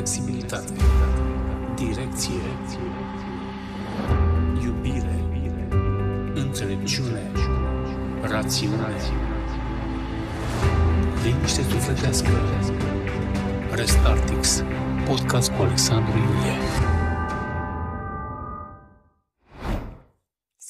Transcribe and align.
flexibilitate, 0.00 0.72
direcție, 1.74 2.42
iubire, 4.62 5.24
înțelepciune, 6.34 7.30
rațiune, 8.20 8.96
liniște 11.24 11.62
sufletească. 11.62 12.28
Restartix, 13.74 14.64
podcast 15.06 15.50
cu 15.50 15.62
Alexandru 15.62 16.16
Iulie. 16.16 16.99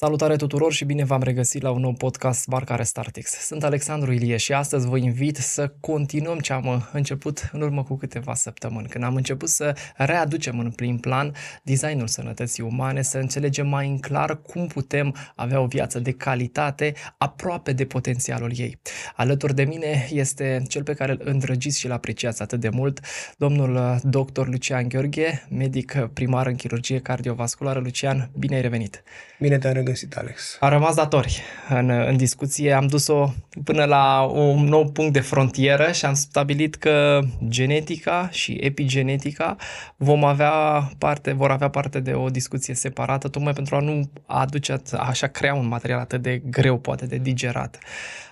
Salutare 0.03 0.35
tuturor 0.35 0.73
și 0.73 0.85
bine 0.85 1.03
v-am 1.03 1.21
regăsit 1.21 1.61
la 1.61 1.71
un 1.71 1.81
nou 1.81 1.93
podcast 1.93 2.47
Marca 2.47 2.75
Restartix. 2.75 3.31
Sunt 3.31 3.63
Alexandru 3.63 4.11
Ilie 4.11 4.37
și 4.37 4.53
astăzi 4.53 4.87
vă 4.87 4.97
invit 4.97 5.37
să 5.37 5.73
continuăm 5.79 6.39
ce 6.39 6.53
am 6.53 6.89
început 6.93 7.49
în 7.51 7.61
urmă 7.61 7.83
cu 7.83 7.95
câteva 7.95 8.33
săptămâni, 8.33 8.87
când 8.87 9.03
am 9.03 9.15
început 9.15 9.49
să 9.49 9.75
readucem 9.95 10.59
în 10.59 10.71
plin 10.71 10.97
plan 10.97 11.33
designul 11.63 12.07
sănătății 12.07 12.63
umane, 12.63 13.01
să 13.01 13.17
înțelegem 13.17 13.67
mai 13.67 13.87
în 13.87 13.99
clar 13.99 14.41
cum 14.41 14.67
putem 14.67 15.15
avea 15.35 15.59
o 15.59 15.65
viață 15.65 15.99
de 15.99 16.11
calitate 16.11 16.93
aproape 17.17 17.73
de 17.73 17.85
potențialul 17.85 18.51
ei. 18.55 18.79
Alături 19.15 19.55
de 19.55 19.63
mine 19.63 20.07
este 20.11 20.63
cel 20.67 20.83
pe 20.83 20.93
care 20.93 21.11
îl 21.11 21.21
îndrăgiți 21.23 21.79
și 21.79 21.85
îl 21.85 21.91
apreciați 21.91 22.41
atât 22.41 22.59
de 22.59 22.69
mult, 22.69 22.99
domnul 23.37 23.99
dr. 24.03 24.47
Lucian 24.47 24.87
Gheorghe, 24.87 25.47
medic 25.49 26.09
primar 26.13 26.47
în 26.47 26.55
chirurgie 26.55 26.99
cardiovasculară. 26.99 27.79
Lucian, 27.79 28.31
bine 28.37 28.55
ai 28.55 28.61
revenit! 28.61 29.03
Bine 29.39 29.57
te-am 29.57 29.73
regăsit, 29.73 29.89
Alex. 30.15 30.57
Am 30.59 30.69
rămas 30.69 30.95
datori 30.95 31.41
în, 31.69 31.89
în 31.89 32.17
discuție. 32.17 32.73
Am 32.73 32.87
dus-o 32.87 33.33
până 33.63 33.83
la 33.83 34.21
un 34.21 34.63
nou 34.65 34.91
punct 34.91 35.13
de 35.13 35.19
frontieră 35.19 35.91
și 35.91 36.05
am 36.05 36.13
stabilit 36.13 36.75
că 36.75 37.19
genetica 37.47 38.29
și 38.31 38.57
epigenetica 38.61 39.55
vom 39.97 40.23
avea 40.23 40.51
parte, 40.97 41.31
vor 41.31 41.51
avea 41.51 41.69
parte 41.69 41.99
de 41.99 42.13
o 42.13 42.29
discuție 42.29 42.73
separată, 42.73 43.27
tocmai 43.27 43.53
pentru 43.53 43.75
a 43.75 43.79
nu 43.79 44.11
aduce, 44.25 44.81
așa 44.97 45.27
crea 45.27 45.53
un 45.53 45.67
material 45.67 45.99
atât 45.99 46.21
de 46.21 46.41
greu, 46.49 46.77
poate 46.77 47.05
de 47.05 47.17
digerat. 47.17 47.77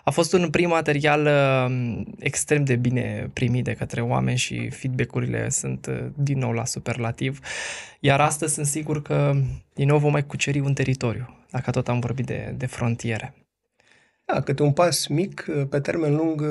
A 0.10 0.12
fost 0.12 0.34
un 0.34 0.50
prim 0.50 0.70
material 0.70 1.26
uh, 1.26 2.02
extrem 2.20 2.64
de 2.64 2.76
bine 2.76 3.30
primit 3.34 3.64
de 3.64 3.74
către 3.74 4.02
oameni 4.02 4.38
și 4.38 4.70
feedback-urile 4.70 5.50
sunt 5.50 5.86
uh, 5.90 6.06
din 6.16 6.38
nou 6.38 6.52
la 6.52 6.66
superlativ. 6.66 7.40
Iar 8.00 8.22
astăzi 8.22 8.54
sunt 8.54 8.66
sigur 8.66 9.02
că 9.02 9.36
din 9.74 9.88
nou 9.88 9.98
vom 9.98 10.12
mai 10.12 10.26
cuceri 10.26 10.60
un 10.60 10.74
teritoriu, 10.74 11.46
dacă 11.52 11.72
tot 11.72 11.88
am 11.88 12.00
vorbit 12.00 12.26
de, 12.26 12.54
de 12.58 12.66
frontiere. 12.66 13.34
Da, 14.26 14.42
câte 14.42 14.64
un 14.64 14.72
pas 14.72 15.08
mic, 15.08 15.46
pe 15.70 15.80
termen 15.80 16.16
lung 16.16 16.42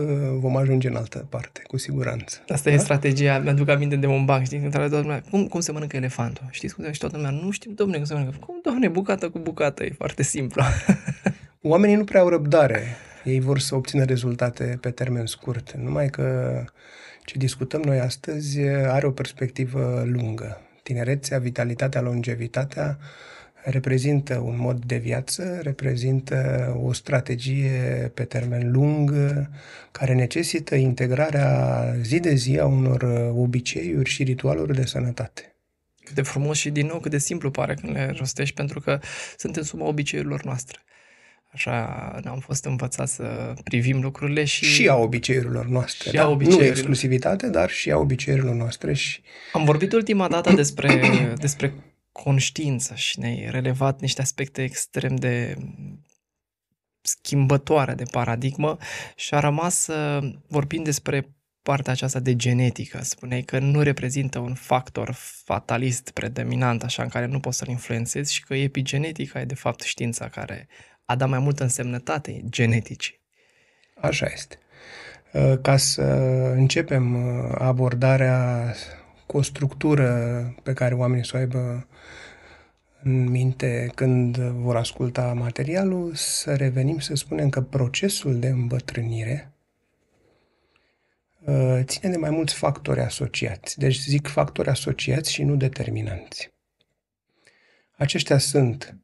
vom 0.41 0.57
ajunge 0.57 0.89
în 0.89 0.97
altă 0.97 1.27
parte, 1.29 1.63
cu 1.67 1.77
siguranță. 1.77 2.45
Asta 2.49 2.71
da? 2.71 2.77
e 2.77 2.79
strategia, 2.79 3.39
mi-aduc 3.39 3.69
aminte 3.69 3.97
de 3.97 4.07
un 4.07 4.25
banc, 4.25 4.45
știi, 4.45 4.59
între 4.59 4.79
toată 4.79 5.01
lumea, 5.01 5.23
cum, 5.31 5.47
cum 5.47 5.61
se 5.61 5.73
mănâncă 5.73 5.97
elefantul? 5.97 6.47
Știți 6.51 6.75
cum 6.75 6.85
se 6.85 6.93
și 6.93 6.99
toată 6.99 7.17
lumea, 7.17 7.31
nu 7.31 7.51
știm, 7.51 7.73
domne, 7.75 7.97
cum 7.97 8.05
se 8.05 8.15
mănâncă. 8.15 8.37
Cum, 8.47 8.61
domne, 8.63 8.89
bucată 8.89 9.31
cu 9.31 9.39
bucată, 9.39 9.85
e 9.85 9.91
foarte 9.97 10.23
simplu. 10.23 10.63
Oamenii 11.63 11.97
nu 11.97 12.05
prea 12.05 12.21
au 12.21 12.29
răbdare 12.29 12.97
ei 13.29 13.41
vor 13.41 13.59
să 13.59 13.75
obțină 13.75 14.05
rezultate 14.05 14.79
pe 14.81 14.91
termen 14.91 15.27
scurt. 15.27 15.73
Numai 15.73 16.11
că 16.11 16.65
ce 17.25 17.39
discutăm 17.39 17.81
noi 17.81 17.99
astăzi 17.99 18.61
are 18.69 19.07
o 19.07 19.11
perspectivă 19.11 20.03
lungă. 20.07 20.61
Tinerețea, 20.83 21.39
vitalitatea, 21.39 22.01
longevitatea 22.01 22.99
reprezintă 23.65 24.39
un 24.39 24.57
mod 24.59 24.85
de 24.85 24.97
viață, 24.97 25.59
reprezintă 25.63 26.73
o 26.83 26.93
strategie 26.93 28.11
pe 28.15 28.25
termen 28.25 28.71
lung 28.71 29.13
care 29.91 30.15
necesită 30.15 30.75
integrarea 30.75 31.95
zi 32.03 32.21
de 32.21 32.35
zi 32.35 32.59
a 32.59 32.67
unor 32.67 33.03
obiceiuri 33.37 34.11
și 34.11 34.23
ritualuri 34.23 34.75
de 34.77 34.87
sănătate. 34.87 35.55
Cât 36.05 36.15
de 36.15 36.23
frumos 36.23 36.59
și 36.59 36.71
din 36.71 36.87
nou 36.87 36.99
cât 36.99 37.11
de 37.11 37.19
simplu 37.19 37.51
pare 37.51 37.75
când 37.75 37.93
le 37.93 38.15
rostești 38.19 38.55
pentru 38.55 38.81
că 38.81 39.01
sunt 39.37 39.57
în 39.57 39.63
suma 39.63 39.87
obiceiurilor 39.87 40.45
noastre. 40.45 40.79
Așa 41.53 42.19
ne-am 42.23 42.39
fost 42.39 42.65
învățați 42.65 43.15
să 43.15 43.55
privim 43.65 44.01
lucrurile 44.01 44.45
și... 44.45 44.65
Și 44.65 44.89
a 44.89 44.95
obiceiurilor 44.95 45.67
noastre, 45.67 46.09
și 46.09 46.17
da? 46.17 46.23
a 46.23 46.29
obiceiurilor. 46.29 46.73
Nu 46.73 46.79
exclusivitate, 46.79 47.49
dar 47.49 47.71
și 47.71 47.91
a 47.91 47.97
obiceiurilor 47.97 48.55
noastre. 48.55 48.95
Și... 48.95 49.21
Am 49.53 49.65
vorbit 49.65 49.93
ultima 49.93 50.29
dată 50.29 50.53
despre, 50.53 51.01
despre 51.41 51.75
conștiință 52.13 52.95
și 52.95 53.19
ne-ai 53.19 53.49
relevat 53.51 54.01
niște 54.01 54.21
aspecte 54.21 54.63
extrem 54.63 55.17
de 55.17 55.57
schimbătoare 57.01 57.95
de 57.95 58.05
paradigmă 58.11 58.77
și 59.17 59.35
a 59.35 59.41
rămas 59.41 59.89
vorbind 60.47 60.85
despre 60.85 61.29
partea 61.63 61.93
aceasta 61.93 62.21
de 62.21 62.37
genetică. 62.37 63.03
Spuneai 63.03 63.43
că 63.43 63.59
nu 63.59 63.83
reprezintă 63.83 64.39
un 64.39 64.55
factor 64.55 65.11
fatalist 65.45 66.11
predominant, 66.11 66.83
așa 66.83 67.03
în 67.03 67.09
care 67.09 67.27
nu 67.27 67.41
poți 67.41 67.59
să-l 67.59 67.69
influențezi 67.69 68.35
și 68.35 68.45
că 68.45 68.55
epigenetica 68.55 69.41
e 69.41 69.45
de 69.45 69.55
fapt 69.55 69.81
știința 69.81 70.29
care 70.29 70.69
a 71.11 71.15
dat 71.17 71.29
mai 71.29 71.39
multă 71.39 71.63
însemnătate 71.63 72.43
geneticii. 72.49 73.21
Așa 74.01 74.27
este. 74.33 74.59
Uh, 75.33 75.59
ca 75.63 75.77
să 75.77 76.03
începem 76.57 77.15
uh, 77.15 77.55
abordarea 77.59 78.75
cu 79.27 79.37
o 79.37 79.43
structură 79.43 80.55
pe 80.63 80.73
care 80.73 80.95
oamenii 80.95 81.25
să 81.25 81.33
o 81.35 81.39
aibă 81.39 81.87
în 83.03 83.31
minte 83.31 83.91
când 83.95 84.37
vor 84.37 84.77
asculta 84.77 85.33
materialul, 85.33 86.15
să 86.15 86.55
revenim 86.55 86.99
să 86.99 87.15
spunem 87.15 87.49
că 87.49 87.63
procesul 87.63 88.39
de 88.39 88.49
îmbătrânire 88.49 89.53
uh, 91.39 91.81
ține 91.83 92.11
de 92.11 92.17
mai 92.17 92.31
mulți 92.31 92.55
factori 92.55 93.01
asociați. 93.01 93.79
Deci 93.79 93.99
zic 93.99 94.27
factori 94.27 94.69
asociați 94.69 95.33
și 95.33 95.43
nu 95.43 95.57
determinanți. 95.57 96.53
Aceștia 97.97 98.39
sunt 98.39 98.97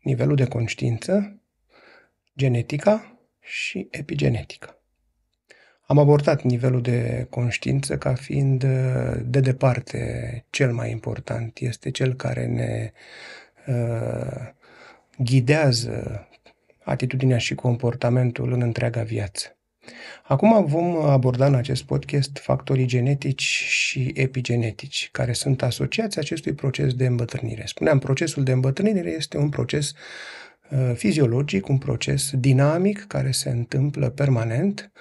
nivelul 0.00 0.36
de 0.36 0.44
conștiință, 0.44 1.40
genetica 2.36 3.18
și 3.40 3.88
epigenetica. 3.90 4.80
Am 5.86 5.98
abordat 5.98 6.42
nivelul 6.42 6.82
de 6.82 7.26
conștiință 7.30 7.98
ca 7.98 8.14
fiind 8.14 8.64
de 9.22 9.40
departe 9.40 10.44
cel 10.50 10.72
mai 10.72 10.90
important. 10.90 11.58
Este 11.58 11.90
cel 11.90 12.14
care 12.14 12.46
ne 12.46 12.92
uh, 13.66 14.52
ghidează 15.18 16.28
atitudinea 16.84 17.38
și 17.38 17.54
comportamentul 17.54 18.52
în 18.52 18.60
întreaga 18.60 19.02
viață. 19.02 19.50
Acum 20.22 20.64
vom 20.64 20.96
aborda 20.96 21.46
în 21.46 21.54
acest 21.54 21.82
podcast 21.82 22.38
factorii 22.38 22.86
genetici 22.86 23.42
și 23.68 24.12
epigenetici, 24.14 25.08
care 25.12 25.32
sunt 25.32 25.62
asociați 25.62 26.18
acestui 26.18 26.52
proces 26.52 26.94
de 26.94 27.06
îmbătrânire. 27.06 27.66
Spuneam, 27.66 27.98
procesul 27.98 28.42
de 28.42 28.52
îmbătrânire 28.52 29.10
este 29.10 29.36
un 29.36 29.48
proces 29.48 29.92
Uh, 29.92 30.45
fiziologic, 30.94 31.68
un 31.68 31.78
proces 31.78 32.30
dinamic 32.34 33.06
care 33.06 33.30
se 33.30 33.50
întâmplă 33.50 34.10
permanent, 34.10 34.92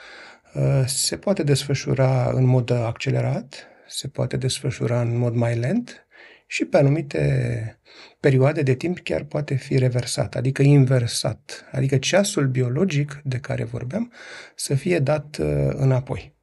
uh, 0.53 0.84
se 0.86 1.18
poate 1.18 1.44
desfășura 1.44 2.31
în 2.34 2.46
mod 2.46 2.72
accelerat, 2.72 3.68
se 3.88 4.08
poate 4.08 4.38
desfășura 4.38 5.02
în 5.02 5.18
mod 5.18 5.34
mai 5.34 5.58
lent 5.58 6.08
și 6.48 6.66
pe 6.66 6.78
anumite 6.78 7.80
perioade 8.20 8.62
de 8.62 8.74
timp 8.74 9.00
chiar 9.00 9.24
poate 9.24 9.56
fi 9.56 9.78
reversat, 9.78 10.36
adică 10.36 10.62
inversat, 10.62 11.66
adică 11.72 11.97
ceasul 11.97 12.47
biologic 12.47 13.22
de 13.24 13.38
care 13.38 13.64
vorbeam 13.64 14.12
să 14.56 14.76
fie 14.76 15.00
dat 15.00 15.38
uh, 15.38 15.70
înapoi. 15.70 16.34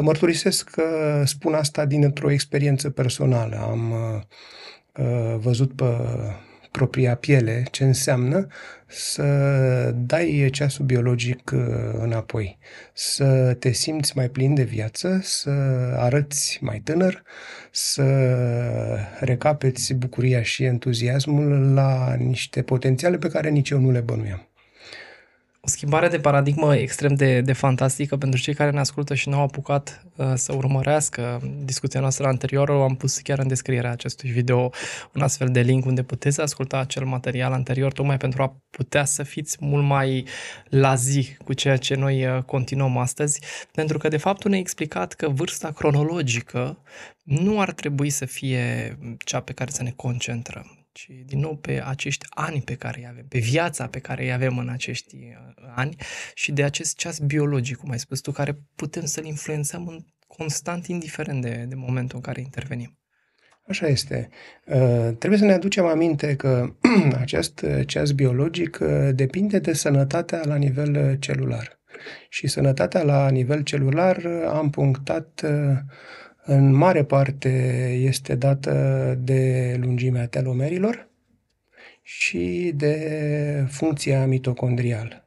Mărturisesc 0.00 0.70
că 0.70 1.22
spun 1.26 1.54
asta 1.54 1.84
dintr-o 1.84 2.30
experiență 2.30 2.90
personală. 2.90 3.56
Am 3.56 3.94
văzut 5.38 5.76
pe 5.76 5.84
propria 6.72 7.16
piele 7.16 7.64
ce 7.70 7.84
înseamnă 7.84 8.46
să 8.86 9.24
dai 9.96 10.48
ceasul 10.52 10.84
biologic 10.84 11.50
uh, 11.54 11.60
înapoi, 11.98 12.58
să 12.92 13.56
te 13.58 13.72
simți 13.72 14.12
mai 14.16 14.28
plin 14.28 14.54
de 14.54 14.62
viață, 14.62 15.20
să 15.22 15.50
arăți 15.96 16.58
mai 16.60 16.80
tânăr, 16.84 17.22
să 17.70 18.04
recapeți 19.20 19.94
bucuria 19.94 20.42
și 20.42 20.64
entuziasmul 20.64 21.72
la 21.74 22.14
niște 22.14 22.62
potențiale 22.62 23.18
pe 23.18 23.28
care 23.28 23.48
nici 23.48 23.70
eu 23.70 23.78
nu 23.78 23.90
le 23.90 24.00
bănuiam 24.00 24.51
o 25.64 25.68
schimbare 25.68 26.08
de 26.08 26.20
paradigmă 26.20 26.76
extrem 26.76 27.14
de, 27.14 27.40
de 27.40 27.52
fantastică 27.52 28.16
pentru 28.16 28.40
cei 28.40 28.54
care 28.54 28.70
ne 28.70 28.78
ascultă 28.78 29.14
și 29.14 29.28
nu 29.28 29.36
au 29.36 29.42
apucat 29.42 30.06
uh, 30.16 30.32
să 30.34 30.54
urmărească 30.54 31.40
discuția 31.64 32.00
noastră 32.00 32.26
anterioară. 32.26 32.72
Am 32.72 32.94
pus 32.94 33.18
chiar 33.18 33.38
în 33.38 33.48
descrierea 33.48 33.90
acestui 33.90 34.30
video 34.30 34.70
un 35.14 35.22
astfel 35.22 35.48
de 35.48 35.60
link 35.60 35.84
unde 35.84 36.02
puteți 36.02 36.40
asculta 36.40 36.78
acel 36.78 37.04
material 37.04 37.52
anterior, 37.52 37.92
tocmai 37.92 38.16
pentru 38.16 38.42
a 38.42 38.56
putea 38.70 39.04
să 39.04 39.22
fiți 39.22 39.56
mult 39.60 39.84
mai 39.84 40.26
la 40.68 40.94
zi 40.94 41.36
cu 41.44 41.52
ceea 41.52 41.76
ce 41.76 41.94
noi 41.94 42.26
uh, 42.26 42.42
continuăm 42.42 42.96
astăzi, 42.96 43.40
pentru 43.72 43.98
că 43.98 44.08
de 44.08 44.16
fapt 44.16 44.44
ne-a 44.44 44.58
explicat 44.58 45.12
că 45.12 45.28
vârsta 45.28 45.70
cronologică 45.70 46.78
nu 47.22 47.60
ar 47.60 47.72
trebui 47.72 48.10
să 48.10 48.24
fie 48.24 48.98
cea 49.24 49.40
pe 49.40 49.52
care 49.52 49.70
să 49.70 49.82
ne 49.82 49.92
concentrăm 49.96 50.81
ci 50.92 51.08
din 51.24 51.38
nou 51.38 51.56
pe 51.56 51.82
acești 51.84 52.26
ani 52.30 52.62
pe 52.62 52.74
care 52.74 52.98
îi 52.98 53.06
avem, 53.06 53.26
pe 53.28 53.38
viața 53.38 53.86
pe 53.86 53.98
care 53.98 54.22
îi 54.22 54.32
avem 54.32 54.58
în 54.58 54.68
acești 54.68 55.16
uh, 55.16 55.70
ani 55.74 55.96
și 56.34 56.52
de 56.52 56.62
acest 56.62 56.96
ceas 56.96 57.18
biologic, 57.18 57.76
cum 57.76 57.90
ai 57.90 57.98
spus 57.98 58.20
tu, 58.20 58.32
care 58.32 58.58
putem 58.74 59.04
să-l 59.04 59.24
influențăm 59.24 59.86
în 59.86 59.98
constant, 60.26 60.86
indiferent 60.86 61.42
de, 61.42 61.64
de 61.68 61.74
momentul 61.74 62.16
în 62.16 62.22
care 62.22 62.40
intervenim. 62.40 62.96
Așa 63.68 63.86
este. 63.86 64.28
Uh, 64.66 65.16
trebuie 65.18 65.38
să 65.38 65.44
ne 65.44 65.52
aducem 65.52 65.84
aminte 65.84 66.36
că 66.36 66.74
acest 67.20 67.64
ceas 67.86 68.10
biologic 68.10 68.78
uh, 68.82 69.08
depinde 69.12 69.58
de 69.58 69.72
sănătatea 69.72 70.40
la 70.44 70.56
nivel 70.56 70.96
uh, 70.96 71.16
celular. 71.18 71.80
Și 72.28 72.46
sănătatea 72.46 73.02
la 73.02 73.30
nivel 73.30 73.62
celular 73.62 74.26
am 74.48 74.70
punctat 74.70 75.44
în 76.44 76.72
mare 76.72 77.04
parte 77.04 77.48
este 78.02 78.34
dată 78.34 79.14
de 79.22 79.76
lungimea 79.80 80.26
telomerilor 80.26 81.08
și 82.02 82.72
de 82.74 83.66
funcția 83.68 84.26
mitocondrială. 84.26 85.26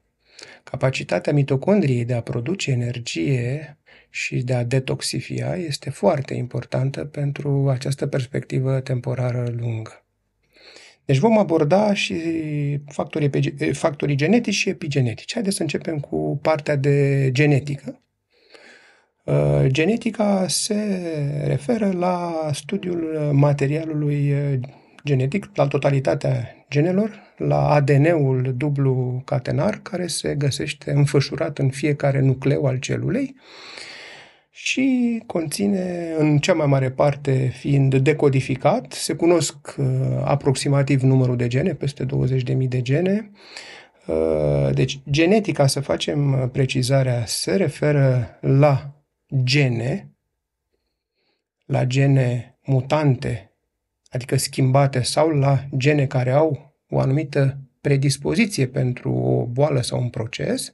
Capacitatea 0.64 1.34
mitocondriei 1.34 2.06
de 2.06 2.14
a 2.14 2.22
produce 2.22 2.72
energie 2.72 3.78
și 4.10 4.44
de 4.44 4.54
a 4.54 4.64
detoxifia 4.64 5.56
este 5.56 5.90
foarte 5.90 6.34
importantă 6.34 7.06
pentru 7.06 7.70
această 7.70 8.08
perspectivă 8.08 8.80
temporară 8.80 9.54
lungă. 9.58 10.06
Deci 11.06 11.18
vom 11.18 11.38
aborda 11.38 11.94
și 11.94 12.16
factorii, 12.88 13.30
factorii 13.74 14.16
genetici 14.16 14.54
și 14.54 14.70
epigenetici. 14.70 15.34
Haideți 15.34 15.56
să 15.56 15.62
începem 15.62 16.00
cu 16.00 16.40
partea 16.42 16.76
de 16.76 17.30
genetică. 17.32 18.00
Uh, 19.25 19.66
genetica 19.68 20.45
se 20.48 21.01
referă 21.48 21.92
la 21.92 22.50
studiul 22.54 23.30
materialului 23.33 24.33
genetic, 25.06 25.50
la 25.54 25.68
totalitatea 25.68 26.66
genelor, 26.69 27.12
la 27.38 27.69
ADN-ul 27.69 28.54
dublu 28.57 29.22
catenar 29.25 29.80
care 29.81 30.07
se 30.07 30.36
găsește 30.36 30.92
înfășurat 30.92 31.57
în 31.57 31.69
fiecare 31.69 32.19
nucleu 32.19 32.66
al 32.66 32.77
celulei 32.77 33.36
și 34.57 35.22
conține, 35.25 36.13
în 36.18 36.38
cea 36.38 36.54
mai 36.54 36.66
mare 36.66 36.92
parte 36.92 37.51
fiind 37.54 37.95
decodificat, 37.95 38.92
se 38.92 39.13
cunosc 39.13 39.75
uh, 39.78 39.86
aproximativ 40.24 41.01
numărul 41.01 41.36
de 41.36 41.48
gene, 41.48 41.74
peste 41.74 42.06
20.000 42.06 42.68
de 42.68 42.81
gene. 42.81 43.31
Uh, 44.07 44.69
deci, 44.74 45.00
genetica, 45.10 45.68
să 45.68 45.80
facem 45.80 46.50
precizarea, 46.54 47.24
se 47.25 47.56
referă 47.56 48.38
la 48.42 48.94
gene, 49.44 50.10
la 51.66 51.86
gene 51.86 52.58
mutante, 52.66 53.52
adică 54.10 54.38
schimbate, 54.38 55.02
sau 55.02 55.30
la 55.30 55.66
gene 55.78 56.06
care 56.06 56.32
au 56.32 56.76
o 56.90 57.00
anumită 57.00 57.58
predispoziție 57.82 58.68
pentru 58.68 59.14
o 59.14 59.46
boală 59.46 59.82
sau 59.82 60.02
un 60.02 60.10
proces 60.10 60.72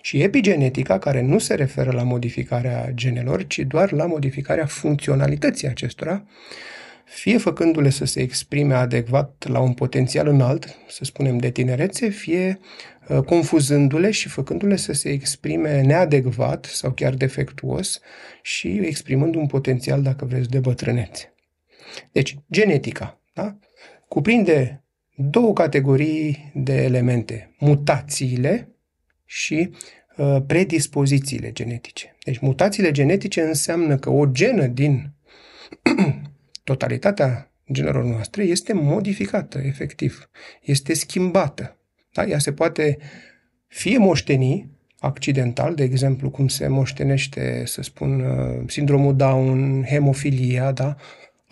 și 0.00 0.22
epigenetica, 0.22 0.98
care 0.98 1.20
nu 1.20 1.38
se 1.38 1.54
referă 1.54 1.90
la 1.90 2.02
modificarea 2.02 2.90
genelor, 2.94 3.46
ci 3.46 3.58
doar 3.58 3.92
la 3.92 4.06
modificarea 4.06 4.66
funcționalității 4.66 5.68
acestora, 5.68 6.24
fie 7.04 7.38
făcându-le 7.38 7.90
să 7.90 8.04
se 8.04 8.20
exprime 8.20 8.74
adecvat 8.74 9.44
la 9.48 9.60
un 9.60 9.72
potențial 9.72 10.28
înalt, 10.28 10.76
să 10.88 11.04
spunem 11.04 11.38
de 11.38 11.50
tinerețe, 11.50 12.08
fie 12.08 12.58
uh, 12.60 12.66
confuzându-le 13.26 14.10
și 14.10 14.28
făcându-le 14.28 14.76
să 14.76 14.92
se 14.92 15.08
exprime 15.08 15.80
neadecvat 15.80 16.64
sau 16.64 16.92
chiar 16.92 17.14
defectuos 17.14 18.00
și 18.42 18.68
exprimând 18.68 19.34
un 19.34 19.46
potențial, 19.46 20.02
dacă 20.02 20.24
vreți, 20.24 20.48
de 20.48 20.58
bătrânețe. 20.58 21.34
Deci, 22.12 22.36
genetica 22.52 23.20
da? 23.34 23.58
cuprinde 24.08 24.84
două 25.16 25.52
categorii 25.52 26.52
de 26.54 26.82
elemente, 26.82 27.54
mutațiile 27.58 28.68
și 29.24 29.70
uh, 30.16 30.36
predispozițiile 30.46 31.52
genetice. 31.52 32.16
Deci 32.24 32.38
mutațiile 32.38 32.90
genetice 32.90 33.40
înseamnă 33.40 33.96
că 33.96 34.10
o 34.10 34.26
genă 34.26 34.66
din 34.66 35.12
totalitatea 36.64 37.52
genelor 37.72 38.04
noastre 38.04 38.42
este 38.42 38.72
modificată, 38.72 39.58
efectiv. 39.58 40.30
Este 40.62 40.94
schimbată. 40.94 41.78
Da? 42.14 42.24
Ea 42.24 42.38
se 42.38 42.52
poate 42.52 42.98
fie 43.66 43.98
moșteni 43.98 44.70
accidental, 44.98 45.74
de 45.74 45.82
exemplu, 45.82 46.30
cum 46.30 46.48
se 46.48 46.68
moștenește, 46.68 47.62
să 47.66 47.82
spun, 47.82 48.20
uh, 48.20 48.62
sindromul 48.66 49.16
Down, 49.16 49.84
hemofilia, 49.84 50.72
da? 50.72 50.96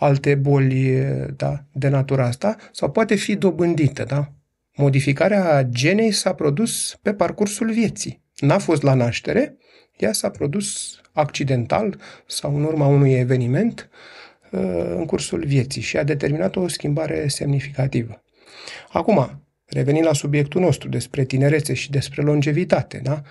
alte 0.03 0.35
boli 0.35 1.03
da, 1.35 1.63
de 1.71 1.87
natura 1.87 2.25
asta, 2.25 2.55
sau 2.71 2.91
poate 2.91 3.15
fi 3.15 3.35
dobândită. 3.35 4.03
Da? 4.03 4.31
Modificarea 4.75 5.63
genei 5.63 6.11
s-a 6.11 6.33
produs 6.33 6.99
pe 7.01 7.13
parcursul 7.13 7.71
vieții. 7.71 8.21
N-a 8.39 8.57
fost 8.57 8.81
la 8.81 8.93
naștere, 8.93 9.57
ea 9.97 10.13
s-a 10.13 10.29
produs 10.29 10.99
accidental 11.11 11.99
sau 12.25 12.55
în 12.55 12.63
urma 12.63 12.87
unui 12.87 13.13
eveniment 13.13 13.89
uh, 14.51 14.93
în 14.95 15.05
cursul 15.05 15.45
vieții 15.45 15.81
și 15.81 15.97
a 15.97 16.03
determinat 16.03 16.55
o 16.55 16.67
schimbare 16.67 17.27
semnificativă. 17.27 18.23
Acum, 18.91 19.42
revenind 19.73 20.05
la 20.05 20.13
subiectul 20.13 20.61
nostru 20.61 20.89
despre 20.89 21.25
tinerețe 21.25 21.73
și 21.73 21.91
despre 21.91 22.21
longevitate, 22.21 22.99
da? 23.03 23.21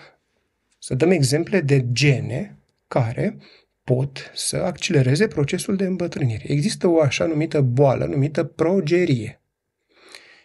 să 0.78 0.94
dăm 0.94 1.10
exemple 1.10 1.60
de 1.60 1.92
gene 1.92 2.56
care 2.88 3.36
pot 3.84 4.30
să 4.34 4.56
accelereze 4.56 5.26
procesul 5.26 5.76
de 5.76 5.84
îmbătrânire. 5.84 6.44
Există 6.46 6.86
o 6.88 7.00
așa 7.00 7.26
numită 7.26 7.60
boală 7.60 8.04
numită 8.04 8.44
progerie. 8.44 9.40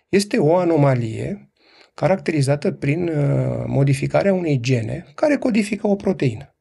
Este 0.09 0.37
o 0.37 0.55
anomalie 0.55 1.51
caracterizată 1.93 2.71
prin 2.71 3.07
uh, 3.07 3.63
modificarea 3.67 4.33
unei 4.33 4.59
gene 4.59 5.05
care 5.15 5.37
codifică 5.37 5.87
o 5.87 5.95
proteină. 5.95 6.55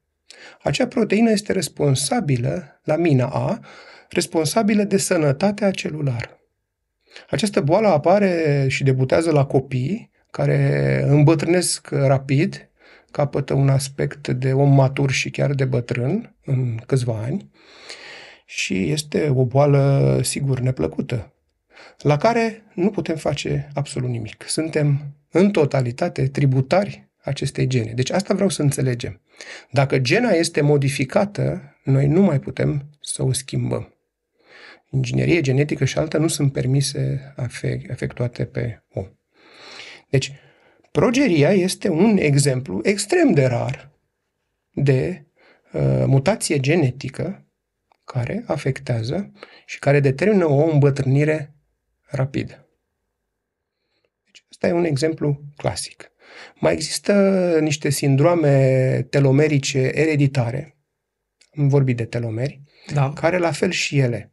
Acea 0.62 0.86
proteină 0.86 1.30
este 1.30 1.52
responsabilă, 1.52 2.80
la 2.84 2.96
mina 2.96 3.26
A, 3.26 3.60
responsabilă 4.08 4.82
de 4.82 4.96
sănătatea 4.96 5.70
celulară. 5.70 6.40
Această 7.30 7.60
boală 7.60 7.88
apare 7.88 8.64
și 8.68 8.84
debutează 8.84 9.30
la 9.30 9.44
copii 9.44 10.10
care 10.30 11.02
îmbătrânesc 11.08 11.88
rapid 11.90 12.70
capătă 13.10 13.54
un 13.54 13.68
aspect 13.68 14.28
de 14.28 14.52
om 14.52 14.74
matur 14.74 15.10
și 15.10 15.30
chiar 15.30 15.54
de 15.54 15.64
bătrân 15.64 16.34
în 16.44 16.76
câțiva 16.86 17.20
ani 17.24 17.50
și 18.44 18.90
este 18.90 19.28
o 19.28 19.44
boală, 19.44 20.18
sigur, 20.22 20.60
neplăcută, 20.60 21.32
la 21.98 22.16
care 22.16 22.62
nu 22.74 22.90
putem 22.90 23.16
face 23.16 23.68
absolut 23.74 24.08
nimic. 24.08 24.44
Suntem 24.48 25.14
în 25.30 25.50
totalitate 25.50 26.28
tributari 26.28 27.08
acestei 27.22 27.66
gene. 27.66 27.92
Deci 27.92 28.10
asta 28.10 28.34
vreau 28.34 28.48
să 28.48 28.62
înțelegem. 28.62 29.20
Dacă 29.70 29.98
gena 29.98 30.30
este 30.30 30.60
modificată, 30.60 31.76
noi 31.84 32.06
nu 32.06 32.20
mai 32.20 32.40
putem 32.40 32.90
să 33.00 33.24
o 33.24 33.32
schimbăm. 33.32 33.95
Inginerie 34.90 35.40
genetică 35.40 35.84
și 35.84 35.98
alta 35.98 36.18
nu 36.18 36.28
sunt 36.28 36.52
permise 36.52 37.34
efectuate 37.88 38.44
pe 38.44 38.84
om. 38.88 39.06
Deci, 40.10 40.32
Progeria 40.96 41.52
este 41.52 41.88
un 41.88 42.16
exemplu 42.16 42.80
extrem 42.82 43.32
de 43.32 43.44
rar 43.44 43.90
de 44.70 45.26
uh, 45.72 46.04
mutație 46.06 46.60
genetică 46.60 47.46
care 48.04 48.44
afectează 48.46 49.32
și 49.66 49.78
care 49.78 50.00
determină 50.00 50.46
o 50.46 50.70
îmbătrânire 50.70 51.54
rapidă. 52.06 52.68
Deci, 54.24 54.44
asta 54.50 54.66
e 54.66 54.72
un 54.72 54.84
exemplu 54.84 55.42
clasic. 55.56 56.12
Mai 56.60 56.72
există 56.72 57.12
niște 57.60 57.88
sindrome 57.90 59.02
telomerice 59.10 59.78
ereditare, 59.78 60.76
am 61.56 61.68
vorbit 61.68 61.96
de 61.96 62.04
telomeri, 62.04 62.62
da. 62.92 63.12
care 63.12 63.38
la 63.38 63.50
fel 63.50 63.70
și 63.70 63.98
ele, 63.98 64.32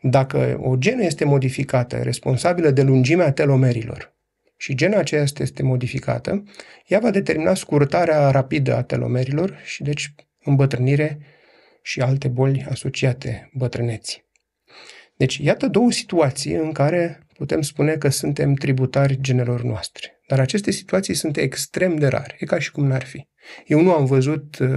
dacă 0.00 0.58
o 0.62 0.76
genă 0.76 1.02
este 1.02 1.24
modificată, 1.24 1.96
responsabilă 1.96 2.70
de 2.70 2.82
lungimea 2.82 3.32
telomerilor, 3.32 4.16
și 4.56 4.74
gena 4.74 4.98
aceea 4.98 5.24
este 5.38 5.62
modificată, 5.62 6.44
ea 6.86 6.98
va 6.98 7.10
determina 7.10 7.54
scurtarea 7.54 8.30
rapidă 8.30 8.76
a 8.76 8.82
telomerilor 8.82 9.60
și 9.64 9.82
deci 9.82 10.14
îmbătrânire 10.44 11.18
și 11.82 12.00
alte 12.00 12.28
boli 12.28 12.66
asociate 12.68 13.50
bătrâneții. 13.52 14.24
Deci, 15.16 15.36
iată 15.36 15.66
două 15.66 15.90
situații 15.90 16.52
în 16.52 16.72
care 16.72 17.26
putem 17.38 17.60
spune 17.60 17.92
că 17.92 18.08
suntem 18.08 18.54
tributari 18.54 19.20
genelor 19.20 19.62
noastre. 19.62 20.20
Dar 20.28 20.40
aceste 20.40 20.70
situații 20.70 21.14
sunt 21.14 21.36
extrem 21.36 21.96
de 21.96 22.06
rare. 22.06 22.36
E 22.38 22.46
ca 22.46 22.58
și 22.58 22.70
cum 22.70 22.86
n-ar 22.86 23.04
fi. 23.04 23.28
Eu 23.66 23.80
nu 23.80 23.92
am 23.92 24.04
văzut 24.04 24.58
uh, 24.58 24.68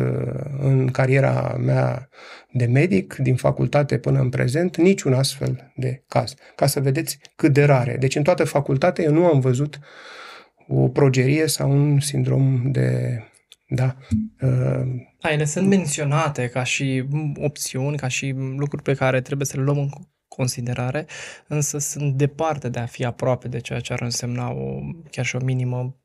în 0.60 0.88
cariera 0.92 1.58
mea 1.60 2.10
de 2.52 2.66
medic, 2.66 3.16
din 3.16 3.36
facultate 3.36 3.98
până 3.98 4.20
în 4.20 4.30
prezent, 4.30 4.78
niciun 4.78 5.14
astfel 5.14 5.72
de 5.76 6.04
caz. 6.08 6.34
Ca 6.56 6.68
să 6.68 6.80
vedeți 6.80 7.18
cât 7.36 7.54
de 7.54 7.64
rare. 7.64 7.98
Deci 8.00 8.16
în 8.16 8.24
toată 8.24 8.44
facultatea 8.44 9.04
eu 9.04 9.12
nu 9.12 9.26
am 9.26 9.40
văzut 9.40 9.80
o 10.68 10.88
progerie 10.88 11.48
sau 11.48 11.72
un 11.72 12.00
sindrom 12.00 12.72
de 12.72 13.20
da. 13.68 13.96
Uh, 14.42 14.86
da, 15.20 15.32
ele 15.32 15.46
sunt 15.46 15.68
menționate 15.68 16.48
ca 16.48 16.64
și 16.64 17.04
opțiuni, 17.36 17.98
ca 17.98 18.08
și 18.08 18.34
lucruri 18.58 18.84
pe 18.84 18.94
care 18.94 19.22
trebuie 19.22 19.48
să 19.48 19.58
le 19.58 19.64
luăm 19.64 19.78
în 19.78 19.90
considerare, 20.36 21.06
însă 21.48 21.78
sunt 21.78 22.14
departe 22.14 22.70
de 22.70 22.80
a 22.80 22.86
fi 22.86 23.06
aproape 23.06 23.48
de 23.48 23.60
ceea 23.60 23.80
ce 23.80 23.94
ar 23.94 24.02
însemna 24.02 24.52
o, 24.52 24.80
chiar 25.10 25.26
și 25.26 25.36
o 25.36 25.40
minimă 25.44 25.96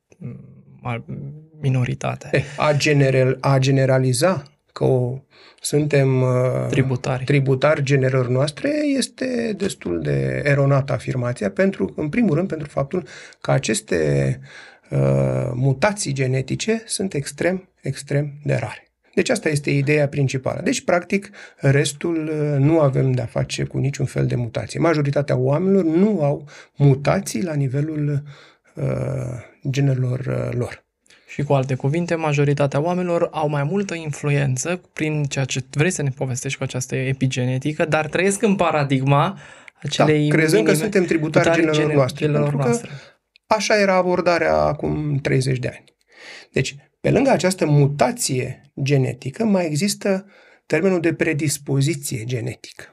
minoritate. 1.60 2.44
A, 2.56 2.72
general, 2.72 3.36
a 3.40 3.58
generaliza 3.58 4.42
că 4.72 4.84
o, 4.84 5.18
suntem 5.60 6.22
uh, 6.22 6.66
Tributari. 6.68 7.24
tributari 7.24 7.82
generelor 7.82 8.28
noastre, 8.28 8.70
este 8.96 9.54
destul 9.56 10.00
de 10.02 10.42
eronată 10.44 10.92
afirmația, 10.92 11.50
pentru, 11.50 11.92
în 11.96 12.08
primul 12.08 12.34
rând 12.34 12.48
pentru 12.48 12.68
faptul 12.68 13.06
că 13.40 13.50
aceste 13.50 14.40
uh, 14.90 15.50
mutații 15.54 16.12
genetice 16.12 16.82
sunt 16.86 17.14
extrem, 17.14 17.68
extrem 17.82 18.32
de 18.44 18.54
rare. 18.54 18.85
Deci 19.16 19.28
asta 19.28 19.48
este 19.48 19.70
ideea 19.70 20.08
principală. 20.08 20.60
Deci, 20.64 20.80
practic, 20.80 21.30
restul 21.56 22.28
uh, 22.28 22.64
nu 22.64 22.80
avem 22.80 23.12
de-a 23.12 23.26
face 23.26 23.64
cu 23.64 23.78
niciun 23.78 24.06
fel 24.06 24.26
de 24.26 24.34
mutație. 24.34 24.80
Majoritatea 24.80 25.36
oamenilor 25.36 25.84
nu 25.84 26.22
au 26.22 26.48
mutații 26.74 27.42
la 27.42 27.54
nivelul 27.54 28.22
uh, 28.74 28.84
genelor 29.70 30.18
uh, 30.18 30.58
lor. 30.58 30.84
Și 31.26 31.42
cu 31.42 31.52
alte 31.52 31.74
cuvinte, 31.74 32.14
majoritatea 32.14 32.80
oamenilor 32.80 33.28
au 33.32 33.48
mai 33.48 33.62
multă 33.64 33.94
influență 33.94 34.80
prin 34.92 35.24
ceea 35.24 35.44
ce 35.44 35.64
vrei 35.70 35.90
să 35.90 36.02
ne 36.02 36.10
povestești 36.10 36.58
cu 36.58 36.64
această 36.64 36.96
epigenetică, 36.96 37.84
dar 37.84 38.06
trăiesc 38.06 38.42
în 38.42 38.56
paradigma 38.56 39.38
acelei 39.82 40.28
da, 40.28 40.36
crezând 40.36 40.64
că 40.64 40.70
minime 40.70 40.82
suntem 40.82 41.04
tributari 41.04 41.50
genelor 41.50 41.74
gene- 41.74 41.94
noastre. 41.94 42.24
genelor 42.24 42.48
pentru 42.48 42.58
că 42.58 42.68
noastre. 42.68 42.90
Așa 43.46 43.80
era 43.80 43.94
abordarea 43.94 44.54
acum 44.54 45.18
30 45.22 45.58
de 45.58 45.68
ani. 45.68 45.84
Deci, 46.52 46.76
pe 47.06 47.12
lângă 47.12 47.30
această 47.30 47.66
mutație 47.66 48.70
genetică, 48.82 49.44
mai 49.44 49.66
există 49.66 50.26
termenul 50.66 51.00
de 51.00 51.14
predispoziție 51.14 52.24
genetică. 52.24 52.84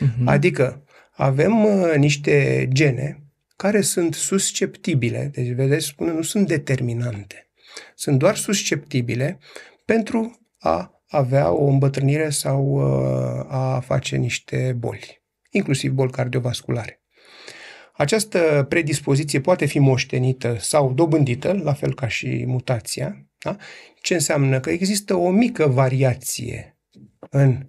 Mhm. 0.00 0.26
Adică 0.28 0.84
avem 1.10 1.64
uh, 1.64 1.94
niște 1.96 2.68
gene 2.72 3.22
care 3.56 3.80
sunt 3.80 4.14
susceptibile, 4.14 5.30
deci 5.32 5.48
vedeți, 5.48 5.86
spune, 5.86 6.12
nu 6.12 6.22
sunt 6.22 6.46
determinante, 6.46 7.50
sunt 7.94 8.18
doar 8.18 8.36
susceptibile 8.36 9.38
pentru 9.84 10.38
a 10.58 11.02
avea 11.08 11.50
o 11.50 11.64
îmbătrânire 11.64 12.30
sau 12.30 12.64
uh, 12.64 13.46
a 13.48 13.80
face 13.80 14.16
niște 14.16 14.74
boli, 14.78 15.22
inclusiv 15.50 15.90
boli 15.90 16.10
cardiovasculare. 16.10 17.02
Această 17.92 18.66
predispoziție 18.68 19.40
poate 19.40 19.64
fi 19.64 19.78
moștenită 19.78 20.56
sau 20.58 20.92
dobândită, 20.92 21.60
la 21.62 21.72
fel 21.72 21.94
ca 21.94 22.08
și 22.08 22.44
mutația, 22.46 23.27
da? 23.38 23.56
ce 24.00 24.14
înseamnă 24.14 24.60
că 24.60 24.70
există 24.70 25.14
o 25.14 25.30
mică 25.30 25.66
variație 25.66 26.78
în 27.30 27.66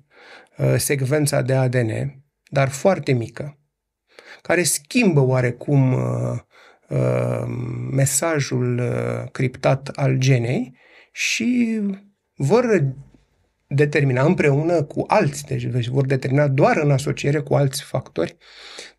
uh, 0.57 0.75
secvența 0.77 1.41
de 1.41 1.53
ADN, 1.53 2.23
dar 2.49 2.69
foarte 2.69 3.11
mică, 3.11 3.57
care 4.41 4.63
schimbă 4.63 5.19
oarecum 5.19 5.93
uh, 5.93 6.39
uh, 6.89 7.43
mesajul 7.91 8.77
uh, 8.77 9.31
criptat 9.31 9.87
al 9.87 10.15
genei 10.17 10.77
și 11.11 11.79
vor 12.35 12.93
determina 13.67 14.23
împreună 14.23 14.83
cu 14.83 15.03
alți, 15.07 15.43
deci 15.43 15.87
vor 15.87 16.05
determina 16.05 16.47
doar 16.47 16.77
în 16.77 16.91
asociere 16.91 17.39
cu 17.39 17.55
alți 17.55 17.83
factori 17.83 18.37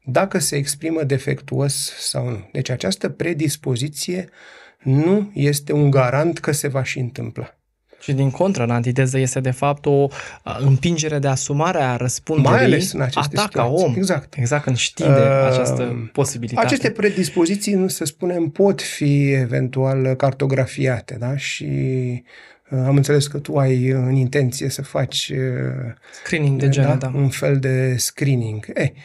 dacă 0.04 0.38
se 0.38 0.56
exprimă 0.56 1.02
defectuos 1.02 1.92
sau 1.98 2.28
nu. 2.28 2.48
Deci 2.52 2.68
această 2.68 3.08
predispoziție 3.08 4.28
nu 4.82 5.30
este 5.34 5.72
un 5.72 5.90
garant 5.90 6.38
că 6.38 6.52
se 6.52 6.68
va 6.68 6.82
și 6.82 6.98
întâmpla. 6.98 7.54
Și 8.00 8.12
din 8.12 8.30
contră, 8.30 8.62
în 8.62 8.70
antiteză 8.70 9.18
este 9.18 9.40
de 9.40 9.50
fapt 9.50 9.86
o 9.86 10.08
a, 10.42 10.56
împingere 10.60 11.18
de 11.18 11.28
asumare 11.28 11.82
a 11.82 11.96
răspunderii 11.96 12.50
Mai 12.56 12.64
ales 12.64 12.92
în 12.92 13.00
aceste 13.00 13.36
a 13.38 13.42
ta 13.42 13.48
ca 13.52 13.62
situații. 13.62 13.86
om. 13.86 13.94
Exact. 13.96 14.34
Exact, 14.36 14.62
când 14.62 14.76
știi 14.76 15.04
de 15.04 15.10
Uh, 15.10 15.46
această 15.50 16.10
posibilitate. 16.12 16.66
Aceste 16.66 16.90
predispoziții, 16.90 17.90
să 17.90 18.04
spunem, 18.04 18.48
pot 18.48 18.82
fi 18.82 19.30
eventual 19.30 20.14
cartografiate, 20.14 21.16
da? 21.18 21.36
Și 21.36 21.64
uh, 22.70 22.78
am 22.86 22.96
înțeles 22.96 23.26
că 23.26 23.38
tu 23.38 23.56
ai 23.56 23.88
în 23.88 24.14
intenție 24.14 24.68
să 24.68 24.82
faci 24.82 25.32
uh, 25.34 25.38
Screening 26.22 26.60
de 26.60 26.68
gene, 26.68 26.96
da. 26.98 27.12
un 27.14 27.28
fel 27.28 27.58
de 27.58 27.94
screening. 27.96 28.66
Eh, 28.74 28.88
uh, 28.90 28.96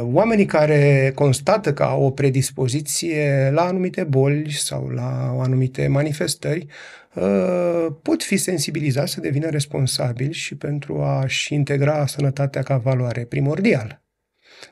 oamenii 0.00 0.46
care 0.46 1.12
constată 1.14 1.72
că 1.72 1.82
au 1.82 2.02
o 2.02 2.10
predispoziție 2.10 3.50
la 3.52 3.62
anumite 3.62 4.04
boli 4.04 4.52
sau 4.52 4.88
la 4.88 5.36
anumite 5.40 5.86
manifestări 5.86 6.66
uh, 7.14 7.86
pot 8.02 8.22
fi 8.22 8.36
sensibilizați 8.36 9.12
să 9.12 9.20
devină 9.20 9.48
responsabili 9.48 10.32
și 10.32 10.54
pentru 10.54 11.02
a-și 11.02 11.54
integra 11.54 12.06
sănătatea 12.06 12.62
ca 12.62 12.76
valoare 12.76 13.24
primordială. 13.24 14.02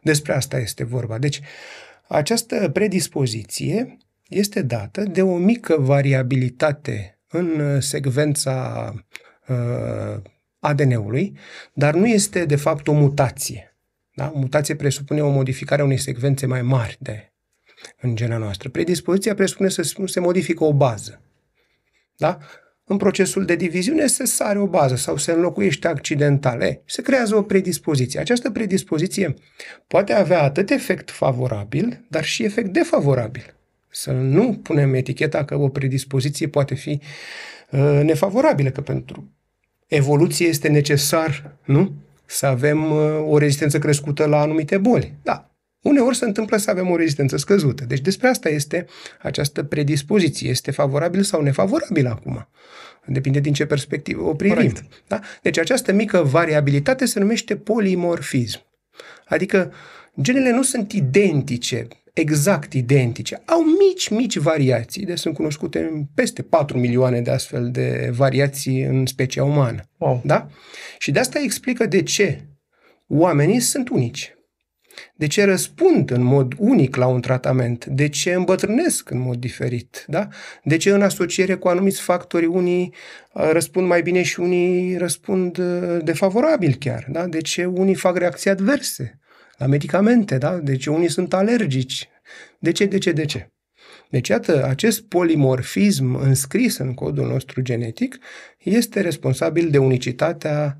Despre 0.02 0.32
asta 0.32 0.58
este 0.58 0.84
vorba. 0.84 1.18
Deci, 1.18 1.40
această 2.08 2.68
predispoziție 2.68 3.96
este 4.28 4.62
dată 4.62 5.02
de 5.02 5.22
o 5.22 5.36
mică 5.36 5.76
variabilitate 5.78 7.18
în 7.28 7.60
uh, 7.60 7.82
secvența 7.82 8.92
uh, 9.48 10.22
ADN-ului, 10.58 11.36
dar 11.72 11.94
nu 11.94 12.06
este 12.06 12.44
de 12.44 12.56
fapt 12.56 12.88
o 12.88 12.92
mutație. 12.92 13.67
Da? 14.18 14.32
O 14.34 14.38
mutație 14.38 14.74
presupune 14.74 15.22
o 15.22 15.30
modificare 15.30 15.82
a 15.82 15.84
unei 15.84 15.98
secvențe 15.98 16.46
mai 16.46 16.62
mari 16.62 16.96
de, 17.00 17.32
în 18.00 18.16
gena 18.16 18.36
noastră. 18.36 18.68
Predispoziția 18.68 19.34
presupune 19.34 19.68
să 19.68 19.92
nu 19.96 20.06
se 20.06 20.20
modifică 20.20 20.64
o 20.64 20.72
bază. 20.72 21.20
Da? 22.16 22.38
În 22.84 22.96
procesul 22.96 23.44
de 23.44 23.56
diviziune 23.56 24.06
se 24.06 24.24
sare 24.24 24.58
o 24.58 24.66
bază 24.66 24.96
sau 24.96 25.16
se 25.16 25.32
înlocuiește 25.32 25.88
accidental. 25.88 26.60
E, 26.60 26.82
se 26.84 27.02
creează 27.02 27.36
o 27.36 27.42
predispoziție. 27.42 28.20
Această 28.20 28.50
predispoziție 28.50 29.34
poate 29.86 30.12
avea 30.12 30.42
atât 30.42 30.70
efect 30.70 31.10
favorabil, 31.10 32.04
dar 32.08 32.24
și 32.24 32.44
efect 32.44 32.72
defavorabil. 32.72 33.54
Să 33.90 34.10
nu 34.10 34.54
punem 34.62 34.94
eticheta 34.94 35.44
că 35.44 35.56
o 35.56 35.68
predispoziție 35.68 36.48
poate 36.48 36.74
fi 36.74 37.00
uh, 37.70 38.00
nefavorabilă, 38.02 38.70
că 38.70 38.80
pentru 38.80 39.32
evoluție 39.86 40.46
este 40.46 40.68
necesar, 40.68 41.56
nu? 41.64 41.92
Să 42.30 42.46
avem 42.46 42.90
uh, 42.90 43.24
o 43.26 43.38
rezistență 43.38 43.78
crescută 43.78 44.24
la 44.24 44.40
anumite 44.40 44.78
boli. 44.78 45.14
Da, 45.22 45.50
uneori 45.82 46.16
se 46.16 46.24
întâmplă 46.24 46.56
să 46.56 46.70
avem 46.70 46.90
o 46.90 46.96
rezistență 46.96 47.36
scăzută. 47.36 47.84
Deci 47.84 48.00
despre 48.00 48.28
asta 48.28 48.48
este 48.48 48.86
această 49.22 49.62
predispoziție. 49.62 50.48
Este 50.48 50.70
favorabil 50.70 51.22
sau 51.22 51.42
nefavorabil 51.42 52.06
acum. 52.06 52.48
Depinde 53.06 53.40
din 53.40 53.52
ce 53.52 53.66
perspectivă 53.66 54.22
o 54.22 54.34
privim. 54.34 54.56
Corect. 54.56 54.84
Da? 55.06 55.20
Deci 55.42 55.58
această 55.58 55.92
mică 55.92 56.22
variabilitate 56.22 57.04
se 57.04 57.18
numește 57.18 57.56
polimorfism. 57.56 58.60
Adică 59.28 59.72
genele 60.20 60.50
nu 60.50 60.62
sunt 60.62 60.92
identice, 60.92 61.86
exact 62.18 62.72
identice. 62.72 63.42
Au 63.44 63.60
mici, 63.62 64.08
mici 64.08 64.36
variații. 64.36 65.04
Deci 65.04 65.18
sunt 65.18 65.34
cunoscute 65.34 66.08
peste 66.14 66.42
4 66.42 66.78
milioane 66.78 67.20
de 67.20 67.30
astfel 67.30 67.70
de 67.70 68.10
variații 68.16 68.82
în 68.82 69.06
specia 69.06 69.44
umană. 69.44 69.82
Wow. 69.96 70.22
Da? 70.24 70.48
Și 70.98 71.10
de 71.10 71.18
asta 71.18 71.40
explică 71.42 71.86
de 71.86 72.02
ce 72.02 72.44
oamenii 73.08 73.60
sunt 73.60 73.88
unici. 73.88 74.32
De 75.14 75.26
ce 75.26 75.44
răspund 75.44 76.10
în 76.10 76.22
mod 76.22 76.52
unic 76.56 76.96
la 76.96 77.06
un 77.06 77.20
tratament? 77.20 77.84
De 77.84 78.08
ce 78.08 78.32
îmbătrânesc 78.32 79.10
în 79.10 79.18
mod 79.18 79.36
diferit? 79.36 80.04
Da? 80.06 80.28
De 80.62 80.76
ce 80.76 80.90
în 80.90 81.02
asociere 81.02 81.54
cu 81.54 81.68
anumiți 81.68 82.00
factori 82.00 82.46
unii 82.46 82.94
uh, 83.32 83.48
răspund 83.52 83.86
mai 83.86 84.02
bine 84.02 84.22
și 84.22 84.40
unii 84.40 84.96
răspund 84.96 85.58
uh, 85.58 85.98
defavorabil 86.04 86.74
chiar? 86.74 87.06
Da? 87.10 87.26
De 87.26 87.40
ce 87.40 87.64
unii 87.64 87.94
fac 87.94 88.16
reacții 88.16 88.50
adverse 88.50 89.18
la 89.58 89.66
medicamente? 89.66 90.38
Da? 90.38 90.56
De 90.56 90.76
ce 90.76 90.90
unii 90.90 91.10
sunt 91.10 91.34
alergici? 91.34 92.08
De 92.58 92.72
ce, 92.72 92.84
de 92.84 92.98
ce, 92.98 93.12
de 93.12 93.24
ce? 93.24 93.50
Deci, 94.10 94.28
iată, 94.28 94.64
acest 94.64 95.02
polimorfism 95.02 96.14
înscris 96.14 96.76
în 96.76 96.94
codul 96.94 97.26
nostru 97.26 97.60
genetic 97.60 98.18
este 98.58 99.00
responsabil 99.00 99.70
de 99.70 99.78
unicitatea 99.78 100.78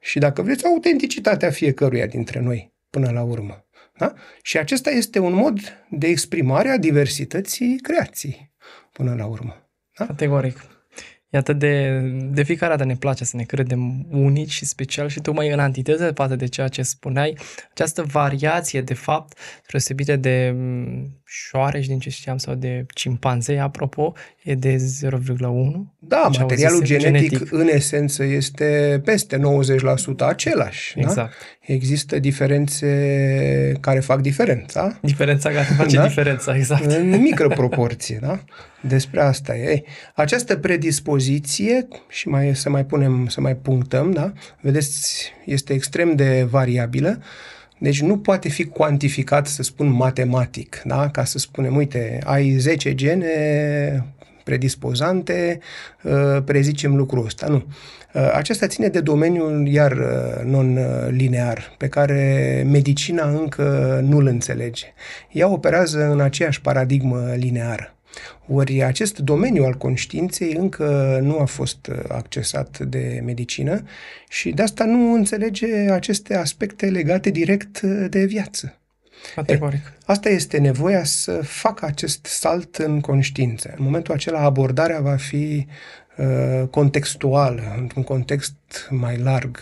și, 0.00 0.18
dacă 0.18 0.42
vreți, 0.42 0.66
autenticitatea 0.66 1.50
fiecăruia 1.50 2.06
dintre 2.06 2.40
noi 2.40 2.72
până 2.90 3.10
la 3.10 3.22
urmă. 3.22 3.66
Da? 3.98 4.14
Și 4.42 4.58
acesta 4.58 4.90
este 4.90 5.18
un 5.18 5.32
mod 5.32 5.58
de 5.90 6.06
exprimare 6.06 6.68
a 6.68 6.78
diversității 6.78 7.78
creației 7.82 8.52
până 8.92 9.14
la 9.14 9.26
urmă. 9.26 9.70
Da? 9.98 10.06
Categoric. 10.06 10.71
Iată, 11.34 11.52
de, 11.52 12.00
de 12.30 12.42
fiecare 12.42 12.72
dată 12.72 12.84
ne 12.84 12.96
place 12.96 13.24
să 13.24 13.36
ne 13.36 13.42
credem 13.42 14.06
unici 14.10 14.50
și 14.50 14.64
special 14.64 15.08
și 15.08 15.20
tocmai 15.20 15.52
în 15.52 15.58
antiteză 15.58 16.12
față 16.14 16.36
de 16.36 16.46
ceea 16.46 16.68
ce 16.68 16.82
spuneai, 16.82 17.38
această 17.70 18.02
variație, 18.02 18.80
de 18.82 18.94
fapt, 18.94 19.38
deosebire 19.70 20.16
de 20.16 20.52
mm, 20.54 21.21
șoareci, 21.34 21.86
din 21.86 21.98
ce 21.98 22.10
știam, 22.10 22.36
sau 22.38 22.54
de 22.54 22.86
cimpanzei, 22.94 23.60
apropo, 23.60 24.12
e 24.42 24.54
de 24.54 24.76
0,1. 24.76 24.80
Da, 25.98 26.28
Ce 26.32 26.40
materialul 26.40 26.78
auzisem, 26.78 26.98
genetic, 26.98 27.30
genetic. 27.30 27.52
în 27.52 27.68
esență 27.68 28.24
este 28.24 29.00
peste 29.04 29.38
90% 29.38 29.40
același. 30.26 30.94
Da? 30.94 31.00
Exact. 31.00 31.32
Există 31.60 32.18
diferențe 32.18 32.86
care 33.80 34.00
fac 34.00 34.20
diferența, 34.20 34.98
Diferența 35.02 35.50
care 35.50 35.64
face 35.76 35.96
Da? 35.96 36.06
diferența, 36.06 36.56
exact. 36.56 36.84
în 36.84 37.20
mică 37.20 37.48
proporție, 37.48 38.18
da? 38.20 38.40
Despre 38.80 39.20
asta 39.20 39.56
e. 39.56 39.68
Ei, 39.70 39.84
Această 40.14 40.56
predispoziție, 40.56 41.88
și 42.08 42.28
mai 42.28 42.56
să 42.56 42.70
mai 42.70 42.84
punem, 42.84 43.26
să 43.26 43.40
mai 43.40 43.56
punctăm, 43.56 44.10
da? 44.10 44.32
Vedeți, 44.60 45.32
este 45.44 45.72
extrem 45.72 46.14
de 46.16 46.46
variabilă, 46.50 47.18
deci 47.82 48.00
nu 48.02 48.18
poate 48.18 48.48
fi 48.48 48.64
cuantificat, 48.64 49.46
să 49.46 49.62
spun, 49.62 49.88
matematic, 49.88 50.82
da? 50.84 51.08
Ca 51.08 51.24
să 51.24 51.38
spunem, 51.38 51.76
uite, 51.76 52.18
ai 52.24 52.56
10 52.58 52.94
gene 52.94 53.26
predispozante, 54.44 55.58
uh, 56.02 56.42
prezicem 56.44 56.96
lucrul 56.96 57.24
ăsta. 57.24 57.46
Nu. 57.46 57.64
Uh, 58.14 58.32
acesta 58.34 58.66
ține 58.66 58.88
de 58.88 59.00
domeniul 59.00 59.66
iar 59.66 59.92
uh, 59.92 60.44
non-linear, 60.44 61.74
pe 61.78 61.88
care 61.88 62.64
medicina 62.70 63.28
încă 63.28 64.00
nu-l 64.04 64.26
înțelege. 64.26 64.86
Ea 65.32 65.48
operează 65.48 66.10
în 66.10 66.20
aceeași 66.20 66.60
paradigmă 66.60 67.32
lineară. 67.36 67.94
Ori 68.46 68.82
acest 68.82 69.18
domeniu 69.18 69.64
al 69.64 69.74
conștiinței 69.74 70.52
încă 70.52 71.18
nu 71.22 71.38
a 71.38 71.44
fost 71.44 71.90
accesat 72.08 72.78
de 72.78 73.20
medicină 73.24 73.82
și 74.28 74.50
de 74.50 74.62
asta 74.62 74.84
nu 74.84 75.12
înțelege 75.12 75.90
aceste 75.90 76.36
aspecte 76.36 76.86
legate 76.86 77.30
direct 77.30 77.80
de 78.10 78.24
viață. 78.24 78.76
Categoric. 79.34 79.92
Asta 80.04 80.28
este 80.28 80.58
nevoia 80.58 81.04
să 81.04 81.32
facă 81.42 81.86
acest 81.86 82.24
salt 82.26 82.76
în 82.76 83.00
conștiință. 83.00 83.74
În 83.76 83.84
momentul 83.84 84.14
acela 84.14 84.40
abordarea 84.40 85.00
va 85.00 85.16
fi 85.16 85.66
uh, 86.16 86.68
contextuală, 86.70 87.74
într-un 87.78 88.02
context 88.02 88.54
mai 88.90 89.18
larg 89.18 89.58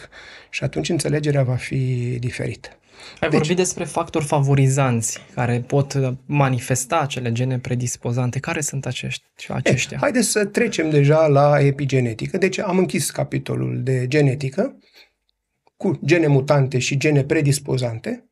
și 0.51 0.65
atunci 0.65 0.89
înțelegerea 0.89 1.43
va 1.43 1.57
fi 1.57 2.17
diferită. 2.19 2.69
Ai 3.21 3.29
deci, 3.29 3.39
vorbit 3.39 3.57
despre 3.57 3.85
factori 3.85 4.25
favorizanți 4.25 5.19
care 5.35 5.65
pot 5.67 6.17
manifesta 6.27 7.01
acele 7.01 7.33
gene 7.33 7.59
predispozante. 7.59 8.39
Care 8.39 8.61
sunt 8.61 8.87
acești, 8.87 9.25
aceștia? 9.49 9.97
E, 9.97 10.01
haideți 10.01 10.29
să 10.29 10.45
trecem 10.45 10.91
deja 10.91 11.27
la 11.27 11.61
epigenetică. 11.61 12.39
Deci 12.39 12.59
am 12.59 12.79
închis 12.79 13.11
capitolul 13.11 13.83
de 13.83 14.07
genetică 14.07 14.79
cu 15.77 16.01
gene 16.05 16.27
mutante 16.27 16.79
și 16.79 16.97
gene 16.97 17.25
predispozante. 17.25 18.25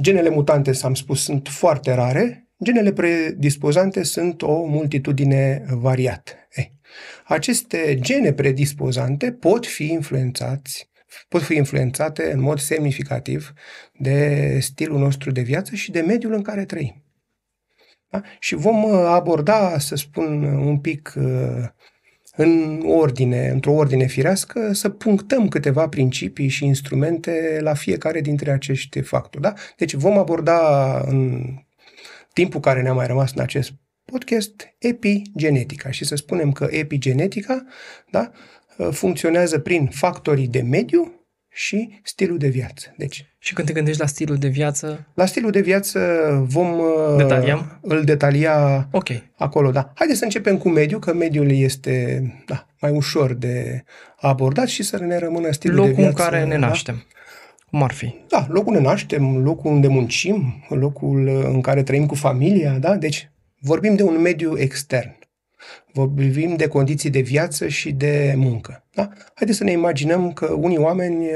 Genele 0.00 0.28
mutante, 0.28 0.72
s-am 0.72 0.94
spus, 0.94 1.22
sunt 1.22 1.48
foarte 1.48 1.94
rare, 1.94 2.50
genele 2.64 2.92
predispozante 2.92 4.02
sunt 4.02 4.42
o 4.42 4.64
multitudine 4.64 5.64
variată. 5.68 6.32
Ei, 6.54 6.72
aceste 7.24 7.98
gene 8.00 8.32
predispozante 8.32 9.32
pot 9.32 9.66
fi 9.66 9.84
influențați 9.84 10.90
pot 11.28 11.42
fi 11.42 11.54
influențate 11.54 12.32
în 12.32 12.40
mod 12.40 12.58
semnificativ 12.58 13.52
de 13.92 14.58
stilul 14.60 14.98
nostru 14.98 15.30
de 15.30 15.40
viață 15.40 15.74
și 15.74 15.90
de 15.90 16.00
mediul 16.00 16.32
în 16.32 16.42
care 16.42 16.64
trăim. 16.64 17.04
Da? 18.08 18.22
Și 18.38 18.54
vom 18.54 18.84
uh, 18.84 19.04
aborda, 19.06 19.78
să 19.78 19.94
spun, 19.94 20.42
un 20.42 20.78
pic 20.78 21.14
uh, 21.16 21.64
în 22.36 22.82
ordine, 22.86 23.48
într-o 23.48 23.72
ordine 23.72 24.06
firească, 24.06 24.72
să 24.72 24.88
punctăm 24.88 25.48
câteva 25.48 25.88
principii 25.88 26.48
și 26.48 26.64
instrumente 26.64 27.58
la 27.60 27.74
fiecare 27.74 28.20
dintre 28.20 28.50
acești 28.50 29.00
factori. 29.00 29.42
Da? 29.42 29.52
Deci 29.76 29.94
vom 29.94 30.18
aborda 30.18 30.98
în 31.06 31.42
timpul 32.32 32.60
care 32.60 32.82
ne-a 32.82 32.92
mai 32.92 33.06
rămas 33.06 33.32
în 33.34 33.40
acest 33.40 33.72
podcast 34.04 34.74
epigenetica 34.78 35.90
și 35.90 36.04
să 36.04 36.14
spunem 36.14 36.52
că 36.52 36.68
epigenetica 36.70 37.64
da, 38.10 38.30
funcționează 38.90 39.58
prin 39.58 39.86
factorii 39.86 40.48
de 40.48 40.60
mediu 40.60 41.12
și 41.48 42.00
stilul 42.02 42.38
de 42.38 42.48
viață. 42.48 42.94
Deci, 42.96 43.34
și 43.38 43.54
când 43.54 43.66
te 43.66 43.72
gândești 43.72 44.00
la 44.00 44.06
stilul 44.06 44.36
de 44.36 44.48
viață? 44.48 45.06
La 45.14 45.26
stilul 45.26 45.50
de 45.50 45.60
viață 45.60 46.00
vom 46.48 46.80
Detaliem? 47.16 47.78
îl 47.82 48.04
detalia 48.04 48.88
okay. 48.92 49.30
acolo, 49.36 49.70
da. 49.70 49.92
Haideți 49.94 50.18
să 50.18 50.24
începem 50.24 50.58
cu 50.58 50.68
mediul, 50.68 51.00
că 51.00 51.14
mediul 51.14 51.50
este 51.50 52.22
da, 52.46 52.66
mai 52.80 52.90
ușor 52.90 53.34
de 53.34 53.84
abordat 54.16 54.66
și 54.66 54.82
să 54.82 54.98
ne 54.98 55.18
rămână 55.18 55.50
stilul 55.50 55.76
locul 55.76 55.94
de 55.94 56.00
viață. 56.02 56.18
Locul 56.18 56.34
în 56.34 56.40
care 56.40 56.54
ne 56.54 56.60
da? 56.60 56.66
naștem. 56.66 57.06
Cum 57.70 57.82
ar 57.82 57.92
fi? 57.92 58.14
Da, 58.28 58.46
locul 58.48 58.72
ne 58.72 58.80
naștem, 58.80 59.36
locul 59.36 59.70
unde 59.70 59.86
muncim, 59.88 60.64
locul 60.68 61.28
în 61.44 61.60
care 61.60 61.82
trăim 61.82 62.06
cu 62.06 62.14
familia, 62.14 62.72
da? 62.72 62.96
Deci 62.96 63.30
vorbim 63.60 63.94
de 63.94 64.02
un 64.02 64.20
mediu 64.20 64.58
extern. 64.58 65.16
Vorbim 65.92 66.56
de 66.56 66.66
condiții 66.66 67.10
de 67.10 67.20
viață 67.20 67.68
și 67.68 67.92
de 67.92 68.34
muncă. 68.36 68.84
Da? 68.94 69.08
Haideți 69.34 69.58
să 69.58 69.64
ne 69.64 69.70
imaginăm 69.70 70.32
că 70.32 70.46
unii 70.46 70.78
oameni, 70.78 71.26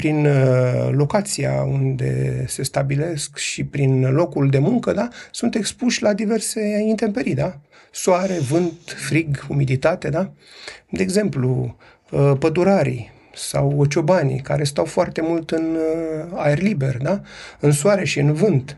prin 0.00 0.26
uh, 0.26 0.88
locația 0.90 1.62
unde 1.62 2.44
se 2.48 2.62
stabilesc 2.62 3.36
și 3.36 3.64
prin 3.64 4.10
locul 4.10 4.50
de 4.50 4.58
muncă, 4.58 4.92
da, 4.92 5.08
sunt 5.30 5.54
expuși 5.54 6.02
la 6.02 6.12
diverse 6.12 6.60
intemperii, 6.86 7.34
da? 7.34 7.60
Soare, 7.92 8.38
vânt, 8.38 8.72
frig, 8.84 9.46
umiditate, 9.48 10.08
da? 10.08 10.32
De 10.90 11.02
exemplu, 11.02 11.76
uh, 12.10 12.32
pădurarii 12.38 13.10
sau 13.34 13.84
ciobanii 13.84 14.40
care 14.40 14.64
stau 14.64 14.84
foarte 14.84 15.20
mult 15.20 15.50
în 15.50 15.76
uh, 15.76 16.32
aer 16.34 16.60
liber, 16.60 16.96
da? 16.96 17.20
În 17.60 17.72
soare 17.72 18.04
și 18.04 18.18
în 18.18 18.32
vânt, 18.32 18.76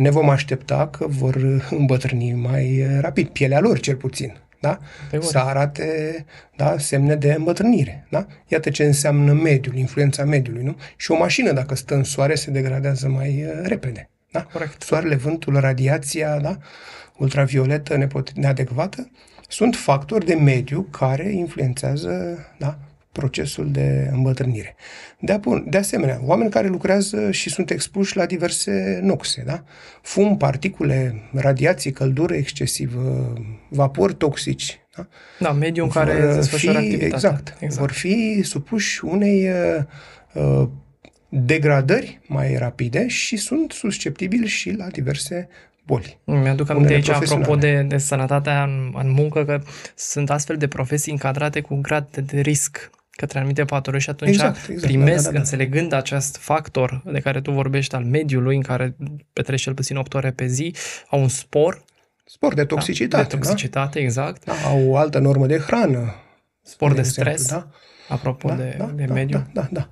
ne 0.00 0.10
vom 0.10 0.28
aștepta 0.28 0.88
că 0.88 1.06
vor 1.06 1.66
îmbătrâni 1.70 2.32
mai 2.32 2.86
rapid, 3.00 3.28
pielea 3.28 3.60
lor 3.60 3.80
cel 3.80 3.96
puțin. 3.96 4.36
Da? 4.60 4.78
Să 5.20 5.38
arate 5.38 6.24
da, 6.56 6.78
semne 6.78 7.14
de 7.14 7.32
îmbătrânire. 7.32 8.06
Da? 8.10 8.26
Iată 8.46 8.70
ce 8.70 8.84
înseamnă 8.84 9.32
mediul, 9.32 9.76
influența 9.76 10.24
mediului. 10.24 10.62
Nu? 10.62 10.76
Și 10.96 11.10
o 11.10 11.16
mașină, 11.16 11.52
dacă 11.52 11.74
stă 11.74 11.94
în 11.94 12.04
soare, 12.04 12.34
se 12.34 12.50
degradează 12.50 13.08
mai 13.08 13.44
uh, 13.44 13.60
repede. 13.62 14.10
Da? 14.30 14.42
Corect. 14.42 14.82
Soarele, 14.82 15.14
vântul, 15.14 15.60
radiația 15.60 16.38
da? 16.38 16.58
ultravioletă 17.16 18.08
neadecvată 18.34 19.10
sunt 19.48 19.76
factori 19.76 20.26
de 20.26 20.34
mediu 20.34 20.82
care 20.82 21.32
influențează 21.32 22.38
da, 22.58 22.78
procesul 23.12 23.70
de 23.70 24.10
îmbătrânire. 24.12 24.76
De, 25.18 25.32
apun, 25.32 25.64
de 25.68 25.76
asemenea, 25.76 26.20
oameni 26.22 26.50
care 26.50 26.68
lucrează 26.68 27.30
și 27.30 27.50
sunt 27.50 27.70
expuși 27.70 28.16
la 28.16 28.26
diverse 28.26 29.00
noxe, 29.02 29.42
da? 29.46 29.64
fum, 30.02 30.36
particule, 30.36 31.22
radiații, 31.32 31.92
căldură 31.92 32.34
excesivă, 32.34 33.32
vapori 33.68 34.14
toxici. 34.14 34.78
Da, 34.96 35.06
da 35.38 35.52
mediul 35.52 35.84
în 35.84 35.90
care 35.90 36.30
se 36.30 36.34
desfășoară 36.34 36.78
activitatea. 36.78 37.14
Exact, 37.14 37.56
exact. 37.58 37.80
Vor 37.80 37.92
fi 37.92 38.42
supuși 38.42 39.04
unei 39.04 39.48
uh, 40.32 40.68
degradări 41.28 42.20
mai 42.26 42.56
rapide 42.56 43.08
și 43.08 43.36
sunt 43.36 43.72
susceptibili 43.72 44.46
și 44.46 44.70
la 44.70 44.86
diverse 44.86 45.48
boli. 45.86 46.18
Mi-aduc 46.24 46.70
aminte 46.70 46.92
aici, 46.92 47.08
apropo 47.08 47.56
de, 47.56 47.84
de 47.88 47.98
sănătatea 47.98 48.62
în, 48.62 48.92
în 48.94 49.10
muncă, 49.10 49.44
că 49.44 49.60
sunt 49.94 50.30
astfel 50.30 50.56
de 50.56 50.68
profesii 50.68 51.12
încadrate 51.12 51.60
cu 51.60 51.74
un 51.74 51.82
grad 51.82 52.06
de, 52.10 52.20
de 52.20 52.40
risc 52.40 52.90
către 53.20 53.38
anumite 53.38 53.64
patologii 53.64 54.04
și 54.04 54.10
atunci 54.10 54.30
exact, 54.30 54.68
exact, 54.68 54.92
primesc, 54.92 55.22
da, 55.24 55.28
da, 55.28 55.32
da. 55.32 55.38
înțelegând 55.38 55.92
acest 55.92 56.36
factor 56.36 57.02
de 57.04 57.20
care 57.20 57.40
tu 57.40 57.50
vorbești 57.50 57.94
al 57.94 58.04
mediului, 58.04 58.56
în 58.56 58.62
care 58.62 58.96
petreci 59.32 59.60
cel 59.60 59.74
puțin 59.74 59.96
8 59.96 60.14
ore 60.14 60.30
pe 60.30 60.46
zi, 60.46 60.74
au 61.10 61.20
un 61.20 61.28
spor. 61.28 61.84
Spor 62.24 62.54
de 62.54 62.64
toxicitate. 62.64 63.22
Da, 63.22 63.28
de 63.28 63.36
toxicitate, 63.36 63.98
da? 63.98 64.04
exact. 64.04 64.44
Da, 64.44 64.52
au 64.66 64.88
o 64.88 64.96
altă 64.96 65.18
normă 65.18 65.46
de 65.46 65.58
hrană. 65.58 66.14
Spor 66.62 66.90
de, 66.90 67.00
de 67.00 67.02
stres, 67.02 67.48
da? 67.48 67.68
apropo 68.08 68.48
da, 68.48 68.54
de, 68.54 68.74
da, 68.78 68.84
de 68.84 69.04
da, 69.04 69.14
mediu. 69.14 69.46
Da, 69.52 69.60
da, 69.60 69.68
da. 69.72 69.90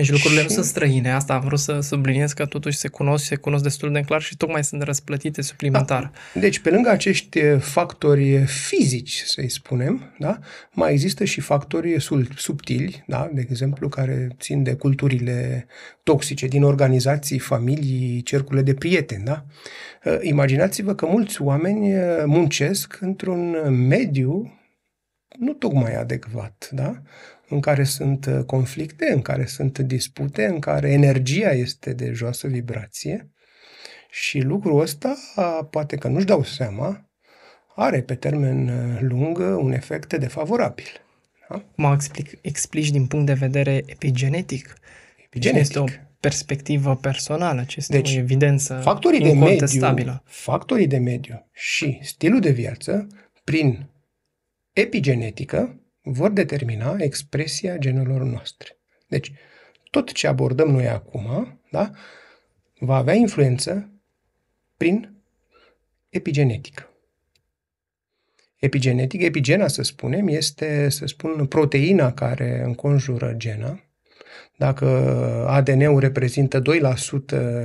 Deci 0.00 0.10
lucrurile 0.10 0.40
și... 0.40 0.46
nu 0.46 0.52
sunt 0.52 0.64
străine, 0.64 1.12
asta 1.12 1.34
am 1.34 1.40
vrut 1.40 1.58
să 1.58 1.80
subliniez 1.80 2.32
că 2.32 2.46
totuși 2.46 2.76
se 2.76 2.88
cunosc, 2.88 3.24
se 3.24 3.36
cunosc 3.36 3.62
destul 3.62 3.92
de 3.92 4.00
clar 4.00 4.22
și 4.22 4.36
tocmai 4.36 4.64
sunt 4.64 4.82
răsplătite 4.82 5.42
suplimentar. 5.42 6.10
Da. 6.34 6.40
Deci 6.40 6.58
pe 6.58 6.70
lângă 6.70 6.90
acești 6.90 7.40
factori 7.58 8.44
fizici, 8.44 9.22
să-i 9.24 9.48
spunem, 9.48 10.14
da, 10.18 10.38
mai 10.72 10.92
există 10.92 11.24
și 11.24 11.40
factori 11.40 12.00
subtili, 12.36 13.04
da, 13.06 13.30
de 13.32 13.46
exemplu, 13.48 13.88
care 13.88 14.28
țin 14.38 14.62
de 14.62 14.74
culturile 14.74 15.66
toxice 16.02 16.46
din 16.46 16.62
organizații, 16.62 17.38
familii, 17.38 18.22
cercurile 18.22 18.62
de 18.62 18.74
prieteni. 18.74 19.24
Da? 19.24 19.44
Imaginați-vă 20.20 20.94
că 20.94 21.06
mulți 21.06 21.42
oameni 21.42 21.94
muncesc 22.24 22.98
într-un 23.00 23.74
mediu 23.88 24.54
nu 25.38 25.52
tocmai 25.52 25.94
adecvat, 25.94 26.68
da? 26.70 27.02
În 27.50 27.60
care 27.60 27.84
sunt 27.84 28.26
uh, 28.26 28.44
conflicte, 28.46 29.12
în 29.12 29.22
care 29.22 29.46
sunt 29.46 29.78
dispute, 29.78 30.44
în 30.44 30.58
care 30.58 30.90
energia 30.90 31.50
este 31.50 31.92
de 31.92 32.12
joasă 32.12 32.48
vibrație 32.48 33.30
și 34.10 34.40
lucrul 34.40 34.80
ăsta, 34.80 35.16
poate 35.70 35.96
că 35.96 36.08
nu-și 36.08 36.26
dau 36.26 36.44
seama, 36.44 37.10
are 37.74 38.02
pe 38.02 38.14
termen 38.14 38.68
uh, 38.68 39.00
lung 39.00 39.38
un 39.38 39.72
efect 39.72 40.14
defavorabil. 40.14 40.86
Da? 41.48 41.64
Mă 41.74 41.92
explic, 41.94 42.38
explici 42.40 42.90
din 42.90 43.06
punct 43.06 43.26
de 43.26 43.32
vedere 43.32 43.82
epigenetic. 43.86 44.74
Epigenetic. 45.24 45.60
Este 45.60 45.78
o 45.78 45.84
perspectivă 46.20 46.96
personală, 46.96 47.64
ce 47.64 47.74
este 47.78 47.96
deci, 47.96 48.14
o 48.14 48.18
evidență 48.18 48.80
factorii 48.82 49.20
de 49.20 49.32
mediu, 49.32 50.22
factorii 50.24 50.86
de 50.86 50.98
mediu 50.98 51.48
și 51.52 51.98
stilul 52.02 52.40
de 52.40 52.50
viață, 52.50 53.06
prin 53.44 53.86
epigenetică, 54.72 55.79
vor 56.02 56.30
determina 56.30 56.96
expresia 56.98 57.76
genelor 57.76 58.22
noastre. 58.22 58.76
Deci, 59.06 59.32
tot 59.90 60.12
ce 60.12 60.26
abordăm 60.26 60.70
noi 60.70 60.88
acum, 60.88 61.60
da, 61.70 61.90
va 62.78 62.96
avea 62.96 63.14
influență 63.14 63.90
prin 64.76 65.14
epigenetică. 66.08 66.84
Epigenetic, 68.56 69.22
epigena, 69.22 69.68
să 69.68 69.82
spunem, 69.82 70.28
este, 70.28 70.88
să 70.88 71.06
spun, 71.06 71.46
proteina 71.46 72.12
care 72.12 72.62
înconjură 72.64 73.34
gena. 73.36 73.84
Dacă 74.56 74.86
ADN-ul 75.48 75.98
reprezintă 75.98 76.62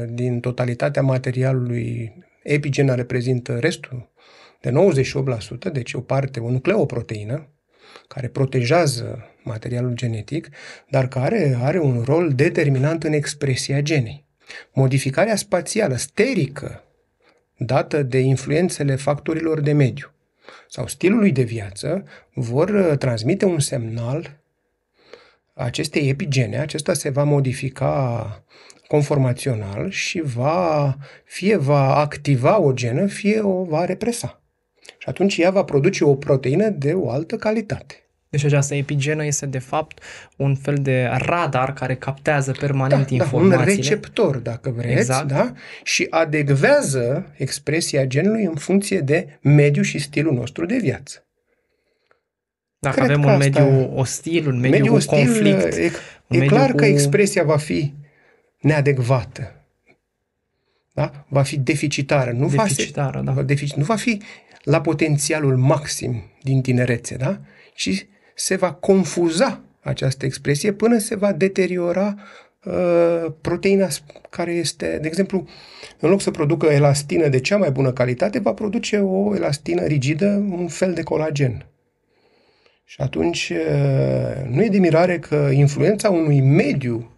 2% 0.06 0.10
din 0.10 0.40
totalitatea 0.40 1.02
materialului, 1.02 2.14
epigena 2.44 2.96
reprezintă 2.96 3.60
restul 3.60 4.12
de 4.62 4.72
98%, 5.70 5.72
deci 5.72 5.94
o 5.94 6.02
parte, 6.02 6.40
o 6.40 6.50
nucleoproteină, 6.50 7.55
care 8.08 8.28
protejează 8.28 9.30
materialul 9.44 9.94
genetic, 9.94 10.50
dar 10.90 11.08
care 11.08 11.58
are 11.62 11.80
un 11.80 12.02
rol 12.06 12.34
determinant 12.34 13.04
în 13.04 13.14
expresia 13.14 13.82
genei. 13.82 14.26
Modificarea 14.74 15.36
spațială, 15.36 15.96
sterică, 15.96 16.84
dată 17.58 18.04
de 18.04 18.20
influențele 18.20 18.96
factorilor 18.96 19.60
de 19.60 19.72
mediu 19.72 20.10
sau 20.70 20.88
stilului 20.88 21.32
de 21.32 21.44
viață, 21.44 22.04
vor 22.34 22.70
uh, 22.70 22.98
transmite 22.98 23.46
un 23.46 23.60
semnal 23.60 24.38
acestei 25.54 26.10
epigene. 26.10 26.58
Acesta 26.58 26.94
se 26.94 27.10
va 27.10 27.24
modifica 27.24 28.44
conformațional 28.88 29.90
și 29.90 30.22
va, 30.22 30.98
fie 31.24 31.56
va 31.56 31.96
activa 31.96 32.60
o 32.60 32.74
genă, 32.74 33.06
fie 33.06 33.40
o 33.42 33.64
va 33.64 33.86
represa. 33.86 34.42
Și 35.06 35.12
atunci 35.12 35.38
ea 35.38 35.52
va 35.52 35.64
produce 35.64 36.04
o 36.04 36.16
proteină 36.16 36.70
de 36.70 36.94
o 36.94 37.10
altă 37.10 37.36
calitate. 37.36 37.96
Deci 38.30 38.44
această 38.44 38.76
epigenă 38.76 39.26
este 39.26 39.46
de 39.46 39.60
fapt 39.60 40.02
un 40.36 40.56
fel 40.56 40.76
de 40.82 41.10
radar 41.18 41.74
care 41.74 41.96
captează 41.96 42.52
permanent 42.52 43.08
da, 43.08 43.14
informațiile. 43.16 43.56
Da, 43.56 43.62
un 43.62 43.76
receptor, 43.76 44.38
dacă 44.38 44.70
vreți, 44.70 44.98
Exact. 44.98 45.28
da? 45.28 45.54
și 45.84 46.08
adecvează 46.10 47.32
expresia 47.38 48.06
genului 48.06 48.44
în 48.44 48.56
funcție 48.56 49.00
de 49.00 49.40
mediu 49.42 49.82
și 49.82 50.00
stilul 50.00 50.34
nostru 50.34 50.66
de 50.66 50.78
viață. 50.78 51.26
Dacă 52.80 52.96
Cred 52.96 53.10
avem 53.10 53.22
că 53.22 53.28
un 53.28 53.42
asta- 53.42 53.64
mediu 53.64 53.92
ostil, 53.96 54.48
un 54.48 54.60
mediu 54.60 54.70
Mediul 54.70 54.90
cu 54.90 54.96
ostil, 54.96 55.18
conflict, 55.18 55.74
e, 55.74 55.92
un 56.28 56.38
e 56.38 56.40
mediu 56.40 56.56
clar 56.56 56.70
cu... 56.70 56.76
că 56.76 56.86
expresia 56.86 57.44
va 57.44 57.58
fi 57.58 57.94
neadecvată. 58.60 59.56
Da? 60.96 61.26
Va 61.28 61.42
fi 61.42 61.58
deficitară. 61.58 62.32
Nu 62.32 62.48
Deficitară, 62.48 63.22
va, 63.26 63.34
da. 63.34 63.42
defici, 63.42 63.74
nu 63.74 63.84
va 63.84 63.96
fi 63.96 64.22
la 64.66 64.82
potențialul 64.82 65.58
maxim 65.58 66.24
din 66.44 66.62
tinerețe, 66.62 67.16
da? 67.16 67.40
Și 67.74 68.04
se 68.36 68.56
va 68.56 68.74
confuza 68.74 69.62
această 69.82 70.26
expresie 70.26 70.72
până 70.74 70.98
se 70.98 71.16
va 71.16 71.32
deteriora 71.32 72.16
uh, 72.64 73.32
proteina 73.42 73.88
care 74.30 74.54
este, 74.54 74.98
de 75.02 75.08
exemplu, 75.08 75.48
în 76.00 76.10
loc 76.10 76.22
să 76.22 76.32
producă 76.32 76.66
elastină 76.66 77.28
de 77.28 77.40
cea 77.40 77.58
mai 77.58 77.72
bună 77.72 77.92
calitate, 77.94 78.40
va 78.40 78.54
produce 78.54 78.98
o 78.98 79.36
elastină 79.36 79.82
rigidă, 79.82 80.28
un 80.52 80.68
fel 80.68 80.94
de 80.94 81.04
colagen. 81.04 81.66
Și 82.86 83.02
atunci 83.02 83.50
uh, 83.50 84.50
nu 84.50 84.64
e 84.64 84.68
de 84.68 84.78
mirare 84.78 85.20
că 85.20 85.50
influența 85.54 86.10
unui 86.10 86.42
mediu 86.42 87.10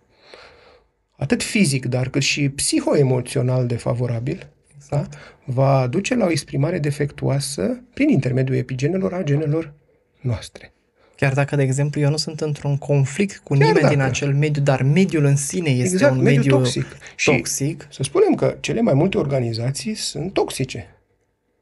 atât 1.18 1.44
fizic, 1.44 1.86
dar 1.86 2.10
cât 2.10 2.22
și 2.22 2.50
psihoemoțional 2.50 3.66
defavorabil, 3.66 4.36
Exact. 4.36 4.57
Da? 4.90 5.08
va 5.46 5.88
duce 5.88 6.16
la 6.16 6.26
o 6.26 6.30
exprimare 6.30 6.80
defectuoasă 6.80 7.82
prin 7.94 8.10
intermediul 8.10 8.58
epigenelor 8.58 9.14
a 9.14 9.24
genelor 9.24 9.74
noastre. 10.22 10.72
Chiar 11.16 11.34
dacă, 11.34 11.56
de 11.56 11.64
exemplu, 11.64 12.02
eu 12.02 12.10
nu 12.10 12.18
sunt 12.18 12.42
într-un 12.42 12.78
conflict 12.78 13.38
cu 13.38 13.54
Chiar 13.54 13.58
nimeni 13.68 13.80
dacă. 13.82 13.94
din 13.94 14.04
acel 14.04 14.34
mediu, 14.34 14.62
dar 14.62 14.82
mediul 14.82 15.24
în 15.26 15.36
sine 15.36 15.70
este 15.70 15.94
Exact, 15.94 16.12
un 16.16 16.22
mediul 16.22 16.38
mediu 16.44 16.58
toxic. 16.58 16.86
Și- 17.16 17.30
toxic, 17.32 17.88
Să 17.92 18.04
spunem 18.04 18.36
că 18.36 18.58
cele 18.60 18.82
mai 18.82 18.94
multe 18.94 19.18
organizații 19.18 19.94
sunt 19.94 20.34
toxice. 20.34 20.88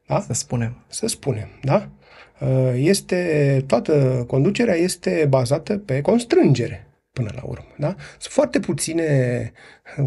Da? 0.06 0.20
să 0.20 0.32
spunem. 0.32 0.84
Să 0.88 1.06
spunem, 1.06 1.48
da? 1.62 1.88
Uh, 2.40 2.72
Este, 2.74 3.64
toată 3.66 4.24
conducerea 4.26 4.74
este 4.74 5.26
bazată 5.28 5.78
pe 5.78 6.00
constrângere 6.00 6.86
până 7.12 7.30
la 7.34 7.42
urmă. 7.44 7.66
Da? 7.78 7.94
Sunt 8.18 8.32
foarte 8.32 8.60
puține 8.60 9.52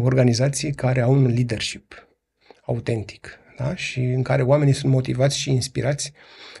organizații 0.02 0.72
care 0.72 1.00
au 1.00 1.12
un 1.12 1.26
leadership 1.26 2.08
autentic 2.70 3.38
da? 3.56 3.74
și 3.74 4.00
în 4.00 4.22
care 4.22 4.42
oamenii 4.42 4.72
sunt 4.72 4.92
motivați 4.92 5.38
și 5.38 5.50
inspirați 5.50 6.12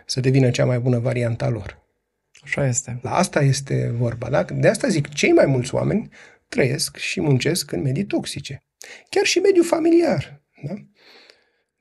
să 0.06 0.20
devină 0.20 0.50
cea 0.50 0.64
mai 0.64 0.78
bună 0.78 0.98
variantă 0.98 1.44
a 1.44 1.48
lor. 1.48 1.78
Așa 2.42 2.66
este. 2.66 2.98
La 3.02 3.14
asta 3.14 3.40
este 3.40 3.90
vorba. 3.96 4.30
Da? 4.30 4.42
De 4.42 4.68
asta 4.68 4.88
zic, 4.88 5.08
cei 5.08 5.32
mai 5.32 5.46
mulți 5.46 5.74
oameni 5.74 6.08
trăiesc 6.48 6.96
și 6.96 7.20
muncesc 7.20 7.72
în 7.72 7.82
medii 7.82 8.04
toxice. 8.04 8.62
Chiar 9.08 9.24
și 9.24 9.38
mediul 9.38 9.64
familiar. 9.64 10.42
Da? 10.62 10.74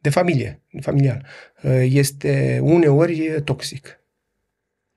De 0.02 0.10
familie, 0.10 0.64
familial. 0.82 1.26
Uh, 1.64 1.86
Este 1.90 2.60
uneori 2.64 3.42
toxic. 3.44 4.00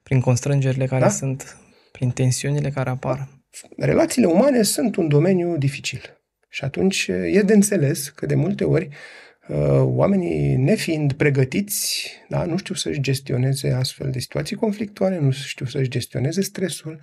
Prin 0.03 0.21
constrângerile 0.21 0.87
care 0.87 1.01
Da? 1.03 1.09
sunt, 1.09 1.57
prin 1.93 2.11
tensiunile 2.11 2.71
care 2.71 2.91
apar. 2.91 3.29
Relațiile 3.77 4.27
umane 4.27 4.63
sunt 4.63 4.97
un 4.97 5.09
domeniu 5.09 5.57
dificil. 5.57 6.22
Și 6.55 6.65
atunci 6.65 7.09
uh, 7.09 7.35
e 7.35 7.43
de 7.43 7.53
înțeles 7.53 8.09
că 8.09 8.27
de 8.27 8.35
multe 8.35 8.65
ori 8.65 8.89
uh, 9.49 9.83
oamenii, 9.83 10.57
nefiind 10.57 11.13
pregătiți, 11.13 12.11
da, 12.29 12.45
nu 12.45 12.57
știu 12.57 12.75
să-și 12.75 13.01
gestioneze 13.01 13.71
astfel 13.71 14.11
de 14.11 14.19
situații 14.19 14.57
conflictuale, 14.57 15.19
nu 15.19 15.31
știu 15.31 15.67
să-și 15.67 15.89
gestioneze 15.89 16.41
stresul, 16.41 17.01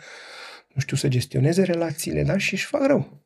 nu 0.73 0.81
știu 0.81 0.95
să 0.95 1.07
gestioneze 1.07 1.63
relațiile, 1.63 2.23
da, 2.23 2.37
și 2.37 2.53
își 2.53 2.65
fac 2.65 2.85
rău. 2.85 3.23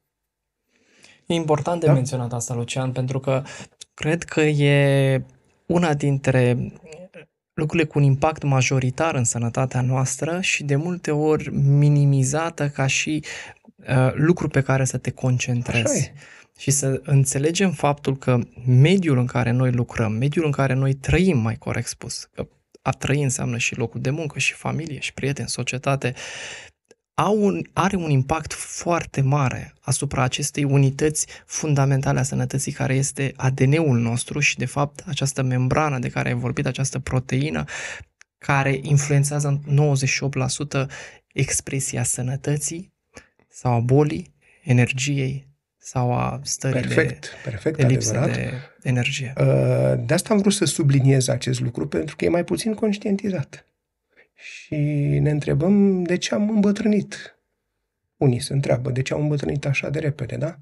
E 1.26 1.34
important 1.34 1.80
de 1.80 1.86
Da. 1.86 1.94
menționat 1.94 2.34
asta, 2.34 2.54
Lucian, 2.54 2.92
pentru 2.92 3.20
că 3.20 3.44
cred 3.94 4.24
că 4.24 4.42
e 4.42 5.22
una 5.66 5.94
dintre 5.94 6.72
lucrurile 7.54 7.88
cu 7.88 8.00
un 8.00 8.04
impact 8.04 8.44
majoritar 8.44 9.16
în 9.16 9.24
sănătatea 9.24 9.82
noastră 9.82 10.42
și 10.42 10.64
de 10.64 10.76
multe 10.76 11.12
ori 11.12 11.56
minimizată 11.56 12.70
ca 12.70 12.88
și 12.88 13.24
uh, 13.24 13.63
lucru 14.14 14.48
pe 14.48 14.62
care 14.62 14.86
să 14.86 14.98
te 14.98 15.10
Așa 15.10 15.22
concentrezi. 15.22 16.06
e. 16.06 16.14
Și 16.58 16.72
să 16.72 17.02
înțelegem 17.04 17.72
faptul 17.72 18.18
că 18.18 18.40
mediul 18.66 19.18
în 19.18 19.26
care 19.26 19.52
noi 19.52 19.72
lucrăm, 19.72 20.12
mediul 20.12 20.46
în 20.46 20.52
care 20.52 20.74
noi 20.74 20.94
trăim, 20.94 21.38
mai 21.38 21.56
corect 21.56 21.88
spus, 21.88 22.28
că 22.32 22.48
a 22.82 22.92
trăi 22.92 23.24
înseamnă 23.24 23.58
și 23.58 23.76
locul 23.78 24.02
de 24.02 24.10
muncă, 24.10 24.40
și 24.40 24.54
familie, 24.54 25.00
și 25.00 25.14
prieteni, 25.14 25.50
societate, 25.50 26.14
au 27.14 27.44
un, 27.44 27.62
are 27.74 27.96
un 27.96 28.10
impact 28.10 28.54
foarte 28.54 29.22
mare 29.22 29.74
asupra 29.80 30.24
acestei 30.24 30.64
unități 30.64 31.28
fundamentale 31.46 32.20
a 32.20 32.24
sănătății, 32.24 32.72
care 32.72 32.96
este 32.96 33.34
ADN-ul 33.36 33.98
nostru 34.00 34.40
și, 34.40 34.58
de 34.58 34.66
fapt, 34.66 35.04
această 35.08 35.42
membrană 35.42 36.00
de 36.00 36.10
care 36.10 36.30
ai 36.30 36.36
vorbit, 36.36 36.66
această 36.66 37.00
proteină, 37.00 37.64
care 38.38 38.80
influențează 38.82 39.62
în 39.66 39.96
98% 40.86 40.88
expresia 41.34 42.04
sănătății 42.04 42.93
sau 43.54 43.74
a 43.74 43.80
bolii, 43.80 44.34
energiei 44.64 45.48
sau 45.78 46.14
a 46.14 46.40
stării 46.44 46.82
Perfect, 46.82 47.30
perfect, 47.44 47.78
de, 47.78 47.84
de 47.84 47.90
lipsă 47.94 48.18
adevărat. 48.18 48.36
de 48.36 48.52
energie. 48.90 49.34
Uh, 49.38 49.94
De 50.06 50.14
asta 50.14 50.34
am 50.34 50.40
vrut 50.40 50.54
să 50.54 50.66
subliniez 50.66 51.28
acest 51.28 51.60
lucru, 51.60 51.88
pentru 51.88 52.16
că 52.16 52.26
e 52.26 52.30
mai 52.30 52.44
puțin 52.44 52.74
conștientizat. 52.74 53.66
Și 54.36 54.76
ne 55.20 55.30
întrebăm 55.30 56.04
de 56.04 56.18
ce 56.18 56.34
am 56.34 56.50
îmbătrânit. 56.50 57.38
Unii 58.18 58.40
se 58.40 58.54
întreabă 58.54 58.92
de 58.92 59.02
ce 59.02 59.14
au 59.14 59.22
îmbătrânit 59.22 59.66
așa 59.66 59.90
de 59.90 60.00
repede, 60.00 60.36
da? 60.36 60.60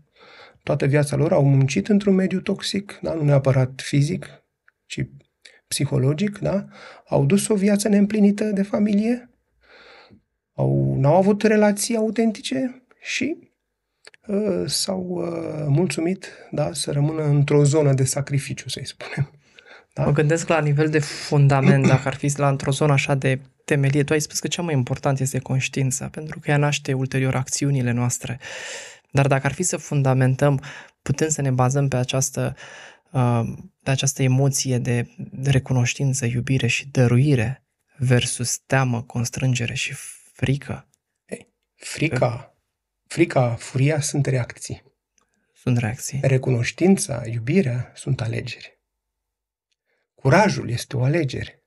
Toată 0.64 0.86
viața 0.86 1.16
lor 1.16 1.32
au 1.32 1.46
muncit 1.46 1.88
într-un 1.88 2.16
mediu 2.16 2.42
toxic, 2.42 3.00
da? 3.02 3.14
nu 3.14 3.24
neapărat 3.24 3.82
fizic, 3.84 4.44
ci 4.86 5.06
psihologic, 5.68 6.38
da? 6.40 6.66
Au 7.08 7.26
dus 7.26 7.48
o 7.48 7.56
viață 7.56 7.88
neîmplinită 7.88 8.44
de 8.44 8.64
familie, 8.64 9.30
au, 10.54 10.96
n-au 11.00 11.16
avut 11.16 11.44
relații 11.44 11.96
autentice 11.96 12.81
și 13.02 13.38
uh, 14.28 14.64
s-au 14.66 15.02
uh, 15.02 15.66
mulțumit 15.68 16.28
da, 16.52 16.74
să 16.74 16.92
rămână 16.92 17.24
într-o 17.24 17.64
zonă 17.64 17.94
de 17.94 18.04
sacrificiu, 18.04 18.70
să-i 18.70 18.86
spunem. 18.86 19.32
Da? 19.94 20.06
Mă 20.06 20.12
gândesc 20.12 20.48
la 20.48 20.60
nivel 20.60 20.90
de 20.90 21.00
fundament, 21.00 21.88
dacă 21.88 22.08
ar 22.08 22.16
fi 22.16 22.32
la 22.36 22.50
într-o 22.50 22.72
zonă 22.72 22.92
așa 22.92 23.16
de 23.16 23.40
temelie. 23.66 24.04
Tu 24.04 24.14
ai 24.14 24.22
spus 24.22 24.40
că 24.40 24.48
cea 24.48 24.62
mai 24.62 24.74
important 24.74 25.20
este 25.20 25.40
conștiința, 25.40 26.08
pentru 26.08 26.40
că 26.40 26.50
ea 26.50 26.58
naște 26.58 26.94
ulterior 26.94 27.36
acțiunile 27.36 27.92
noastre. 27.92 28.40
Dar 29.12 29.28
dacă 29.28 29.46
ar 29.46 29.54
fi 29.54 29.64
să 29.64 29.78
fundamentăm, 29.78 30.64
putem 31.02 31.30
să 31.30 31.42
ne 31.42 31.52
bazăm 31.52 31.88
pe 31.88 31.96
această, 31.96 32.56
uh, 33.12 33.42
pe 33.84 33.90
această 33.90 34.24
emoție 34.24 34.78
de 34.78 35.08
recunoștință, 35.44 36.26
iubire 36.26 36.68
și 36.68 36.88
dăruire 36.88 37.66
versus 37.98 38.58
teamă, 38.58 39.02
constrângere 39.02 39.74
și 39.74 39.94
frică. 40.34 40.86
Frica, 41.76 42.51
frica, 43.12 43.56
furia 43.60 44.00
sunt 44.00 44.26
reacții. 44.26 44.84
Sunt 45.54 45.78
reacții. 45.78 46.20
Recunoștința, 46.22 47.22
iubirea 47.26 47.92
sunt 47.96 48.22
alegeri. 48.22 48.80
Curajul 50.16 50.70
este 50.70 50.98
o 50.98 51.04
alegere. 51.04 51.64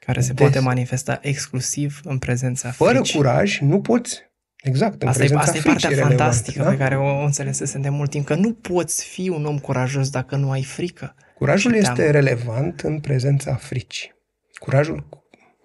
care 0.00 0.20
se 0.20 0.32
Des- 0.32 0.36
poate 0.46 0.58
manifesta 0.58 1.18
exclusiv 1.22 2.00
în 2.04 2.18
prezența 2.18 2.70
Fără 2.70 2.98
fricii. 2.98 3.16
curaj 3.18 3.58
nu 3.60 3.80
poți. 3.80 4.22
Exact, 4.62 5.02
în 5.02 5.08
Asta 5.08 5.22
e, 5.22 5.26
prezența 5.26 5.44
asta 5.44 5.56
e 5.56 5.60
fricii 5.60 5.88
partea 5.88 5.88
relevant, 5.88 6.18
fantastică 6.18 6.62
da? 6.62 6.68
pe 6.70 6.76
care 6.76 6.96
o, 6.96 7.04
o 7.04 7.24
înțelesesem 7.24 7.80
de 7.80 7.88
mult 7.88 8.10
timp, 8.10 8.26
că 8.26 8.34
nu 8.34 8.52
poți 8.52 9.04
fi 9.04 9.28
un 9.28 9.44
om 9.44 9.58
curajos 9.58 10.10
dacă 10.10 10.36
nu 10.36 10.50
ai 10.50 10.62
frică. 10.62 11.14
Curajul 11.34 11.72
și 11.72 11.78
este 11.78 11.92
teamă. 11.92 12.10
relevant 12.10 12.80
în 12.80 13.00
prezența 13.00 13.54
fricii. 13.54 14.14
Curajul, 14.58 15.08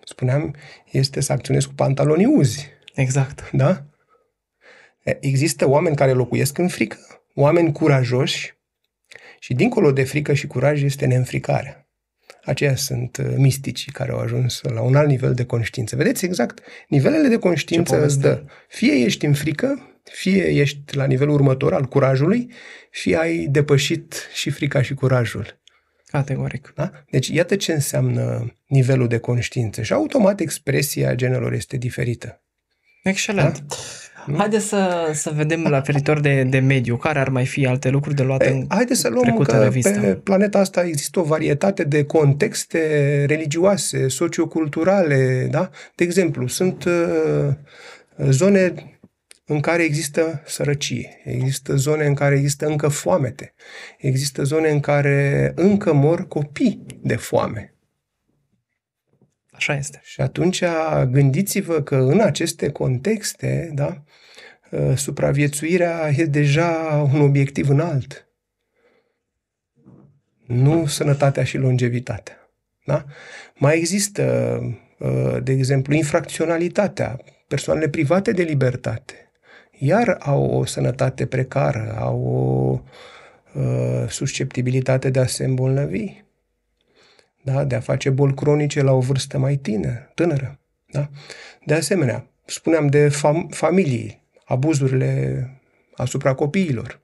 spuneam, 0.05 0.55
este 0.91 1.19
să 1.21 1.31
acționezi 1.31 1.67
cu 1.67 1.73
pantalonii 1.73 2.25
uzi. 2.25 2.67
Exact. 2.93 3.49
Da? 3.51 3.85
E, 5.03 5.17
Există 5.21 5.69
oameni 5.69 5.95
care 5.95 6.11
locuiesc 6.11 6.57
în 6.57 6.67
frică, 6.67 6.97
oameni 7.35 7.71
curajoși 7.71 8.53
și 9.39 9.53
dincolo 9.53 9.91
de 9.91 10.03
frică 10.03 10.33
și 10.33 10.47
curaj 10.47 10.83
este 10.83 11.05
neînfricarea. 11.05 11.87
Aceia 12.43 12.75
sunt 12.75 13.17
uh, 13.17 13.33
misticii 13.37 13.91
care 13.91 14.11
au 14.11 14.19
ajuns 14.19 14.61
la 14.61 14.81
un 14.81 14.95
alt 14.95 15.07
nivel 15.07 15.33
de 15.33 15.45
conștiință. 15.45 15.95
Vedeți 15.95 16.25
exact, 16.25 16.59
nivelele 16.87 17.27
de 17.27 17.37
conștiință 17.37 18.03
îți 18.03 18.19
dă. 18.19 18.43
Fie 18.67 18.93
ești 18.93 19.25
în 19.25 19.33
frică, 19.33 19.99
fie 20.03 20.43
ești 20.43 20.95
la 20.95 21.05
nivelul 21.05 21.33
următor 21.33 21.73
al 21.73 21.85
curajului, 21.85 22.51
fie 22.89 23.17
ai 23.17 23.47
depășit 23.49 24.29
și 24.33 24.49
frica 24.49 24.81
și 24.81 24.93
curajul. 24.93 25.61
Categoric. 26.05 26.73
Da? 26.75 26.91
Deci 27.09 27.27
iată 27.27 27.55
ce 27.55 27.73
înseamnă 27.73 28.53
nivelul 28.67 29.07
de 29.07 29.17
conștiință 29.17 29.81
și 29.81 29.93
automat 29.93 30.39
expresia 30.39 31.15
genelor 31.15 31.53
este 31.53 31.77
diferită. 31.77 32.43
Excelent. 33.03 33.59
Da? 33.59 33.75
Haideți 34.37 34.65
să, 34.65 35.11
să 35.13 35.31
vedem 35.35 35.63
la 35.63 35.81
feritor 35.81 36.19
de, 36.19 36.43
de 36.43 36.59
mediu, 36.59 36.97
care 36.97 37.19
ar 37.19 37.29
mai 37.29 37.45
fi 37.45 37.65
alte 37.65 37.89
lucruri 37.89 38.15
de 38.15 38.23
luat 38.23 38.45
în 38.45 38.65
Haideți 38.69 38.99
să 38.99 39.09
luăm 39.09 39.37
că 39.37 39.69
pe 39.81 40.19
planeta 40.23 40.59
asta 40.59 40.83
există 40.83 41.19
o 41.19 41.23
varietate 41.23 41.83
de 41.83 42.03
contexte 42.03 42.79
religioase, 43.27 44.07
socioculturale, 44.07 45.47
da? 45.51 45.69
De 45.95 46.03
exemplu, 46.03 46.47
sunt 46.47 46.83
uh, 46.83 47.49
zone 48.29 48.73
în 49.45 49.59
care 49.59 49.83
există 49.83 50.41
sărăcie, 50.45 51.21
există 51.23 51.75
zone 51.75 52.05
în 52.05 52.13
care 52.13 52.35
există 52.35 52.65
încă 52.65 52.87
foamete, 52.87 53.53
există 53.97 54.43
zone 54.43 54.69
în 54.69 54.79
care 54.79 55.51
încă 55.55 55.93
mor 55.93 56.27
copii 56.27 56.85
de 57.01 57.15
foame. 57.15 57.73
Așa 59.51 59.75
este. 59.75 59.99
Și 60.03 60.21
atunci 60.21 60.63
gândiți-vă 61.09 61.81
că 61.81 61.95
în 61.95 62.19
aceste 62.19 62.69
contexte, 62.69 63.71
da, 63.73 63.85
ă, 63.85 64.03
supraviețuirea 64.95 66.09
e 66.15 66.25
deja 66.25 66.69
un 67.13 67.21
obiectiv 67.21 67.69
înalt. 67.69 68.27
Nu 70.45 70.85
sănătatea 70.85 71.43
și 71.43 71.57
longevitatea. 71.57 72.49
Da? 72.85 73.05
Mai 73.55 73.77
există, 73.77 74.23
ă, 75.01 75.39
de 75.39 75.51
exemplu, 75.51 75.93
infracționalitatea, 75.93 77.19
persoanele 77.47 77.89
private 77.89 78.31
de 78.31 78.43
libertate, 78.43 79.31
iar 79.71 80.17
au 80.19 80.45
o 80.45 80.65
sănătate 80.65 81.25
precară, 81.25 81.95
au 81.99 82.23
o 82.23 82.81
uh, 83.59 84.09
susceptibilitate 84.09 85.09
de 85.09 85.19
a 85.19 85.25
se 85.25 85.43
îmbolnăvi, 85.43 86.23
da? 87.43 87.63
de 87.63 87.75
a 87.75 87.79
face 87.79 88.09
boli 88.09 88.33
cronice 88.33 88.81
la 88.81 88.91
o 88.91 88.99
vârstă 88.99 89.37
mai 89.37 89.55
tine, 89.55 90.11
tânără. 90.13 90.59
Da? 90.85 91.09
De 91.65 91.73
asemenea, 91.73 92.27
spuneam 92.45 92.87
de 92.87 93.07
fam- 93.07 93.49
familii, 93.49 94.22
abuzurile 94.53 95.49
asupra 95.95 96.33
copiilor 96.33 97.01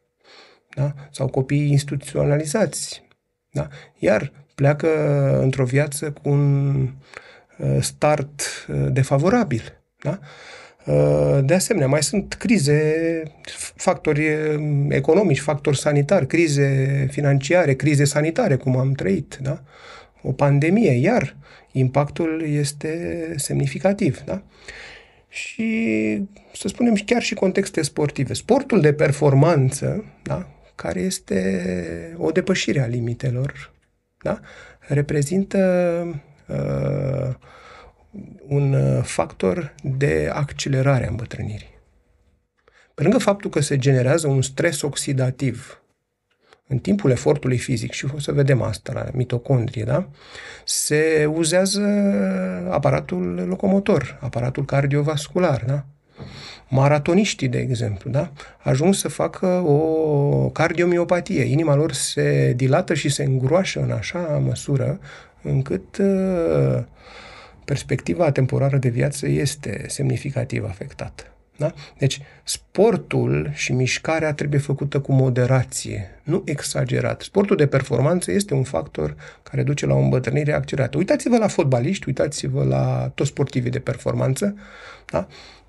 da? 0.75 0.93
sau 1.11 1.27
copiii 1.27 1.71
instituționalizați. 1.71 3.03
Da? 3.51 3.67
Iar 3.97 4.31
pleacă 4.55 4.89
într-o 5.41 5.63
viață 5.63 6.11
cu 6.11 6.29
un 6.29 6.81
uh, 7.57 7.77
start 7.79 8.41
uh, 8.67 8.87
defavorabil. 8.91 9.81
Da? 10.03 10.19
Uh, 10.85 11.39
de 11.43 11.53
asemenea, 11.53 11.87
mai 11.87 12.03
sunt 12.03 12.33
crize, 12.33 13.23
factori 13.75 14.27
economici, 14.89 15.39
factori 15.39 15.77
sanitari, 15.77 16.27
crize 16.27 17.07
financiare, 17.11 17.73
crize 17.73 18.03
sanitare, 18.03 18.55
cum 18.55 18.77
am 18.77 18.91
trăit, 18.91 19.37
da? 19.41 19.63
o 20.21 20.31
pandemie, 20.31 20.91
iar 20.91 21.35
impactul 21.71 22.43
este 22.45 23.33
semnificativ. 23.37 24.21
Da? 24.25 24.43
Și, 25.29 26.27
să 26.53 26.67
spunem, 26.67 26.93
chiar 27.05 27.21
și 27.21 27.33
contexte 27.33 27.81
sportive. 27.81 28.33
Sportul 28.33 28.81
de 28.81 28.93
performanță, 28.93 30.05
da? 30.23 30.47
care 30.75 30.99
este 30.99 32.15
o 32.17 32.31
depășire 32.31 32.81
a 32.81 32.87
limitelor, 32.87 33.73
da? 34.23 34.39
reprezintă 34.79 35.59
uh, 36.47 37.35
un 38.47 38.73
uh, 38.73 39.03
factor 39.03 39.75
de 39.83 40.29
accelerare 40.33 41.05
a 41.05 41.09
îmbătrânirii. 41.09 41.77
Pe 42.93 43.03
lângă 43.03 43.17
faptul 43.17 43.49
că 43.49 43.59
se 43.59 43.77
generează 43.77 44.27
un 44.27 44.41
stres 44.41 44.81
oxidativ 44.81 45.78
în 46.71 46.77
timpul 46.77 47.11
efortului 47.11 47.57
fizic, 47.57 47.91
și 47.91 48.05
o 48.15 48.19
să 48.19 48.31
vedem 48.31 48.61
asta 48.61 48.93
la 48.93 49.05
mitocondrie, 49.13 49.83
da? 49.83 50.09
se 50.65 51.29
uzează 51.33 51.81
aparatul 52.69 53.45
locomotor, 53.47 54.17
aparatul 54.21 54.65
cardiovascular, 54.65 55.63
da? 55.67 55.85
maratoniștii, 56.67 57.47
de 57.47 57.57
exemplu, 57.57 58.09
da? 58.09 58.31
ajung 58.57 58.93
să 58.93 59.07
facă 59.07 59.45
o 59.47 60.49
cardiomiopatie. 60.49 61.43
Inima 61.43 61.75
lor 61.75 61.91
se 61.91 62.53
dilată 62.55 62.93
și 62.93 63.09
se 63.09 63.23
îngroașă 63.23 63.81
în 63.81 63.91
așa 63.91 64.19
măsură 64.45 64.99
încât 65.41 65.97
uh, 65.97 66.83
perspectiva 67.65 68.31
temporară 68.31 68.77
de 68.77 68.89
viață 68.89 69.27
este 69.27 69.83
semnificativ 69.87 70.63
afectată. 70.63 71.23
Da? 71.59 71.73
Deci, 71.97 72.21
sportul 72.43 73.51
și 73.53 73.73
mișcarea 73.73 74.33
trebuie 74.33 74.59
făcută 74.59 74.99
cu 74.99 75.11
moderație, 75.11 76.09
nu 76.23 76.41
exagerat. 76.45 77.21
Sportul 77.21 77.55
de 77.55 77.67
performanță 77.67 78.31
este 78.31 78.53
un 78.53 78.63
factor 78.63 79.15
care 79.43 79.63
duce 79.63 79.85
la 79.85 79.93
o 79.93 79.99
îmbătrânire 79.99 80.53
accelerată. 80.53 80.97
Uitați-vă 80.97 81.37
la 81.37 81.47
fotbaliști, 81.47 82.07
uitați-vă 82.07 82.63
la 82.63 83.11
toți 83.15 83.29
sportivii 83.29 83.71
de 83.71 83.79
performanță. 83.79 84.55
Da? 85.05 85.27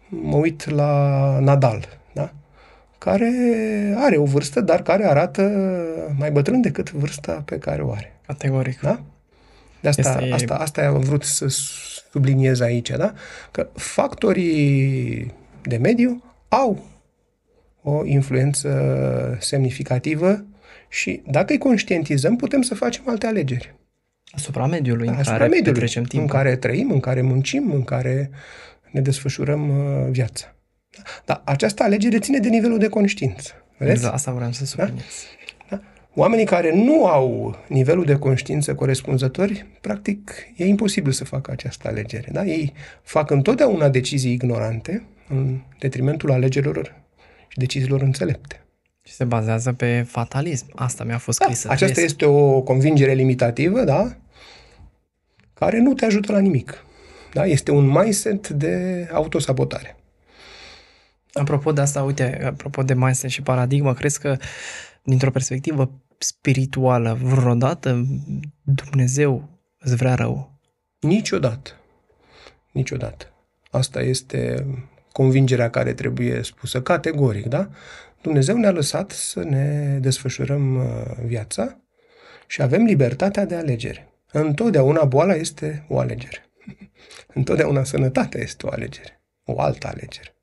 Mă 0.09 0.37
uit 0.37 0.68
la 0.68 1.38
Nadal, 1.40 1.88
da? 2.12 2.33
care 2.98 3.33
are 3.96 4.16
o 4.16 4.24
vârstă, 4.24 4.61
dar 4.61 4.83
care 4.83 5.07
arată 5.07 5.42
mai 6.18 6.31
bătrân 6.31 6.61
decât 6.61 6.92
vârsta 6.92 7.42
pe 7.44 7.59
care 7.59 7.83
o 7.83 7.92
are. 7.92 8.16
Categoric. 8.26 8.81
Da? 8.81 9.03
De 9.81 9.88
asta, 9.88 10.18
este... 10.20 10.35
asta, 10.35 10.55
asta 10.55 10.83
am 10.83 11.00
vrut 11.00 11.22
să 11.22 11.46
subliniez 12.11 12.61
aici, 12.61 12.90
da? 12.90 13.12
Că 13.50 13.68
factorii 13.74 15.35
de 15.62 15.77
mediu 15.77 16.23
au 16.49 16.85
o 17.83 18.05
influență 18.05 19.37
semnificativă 19.40 20.44
și 20.88 21.23
dacă 21.27 21.53
îi 21.53 21.59
conștientizăm, 21.59 22.37
putem 22.37 22.62
să 22.62 22.75
facem 22.75 23.03
alte 23.07 23.27
alegeri. 23.27 23.75
Asupra 24.31 24.66
mediului 24.66 25.07
da, 25.07 25.12
în 25.12 25.23
care 25.23 25.46
mediului, 25.46 25.73
petrecem 25.73 26.03
timp. 26.03 26.23
În 26.23 26.29
care 26.29 26.57
trăim, 26.57 26.90
în 26.90 27.01
care 27.01 27.23
muncim, 27.23 27.73
în 27.73 27.85
care 27.85 28.31
ne 28.90 29.01
desfășurăm 29.01 29.68
uh, 29.68 30.11
viața. 30.11 30.55
Dar 31.25 31.42
această 31.44 31.83
alegere 31.83 32.18
ține 32.18 32.38
de 32.38 32.49
nivelul 32.49 32.79
de 32.79 32.88
conștiință. 32.88 33.53
Vedeți? 33.79 33.96
Exact, 33.96 34.14
asta 34.14 34.33
vreau 34.33 34.53
să 34.53 34.64
subliniez. 34.64 35.05
Da? 35.68 35.81
Oamenii 36.14 36.44
care 36.44 36.75
nu 36.75 37.07
au 37.07 37.57
nivelul 37.68 38.05
de 38.05 38.16
conștiință 38.16 38.75
corespunzători, 38.75 39.66
practic, 39.81 40.33
e 40.57 40.66
imposibil 40.66 41.12
să 41.12 41.25
facă 41.25 41.51
această 41.51 41.88
alegere. 41.88 42.29
Da? 42.33 42.44
Ei 42.44 42.73
fac 43.03 43.31
întotdeauna 43.31 43.88
decizii 43.88 44.33
ignorante 44.33 45.03
în 45.31 45.61
detrimentul 45.79 46.31
alegerilor 46.31 47.03
și 47.49 47.59
deciziilor 47.59 48.03
înțelepte. 48.03 48.64
Și 49.03 49.12
se 49.12 49.25
bazează 49.25 49.73
pe 49.73 50.03
fatalism. 50.03 50.66
Asta 50.75 51.05
mi-a 51.05 51.19
fost 51.19 51.40
scrisă. 51.40 51.66
Da, 51.66 51.73
aceasta 51.73 52.01
este 52.01 52.25
o 52.25 52.62
convingere 52.62 53.12
limitativă, 53.12 53.85
da? 53.85 54.16
Care 55.55 55.79
nu 55.79 55.95
te 55.95 56.05
ajută 56.05 56.33
la 56.33 56.38
nimic. 56.38 56.85
Da? 57.33 57.45
Este 57.45 57.71
un 57.71 57.87
mindset 57.87 58.49
de 58.49 59.09
autosabotare. 59.12 59.97
Apropo 61.33 61.73
de 61.73 61.81
asta, 61.81 62.03
uite, 62.03 62.45
apropo 62.45 62.83
de 62.83 62.95
mindset 62.95 63.31
și 63.31 63.43
paradigmă, 63.43 63.95
crezi 63.95 64.21
că 64.21 64.37
dintr-o 65.03 65.31
perspectivă 65.31 65.90
spirituală, 66.19 67.19
vreodată 67.23 68.07
Dumnezeu 68.62 69.49
îți 69.79 69.97
vrea 69.97 70.14
rău? 70.14 70.59
Niciodată. 71.01 71.71
Niciodată. 72.73 73.27
Asta 73.71 74.01
este 74.01 74.66
convingerea 75.20 75.70
care 75.70 75.92
trebuie 75.92 76.42
spusă 76.42 76.83
categoric, 76.83 77.46
da? 77.46 77.70
Dumnezeu 78.20 78.56
ne-a 78.56 78.70
lăsat 78.70 79.11
să 79.11 79.42
ne 79.42 79.98
desfășurăm 80.00 80.76
uh, 80.76 80.85
viața 81.24 81.80
și 82.46 82.62
avem 82.62 82.85
libertatea 82.85 83.44
de 83.44 83.54
alegere. 83.54 84.09
Întotdeauna 84.33 85.04
boala 85.04 85.35
este 85.35 85.85
o 85.88 85.98
alegere. 85.98 86.46
Întotdeauna 87.38 87.85
sănătatea 87.85 88.40
este 88.40 88.66
o 88.66 88.70
alegere. 88.70 89.20
O 89.44 89.61
altă 89.61 89.87
alegere. 89.87 90.35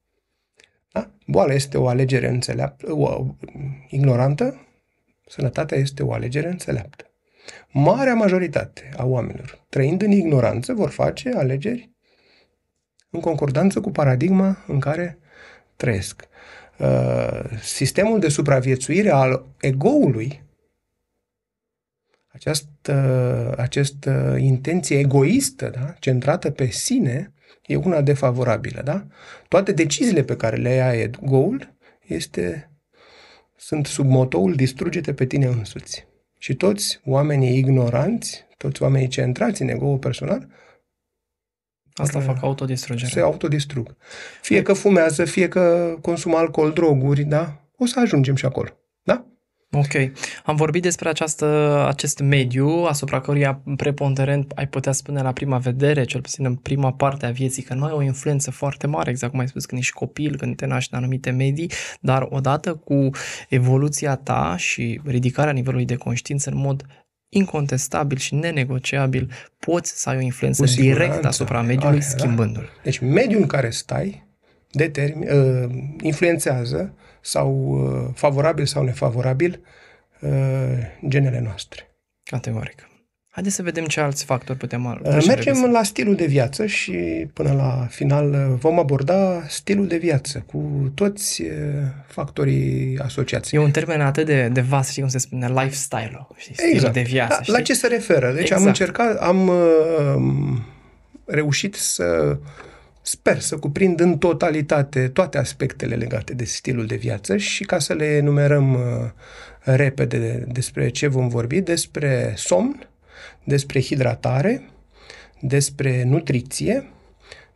Da? 0.92 1.12
Boala 1.26 1.54
este 1.54 1.78
o 1.78 1.88
alegere 1.88 2.28
înțeleaptă, 2.28 2.92
o, 2.94 3.26
ignorantă, 3.90 4.62
Sănătatea 5.30 5.78
este 5.78 6.04
o 6.04 6.14
alegere 6.14 6.48
înțeleaptă. 6.48 7.06
Marea 7.72 8.14
majoritate 8.14 8.90
a 8.98 9.06
oamenilor, 9.06 9.66
trăind 9.70 10.02
în 10.02 10.12
ignoranță, 10.12 10.74
vor 10.74 10.90
face 10.90 11.32
alegeri 11.36 11.97
în 13.10 13.20
concordanță 13.20 13.80
cu 13.82 13.92
paradigma 13.92 14.64
în 14.68 14.80
care 14.80 15.18
trăiesc. 15.76 16.28
Uh, 16.78 17.42
sistemul 17.62 18.20
de 18.20 18.28
supraviețuire 18.28 19.10
al 19.10 19.46
egoului, 19.62 20.44
această, 22.28 23.54
această 23.58 24.36
intenție 24.40 25.00
egoistă, 25.00 25.70
da? 25.70 25.94
centrată 26.00 26.52
pe 26.52 26.66
sine, 26.66 27.34
e 27.66 27.76
una 27.76 28.02
defavorabilă. 28.02 28.82
Da? 28.82 29.08
Toate 29.48 29.72
deciziile 29.72 30.24
pe 30.24 30.36
care 30.36 30.56
le 30.56 30.70
ia 30.70 30.94
egoul 30.94 31.76
este 32.02 32.72
sunt 33.56 33.86
sub 33.86 34.06
motoul 34.06 34.56
distruge-te 34.56 35.14
pe 35.14 35.26
tine 35.26 35.46
însuți. 35.46 36.08
Și 36.38 36.56
toți 36.56 37.00
oamenii 37.06 37.58
ignoranți, 37.58 38.46
toți 38.58 38.82
oamenii 38.82 39.08
centrați 39.08 39.62
în 39.62 39.68
ego 39.68 39.98
personal, 39.98 40.48
Asta 41.98 42.20
fac 42.20 42.44
autodistrugere. 42.44 43.12
se 43.12 43.20
autodistrug. 43.20 43.96
Fie 44.42 44.62
că 44.62 44.74
fumează, 44.74 45.26
fie 45.26 45.48
că 45.48 45.96
consumă 46.02 46.38
alcool, 46.38 46.72
droguri, 46.72 47.24
da? 47.24 47.62
O 47.78 47.86
să 47.86 48.00
ajungem 48.00 48.36
și 48.36 48.46
acolo. 48.46 48.70
Da? 49.04 49.26
Ok. 49.72 50.12
Am 50.46 50.56
vorbit 50.56 50.82
despre 50.82 51.10
această, 51.10 51.46
acest 51.88 52.20
mediu 52.20 52.68
asupra 52.68 53.22
căruia 53.22 53.62
preponderent 53.76 54.52
ai 54.56 54.68
putea 54.68 54.92
spune 54.92 55.22
la 55.22 55.32
prima 55.32 55.58
vedere, 55.58 56.04
cel 56.04 56.22
puțin 56.22 56.46
în 56.46 56.56
prima 56.56 56.94
parte 56.94 57.26
a 57.26 57.32
vieții, 57.32 57.64
că 57.64 57.74
nu 57.74 57.86
ai 57.86 57.92
o 57.92 58.02
influență 58.02 58.52
foarte 58.52 58.88
mare, 58.88 59.10
exact 59.10 59.32
cum 59.32 59.42
ai 59.42 59.48
spus, 59.48 59.66
când 59.66 59.82
ești 59.82 59.94
copil, 59.94 60.38
când 60.38 60.56
te 60.56 60.66
naști 60.66 60.94
în 60.94 61.00
anumite 61.00 61.30
medii, 61.30 61.72
dar 62.00 62.28
odată 62.30 62.76
cu 62.76 63.10
evoluția 63.50 64.16
ta 64.16 64.56
și 64.58 65.02
ridicarea 65.06 65.54
nivelului 65.54 65.86
de 65.86 65.96
conștiință 65.96 66.50
în 66.50 66.58
mod 66.58 66.86
incontestabil 67.30 68.18
și 68.18 68.36
nenegociabil, 68.36 69.32
poți 69.60 70.02
să 70.02 70.10
ai 70.10 70.18
o 70.18 70.20
influență 70.20 70.62
Cu 70.62 70.68
siguranță. 70.68 71.04
directă 71.04 71.28
asupra 71.28 71.62
mediului, 71.62 71.98
Are, 71.98 72.08
da. 72.12 72.18
schimbându-l. 72.18 72.70
Deci 72.84 73.00
mediul 73.00 73.42
în 73.42 73.48
care 73.48 73.70
stai 73.70 74.26
determin, 74.72 75.30
uh, 75.30 75.70
influențează 76.02 76.94
sau 77.22 77.52
uh, 77.56 78.10
favorabil 78.14 78.66
sau 78.66 78.84
nefavorabil 78.84 79.62
uh, 80.22 80.30
genele 81.08 81.40
noastre. 81.40 81.82
Categoric. 82.24 82.88
Haideți 83.38 83.56
să 83.56 83.64
vedem 83.64 83.86
ce 83.86 84.00
alți 84.00 84.26
factori 84.26 84.58
putem 84.58 84.86
Uh, 84.86 84.94
trece 85.02 85.18
în 85.18 85.26
Mergem 85.28 85.54
revistă. 85.54 85.70
la 85.70 85.84
stilul 85.84 86.16
de 86.16 86.26
viață 86.26 86.66
și 86.66 87.28
până 87.34 87.54
la 87.54 87.88
final 87.90 88.30
uh, 88.30 88.58
vom 88.60 88.80
aborda 88.80 89.44
stilul 89.48 89.88
de 89.88 89.98
viață 89.98 90.44
cu 90.46 90.92
toți 90.96 91.42
uh, 91.42 91.50
factorii 92.08 93.00
asociați. 93.00 93.56
E 93.56 93.60
un 93.60 93.72
termen 93.72 94.02
atât 94.02 94.26
de, 94.26 94.50
de 94.54 94.62
vast, 94.62 94.90
știi 94.90 95.02
cum 95.02 95.12
se 95.12 95.18
spune, 95.18 95.48
lifestyle-ul, 95.48 96.28
știi, 96.38 96.56
stilul 96.56 96.92
de 96.92 97.02
viață. 97.02 97.34
La, 97.36 97.42
știi? 97.42 97.54
la 97.54 97.62
ce 97.62 97.74
se 97.74 97.88
referă? 97.88 98.32
Deci 98.32 98.52
am 98.52 98.58
Exact. 98.58 98.66
încercat, 98.66 99.18
am 99.18 99.48
uh, 99.48 100.58
reușit 101.26 101.76
să 101.76 102.38
sper 103.02 103.40
să 103.40 103.58
cuprind 103.58 104.00
în 104.00 104.18
totalitate 104.18 105.08
toate 105.08 105.38
aspectele 105.38 105.96
legate 105.96 106.34
de 106.34 106.44
stilul 106.44 106.86
de 106.86 106.96
viață 106.96 107.38
și 107.38 107.64
ca 107.64 107.80
să 107.80 107.94
le 107.94 108.06
enumerăm 108.06 108.74
uh, 108.74 108.80
repede 109.60 110.46
despre 110.52 110.90
ce 110.90 111.08
vom 111.08 111.28
vorbi, 111.28 111.62
despre 111.62 112.34
somn, 112.36 112.88
despre 113.44 113.82
hidratare, 113.82 114.70
despre 115.42 116.04
nutriție, 116.04 116.92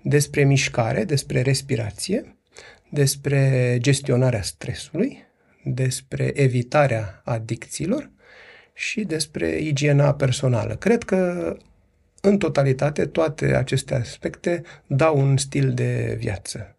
despre 0.01 0.43
mișcare, 0.43 1.03
despre 1.03 1.41
respirație, 1.41 2.35
despre 2.89 3.77
gestionarea 3.79 4.41
stresului, 4.41 5.17
despre 5.63 6.31
evitarea 6.35 7.21
adicțiilor 7.25 8.11
și 8.73 9.03
despre 9.03 9.59
igiena 9.59 10.13
personală. 10.13 10.75
Cred 10.75 11.03
că 11.03 11.55
în 12.21 12.37
totalitate 12.37 13.05
toate 13.05 13.55
aceste 13.55 13.95
aspecte 13.95 14.61
dau 14.87 15.19
un 15.19 15.37
stil 15.37 15.73
de 15.73 16.15
viață 16.19 16.75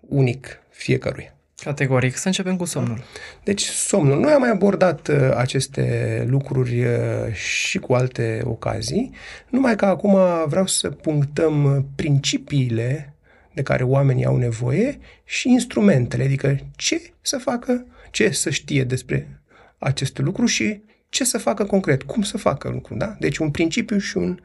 unic 0.00 0.62
fiecăruia. 0.70 1.36
Categoric. 1.64 2.16
Să 2.16 2.26
începem 2.26 2.56
cu 2.56 2.64
somnul. 2.64 3.02
Deci 3.44 3.62
somnul. 3.62 4.20
Noi 4.20 4.32
am 4.32 4.40
mai 4.40 4.50
abordat 4.50 5.08
uh, 5.08 5.16
aceste 5.36 6.24
lucruri 6.28 6.84
uh, 6.84 7.32
și 7.32 7.78
cu 7.78 7.92
alte 7.92 8.40
ocazii, 8.44 9.10
numai 9.48 9.76
că 9.76 9.84
acum 9.84 10.16
vreau 10.46 10.66
să 10.66 10.90
punctăm 10.90 11.64
uh, 11.64 11.82
principiile 11.94 13.14
de 13.54 13.62
care 13.62 13.82
oamenii 13.82 14.24
au 14.24 14.36
nevoie 14.36 14.98
și 15.24 15.48
instrumentele, 15.48 16.24
adică 16.24 16.58
ce 16.76 17.12
să 17.20 17.38
facă, 17.38 17.86
ce 18.10 18.30
să 18.30 18.50
știe 18.50 18.84
despre 18.84 19.40
acest 19.78 20.18
lucru 20.18 20.46
și 20.46 20.82
ce 21.08 21.24
să 21.24 21.38
facă 21.38 21.64
concret, 21.64 22.02
cum 22.02 22.22
să 22.22 22.36
facă 22.38 22.68
lucrul, 22.68 22.98
da? 22.98 23.16
Deci 23.18 23.38
un 23.38 23.50
principiu 23.50 23.98
și 23.98 24.16
un 24.16 24.38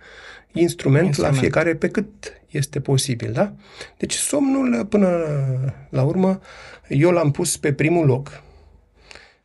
instrument, 0.51 1.05
Instrument. 1.05 1.35
la 1.35 1.39
fiecare 1.39 1.75
pe 1.75 1.87
cât 1.87 2.41
este 2.47 2.79
posibil, 2.79 3.31
da? 3.31 3.53
Deci 3.97 4.13
somnul, 4.13 4.85
până 4.85 5.07
la 5.89 6.03
urmă, 6.03 6.39
eu 6.87 7.11
l-am 7.11 7.31
pus 7.31 7.57
pe 7.57 7.73
primul 7.73 8.05
loc, 8.05 8.43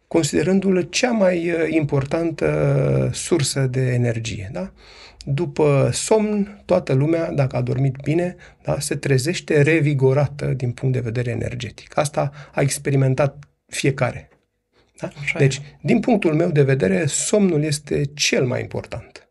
considerându-l 0.06 0.82
cea 0.82 1.10
mai 1.10 1.50
uh, 1.50 1.66
importantă 1.68 3.10
sursă 3.12 3.60
de 3.60 3.92
energie, 3.92 4.50
da? 4.52 4.72
După 5.24 5.90
somn, 5.92 6.62
toată 6.64 6.92
lumea, 6.92 7.30
dacă 7.30 7.56
a 7.56 7.60
dormit 7.60 7.96
bine, 8.02 8.36
da, 8.62 8.80
se 8.80 8.94
trezește 8.94 9.62
revigorată 9.62 10.46
din 10.46 10.72
punct 10.72 10.94
de 10.94 11.00
vedere 11.00 11.30
energetic. 11.30 11.98
Asta 11.98 12.32
a 12.52 12.60
experimentat 12.60 13.48
fiecare. 13.66 14.28
Da? 14.96 15.10
Așa 15.20 15.38
Deci, 15.38 15.56
e. 15.56 15.78
din 15.82 16.00
punctul 16.00 16.34
meu 16.34 16.50
de 16.50 16.62
vedere, 16.62 17.06
somnul 17.06 17.62
este 17.62 18.04
cel 18.04 18.46
mai 18.46 18.60
important. 18.60 19.28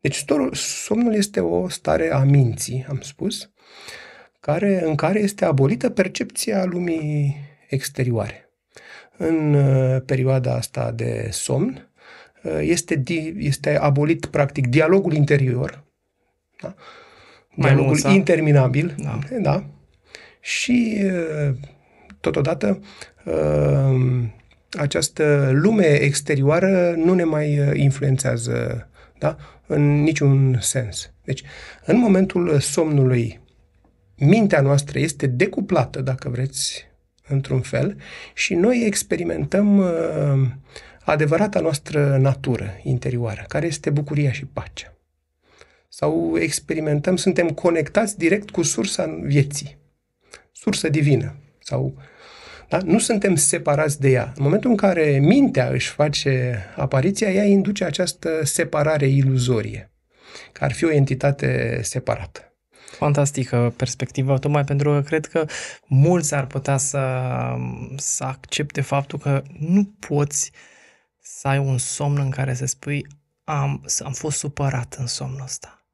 Deci, 0.00 0.16
storul- 0.16 0.54
somnul 0.54 1.14
este 1.14 1.40
o 1.40 1.68
stare 1.68 2.12
a 2.12 2.18
minții, 2.18 2.86
am 2.88 3.00
spus, 3.00 3.50
care, 4.40 4.82
în 4.84 4.94
care 4.94 5.18
este 5.18 5.44
abolită 5.44 5.90
percepția 5.90 6.64
lumii 6.64 7.36
exterioare. 7.68 8.50
În 9.16 9.54
uh, 9.54 10.02
perioada 10.06 10.54
asta 10.54 10.90
de 10.90 11.28
somn, 11.30 11.90
uh, 12.42 12.58
este, 12.60 12.94
di, 12.94 13.34
este 13.36 13.78
abolit, 13.78 14.26
practic, 14.26 14.66
dialogul 14.66 15.12
interior, 15.12 15.84
da? 16.60 16.74
dialogul 17.54 17.84
Maimuța. 17.84 18.10
interminabil, 18.10 18.94
Da. 18.98 19.18
da? 19.40 19.64
și 20.40 21.00
uh, 21.04 21.54
totodată 22.20 22.80
uh, 23.24 24.24
această 24.78 25.50
lume 25.52 25.86
exterioară 25.86 26.94
nu 26.96 27.14
ne 27.14 27.24
mai 27.24 27.58
uh, 27.58 27.70
influențează 27.74 28.88
da? 29.18 29.36
în 29.66 30.02
niciun 30.02 30.58
sens. 30.60 31.12
Deci, 31.24 31.42
în 31.84 31.98
momentul 31.98 32.58
somnului, 32.58 33.40
mintea 34.20 34.60
noastră 34.60 34.98
este 34.98 35.26
decuplată, 35.26 36.00
dacă 36.00 36.28
vreți, 36.28 36.86
într-un 37.28 37.60
fel, 37.60 37.96
și 38.34 38.54
noi 38.54 38.82
experimentăm 38.86 39.78
uh, 39.78 40.48
adevărata 41.04 41.60
noastră 41.60 42.16
natură 42.16 42.80
interioară, 42.82 43.44
care 43.48 43.66
este 43.66 43.90
bucuria 43.90 44.32
și 44.32 44.44
pacea. 44.44 44.94
Sau 45.88 46.36
experimentăm, 46.38 47.16
suntem 47.16 47.48
conectați 47.48 48.18
direct 48.18 48.50
cu 48.50 48.62
sursa 48.62 49.18
vieții, 49.22 49.78
sursă 50.52 50.88
divină. 50.88 51.34
Sau, 51.58 51.94
da? 52.68 52.78
Nu 52.78 52.98
suntem 52.98 53.34
separați 53.34 54.00
de 54.00 54.10
ea. 54.10 54.32
În 54.36 54.42
momentul 54.42 54.70
în 54.70 54.76
care 54.76 55.18
mintea 55.22 55.68
își 55.68 55.88
face 55.88 56.64
apariția, 56.76 57.30
ea 57.30 57.44
induce 57.44 57.84
această 57.84 58.44
separare 58.44 59.06
iluzorie, 59.06 59.90
că 60.52 60.64
ar 60.64 60.72
fi 60.72 60.84
o 60.84 60.90
entitate 60.90 61.80
separată. 61.82 62.49
Fantastică 62.90 63.72
perspectivă, 63.76 64.38
tocmai 64.38 64.64
pentru 64.64 64.90
că 64.90 65.02
cred 65.02 65.26
că 65.26 65.46
mulți 65.86 66.34
ar 66.34 66.46
putea 66.46 66.76
să, 66.76 67.28
să 67.96 68.24
accepte 68.24 68.80
faptul 68.80 69.18
că 69.18 69.42
nu 69.58 69.84
poți 69.84 70.50
să 71.22 71.48
ai 71.48 71.58
un 71.58 71.78
somn 71.78 72.18
în 72.18 72.30
care 72.30 72.54
să 72.54 72.66
spui 72.66 73.06
am, 73.44 73.84
am 74.04 74.12
fost 74.12 74.38
supărat 74.38 74.94
în 74.98 75.06
somnul 75.06 75.42
ăsta. 75.42 75.84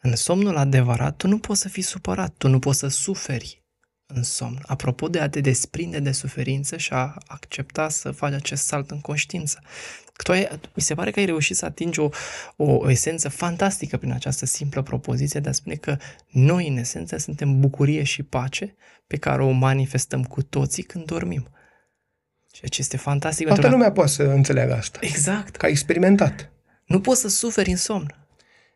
În 0.00 0.16
somnul 0.16 0.56
adevărat, 0.56 1.16
tu 1.16 1.28
nu 1.28 1.38
poți 1.38 1.60
să 1.60 1.68
fii 1.68 1.82
supărat, 1.82 2.34
tu 2.38 2.48
nu 2.48 2.58
poți 2.58 2.78
să 2.78 2.88
suferi 2.88 3.65
în 4.06 4.22
somn. 4.22 4.58
Apropo 4.66 5.08
de 5.08 5.20
a 5.20 5.28
te 5.28 5.40
desprinde 5.40 5.98
de 5.98 6.12
suferință 6.12 6.76
și 6.76 6.92
a 6.92 7.16
accepta 7.26 7.88
să 7.88 8.10
faci 8.10 8.32
acest 8.32 8.64
salt 8.64 8.90
în 8.90 9.00
conștiință. 9.00 9.60
Tu 10.22 10.32
ai, 10.32 10.48
mi 10.74 10.82
se 10.82 10.94
pare 10.94 11.10
că 11.10 11.18
ai 11.20 11.24
reușit 11.26 11.56
să 11.56 11.64
atingi 11.64 12.00
o, 12.00 12.08
o 12.56 12.90
esență 12.90 13.28
fantastică 13.28 13.96
prin 13.96 14.12
această 14.12 14.46
simplă 14.46 14.82
propoziție 14.82 15.40
de 15.40 15.48
a 15.48 15.52
spune 15.52 15.74
că 15.74 15.96
noi, 16.28 16.68
în 16.68 16.76
esență, 16.76 17.16
suntem 17.16 17.60
bucurie 17.60 18.02
și 18.02 18.22
pace 18.22 18.74
pe 19.06 19.16
care 19.16 19.42
o 19.42 19.50
manifestăm 19.50 20.22
cu 20.24 20.42
toții 20.42 20.82
când 20.82 21.04
dormim. 21.04 21.48
Ceea 22.50 22.68
ce 22.70 22.80
este 22.80 22.96
fantastic. 22.96 23.46
Toată 23.46 23.60
pentru 23.60 23.78
că- 23.78 23.84
lumea 23.84 23.96
poate 23.96 24.10
să 24.10 24.22
înțeleagă 24.22 24.74
asta, 24.74 24.98
Exact. 25.02 25.56
că 25.56 25.66
a 25.66 25.68
experimentat. 25.68 26.50
Nu 26.84 27.00
poți 27.00 27.20
să 27.20 27.28
suferi 27.28 27.70
în 27.70 27.76
somn. 27.76 28.14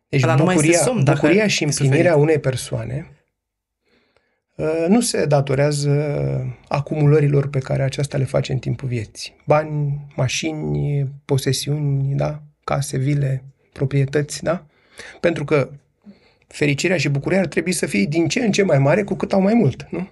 Deci 0.09 0.23
Ăla 0.23 0.35
nu 0.35 0.45
mai 0.45 0.55
este 0.55 0.67
bucuria, 0.67 0.87
somn, 0.87 1.05
dacă 1.05 1.19
bucuria 1.21 1.43
ai 1.43 1.49
și 1.49 1.57
suferit. 1.59 1.81
împlinirea 1.81 2.17
unei 2.17 2.39
persoane 2.39 3.07
uh, 3.11 3.17
nu 4.89 5.01
se 5.01 5.25
datorează 5.25 5.91
acumulărilor 6.69 7.49
pe 7.49 7.59
care 7.59 7.83
aceasta 7.83 8.19
le 8.19 8.25
face 8.25 8.53
în 8.53 8.59
timpul 8.59 8.89
vieții. 8.89 9.37
Bani, 9.47 10.07
mașini, 10.17 11.07
posesiuni, 11.25 12.15
da? 12.15 12.43
case, 12.65 12.97
vile, 12.99 13.45
proprietăți, 13.73 14.43
da? 14.43 14.67
Pentru 15.21 15.45
că 15.45 15.71
fericirea 16.47 16.97
și 16.97 17.09
bucuria 17.09 17.39
ar 17.39 17.47
trebui 17.47 17.73
să 17.73 17.87
fie 17.87 18.05
din 18.05 18.29
ce 18.29 18.45
în 18.45 18.53
ce 18.53 18.63
mai 18.63 18.79
mare 18.79 19.03
cu 19.03 19.15
cât 19.15 19.33
au 19.33 19.41
mai 19.41 19.55
mult, 19.55 19.87
nu? 19.91 20.09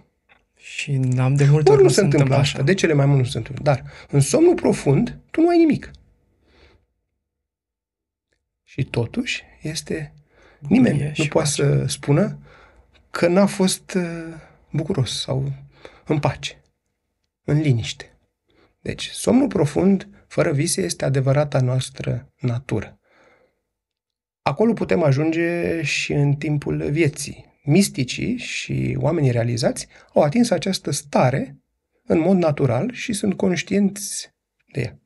Și 0.57 1.01
am 1.19 1.35
de 1.35 1.47
multe 1.51 1.71
Ori 1.71 1.79
ori 1.79 1.83
nu 1.83 1.89
se 1.89 2.01
întâmplă 2.01 2.35
asta, 2.35 2.63
de 2.63 2.75
cele 2.75 2.93
mai 2.93 3.07
mult 3.07 3.19
nu 3.19 3.25
se 3.25 3.39
întâmplă. 3.39 3.65
Dar 3.65 3.83
în 4.11 4.21
somnul 4.21 4.55
profund, 4.55 5.19
tu 5.31 5.41
nu 5.41 5.49
ai 5.49 5.59
nimic. 5.59 5.91
Și 8.65 8.85
totuși 8.85 9.43
este... 9.63 10.13
Nimeni 10.59 10.89
Bucurie 10.89 11.13
nu 11.17 11.25
și 11.25 11.29
poate 11.29 11.49
pace. 11.49 11.63
să 11.63 11.85
spună 11.87 12.39
că 13.11 13.29
n-a 13.29 13.47
fost 13.47 13.93
uh, 13.97 14.35
bucuros 14.71 15.21
sau 15.21 15.53
în 16.07 16.19
pace, 16.19 16.63
în 17.45 17.61
liniște. 17.61 18.19
Deci, 18.81 19.09
somnul 19.09 19.49
profund 19.49 20.09
fără 20.27 20.53
vise 20.53 20.83
este 20.83 21.05
adevărata 21.05 21.61
noastră 21.61 22.33
natură. 22.41 22.99
Acolo 24.43 24.73
putem 24.73 25.03
ajunge 25.03 25.83
și 25.83 26.13
în 26.13 26.33
timpul 26.33 26.91
vieții. 26.91 27.47
Misticii 27.63 28.37
și 28.37 28.97
oamenii 29.01 29.31
realizați 29.31 29.89
au 30.15 30.23
atins 30.23 30.51
această 30.51 30.91
stare 30.91 31.59
în 32.07 32.19
mod 32.19 32.37
natural 32.37 32.93
și 32.93 33.13
sunt 33.13 33.37
conștienți 33.37 34.35
de 34.73 34.81
ea. 34.81 34.99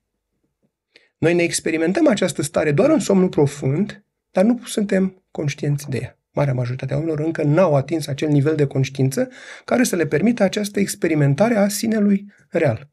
Noi 1.18 1.34
ne 1.34 1.42
experimentăm 1.42 2.08
această 2.08 2.42
stare 2.42 2.72
doar 2.72 2.90
în 2.90 2.98
somnul 2.98 3.28
profund, 3.28 4.04
dar 4.30 4.44
nu 4.44 4.60
suntem 4.64 5.24
conștienți 5.30 5.88
de 5.88 5.98
ea. 6.02 6.21
Marea 6.32 6.54
majoritate 6.54 6.92
a 6.92 6.96
oamenilor 6.96 7.26
încă 7.26 7.42
n-au 7.42 7.76
atins 7.76 8.06
acel 8.06 8.28
nivel 8.28 8.56
de 8.56 8.66
conștiință 8.66 9.28
care 9.64 9.84
să 9.84 9.96
le 9.96 10.06
permită 10.06 10.42
această 10.42 10.80
experimentare 10.80 11.56
a 11.56 11.68
sinelui 11.68 12.32
real 12.48 12.90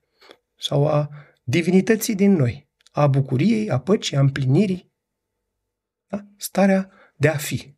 sau 0.57 0.87
a 0.87 1.09
divinității 1.43 2.15
din 2.15 2.31
noi, 2.31 2.69
a 2.91 3.07
bucuriei, 3.07 3.69
a 3.69 3.79
păcii, 3.79 4.17
a 4.17 4.19
împlinirii, 4.19 4.93
da? 6.07 6.25
starea 6.37 6.91
de 7.15 7.27
a 7.27 7.37
fi. 7.37 7.75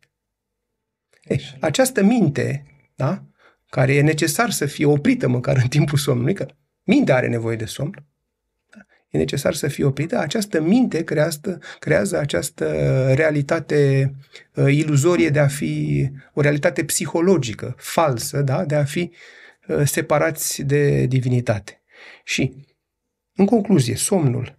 Ei, 1.22 1.56
această 1.60 2.02
minte, 2.02 2.66
da? 2.94 3.26
care 3.68 3.94
e 3.94 4.02
necesar 4.02 4.50
să 4.50 4.66
fie 4.66 4.86
oprită 4.86 5.28
măcar 5.28 5.56
în 5.56 5.68
timpul 5.68 5.98
somnului, 5.98 6.34
că 6.34 6.46
mintea 6.82 7.16
are 7.16 7.28
nevoie 7.28 7.56
de 7.56 7.64
somn, 7.64 8.06
e 9.12 9.18
necesar 9.18 9.54
să 9.54 9.68
fie 9.68 9.84
oprită, 9.84 10.18
această 10.18 10.60
minte 10.60 11.04
creează, 11.04 11.58
creează 11.78 12.18
această 12.18 12.66
realitate 13.14 14.12
uh, 14.54 14.72
iluzorie 14.74 15.28
de 15.28 15.38
a 15.38 15.46
fi 15.46 16.08
o 16.34 16.40
realitate 16.40 16.84
psihologică, 16.84 17.74
falsă, 17.78 18.42
da? 18.42 18.64
de 18.64 18.74
a 18.74 18.84
fi 18.84 19.10
uh, 19.68 19.82
separați 19.84 20.62
de 20.62 21.06
divinitate. 21.06 21.82
Și, 22.24 22.54
în 23.34 23.46
concluzie, 23.46 23.94
somnul 23.94 24.58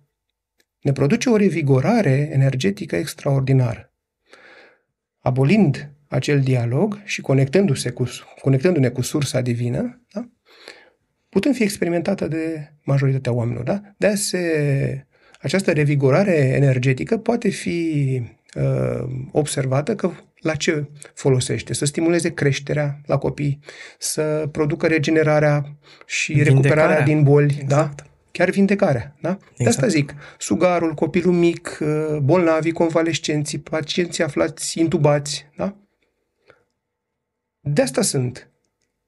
ne 0.81 0.91
produce 0.91 1.29
o 1.29 1.35
revigorare 1.35 2.29
energetică 2.31 2.95
extraordinară. 2.95 3.93
Abolind 5.19 5.91
acel 6.07 6.41
dialog 6.41 7.01
și 7.03 7.21
conectându-se 7.21 7.89
cu, 7.89 8.05
conectându-ne 8.41 8.89
cu 8.89 9.01
sursa 9.01 9.41
divină, 9.41 10.05
da? 10.11 10.29
Putem 11.33 11.51
fi 11.51 11.63
experimentată 11.63 12.27
de 12.27 12.71
majoritatea 12.83 13.33
oamenilor. 13.33 13.63
Da? 13.63 13.81
De 13.97 14.15
se, 14.15 15.05
această 15.41 15.71
revigorare 15.71 16.35
energetică 16.35 17.17
poate 17.17 17.49
fi 17.49 18.21
uh, 18.55 19.09
observată 19.31 19.95
că 19.95 20.11
la 20.39 20.55
ce 20.55 20.89
folosește? 21.13 21.73
Să 21.73 21.85
stimuleze 21.85 22.33
creșterea 22.33 23.01
la 23.05 23.17
copii, 23.17 23.59
să 23.97 24.49
producă 24.51 24.87
regenerarea 24.87 25.77
și 26.05 26.31
Vindecarea. 26.33 26.61
recuperarea 26.61 27.05
din 27.05 27.23
boli, 27.23 27.53
da? 27.53 27.61
exact. 27.61 27.95
da? 27.95 28.07
chiar 28.31 28.49
vindecarea. 28.49 29.15
Da? 29.21 29.29
Exact. 29.29 29.57
De 29.57 29.67
asta 29.67 29.87
zic, 29.87 30.15
sugarul, 30.37 30.93
copilul 30.93 31.33
mic, 31.33 31.77
uh, 31.81 32.17
bolnavii, 32.17 32.71
convalescenții, 32.71 33.59
pacienții 33.59 34.23
aflați 34.23 34.79
intubați, 34.79 35.45
da? 35.57 35.75
De 37.59 37.81
asta 37.81 38.01
sunt. 38.01 38.52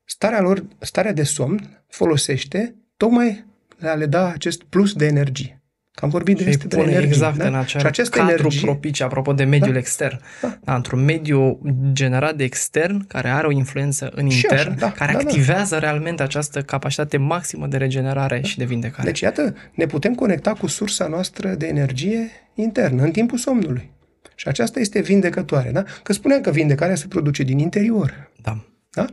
Starea 0.05 0.41
lor, 0.41 0.65
starea 0.79 1.13
de 1.13 1.23
somn 1.23 1.83
folosește 1.87 2.75
tocmai 2.97 3.45
a 3.81 3.93
le 3.93 4.05
da 4.05 4.31
acest 4.31 4.63
plus 4.63 4.93
de 4.93 5.05
energie. 5.05 5.59
Că 5.91 6.05
am 6.05 6.09
vorbit 6.09 6.37
și 6.37 6.43
despre 6.43 6.81
energie. 6.81 7.07
Exact, 7.07 7.37
da? 7.37 7.47
în 7.47 7.55
acel 7.55 7.79
și 7.79 7.85
acest 7.85 8.09
cadru 8.09 8.31
energie... 8.31 8.61
propice, 8.61 9.03
apropo 9.03 9.33
de 9.33 9.43
mediul 9.43 9.73
da? 9.73 9.77
extern. 9.77 10.19
Da. 10.41 10.57
Da, 10.63 10.75
într-un 10.75 11.03
mediu 11.03 11.59
generat 11.91 12.35
de 12.35 12.43
extern, 12.43 13.07
care 13.07 13.29
are 13.29 13.47
o 13.47 13.51
influență 13.51 14.11
în 14.15 14.29
și 14.29 14.35
intern, 14.43 14.69
așa, 14.69 14.79
da, 14.79 14.91
care 14.91 15.11
da, 15.11 15.17
activează 15.17 15.75
da. 15.75 15.79
realmente 15.79 16.23
această 16.23 16.61
capacitate 16.61 17.17
maximă 17.17 17.67
de 17.67 17.77
regenerare 17.77 18.39
da. 18.39 18.47
și 18.47 18.57
de 18.57 18.65
vindecare. 18.65 19.07
Deci, 19.07 19.19
iată, 19.19 19.55
ne 19.71 19.85
putem 19.85 20.15
conecta 20.15 20.53
cu 20.53 20.67
sursa 20.67 21.07
noastră 21.07 21.49
de 21.49 21.67
energie 21.67 22.29
internă, 22.53 23.03
în 23.03 23.11
timpul 23.11 23.37
somnului. 23.37 23.91
Și 24.35 24.47
aceasta 24.47 24.79
este 24.79 25.01
vindecătoare, 25.01 25.71
da? 25.71 25.83
Că 26.03 26.13
spuneam 26.13 26.41
că 26.41 26.51
vindecarea 26.51 26.95
se 26.95 27.07
produce 27.07 27.43
din 27.43 27.59
interior. 27.59 28.31
Da. 28.41 28.65
da? 28.91 29.05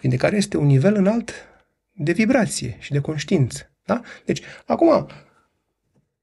Vindecarea 0.00 0.38
este 0.38 0.56
un 0.56 0.66
nivel 0.66 0.94
înalt 0.94 1.32
de 1.92 2.12
vibrație 2.12 2.76
și 2.78 2.92
de 2.92 3.00
conștiință. 3.00 3.70
Da? 3.84 4.00
Deci, 4.24 4.42
acum, 4.66 5.06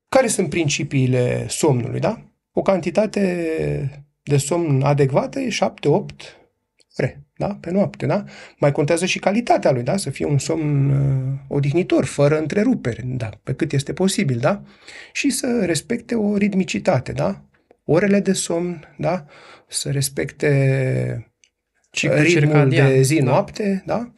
care 0.10 0.28
sunt 0.28 0.50
principiile 0.50 1.46
somnului? 1.48 2.00
Da? 2.00 2.22
O 2.52 2.62
cantitate 2.62 4.08
de 4.24 4.38
somn 4.38 4.82
adecvată 4.82 5.40
e 5.40 5.48
7-8 5.48 6.48
ore 6.98 7.28
da? 7.38 7.58
pe 7.62 7.72
noapte. 7.72 8.06
Da? 8.06 8.24
Mai 8.58 8.72
contează 8.72 9.06
și 9.06 9.20
calitatea 9.20 9.72
lui, 9.72 9.84
da? 9.84 9.98
să 9.98 10.10
fie 10.10 10.26
un 10.26 10.38
somn 10.38 10.90
uh, 10.90 11.34
odihnitor, 11.48 12.06
fără 12.06 12.40
întrerupere, 12.40 13.04
da? 13.06 13.30
pe 13.44 13.54
cât 13.54 13.72
este 13.72 13.94
posibil. 13.94 14.38
Da? 14.38 14.62
Și 15.12 15.30
să 15.30 15.66
respecte 15.66 16.16
o 16.16 16.38
ritmicitate. 16.38 17.12
Da? 17.12 17.42
Orele 17.84 18.20
de 18.20 18.34
somn, 18.34 18.96
da? 18.98 19.26
să 19.68 19.92
respecte 19.92 21.32
Ciclu 21.90 22.16
ritmul 22.16 22.42
circadian. 22.42 22.88
de 22.88 23.02
zi-noapte. 23.02 23.84
Da? 23.86 23.98
Da? 23.98 24.14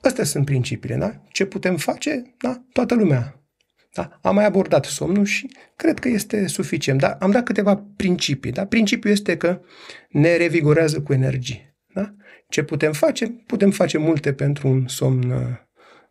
Astea 0.00 0.24
sunt 0.24 0.44
principiile. 0.44 0.96
Da? 0.96 1.22
Ce 1.28 1.44
putem 1.44 1.76
face? 1.76 2.34
Da? 2.38 2.64
Toată 2.72 2.94
lumea 2.94 3.44
da? 3.94 4.18
Am 4.22 4.34
mai 4.34 4.44
abordat 4.44 4.84
somnul 4.84 5.24
și 5.24 5.50
cred 5.76 5.98
că 5.98 6.08
este 6.08 6.46
suficient. 6.46 7.00
Da? 7.00 7.16
Am 7.20 7.30
dat 7.30 7.44
câteva 7.44 7.84
principii. 7.96 8.52
Da? 8.52 8.66
Principiul 8.66 9.12
este 9.12 9.36
că 9.36 9.60
ne 10.08 10.36
revigorează 10.36 11.00
cu 11.02 11.12
energie. 11.12 11.76
Da? 11.94 12.14
Ce 12.48 12.62
putem 12.62 12.92
face? 12.92 13.26
Putem 13.26 13.70
face 13.70 13.98
multe 13.98 14.32
pentru 14.32 14.68
un 14.68 14.86
somn 14.86 15.28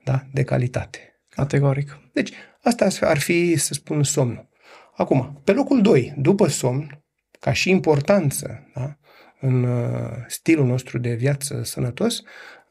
da? 0.03 0.25
de 0.33 0.43
calitate. 0.43 0.99
Categoric. 1.29 1.99
Deci, 2.13 2.31
asta 2.61 2.87
ar 3.01 3.17
fi, 3.17 3.55
să 3.55 3.73
spun, 3.73 4.03
somnul. 4.03 4.49
Acum, 4.95 5.41
pe 5.43 5.51
locul 5.51 5.81
2, 5.81 6.13
după 6.17 6.47
somn, 6.47 7.03
ca 7.39 7.53
și 7.53 7.69
importanță 7.69 8.71
da? 8.75 8.97
În 9.45 9.63
uh, 9.63 10.09
stilul 10.27 10.65
nostru 10.65 10.97
de 10.97 11.13
viață 11.13 11.61
sănătos, 11.63 12.21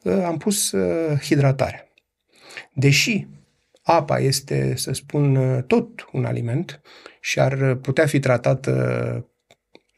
uh, 0.03 0.23
am 0.25 0.37
pus 0.37 0.71
uh, 0.71 1.19
hidratarea. 1.19 1.87
Deși 2.73 3.27
apa 3.83 4.19
este, 4.19 4.73
să 4.75 4.93
spun, 4.93 5.63
tot 5.67 6.07
un 6.11 6.25
aliment 6.25 6.81
și 7.19 7.39
ar 7.39 7.75
putea 7.75 8.05
fi 8.05 8.19
tratată 8.19 8.71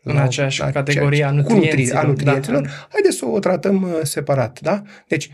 în 0.03 0.17
aceeași 0.17 0.59
la 0.59 0.71
categorie 0.71 1.23
a 1.23 1.32
nutrienților. 1.32 2.03
A 2.03 2.07
nutrienților. 2.07 2.61
Da. 2.61 2.69
Haideți 2.89 3.17
să 3.17 3.26
o 3.26 3.39
tratăm 3.39 3.82
uh, 3.82 3.99
separat, 4.03 4.59
da? 4.61 4.82
Deci, 5.07 5.30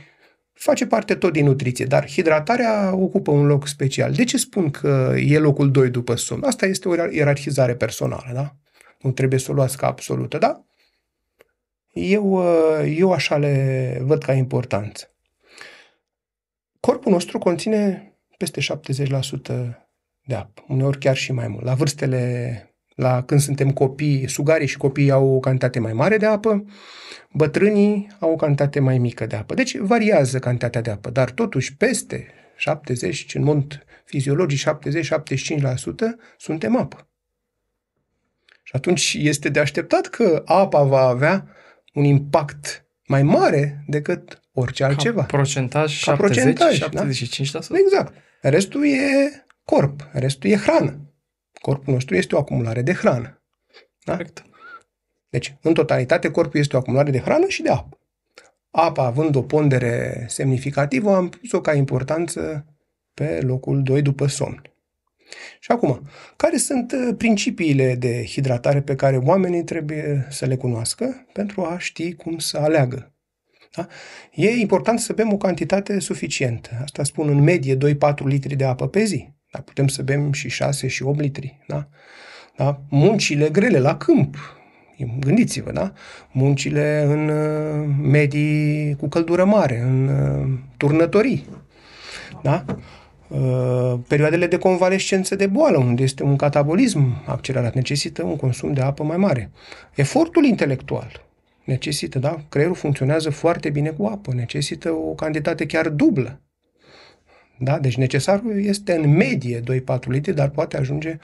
face 0.54 0.86
parte 0.86 1.16
tot 1.16 1.32
din 1.32 1.46
nutriție, 1.46 1.86
dar 1.86 2.10
hidratarea 2.10 2.96
ocupă 2.96 3.32
un 3.32 3.46
loc 3.46 3.68
special. 3.68 4.12
De 4.12 4.24
ce 4.24 4.38
spun 4.38 4.70
că 4.70 5.16
e 5.18 5.38
locul 5.38 5.72
2 5.72 5.90
după 5.90 6.16
somn? 6.16 6.44
Asta 6.44 6.66
este 6.66 6.88
o 6.88 6.94
ierarhizare 7.12 7.76
personală, 7.76 8.32
da? 8.34 8.56
Nu 9.02 9.12
trebuie 9.12 9.40
să 9.40 9.52
o 9.52 9.54
luați 9.54 9.78
ca 9.78 9.88
absolută, 9.88 10.38
da? 10.38 10.66
Eu, 11.92 12.32
uh, 12.32 12.94
eu 12.98 13.12
așa 13.12 13.38
le 13.38 13.98
văd 14.02 14.24
ca 14.24 14.34
importanță. 14.34 15.16
Corpul 16.80 17.12
nostru 17.12 17.38
conține 17.38 18.14
peste 18.38 18.62
70% 18.62 19.90
de 20.26 20.36
apă, 20.36 20.64
uneori 20.68 20.98
chiar 20.98 21.16
și 21.16 21.32
mai 21.32 21.48
mult. 21.48 21.64
La 21.64 21.74
vârstele, 21.74 22.74
la 22.96 23.24
când 23.24 23.40
suntem 23.40 23.72
copii, 23.72 24.30
sugarii 24.30 24.68
și 24.68 24.78
copiii 24.78 25.12
au 25.12 25.36
o 25.36 25.40
cantitate 25.40 25.80
mai 25.80 25.94
mare 25.94 26.18
de 26.18 26.26
apă, 26.26 26.66
bătrânii 27.32 28.08
au 28.20 28.32
o 28.32 28.36
cantitate 28.36 28.80
mai 28.80 28.98
mică 28.98 29.26
de 29.26 29.36
apă. 29.36 29.54
Deci 29.54 29.78
variază 29.78 30.40
cantitatea 30.40 30.82
de 30.82 30.90
apă, 30.90 31.10
dar 31.10 31.32
totuși 31.32 31.76
peste 31.76 32.28
70, 32.56 33.36
în 33.36 33.44
mod 33.44 33.86
fiziologic 34.06 34.60
70-75% 34.60 34.64
suntem 36.38 36.76
apă. 36.76 37.08
Și 38.64 38.76
atunci 38.76 39.18
este 39.20 39.50
de 39.50 39.60
așteptat 39.60 40.08
că 40.08 40.42
apa 40.46 40.84
va 40.84 41.02
avea 41.02 41.48
un 41.94 42.04
impact 42.04 42.86
mai 43.06 43.24
mare 43.24 43.84
decât 43.88 44.42
orice 44.54 44.84
altceva. 44.84 45.22
Ca 45.22 45.26
procentaj 45.26 46.04
Ca 46.04 46.16
70, 46.16 46.44
procentaj, 46.44 46.80
75%? 47.50 47.68
Da? 47.68 47.78
Exact. 47.78 48.14
Restul 48.42 48.86
e 48.86 49.46
corp, 49.64 50.10
restul 50.12 50.50
e 50.50 50.56
hrană. 50.56 51.00
Corpul 51.62 51.94
nostru 51.94 52.16
este 52.16 52.36
o 52.36 52.38
acumulare 52.38 52.82
de 52.82 52.94
hrană. 52.94 53.42
Da? 54.04 54.12
Correct. 54.12 54.46
Deci, 55.30 55.56
în 55.62 55.74
totalitate, 55.74 56.32
corpul 56.32 56.60
este 56.60 56.76
o 56.76 56.80
acumulare 56.80 57.12
de 57.12 57.20
hrană 57.20 57.48
și 57.48 57.62
de 57.62 57.70
apă. 57.70 58.00
Apa, 58.72 59.06
având 59.06 59.36
o 59.36 59.42
pondere 59.42 60.26
semnificativă, 60.28 61.16
am 61.16 61.30
pus-o 61.30 61.62
ca 61.62 61.74
importanță 61.74 62.66
pe 63.14 63.42
locul 63.42 63.84
2 63.84 64.02
după 64.02 64.28
somn. 64.28 64.62
Și 65.60 65.72
acum, 65.72 66.02
care 66.36 66.58
sunt 66.58 66.92
uh, 66.92 67.16
principiile 67.18 67.96
de 67.96 68.26
hidratare 68.26 68.82
pe 68.82 68.96
care 68.96 69.18
oamenii 69.18 69.64
trebuie 69.64 70.28
să 70.30 70.46
le 70.46 70.56
cunoască 70.56 71.26
pentru 71.34 71.62
a 71.62 71.78
ști 71.78 72.14
cum 72.14 72.38
să 72.38 72.58
aleagă 72.58 73.12
da? 73.76 73.88
E 74.34 74.50
important 74.50 75.00
să 75.00 75.14
bem 75.14 75.34
o 75.34 75.38
cantitate 75.38 76.00
suficientă. 76.00 76.70
Asta 76.84 77.04
spun 77.04 77.30
în 77.30 77.42
medie 77.42 77.78
2-4 77.78 77.78
litri 78.24 78.56
de 78.56 78.66
apă 78.66 78.88
pe 78.88 79.04
zi. 79.04 79.34
Da? 79.52 79.60
Putem 79.60 79.88
să 79.88 80.02
bem 80.02 80.32
și 80.32 80.50
6 80.50 80.88
și 80.88 81.04
8 81.04 81.20
litri. 81.20 81.60
Da? 81.68 81.88
Da? 82.58 82.82
Muncile 82.90 83.50
grele 83.50 83.80
la 83.80 83.98
câmp. 83.98 84.36
Gândiți-vă, 85.20 85.72
da? 85.72 85.94
Muncile 86.32 87.04
în 87.08 87.30
uh, 87.30 87.90
medii 88.02 88.96
cu 88.96 89.08
căldură 89.08 89.46
mare, 89.46 89.80
în 89.80 90.08
uh, 90.08 90.60
turnătorii. 90.78 91.46
Da? 92.44 92.66
Uh, 93.32 94.00
perioadele 94.08 94.48
de 94.48 94.58
convalescență 94.58 95.36
de 95.36 95.48
boală, 95.48 95.78
unde 95.78 96.04
este 96.04 96.24
un 96.24 96.36
catabolism 96.36 97.24
accelerat, 97.26 97.74
necesită 97.74 98.24
un 98.24 98.36
consum 98.36 98.74
de 98.74 98.82
apă 98.82 99.04
mai 99.04 99.18
mare. 99.18 99.52
Efortul 99.96 100.46
intelectual 100.46 101.30
necesită, 101.64 102.20
da? 102.20 102.46
Creierul 102.50 102.76
funcționează 102.76 103.30
foarte 103.30 103.70
bine 103.70 103.90
cu 103.90 104.06
apă, 104.06 104.34
necesită 104.34 104.92
o 104.92 105.14
cantitate 105.14 105.66
chiar 105.66 105.90
dublă. 105.90 106.42
Da? 107.58 107.80
Deci 107.80 107.98
necesarul 107.98 108.66
este 108.66 108.94
în 108.94 109.10
medie 109.10 109.60
2-4 109.60 109.64
litri, 110.08 110.34
dar 110.34 110.50
poate 110.50 110.78
ajunge 110.78 111.18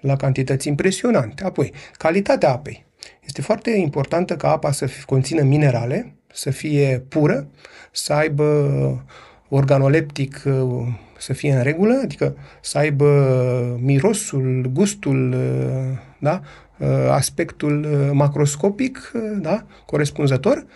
la 0.00 0.16
cantități 0.16 0.68
impresionante. 0.68 1.44
Apoi, 1.44 1.72
calitatea 1.92 2.52
apei. 2.52 2.84
Este 3.26 3.42
foarte 3.42 3.70
importantă 3.70 4.36
ca 4.36 4.50
apa 4.50 4.72
să 4.72 4.88
conțină 5.06 5.42
minerale, 5.42 6.14
să 6.32 6.50
fie 6.50 7.04
pură, 7.08 7.50
să 7.92 8.12
aibă 8.12 9.06
organoleptic 9.48 10.42
uh, 10.46 10.86
să 11.18 11.32
fie 11.32 11.52
în 11.52 11.62
regulă, 11.62 12.00
adică 12.02 12.36
să 12.60 12.78
aibă 12.78 13.78
mirosul, 13.80 14.70
gustul, 14.72 15.32
uh, 15.32 15.98
da? 16.18 16.40
Uh, 16.78 16.88
aspectul 17.10 17.86
macroscopic 18.12 19.12
da? 19.38 19.66
corespunzător. 19.86 20.66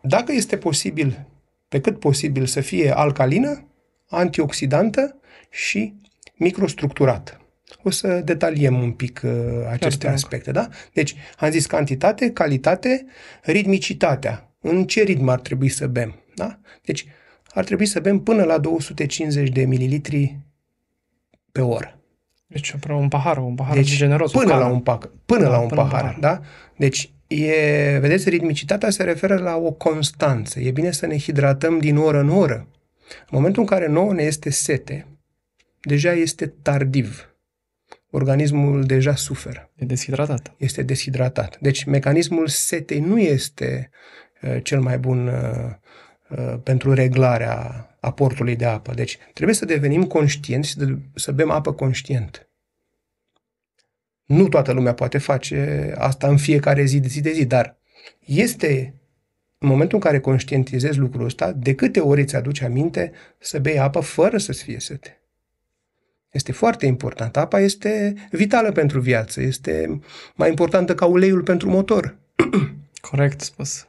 Dacă 0.00 0.32
este 0.32 0.56
posibil, 0.56 1.26
pe 1.68 1.80
cât 1.80 1.98
posibil, 1.98 2.46
să 2.46 2.60
fie 2.60 2.90
alcalină, 2.90 3.64
antioxidantă 4.08 5.16
și 5.50 5.94
microstructurată. 6.36 7.40
O 7.82 7.90
să 7.90 8.20
detaliem 8.24 8.82
un 8.82 8.92
pic 8.92 9.20
uh, 9.24 9.30
aceste 9.70 10.04
Chiar 10.04 10.14
aspecte, 10.14 10.50
da? 10.50 10.68
Deci, 10.92 11.14
am 11.38 11.50
zis 11.50 11.66
cantitate, 11.66 12.30
calitate, 12.30 13.06
ritmicitatea. 13.42 14.52
În 14.60 14.84
ce 14.84 15.02
ritm 15.02 15.28
ar 15.28 15.40
trebui 15.40 15.68
să 15.68 15.86
bem, 15.86 16.14
da? 16.34 16.58
Deci, 16.82 17.06
ar 17.54 17.64
trebui 17.64 17.86
să 17.86 18.00
bem 18.00 18.18
până 18.18 18.42
la 18.42 18.58
250 18.58 19.48
de 19.48 19.64
mililitri 19.64 20.38
pe 21.52 21.60
oră. 21.60 21.98
Deci, 22.46 22.74
un 22.88 23.08
pahar, 23.08 23.38
un 23.38 23.54
pahar 23.54 23.74
deci, 23.74 23.96
generos. 23.96 24.32
Până 24.32 24.54
la 24.54 24.66
un, 24.66 24.80
pac, 24.80 25.10
până 25.26 25.42
da, 25.42 25.48
la 25.48 25.58
un 25.58 25.68
până 25.68 25.80
pahar, 25.80 26.00
pahar, 26.00 26.16
da? 26.20 26.40
Deci, 26.76 27.12
e, 27.26 27.98
vedeți, 27.98 28.28
ritmicitatea 28.28 28.90
se 28.90 29.02
referă 29.02 29.36
la 29.36 29.56
o 29.56 29.72
constanță. 29.72 30.60
E 30.60 30.70
bine 30.70 30.90
să 30.90 31.06
ne 31.06 31.18
hidratăm 31.18 31.78
din 31.78 31.96
oră 31.96 32.20
în 32.20 32.28
oră. 32.28 32.66
În 33.08 33.28
momentul 33.30 33.62
în 33.62 33.68
care 33.68 33.86
nouă 33.86 34.12
ne 34.12 34.22
este 34.22 34.50
sete, 34.50 35.06
deja 35.80 36.12
este 36.12 36.46
tardiv 36.46 37.30
organismul 38.10 38.84
deja 38.84 39.14
suferă. 39.14 39.70
E 39.74 39.84
deshidratat. 39.84 40.54
Este 40.56 40.82
deshidratat. 40.82 41.58
Deci 41.60 41.84
mecanismul 41.84 42.46
setei 42.46 43.00
nu 43.00 43.18
este 43.18 43.90
uh, 44.42 44.58
cel 44.62 44.80
mai 44.80 44.98
bun 44.98 45.26
uh, 45.26 45.34
uh, 45.34 45.74
pentru 46.62 46.92
reglarea 46.92 47.86
aportului 48.00 48.56
de 48.56 48.64
apă. 48.64 48.94
Deci 48.94 49.18
trebuie 49.32 49.54
să 49.54 49.64
devenim 49.64 50.04
conștienți 50.06 50.68
și 50.68 50.74
să, 50.74 50.86
să 51.14 51.32
bem 51.32 51.50
apă 51.50 51.72
conștient. 51.72 52.48
Nu 54.24 54.48
toată 54.48 54.72
lumea 54.72 54.94
poate 54.94 55.18
face 55.18 55.92
asta 55.98 56.28
în 56.28 56.36
fiecare 56.36 56.84
zi 56.84 57.00
de 57.00 57.08
zi 57.08 57.20
de 57.20 57.32
zi, 57.32 57.44
dar 57.44 57.76
este 58.18 58.94
în 59.58 59.68
momentul 59.68 59.96
în 59.96 60.02
care 60.02 60.20
conștientizezi 60.20 60.98
lucrul 60.98 61.24
ăsta, 61.24 61.52
de 61.52 61.74
câte 61.74 62.00
ori 62.00 62.20
îți 62.20 62.36
aduce 62.36 62.64
aminte 62.64 63.12
să 63.38 63.58
bei 63.58 63.78
apă 63.78 64.00
fără 64.00 64.38
să-ți 64.38 64.62
fie 64.62 64.80
sete. 64.80 65.20
Este 66.30 66.52
foarte 66.52 66.86
important. 66.86 67.36
Apa 67.36 67.60
este 67.60 68.14
vitală 68.30 68.72
pentru 68.72 69.00
viață. 69.00 69.40
Este 69.40 70.00
mai 70.34 70.48
importantă 70.48 70.94
ca 70.94 71.06
uleiul 71.06 71.42
pentru 71.42 71.68
motor. 71.68 72.16
Corect 73.10 73.40
spus. 73.40 73.88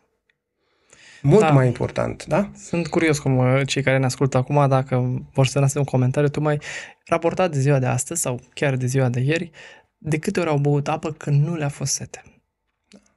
Mult 1.22 1.40
da. 1.40 1.52
mai 1.52 1.68
important, 1.68 2.26
da? 2.26 2.50
Sunt 2.56 2.88
curios 2.88 3.20
cum 3.20 3.38
uh, 3.38 3.62
cei 3.66 3.82
care 3.82 3.98
ne 3.98 4.06
ascultă 4.06 4.38
acum, 4.38 4.68
dacă 4.68 5.22
vor 5.34 5.48
să 5.48 5.60
lase 5.60 5.78
un 5.78 5.84
comentariu, 5.84 6.30
tu 6.30 6.42
mai 6.42 6.60
raportat 7.06 7.52
de 7.52 7.60
ziua 7.60 7.80
de 7.80 7.86
astăzi 7.86 8.22
sau 8.22 8.40
chiar 8.54 8.76
de 8.76 8.86
ziua 8.86 9.10
de 9.10 9.20
ieri, 9.20 9.52
de 9.98 10.18
câte 10.18 10.40
ori 10.40 10.50
au 10.50 10.58
băut 10.58 10.88
apă 10.88 11.12
când 11.12 11.46
nu 11.48 11.56
le-a 11.56 11.70
fost 11.70 11.94
sete. 11.94 12.24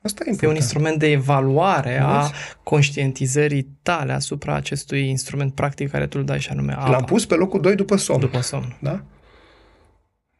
Asta 0.03 0.25
e, 0.27 0.31
este 0.31 0.47
un 0.47 0.55
instrument 0.55 0.99
de 0.99 1.11
evaluare 1.11 2.01
a 2.03 2.31
conștientizării 2.63 3.79
tale 3.83 4.13
asupra 4.13 4.55
acestui 4.55 5.09
instrument 5.09 5.55
practic 5.55 5.91
care 5.91 6.07
tu 6.07 6.19
îl 6.19 6.25
dai 6.25 6.41
și 6.41 6.51
anume 6.51 6.73
apa. 6.73 6.91
L-am 6.91 7.05
pus 7.05 7.27
pe 7.27 7.35
locul 7.35 7.61
2 7.61 7.75
după 7.75 7.97
somn. 7.97 8.21
După 8.21 8.41
somn. 8.41 8.77
Da? 8.81 9.03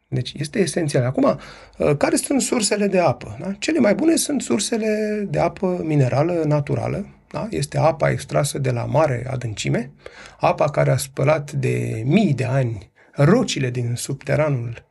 Deci 0.07 0.33
este 0.37 0.59
esențial. 0.59 1.03
Acum, 1.03 1.39
uh, 1.77 1.97
care 1.97 2.15
sunt 2.15 2.41
sursele 2.41 2.87
de 2.87 2.99
apă? 2.99 3.37
Da? 3.39 3.51
Cele 3.59 3.79
mai 3.79 3.95
bune 3.95 4.15
sunt 4.15 4.41
sursele 4.41 5.25
de 5.29 5.39
apă 5.39 5.81
minerală 5.83 6.43
naturală. 6.45 7.05
Da? 7.35 7.47
Este 7.49 7.77
apa 7.77 8.09
extrasă 8.09 8.59
de 8.59 8.71
la 8.71 8.85
mare 8.85 9.27
adâncime, 9.29 9.91
apa 10.39 10.69
care 10.69 10.91
a 10.91 10.97
spălat 10.97 11.51
de 11.51 12.01
mii 12.05 12.33
de 12.33 12.43
ani 12.43 12.91
rocile 13.11 13.69
din 13.69 13.95
subteranul 13.95 14.85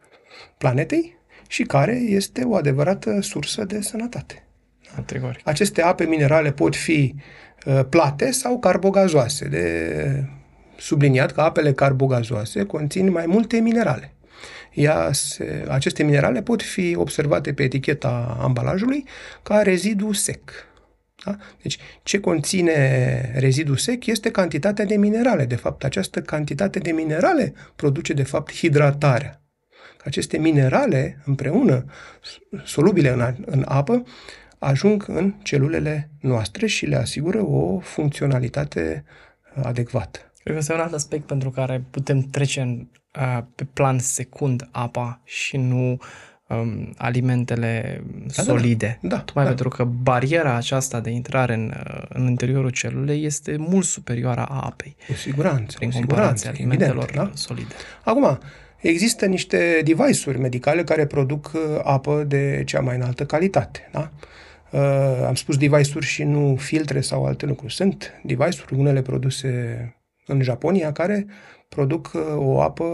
planetei 0.59 1.19
și 1.49 1.63
care 1.63 1.93
este 1.93 2.43
o 2.45 2.55
adevărată 2.55 3.21
sursă 3.21 3.65
de 3.65 3.81
sănătate. 3.81 4.47
Categoric. 4.95 5.41
Aceste 5.49 5.83
ape 5.83 6.05
minerale 6.05 6.53
pot 6.53 6.77
fi 6.77 7.15
uh, 7.67 7.81
plate 7.89 8.31
sau 8.31 8.59
carbogazoase. 8.59 9.49
De 9.49 10.25
subliniat 10.77 11.33
că 11.33 11.41
apele 11.41 11.73
carbogazoase 11.73 12.65
conțin 12.65 13.11
mai 13.11 13.27
multe 13.27 13.57
minerale. 13.57 14.15
Ea 14.73 15.13
se, 15.13 15.65
aceste 15.69 16.03
minerale 16.03 16.43
pot 16.43 16.63
fi 16.63 16.95
observate 16.97 17.53
pe 17.53 17.63
eticheta 17.63 18.39
ambalajului 18.41 19.05
ca 19.43 19.63
rezidu 19.63 20.13
sec. 20.13 20.73
Da? 21.25 21.37
Deci, 21.63 21.79
ce 22.03 22.21
conține 22.21 23.33
rezidul 23.37 23.77
sec 23.77 24.07
este 24.07 24.31
cantitatea 24.31 24.85
de 24.85 24.97
minerale. 24.97 25.45
De 25.45 25.57
fapt, 25.57 25.85
această 25.85 26.23
cantitate 26.23 26.79
de 26.79 26.91
minerale 26.91 27.55
produce, 27.77 28.13
de 28.13 28.23
fapt, 28.23 28.55
hidratarea. 28.55 29.43
Aceste 30.05 30.39
minerale, 30.39 31.23
împreună, 31.25 31.85
solubile 32.65 33.11
în, 33.11 33.35
în 33.47 33.65
apă, 33.69 34.03
ajung 34.59 35.05
în 35.09 35.35
celulele 35.43 36.11
noastre 36.21 36.67
și 36.67 36.87
le 36.87 36.97
asigură 36.97 37.43
o 37.43 37.79
funcționalitate 37.79 39.05
adecvată. 39.63 40.19
Cred 40.43 40.57
că 40.57 40.61
este 40.61 40.73
un 40.73 40.81
alt 40.81 40.93
aspect 40.93 41.27
pentru 41.27 41.51
care 41.51 41.85
putem 41.91 42.21
trece 42.21 42.61
în, 42.61 42.89
uh, 43.21 43.45
pe 43.55 43.65
plan 43.65 43.99
secund 43.99 44.69
apa 44.71 45.21
și 45.25 45.57
nu 45.57 45.99
um, 46.49 46.95
alimentele 46.97 48.03
da, 48.37 48.43
solide. 48.43 48.99
Da, 49.03 49.09
da, 49.09 49.19
Tocmai 49.19 49.45
da. 49.45 49.51
pentru 49.51 49.69
că 49.69 49.85
bariera 49.85 50.55
aceasta 50.55 51.01
de 51.01 51.11
intrare 51.11 51.55
în, 51.55 51.73
în 52.09 52.27
interiorul 52.27 52.71
celulei 52.71 53.25
este 53.25 53.57
mult 53.57 53.85
superioară 53.85 54.41
a 54.41 54.61
apei. 54.61 54.97
Cu 55.07 55.15
siguranță. 55.15 55.77
Prin 55.77 55.91
cu 55.91 55.97
comparație 55.97 56.37
siguranță, 56.37 56.63
alimentelor 56.63 57.03
evident, 57.09 57.29
da? 57.29 57.33
solide. 57.35 57.75
Acum, 58.05 58.39
există 58.77 59.27
niște 59.27 59.81
device-uri 59.85 60.39
medicale 60.39 60.85
care 60.85 61.07
produc 61.07 61.53
apă 61.83 62.25
de 62.27 62.63
cea 62.67 62.81
mai 62.81 62.97
înaltă 62.97 63.27
calitate. 63.27 63.89
Da? 63.93 64.11
Uh, 64.71 65.27
am 65.27 65.35
spus 65.35 65.57
device-uri 65.57 66.07
și 66.07 66.23
nu 66.23 66.57
filtre 66.57 67.01
sau 67.01 67.25
alte 67.27 67.47
lucruri. 67.47 67.73
Sunt 67.73 68.21
device-uri, 68.23 68.75
unele 68.75 69.03
produse 69.03 69.95
în 70.27 70.43
Japonia, 70.43 70.93
care 70.93 71.27
produc 71.69 72.11
uh, 72.15 72.21
o 72.37 72.61
apă 72.61 72.85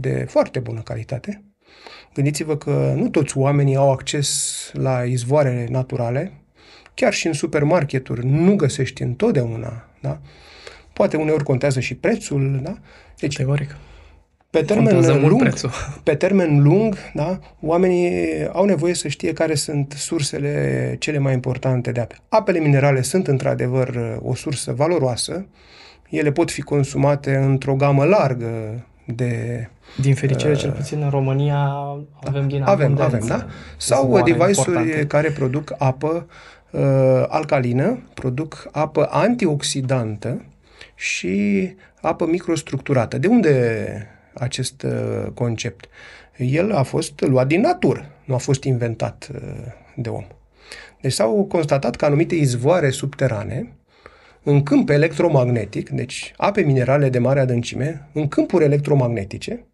de 0.00 0.26
foarte 0.28 0.58
bună 0.58 0.80
calitate. 0.80 1.42
Gândiți-vă 2.18 2.56
că 2.56 2.92
nu 2.96 3.08
toți 3.08 3.38
oamenii 3.38 3.76
au 3.76 3.90
acces 3.92 4.70
la 4.72 5.02
izvoare 5.02 5.66
naturale, 5.70 6.32
chiar 6.94 7.12
și 7.12 7.26
în 7.26 7.32
supermarketuri 7.32 8.26
nu 8.26 8.54
găsești 8.54 9.02
întotdeauna, 9.02 9.88
da? 10.00 10.20
Poate 10.92 11.16
uneori 11.16 11.44
contează 11.44 11.80
și 11.80 11.94
prețul, 11.94 12.60
da? 12.62 12.78
Deci, 13.18 13.36
Categoric. 13.36 13.76
Pe 14.50 14.62
termen 14.62 15.28
lung, 15.28 15.54
pe 16.02 16.14
termen 16.14 16.62
lung, 16.62 16.96
da, 17.14 17.38
oamenii 17.60 18.46
au 18.52 18.64
nevoie 18.64 18.94
să 18.94 19.08
știe 19.08 19.32
care 19.32 19.54
sunt 19.54 19.94
sursele 19.96 20.96
cele 20.98 21.18
mai 21.18 21.32
importante 21.32 21.92
de 21.92 22.00
apă. 22.00 22.14
Apele 22.28 22.58
minerale 22.58 23.02
sunt 23.02 23.26
într-adevăr 23.26 24.18
o 24.22 24.34
sursă 24.34 24.72
valoroasă. 24.72 25.46
Ele 26.08 26.32
pot 26.32 26.50
fi 26.50 26.60
consumate 26.60 27.36
într-o 27.36 27.74
gamă 27.74 28.04
largă 28.04 28.82
de 29.14 29.68
din 30.00 30.14
fericire, 30.14 30.52
uh, 30.52 30.58
cel 30.58 30.70
puțin 30.70 31.02
în 31.02 31.10
România 31.10 31.72
avem 32.24 32.48
din 32.48 32.62
Avem, 32.62 33.00
avem, 33.00 33.26
da? 33.26 33.46
Sau 33.76 34.22
device-uri 34.22 35.06
care 35.06 35.30
produc 35.30 35.74
apă 35.78 36.26
uh, 36.70 37.24
alcalină, 37.28 38.02
produc 38.14 38.68
apă 38.72 39.08
antioxidantă 39.10 40.44
și 40.94 41.68
apă 42.00 42.26
microstructurată. 42.26 43.18
De 43.18 43.26
unde 43.26 44.06
acest 44.34 44.82
uh, 44.82 45.30
concept. 45.34 45.88
El 46.36 46.72
a 46.72 46.82
fost 46.82 47.20
luat 47.20 47.46
din 47.46 47.60
natură, 47.60 48.10
nu 48.24 48.34
a 48.34 48.38
fost 48.38 48.64
inventat 48.64 49.28
uh, 49.34 49.40
de 49.96 50.08
om. 50.08 50.24
Deci 51.00 51.12
s-au 51.12 51.44
constatat 51.44 51.96
că 51.96 52.04
anumite 52.04 52.34
izvoare 52.34 52.90
subterane, 52.90 53.72
în 54.42 54.62
câmp 54.62 54.88
electromagnetic, 54.88 55.88
deci 55.88 56.34
ape 56.36 56.60
minerale 56.60 57.08
de 57.08 57.18
mare 57.18 57.40
adâncime, 57.40 58.08
în 58.12 58.28
câmpuri 58.28 58.64
electromagnetice, 58.64 59.68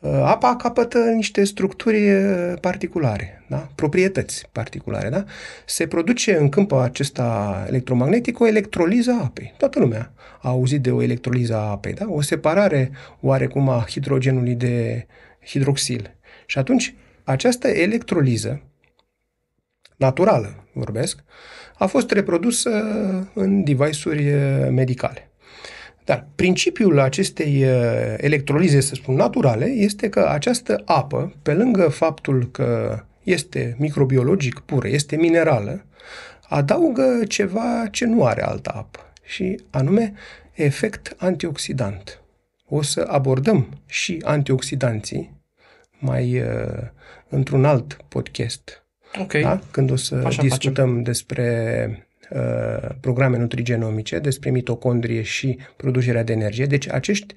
Uh, 0.00 0.22
apa 0.24 0.56
capătă 0.56 0.98
niște 0.98 1.44
structuri 1.44 2.10
uh, 2.10 2.52
particulare, 2.60 3.44
da? 3.48 3.68
proprietăți 3.74 4.48
particulare. 4.52 5.08
Da? 5.08 5.24
Se 5.64 5.86
produce 5.86 6.36
în 6.36 6.48
câmpul 6.48 6.78
acesta 6.78 7.64
electromagnetic 7.68 8.40
o 8.40 8.46
electroliză 8.46 9.10
a 9.10 9.22
apei. 9.22 9.54
Toată 9.58 9.78
lumea 9.78 10.12
a 10.42 10.48
auzit 10.48 10.82
de 10.82 10.90
o 10.90 11.02
electroliză 11.02 11.54
a 11.54 11.70
apei, 11.70 11.92
da? 11.92 12.06
o 12.08 12.20
separare 12.20 12.90
oarecum 13.20 13.68
a 13.68 13.86
hidrogenului 13.88 14.54
de 14.54 15.06
hidroxil. 15.46 16.16
Și 16.46 16.58
atunci, 16.58 16.94
această 17.24 17.68
electroliză 17.68 18.62
naturală, 19.96 20.64
vorbesc, 20.72 21.24
a 21.78 21.86
fost 21.86 22.10
reprodusă 22.10 22.70
în 23.34 23.64
device-uri 23.64 24.24
medicale. 24.70 25.30
Dar 26.04 26.26
principiul 26.34 27.00
acestei 27.00 27.64
electrolize, 28.16 28.80
să 28.80 28.94
spun, 28.94 29.14
naturale, 29.14 29.64
este 29.64 30.08
că 30.08 30.28
această 30.28 30.82
apă, 30.84 31.34
pe 31.42 31.52
lângă 31.52 31.88
faptul 31.88 32.48
că 32.50 33.00
este 33.22 33.76
microbiologic 33.78 34.58
pură, 34.58 34.88
este 34.88 35.16
minerală, 35.16 35.84
adaugă 36.48 37.22
ceva 37.28 37.86
ce 37.90 38.04
nu 38.04 38.24
are 38.24 38.42
altă 38.42 38.72
apă, 38.74 39.12
și 39.22 39.60
anume 39.70 40.12
efect 40.52 41.14
antioxidant. 41.16 42.20
O 42.68 42.82
să 42.82 43.06
abordăm 43.08 43.82
și 43.86 44.22
antioxidanții 44.24 45.42
mai 45.98 46.40
uh, 46.40 46.46
într-un 47.28 47.64
alt 47.64 47.96
podcast 48.08 48.85
Ok. 49.18 49.32
da? 49.32 49.60
când 49.70 49.90
o 49.90 49.96
să 49.96 50.22
Așa 50.24 50.42
discutăm 50.42 50.86
facem. 50.86 51.02
despre 51.02 52.08
uh, 52.30 52.88
programe 53.00 53.36
nutrigenomice, 53.36 54.18
despre 54.18 54.50
mitocondrie 54.50 55.22
și 55.22 55.58
producerea 55.76 56.22
de 56.22 56.32
energie. 56.32 56.66
Deci 56.66 56.88
acești 56.88 57.34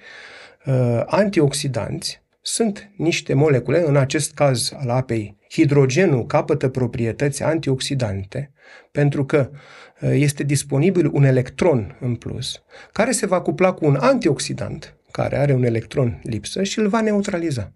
uh, 0.65 1.01
antioxidanți 1.05 2.21
sunt 2.41 2.91
niște 2.95 3.33
molecule, 3.33 3.83
în 3.85 3.95
acest 3.95 4.33
caz 4.33 4.73
al 4.75 4.89
apei, 4.89 5.37
hidrogenul 5.49 6.25
capătă 6.25 6.69
proprietăți 6.69 7.43
antioxidante 7.43 8.51
pentru 8.91 9.25
că 9.25 9.49
uh, 10.01 10.09
este 10.13 10.43
disponibil 10.43 11.09
un 11.13 11.23
electron 11.23 11.97
în 11.99 12.15
plus 12.15 12.63
care 12.91 13.11
se 13.11 13.25
va 13.25 13.41
cupla 13.41 13.73
cu 13.73 13.85
un 13.85 13.95
antioxidant 13.95 14.93
care 15.11 15.37
are 15.37 15.53
un 15.53 15.63
electron 15.63 16.19
lipsă 16.23 16.63
și 16.63 16.79
îl 16.79 16.87
va 16.87 17.01
neutraliza. 17.01 17.73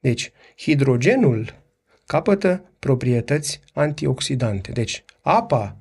Deci, 0.00 0.32
hidrogenul 0.56 1.54
capătă 2.08 2.64
proprietăți 2.78 3.60
antioxidante. 3.72 4.72
Deci, 4.72 5.04
apa 5.20 5.76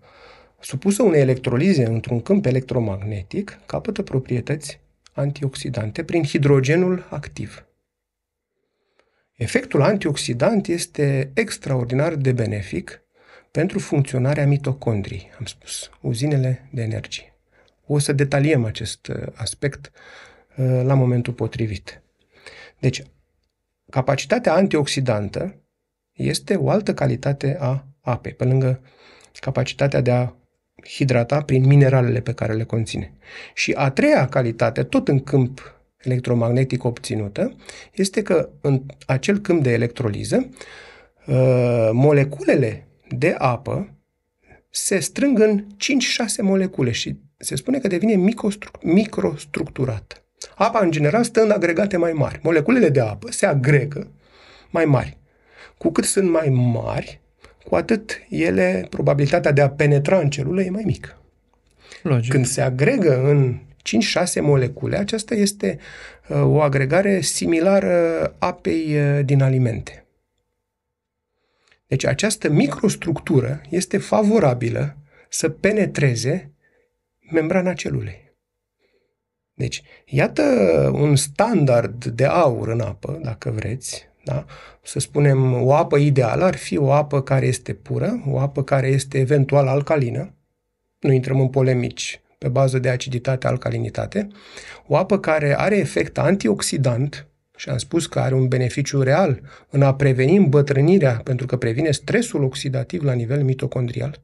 supusă 0.59 1.03
unei 1.03 1.21
electrolize 1.21 1.86
într-un 1.86 2.21
câmp 2.21 2.45
electromagnetic 2.45 3.59
capătă 3.65 4.03
proprietăți 4.03 4.80
antioxidante 5.13 6.03
prin 6.03 6.23
hidrogenul 6.23 7.07
activ. 7.09 7.65
Efectul 9.34 9.82
antioxidant 9.82 10.67
este 10.67 11.32
extraordinar 11.34 12.15
de 12.15 12.32
benefic 12.32 13.01
pentru 13.51 13.80
funcționarea 13.80 14.47
mitocondriei, 14.47 15.32
am 15.39 15.45
spus, 15.45 15.89
uzinele 16.01 16.69
de 16.71 16.82
energie. 16.82 17.36
O 17.86 17.99
să 17.99 18.13
detaliem 18.13 18.65
acest 18.65 19.07
uh, 19.07 19.15
aspect 19.34 19.91
uh, 20.57 20.82
la 20.84 20.93
momentul 20.93 21.34
potrivit. 21.34 22.01
Deci, 22.80 23.03
capacitatea 23.89 24.53
antioxidantă 24.53 25.61
este 26.18 26.55
o 26.55 26.70
altă 26.70 26.93
calitate 26.93 27.57
a 27.59 27.86
apei, 28.01 28.34
pe 28.34 28.43
lângă 28.43 28.82
capacitatea 29.39 30.01
de 30.01 30.11
a 30.11 30.32
hidrata 30.88 31.41
prin 31.41 31.65
mineralele 31.65 32.20
pe 32.20 32.34
care 32.34 32.53
le 32.53 32.63
conține. 32.63 33.13
Și 33.53 33.74
a 33.78 33.89
treia 33.89 34.28
calitate, 34.28 34.84
tot 34.84 35.07
în 35.07 35.20
câmp 35.20 35.82
electromagnetic 35.97 36.84
obținută, 36.84 37.55
este 37.93 38.22
că 38.22 38.49
în 38.61 38.82
acel 39.05 39.38
câmp 39.38 39.63
de 39.63 39.72
electroliză, 39.72 40.49
uh, 41.28 41.89
moleculele 41.91 42.88
de 43.09 43.36
apă 43.38 43.89
se 44.70 44.99
strâng 44.99 45.39
în 45.39 45.65
5-6 45.78 46.41
molecule 46.41 46.91
și 46.91 47.20
se 47.38 47.55
spune 47.55 47.80
că 47.80 47.88
devine 47.88 48.32
microstructurată. 48.82 50.15
Apa, 50.55 50.80
în 50.80 50.91
general, 50.91 51.24
stă 51.24 51.41
în 51.41 51.51
agregate 51.51 51.97
mai 51.97 52.13
mari. 52.13 52.39
Moleculele 52.43 52.89
de 52.89 52.99
apă 52.99 53.32
se 53.32 53.45
agregă 53.45 54.11
mai 54.70 54.86
mari. 54.86 55.18
Cu 55.78 55.91
cât 55.91 56.03
sunt 56.03 56.30
mai 56.30 56.49
mari, 56.49 57.21
cu 57.65 57.75
atât 57.75 58.21
ele, 58.30 58.88
probabilitatea 58.89 59.51
de 59.51 59.61
a 59.61 59.69
penetra 59.69 60.19
în 60.19 60.30
celulă 60.30 60.61
e 60.61 60.69
mai 60.69 60.84
mică. 60.86 61.21
Logic. 62.01 62.32
Când 62.32 62.45
se 62.45 62.61
agregă 62.61 63.30
în 63.30 63.59
5-6 63.59 64.41
molecule, 64.41 64.97
aceasta 64.97 65.36
este 65.36 65.80
uh, 66.30 66.41
o 66.43 66.61
agregare 66.61 67.21
similară 67.21 68.36
apei 68.39 68.99
uh, 68.99 69.25
din 69.25 69.41
alimente. 69.41 70.05
Deci 71.88 72.05
această 72.05 72.49
microstructură 72.49 73.61
este 73.69 73.97
favorabilă 73.97 74.97
să 75.30 75.49
penetreze 75.49 76.51
membrana 77.32 77.73
celulei. 77.73 78.36
Deci, 79.53 79.82
iată 80.05 80.43
un 80.93 81.15
standard 81.15 82.05
de 82.05 82.25
aur 82.25 82.67
în 82.67 82.80
apă, 82.80 83.19
dacă 83.23 83.49
vreți, 83.49 84.07
da? 84.28 84.45
Să 84.82 84.99
spunem, 84.99 85.61
o 85.61 85.73
apă 85.73 85.97
ideală 85.97 86.43
ar 86.43 86.55
fi 86.55 86.78
o 86.78 86.91
apă 86.91 87.21
care 87.21 87.45
este 87.45 87.73
pură, 87.73 88.23
o 88.28 88.39
apă 88.39 88.63
care 88.63 88.88
este 88.88 89.17
eventual 89.17 89.67
alcalină, 89.67 90.34
nu 90.99 91.11
intrăm 91.11 91.39
în 91.39 91.47
polemici 91.47 92.21
pe 92.38 92.47
bază 92.47 92.80
de 92.80 92.89
aciditate, 92.89 93.47
alcalinitate, 93.47 94.28
o 94.88 94.95
apă 94.97 95.19
care 95.19 95.59
are 95.59 95.78
efect 95.78 96.17
antioxidant, 96.17 97.28
și 97.55 97.69
am 97.69 97.78
spus 97.78 98.05
că 98.05 98.19
are 98.19 98.36
un 98.36 98.47
beneficiu 98.47 99.01
real 99.01 99.41
în 99.69 99.82
a 99.82 99.95
preveni 99.95 100.36
îmbătrânirea, 100.36 101.21
pentru 101.23 101.45
că 101.45 101.57
previne 101.57 101.91
stresul 101.91 102.43
oxidativ 102.43 103.03
la 103.03 103.13
nivel 103.13 103.43
mitocondrial, 103.43 104.21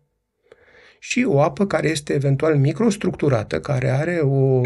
și 1.05 1.23
o 1.27 1.41
apă 1.41 1.65
care 1.65 1.87
este 1.87 2.13
eventual 2.13 2.57
microstructurată, 2.57 3.59
care 3.59 3.89
are 3.89 4.19
o 4.23 4.61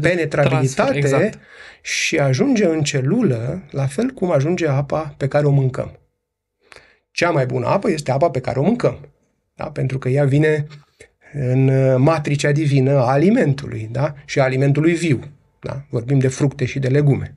penetrabilitate 0.00 0.96
exact. 0.96 1.38
și 1.82 2.18
ajunge 2.18 2.64
în 2.64 2.82
celulă 2.82 3.62
la 3.70 3.86
fel 3.86 4.08
cum 4.10 4.30
ajunge 4.30 4.68
apa 4.68 5.14
pe 5.16 5.28
care 5.28 5.46
o 5.46 5.50
mâncăm. 5.50 5.98
Cea 7.10 7.30
mai 7.30 7.46
bună 7.46 7.66
apă 7.66 7.90
este 7.90 8.10
apa 8.10 8.30
pe 8.30 8.40
care 8.40 8.58
o 8.58 8.62
mâncăm, 8.62 9.08
da? 9.54 9.70
pentru 9.70 9.98
că 9.98 10.08
ea 10.08 10.24
vine 10.24 10.66
în 11.32 11.70
matricea 12.02 12.52
divină 12.52 12.92
a 12.92 13.10
alimentului 13.10 13.88
da? 13.90 14.14
și 14.24 14.40
a 14.40 14.42
alimentului 14.42 14.94
viu. 14.94 15.20
Da? 15.60 15.84
Vorbim 15.88 16.18
de 16.18 16.28
fructe 16.28 16.64
și 16.64 16.78
de 16.78 16.88
legume. 16.88 17.36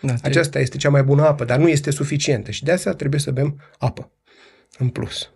Da, 0.00 0.14
Aceasta 0.22 0.58
este 0.58 0.76
cea 0.76 0.90
mai 0.90 1.02
bună 1.02 1.26
apă, 1.26 1.44
dar 1.44 1.58
nu 1.58 1.68
este 1.68 1.90
suficientă 1.90 2.50
și 2.50 2.64
de 2.64 2.72
asta 2.72 2.94
trebuie 2.94 3.20
să 3.20 3.30
bem 3.30 3.60
apă 3.78 4.10
în 4.78 4.88
plus. 4.88 5.30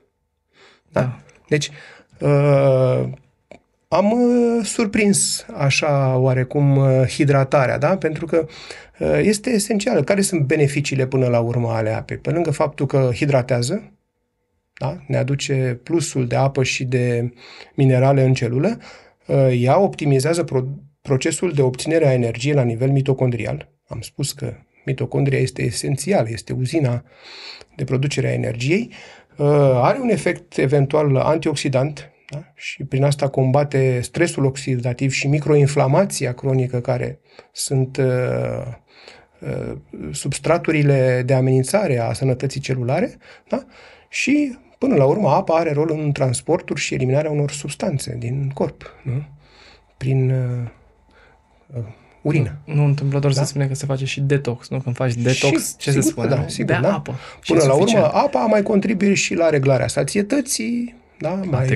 Da? 0.89 1.01
da. 1.01 1.23
Deci, 1.49 1.71
Uh, 2.21 3.09
am 3.89 4.13
uh, 4.13 4.65
surprins 4.65 5.47
așa 5.57 6.17
oarecum 6.17 6.77
uh, 6.77 7.07
hidratarea, 7.07 7.79
da? 7.79 7.97
pentru 7.97 8.27
că 8.27 8.47
uh, 8.99 9.21
este 9.23 9.51
esențial. 9.51 10.05
Care 10.05 10.21
sunt 10.21 10.41
beneficiile 10.41 11.07
până 11.07 11.27
la 11.27 11.41
urmă 11.41 11.69
ale 11.69 11.91
apei? 11.91 12.17
Pe 12.17 12.31
lângă 12.31 12.51
faptul 12.51 12.87
că 12.87 13.11
hidratează, 13.15 13.93
da? 14.81 14.97
ne 15.07 15.17
aduce 15.17 15.81
plusul 15.83 16.27
de 16.27 16.37
apă 16.37 16.63
și 16.63 16.85
de 16.85 17.33
minerale 17.75 18.23
în 18.23 18.35
celulă, 18.35 18.79
uh, 19.27 19.49
ea 19.61 19.79
optimizează 19.79 20.45
pro- 20.45 20.69
procesul 21.03 21.53
de 21.53 21.63
obținere 21.63 22.07
a 22.07 22.13
energiei 22.13 22.55
la 22.55 22.63
nivel 22.63 22.91
mitocondrial. 22.91 23.69
Am 23.87 24.01
spus 24.01 24.33
că 24.33 24.53
mitocondria 24.85 25.39
este 25.39 25.63
esențială, 25.63 26.29
este 26.31 26.53
uzina 26.53 27.05
de 27.77 27.85
producere 27.85 28.29
a 28.29 28.33
energiei, 28.33 28.91
uh, 29.37 29.47
are 29.75 29.99
un 29.99 30.09
efect 30.09 30.57
eventual 30.57 31.17
antioxidant, 31.17 32.10
da? 32.31 32.53
și 32.55 32.85
prin 32.85 33.05
asta 33.05 33.29
combate 33.29 34.01
stresul 34.01 34.45
oxidativ 34.45 35.11
și 35.11 35.27
microinflamația 35.27 36.35
cronică 36.35 36.81
care 36.81 37.21
sunt 37.53 37.97
uh, 37.97 38.67
uh, 39.41 39.77
substraturile 40.13 41.23
de 41.27 41.35
amenințare 41.35 41.99
a 41.99 42.13
sănătății 42.13 42.61
celulare 42.61 43.17
da? 43.49 43.65
și 44.09 44.59
până 44.79 44.95
la 44.95 45.05
urmă 45.05 45.29
apa 45.29 45.55
are 45.55 45.73
rol 45.73 45.91
în 45.91 46.13
transportul 46.13 46.77
și 46.77 46.95
eliminarea 46.95 47.31
unor 47.31 47.51
substanțe 47.51 48.17
din 48.19 48.51
corp 48.55 48.95
nu? 49.03 49.25
prin 49.97 50.31
uh, 50.31 50.69
uh, 51.77 51.85
urină. 52.23 52.59
Nu, 52.65 52.75
nu 52.75 52.85
întâmplător 52.85 53.33
da? 53.33 53.41
se 53.41 53.47
spune 53.47 53.67
că 53.67 53.75
se 53.75 53.87
face 53.87 54.05
și 54.05 54.21
detox, 54.21 54.69
nu? 54.69 54.81
Când 54.81 54.97
faci 54.97 55.15
detox, 55.15 55.69
și, 55.69 55.77
ce 55.77 55.91
sigur, 55.91 56.03
se 56.03 56.09
spune? 56.09 56.29
Da, 56.29 56.45
sigur, 56.47 56.67
Bea 56.67 56.81
da. 56.81 56.95
apă. 56.95 57.15
Până 57.47 57.65
la 57.65 57.75
urmă, 57.75 58.15
apa 58.15 58.47
mai 58.47 58.63
contribuie 58.63 59.15
și 59.15 59.35
la 59.35 59.49
reglarea 59.49 59.89
sațietății, 59.89 61.00
da? 61.21 61.41
mai 61.45 61.67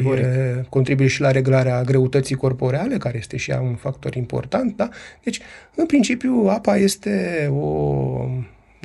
contribuie 0.68 1.09
și 1.09 1.20
la 1.20 1.30
reglarea 1.30 1.82
greutății 1.82 2.36
corporeale, 2.36 2.97
care 2.97 3.16
este 3.18 3.36
și 3.36 3.51
ea 3.51 3.61
un 3.61 3.74
factor 3.74 4.14
important. 4.14 4.76
Da? 4.76 4.88
Deci, 5.22 5.40
în 5.74 5.86
principiu, 5.86 6.47
apa 6.49 6.76
este 6.76 7.47
o... 7.53 7.64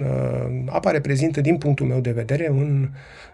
Uh, 0.04 0.64
apa 0.66 0.92
reprezintă, 0.92 1.42
din 1.42 1.58
punctul 1.58 1.86
meu 1.86 2.00
de 2.00 2.12
vedere, 2.12 2.50
un 2.52 2.90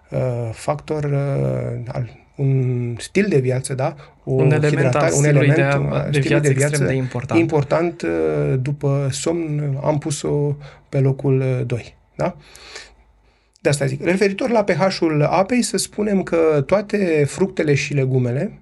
uh, 0.09 0.49
factor 0.51 1.03
uh, 1.03 1.91
al 1.93 2.09
un 2.35 2.95
stil 2.99 3.25
de 3.29 3.39
viață, 3.39 3.73
da? 3.73 3.95
O 4.23 4.31
Un 4.33 4.51
element 4.51 4.95
al 4.95 5.03
un 5.03 5.09
stilului 5.09 5.47
element 5.47 5.89
de- 5.89 5.95
uh, 5.95 6.09
de 6.11 6.19
stilul 6.19 6.39
viață 6.39 6.51
extrem 6.51 6.87
de 6.87 6.93
important. 6.93 7.39
important. 7.39 8.01
uh, 8.01 8.09
După 8.61 9.07
somn 9.11 9.77
am 9.83 9.97
pus-o 9.97 10.55
pe 10.89 10.99
locul 10.99 11.63
2, 11.65 11.95
da? 12.15 12.35
De 13.65 13.71
asta 13.71 13.85
zic. 13.85 14.03
Referitor 14.03 14.49
la 14.49 14.63
pH-ul 14.63 15.23
apei, 15.23 15.61
să 15.61 15.77
spunem 15.77 16.23
că 16.23 16.63
toate 16.65 17.23
fructele 17.27 17.73
și 17.73 17.93
legumele, 17.93 18.59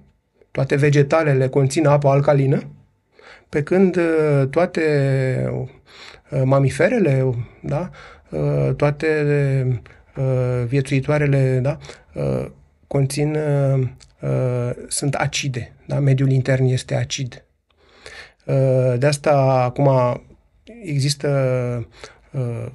toate 0.50 0.76
vegetalele 0.76 1.48
conțin 1.48 1.86
apă 1.86 2.08
alcalină, 2.08 2.62
pe 3.48 3.62
când 3.62 3.96
uh, 3.96 4.48
toate 4.50 4.82
uh, 6.30 6.42
mamiferele, 6.44 7.34
da, 7.62 7.90
uh, 8.30 8.74
toate 8.76 9.82
uh, 10.16 10.64
viețuitoarele, 10.66 11.58
da, 11.62 11.78
uh, 12.14 12.46
conțin, 12.86 13.34
uh, 13.34 13.80
uh, 14.20 14.70
sunt 14.88 15.14
acide, 15.14 15.72
da, 15.86 15.98
mediul 15.98 16.30
intern 16.30 16.64
este 16.64 16.94
acid. 16.94 17.44
Uh, 18.44 18.94
De 18.98 19.06
asta 19.06 19.32
acum 19.64 19.90
există 20.82 21.28
uh, 22.30 22.66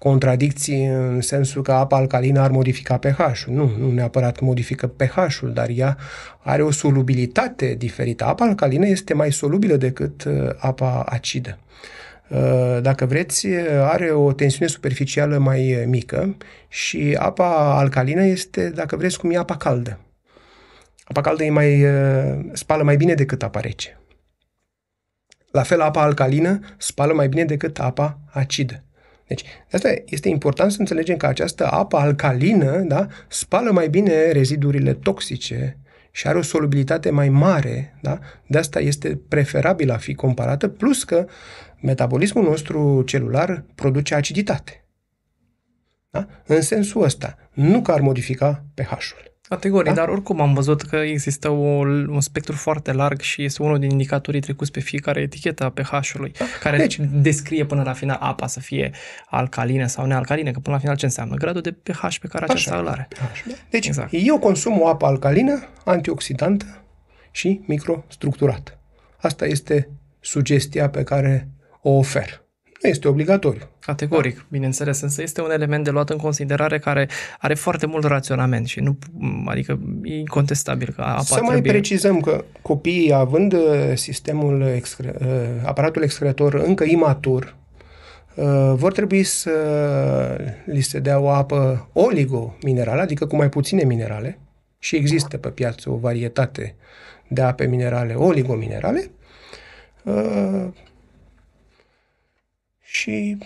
contradicții 0.00 0.86
în 0.86 1.20
sensul 1.20 1.62
că 1.62 1.72
apa 1.72 1.96
alcalină 1.96 2.40
ar 2.40 2.50
modifica 2.50 2.98
pH-ul. 2.98 3.54
Nu, 3.54 3.72
nu 3.78 3.90
neapărat 3.90 4.40
modifică 4.40 4.86
pH-ul, 4.86 5.52
dar 5.52 5.68
ea 5.74 5.96
are 6.38 6.62
o 6.62 6.70
solubilitate 6.70 7.74
diferită. 7.74 8.24
Apa 8.24 8.44
alcalină 8.44 8.86
este 8.86 9.14
mai 9.14 9.32
solubilă 9.32 9.76
decât 9.76 10.24
uh, 10.24 10.48
apa 10.58 11.02
acidă. 11.02 11.58
Uh, 12.28 12.78
Dacă 12.82 13.06
vreți, 13.06 13.46
uh, 13.46 13.58
are 13.82 14.10
o 14.10 14.32
tensiune 14.32 14.68
superficială 14.68 15.38
mai 15.38 15.74
uh, 15.74 15.82
mică 15.86 16.36
și 16.68 17.16
apa 17.18 17.78
alcalină 17.78 18.24
este, 18.24 18.70
dacă 18.70 18.96
vreți, 18.96 19.18
cum 19.18 19.30
e 19.30 19.36
apa 19.36 19.56
caldă. 19.56 19.98
Apa 21.04 21.20
caldă 21.20 21.44
e 21.44 21.50
mai, 21.50 21.84
uh, 21.84 22.38
spală 22.52 22.82
mai 22.82 22.96
bine 22.96 23.14
decât 23.14 23.42
apa 23.42 23.60
rece. 23.60 24.00
La 25.50 25.62
fel, 25.62 25.80
apa 25.80 26.02
alcalină 26.02 26.60
spală 26.78 27.12
mai 27.12 27.28
bine 27.28 27.44
decât 27.44 27.78
apa 27.78 28.18
acidă. 28.32 28.84
Deci, 29.30 29.42
de 29.42 29.76
asta 29.76 29.94
este 30.06 30.28
important 30.28 30.72
să 30.72 30.80
înțelegem 30.80 31.16
că 31.16 31.26
această 31.26 31.66
apă 31.66 31.96
alcalină 31.96 32.78
da, 32.78 33.06
spală 33.28 33.70
mai 33.70 33.88
bine 33.88 34.30
rezidurile 34.30 34.94
toxice 34.94 35.78
și 36.10 36.26
are 36.26 36.38
o 36.38 36.42
solubilitate 36.42 37.10
mai 37.10 37.28
mare. 37.28 37.98
Da? 38.02 38.18
De 38.46 38.58
asta 38.58 38.80
este 38.80 39.20
preferabil 39.28 39.90
a 39.90 39.96
fi 39.96 40.14
comparată, 40.14 40.68
plus 40.68 41.04
că 41.04 41.26
metabolismul 41.80 42.44
nostru 42.44 43.02
celular 43.02 43.64
produce 43.74 44.14
aciditate. 44.14 44.84
Da? 46.10 46.26
În 46.46 46.60
sensul 46.60 47.02
ăsta, 47.02 47.38
nu 47.52 47.82
că 47.82 47.92
ar 47.92 48.00
modifica 48.00 48.64
pH-ul. 48.74 49.29
Categoric, 49.50 49.88
Da? 49.88 50.00
dar 50.00 50.08
oricum 50.08 50.40
am 50.40 50.54
văzut 50.54 50.82
că 50.82 50.96
există 50.96 51.48
o, 51.48 51.54
un 52.08 52.20
spectru 52.20 52.56
foarte 52.56 52.92
larg 52.92 53.20
și 53.20 53.44
este 53.44 53.62
unul 53.62 53.78
din 53.78 53.90
indicatorii 53.90 54.40
trecuți 54.40 54.70
pe 54.70 54.80
fiecare 54.80 55.20
etichetă 55.20 55.64
a 55.64 55.70
pH-ului, 55.70 56.32
care 56.62 56.76
Deci- 56.76 56.96
deci, 56.96 57.08
descrie 57.12 57.64
până 57.64 57.82
la 57.82 57.92
final 57.92 58.16
apa 58.20 58.46
să 58.46 58.60
fie 58.60 58.90
alcalină 59.26 59.86
sau 59.86 60.06
nealcalină, 60.06 60.50
că 60.50 60.58
până 60.58 60.74
la 60.74 60.80
final 60.80 60.96
ce 60.96 61.04
înseamnă? 61.04 61.34
Gradul 61.34 61.60
de 61.60 61.72
pH 61.72 62.16
pe 62.20 62.26
care 62.28 62.44
aceasta 62.44 62.76
îl 62.78 62.88
are. 62.88 63.08
pH. 63.10 63.20
Deci, 63.70 63.86
Exact. 63.86 64.12
exact. 64.12 64.26
eu 64.28 64.38
consum 64.38 64.80
o 64.80 64.88
apă 64.88 65.06
alcalină, 65.06 65.68
antioxidantă 65.84 66.82
și 67.30 67.60
microstructurată. 67.66 68.78
Asta 69.20 69.46
este 69.46 69.90
sugestia 70.20 70.88
pe 70.88 71.02
care 71.02 71.48
o 71.82 71.90
ofer. 71.90 72.42
Nu 72.82 72.88
este 72.88 73.08
obligatoriu. 73.08 73.69
Categoric, 73.80 74.36
da. 74.36 74.42
bineînțeles, 74.48 75.00
însă 75.00 75.22
este 75.22 75.42
un 75.42 75.50
element 75.50 75.84
de 75.84 75.90
luat 75.90 76.10
în 76.10 76.16
considerare 76.16 76.78
care 76.78 77.08
are 77.38 77.54
foarte 77.54 77.86
mult 77.86 78.04
raționament 78.04 78.66
și 78.66 78.80
nu, 78.80 78.98
adică 79.46 79.80
e 80.02 80.18
incontestabil 80.18 80.92
că 80.96 81.02
apa 81.02 81.20
Să 81.20 81.38
mai 81.40 81.50
trebuie... 81.50 81.72
precizăm 81.72 82.20
că 82.20 82.44
copiii, 82.62 83.12
având 83.12 83.52
uh, 83.52 83.60
sistemul 83.94 84.62
excre- 84.62 85.14
uh, 85.20 85.26
aparatul 85.64 86.02
excretor 86.02 86.54
încă 86.54 86.84
imatur, 86.84 87.54
uh, 88.34 88.72
vor 88.74 88.92
trebui 88.92 89.22
să 89.22 89.50
li 90.64 90.80
se 90.80 90.98
dea 90.98 91.18
o 91.18 91.28
apă 91.28 91.88
oligominerală, 91.92 93.00
adică 93.00 93.26
cu 93.26 93.36
mai 93.36 93.48
puține 93.48 93.84
minerale, 93.84 94.38
și 94.78 94.96
există 94.96 95.36
pe 95.36 95.48
piață 95.48 95.90
o 95.90 95.96
varietate 95.96 96.74
de 97.28 97.42
ape 97.42 97.66
minerale 97.66 98.14
oligominerale, 98.14 99.10
uh, 100.04 100.66
și 102.82 103.38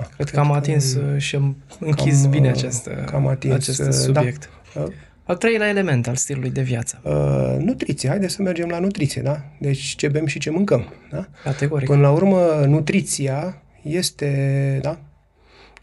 da, 0.00 0.08
Cred 0.14 0.30
că 0.30 0.38
am 0.38 0.52
atins 0.52 0.94
uh, 0.94 1.18
și 1.18 1.36
am 1.36 1.56
închis 1.80 2.20
Cam, 2.20 2.30
bine 2.30 2.48
uh, 2.48 2.54
acest, 2.56 2.86
uh, 2.86 3.04
cam 3.04 3.26
atins, 3.26 3.54
acest 3.54 3.80
uh, 3.80 3.86
da. 3.86 3.92
subiect. 3.92 4.50
Uh, 4.74 4.86
Al 5.24 5.36
treilea 5.36 5.68
element 5.68 6.08
al 6.08 6.16
stilului 6.16 6.50
de 6.50 6.62
viață. 6.62 7.00
Uh, 7.02 7.64
nutriție. 7.64 8.08
Haideți 8.08 8.34
să 8.34 8.42
mergem 8.42 8.68
la 8.68 8.78
nutriție, 8.78 9.22
da? 9.22 9.44
Deci 9.58 9.78
ce 9.80 10.08
bem 10.08 10.26
și 10.26 10.38
ce 10.38 10.50
mâncăm, 10.50 10.92
da? 11.10 11.28
Categoric. 11.44 11.88
Până 11.88 12.00
la 12.00 12.10
urmă, 12.10 12.64
nutriția 12.66 13.62
este, 13.82 14.78
da, 14.82 14.98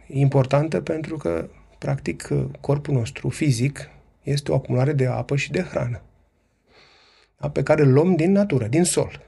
importantă 0.08 0.82
pentru 0.82 1.18
că, 1.18 1.50
practic, 1.78 2.30
corpul 2.62 2.94
nostru 2.94 3.30
fizic 3.30 3.90
este 4.24 4.52
o 4.52 4.56
acumulare 4.56 4.94
de 4.94 5.06
apă 5.06 5.36
și 5.36 5.52
de 5.52 5.62
hrană, 5.62 6.02
da? 7.40 7.50
pe 7.50 7.64
care 7.64 7.82
îl 7.82 7.94
luăm 7.94 8.16
din 8.16 8.32
natură, 8.32 8.68
din 8.68 8.84
sol. 8.84 9.26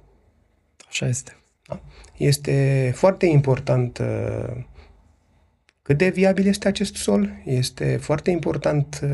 Așa 0.88 1.08
este. 1.08 1.38
Da? 1.68 1.82
Este 2.18 2.92
foarte 2.96 3.26
important 3.26 3.98
uh, 3.98 4.64
cât 5.90 5.98
de 5.98 6.10
viabil 6.10 6.48
este 6.48 6.68
acest 6.68 6.96
sol, 6.96 7.42
este 7.46 7.98
foarte 7.98 8.32
important 8.32 9.00
uh, 9.04 9.10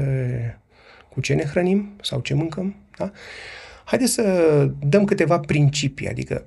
cu 1.10 1.22
ce 1.22 1.34
ne 1.34 1.44
hrănim 1.44 1.96
sau 2.02 2.20
ce 2.20 2.34
mâncăm. 2.34 2.76
Da? 2.98 3.12
Haideți 3.86 4.12
să 4.12 4.70
dăm 4.88 5.06
câteva 5.06 5.40
principii, 5.40 6.10
adică 6.10 6.46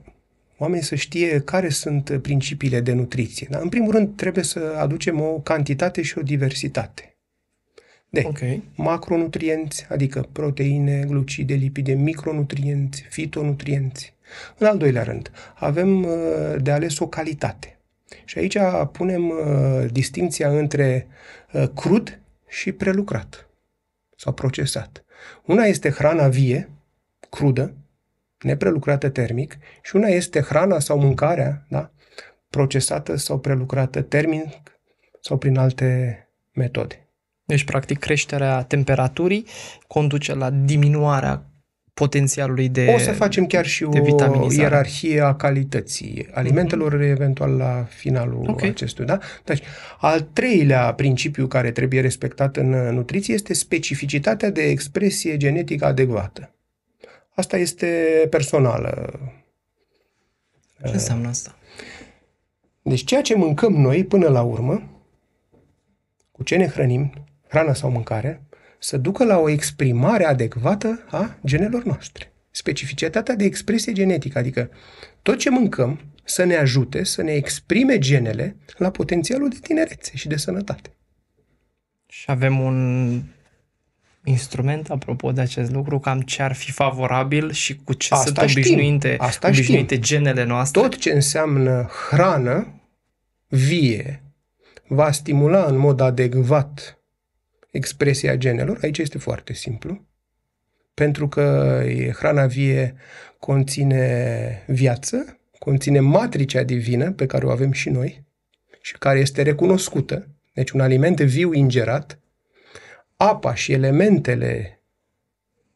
oamenii 0.56 0.84
să 0.84 0.94
știe 0.94 1.40
care 1.40 1.68
sunt 1.68 2.18
principiile 2.22 2.80
de 2.80 2.92
nutriție. 2.92 3.46
Da? 3.50 3.58
În 3.58 3.68
primul 3.68 3.92
rând, 3.92 4.16
trebuie 4.16 4.44
să 4.44 4.76
aducem 4.78 5.20
o 5.20 5.40
cantitate 5.40 6.02
și 6.02 6.18
o 6.18 6.22
diversitate. 6.22 7.16
De 8.08 8.22
Ok. 8.24 8.38
macronutrienți, 8.74 9.86
adică 9.88 10.28
proteine, 10.32 11.04
glucide, 11.06 11.54
lipide, 11.54 11.92
micronutrienți, 11.92 13.02
fitonutrienți. 13.08 14.14
În 14.58 14.66
al 14.66 14.78
doilea 14.78 15.02
rând, 15.02 15.30
avem 15.54 16.04
uh, 16.04 16.10
de 16.58 16.70
ales 16.70 16.98
o 16.98 17.06
calitate. 17.06 17.77
Și 18.24 18.38
aici 18.38 18.56
punem 18.92 19.28
uh, 19.28 19.90
distinția 19.90 20.48
între 20.48 21.06
uh, 21.52 21.68
crud 21.74 22.20
și 22.48 22.72
prelucrat 22.72 23.48
sau 24.16 24.32
procesat. 24.32 25.04
Una 25.44 25.64
este 25.64 25.90
hrana 25.90 26.28
vie, 26.28 26.70
crudă, 27.30 27.74
neprelucrată 28.38 29.08
termic, 29.08 29.58
și 29.82 29.96
una 29.96 30.06
este 30.06 30.40
hrana 30.40 30.78
sau 30.78 30.98
mâncarea, 30.98 31.66
da, 31.68 31.90
procesată 32.50 33.16
sau 33.16 33.38
prelucrată 33.38 34.02
termic 34.02 34.48
sau 35.20 35.38
prin 35.38 35.56
alte 35.56 36.22
metode. 36.52 37.08
Deci, 37.44 37.64
practic, 37.64 37.98
creșterea 37.98 38.62
temperaturii 38.62 39.46
conduce 39.86 40.34
la 40.34 40.50
diminuarea 40.50 41.46
potențialului 41.98 42.68
de 42.68 42.92
O 42.94 42.98
să 42.98 43.12
facem 43.12 43.46
chiar 43.46 43.66
și 43.66 43.84
de 43.84 44.00
o 44.00 44.02
vitaminizare. 44.02 44.62
ierarhie 44.62 45.20
a 45.20 45.34
calității 45.34 46.28
alimentelor, 46.32 47.00
eventual 47.00 47.50
la 47.56 47.86
finalul 47.88 48.44
Ok. 48.48 48.62
acestui. 48.62 49.04
Da? 49.04 49.18
Deci, 49.44 49.62
al 50.00 50.20
treilea 50.20 50.94
principiu 50.94 51.46
care 51.46 51.70
trebuie 51.70 52.00
respectat 52.00 52.56
în 52.56 52.72
uh, 52.72 52.90
nutriție 52.92 53.34
este 53.34 53.54
specificitatea 53.54 54.50
de 54.50 54.62
expresie 54.62 55.36
genetică 55.36 55.84
adecvată. 55.84 56.54
Asta 57.34 57.56
este 57.56 57.86
personală. 58.30 59.20
Ce 60.84 60.92
înseamnă 60.92 61.28
asta? 61.28 61.56
Deci 62.82 63.04
ceea 63.04 63.22
ce 63.22 63.34
mâncăm 63.34 63.72
noi 63.72 64.04
până 64.04 64.28
la 64.28 64.42
urmă, 64.42 64.82
cu 66.32 66.42
ce 66.42 66.56
ne 66.56 66.66
hrănim, 66.66 67.12
hrana 67.48 67.74
sau 67.74 67.90
mâncare, 67.90 68.42
să 68.78 68.96
ducă 68.96 69.24
la 69.24 69.38
o 69.38 69.48
exprimare 69.48 70.24
adecvată 70.24 71.04
a 71.10 71.38
genelor 71.44 71.84
noastre. 71.84 72.32
Specificitatea 72.50 73.34
de 73.34 73.44
expresie 73.44 73.92
genetică, 73.92 74.38
adică 74.38 74.70
tot 75.22 75.38
ce 75.38 75.50
mâncăm 75.50 76.00
să 76.24 76.44
ne 76.44 76.56
ajute 76.56 77.04
să 77.04 77.22
ne 77.22 77.32
exprime 77.32 77.98
genele 77.98 78.56
la 78.76 78.90
potențialul 78.90 79.48
de 79.48 79.58
tinerețe 79.62 80.16
și 80.16 80.28
de 80.28 80.36
sănătate. 80.36 80.90
Și 82.06 82.24
avem 82.30 82.60
un 82.60 83.22
instrument, 84.24 84.90
apropo 84.90 85.32
de 85.32 85.40
acest 85.40 85.70
lucru, 85.70 85.98
cam 85.98 86.20
ce 86.20 86.42
ar 86.42 86.52
fi 86.52 86.72
favorabil 86.72 87.50
și 87.52 87.76
cu 87.76 87.92
ce 87.92 88.14
Asta 88.14 88.40
sunt 88.40 88.48
știm, 88.48 88.62
obișnuite, 88.62 89.16
asta 89.18 89.48
obișnuite 89.48 89.98
genele 89.98 90.44
noastre. 90.44 90.80
Tot 90.80 90.96
ce 90.96 91.10
înseamnă 91.12 91.90
hrană 92.08 92.80
vie 93.48 94.22
va 94.86 95.12
stimula 95.12 95.64
în 95.64 95.76
mod 95.76 96.00
adecvat 96.00 96.97
expresia 97.70 98.36
genelor. 98.36 98.78
Aici 98.82 98.98
este 98.98 99.18
foarte 99.18 99.52
simplu. 99.52 100.06
Pentru 100.94 101.28
că 101.28 101.40
e- 101.86 102.10
hrana 102.10 102.46
vie 102.46 102.94
conține 103.38 104.64
viață, 104.66 105.38
conține 105.58 106.00
matricea 106.00 106.62
divină 106.62 107.12
pe 107.12 107.26
care 107.26 107.46
o 107.46 107.50
avem 107.50 107.72
și 107.72 107.88
noi 107.88 108.24
și 108.80 108.98
care 108.98 109.18
este 109.18 109.42
recunoscută. 109.42 110.28
Deci 110.52 110.70
un 110.70 110.80
aliment 110.80 111.20
viu 111.20 111.52
ingerat 111.52 112.18
apa 113.16 113.54
și 113.54 113.72
elementele 113.72 114.80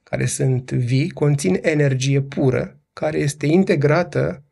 care 0.03 0.27
sunt 0.27 0.71
vii 0.71 1.11
conțin 1.11 1.59
energie 1.63 2.21
pură 2.21 2.81
care 2.93 3.19
este 3.19 3.47
integrată 3.47 4.45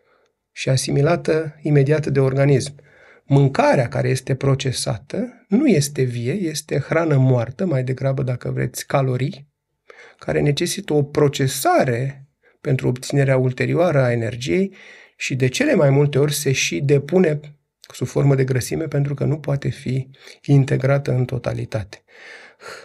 și 0.53 0.69
asimilată 0.69 1.59
imediat 1.63 2.07
de 2.07 2.21
organism. 2.21 2.75
Mâncarea 3.33 3.89
care 3.89 4.09
este 4.09 4.35
procesată 4.35 5.45
nu 5.49 5.67
este 5.67 6.03
vie, 6.03 6.33
este 6.33 6.79
hrană 6.79 7.17
moartă, 7.17 7.67
mai 7.67 7.85
degrabă 7.85 8.23
dacă 8.23 8.51
vreți 8.51 8.87
calorii, 8.87 9.49
care 10.19 10.41
necesită 10.41 10.93
o 10.93 11.03
procesare 11.03 12.27
pentru 12.61 12.89
obținerea 12.89 13.37
ulterioară 13.37 14.03
a 14.03 14.13
energiei 14.13 14.75
și 15.17 15.35
de 15.35 15.49
cele 15.49 15.75
mai 15.75 15.91
multe 15.91 16.19
ori 16.19 16.33
se 16.33 16.53
și 16.53 16.81
depune 16.81 17.41
sub 17.93 18.07
formă 18.07 18.35
de 18.35 18.45
grăsime 18.45 18.87
pentru 18.87 19.15
că 19.15 19.25
nu 19.25 19.39
poate 19.39 19.69
fi 19.69 20.11
integrată 20.45 21.13
în 21.13 21.25
totalitate. 21.25 22.03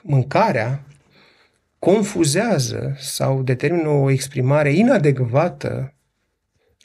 Mâncarea 0.04 0.86
confuzează 1.80 2.96
sau 3.00 3.44
determină 3.44 3.90
o 3.90 4.10
exprimare 4.10 4.74
inadecvată 4.74 5.95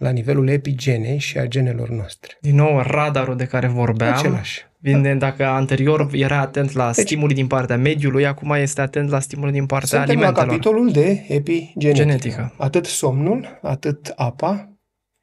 la 0.00 0.10
nivelul 0.10 0.48
epigenei 0.48 1.18
și 1.18 1.38
a 1.38 1.46
genelor 1.46 1.88
noastre. 1.88 2.36
Din 2.40 2.54
nou, 2.54 2.78
radarul 2.82 3.36
de 3.36 3.44
care 3.46 3.66
vorbeam, 3.66 4.16
Același. 4.18 4.66
vine, 4.78 5.14
dacă 5.14 5.46
anterior 5.46 6.08
era 6.12 6.38
atent 6.40 6.72
la 6.72 6.92
Deci- 6.92 7.04
stimuli 7.04 7.34
din 7.34 7.46
partea 7.46 7.76
mediului, 7.76 8.26
acum 8.26 8.50
este 8.50 8.80
atent 8.80 9.10
la 9.10 9.20
stimuli 9.20 9.52
din 9.52 9.66
partea 9.66 9.88
Suntem 9.98 10.06
la 10.06 10.12
alimentelor. 10.26 10.48
capitolul 10.48 10.92
de 10.92 11.24
epigenetică. 11.28 11.92
Genetică. 11.92 12.54
Atât 12.58 12.86
somnul, 12.86 13.58
atât 13.62 14.12
apa 14.16 14.78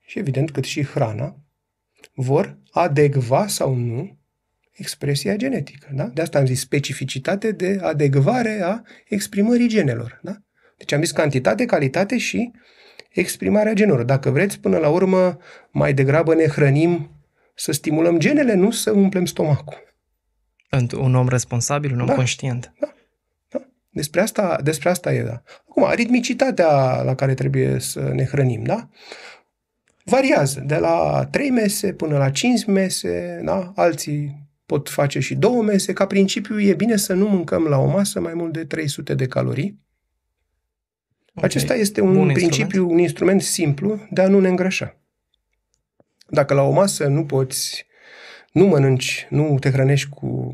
și 0.06 0.20
evident 0.20 0.52
cât 0.52 0.64
și 0.64 0.84
hrana 0.84 1.36
vor 2.14 2.58
adecva 2.72 3.48
sau 3.48 3.74
nu 3.76 4.18
expresia 4.72 5.36
genetică. 5.36 5.88
Da? 5.92 6.04
De 6.04 6.22
asta 6.22 6.40
am 6.40 6.46
zis 6.46 6.60
specificitate 6.60 7.52
de 7.52 7.80
adecvare 7.82 8.62
a 8.64 8.82
exprimării 9.08 9.68
genelor. 9.68 10.20
Da? 10.24 10.36
Deci 10.78 10.92
am 10.94 11.02
zis 11.02 11.12
cantitate, 11.12 11.66
calitate 11.66 12.18
și 12.18 12.52
exprimarea 13.20 13.74
genelor. 13.74 14.04
Dacă 14.04 14.30
vreți, 14.30 14.60
până 14.60 14.78
la 14.78 14.90
urmă, 14.90 15.38
mai 15.72 15.94
degrabă 15.94 16.36
ne 16.36 16.48
hrănim 16.48 17.12
să 17.56 17.72
stimulăm 17.72 18.20
genele, 18.20 18.54
nu 18.54 18.72
să 18.72 18.92
umplem 18.92 19.26
stomacul. 19.26 19.96
Pentru 20.70 21.04
un 21.04 21.16
om 21.16 21.28
responsabil, 21.28 21.94
un 21.94 22.00
om 22.00 22.06
Da. 22.06 22.14
conștient. 22.16 22.74
Despre 23.90 24.22
asta, 24.22 24.60
despre 24.64 24.90
asta 24.90 25.14
e, 25.14 25.24
da. 25.24 25.42
Acum, 25.70 25.92
ritmicitatea 25.96 27.02
la 27.02 27.16
care 27.16 27.34
trebuie 27.34 27.80
să 27.80 28.12
ne 28.14 28.26
hrănim, 28.26 28.64
da? 28.64 28.90
Variază 30.04 30.64
de 30.66 30.76
la 30.76 31.28
3 31.32 31.50
mese 31.50 31.94
până 31.94 32.18
la 32.18 32.30
5 32.30 32.66
mese, 32.66 33.42
da? 33.46 33.72
Alții 33.76 34.48
pot 34.66 34.90
face 34.90 35.20
și 35.20 35.36
2 35.36 35.62
mese. 35.62 35.94
Ca 35.94 36.06
principiu 36.06 36.60
e 36.60 36.74
bine 36.74 36.96
să 36.96 37.14
nu 37.14 37.28
mâncăm 37.28 37.64
la 37.64 37.78
o 37.78 37.86
masă 37.86 38.20
mai 38.20 38.34
mult 38.34 38.54
de 38.54 38.66
300 38.66 39.14
de 39.14 39.28
calorii. 39.28 39.80
Ok. 41.38 41.44
Acesta 41.44 41.74
este 41.74 42.02
un 42.02 42.14
Bun 42.14 42.28
principiu, 42.28 42.62
instrument. 42.64 42.92
un 42.92 42.98
instrument 42.98 43.42
simplu 43.42 44.08
de 44.10 44.22
a 44.22 44.28
nu 44.28 44.40
ne 44.40 44.48
îngrășa. 44.48 44.98
Dacă 46.30 46.54
la 46.54 46.62
o 46.62 46.72
masă 46.72 47.08
nu 47.08 47.26
poți, 47.26 47.86
nu 48.52 48.66
mănânci, 48.66 49.28
nu 49.30 49.58
te 49.60 49.70
hrănești 49.70 50.10
cu 50.10 50.52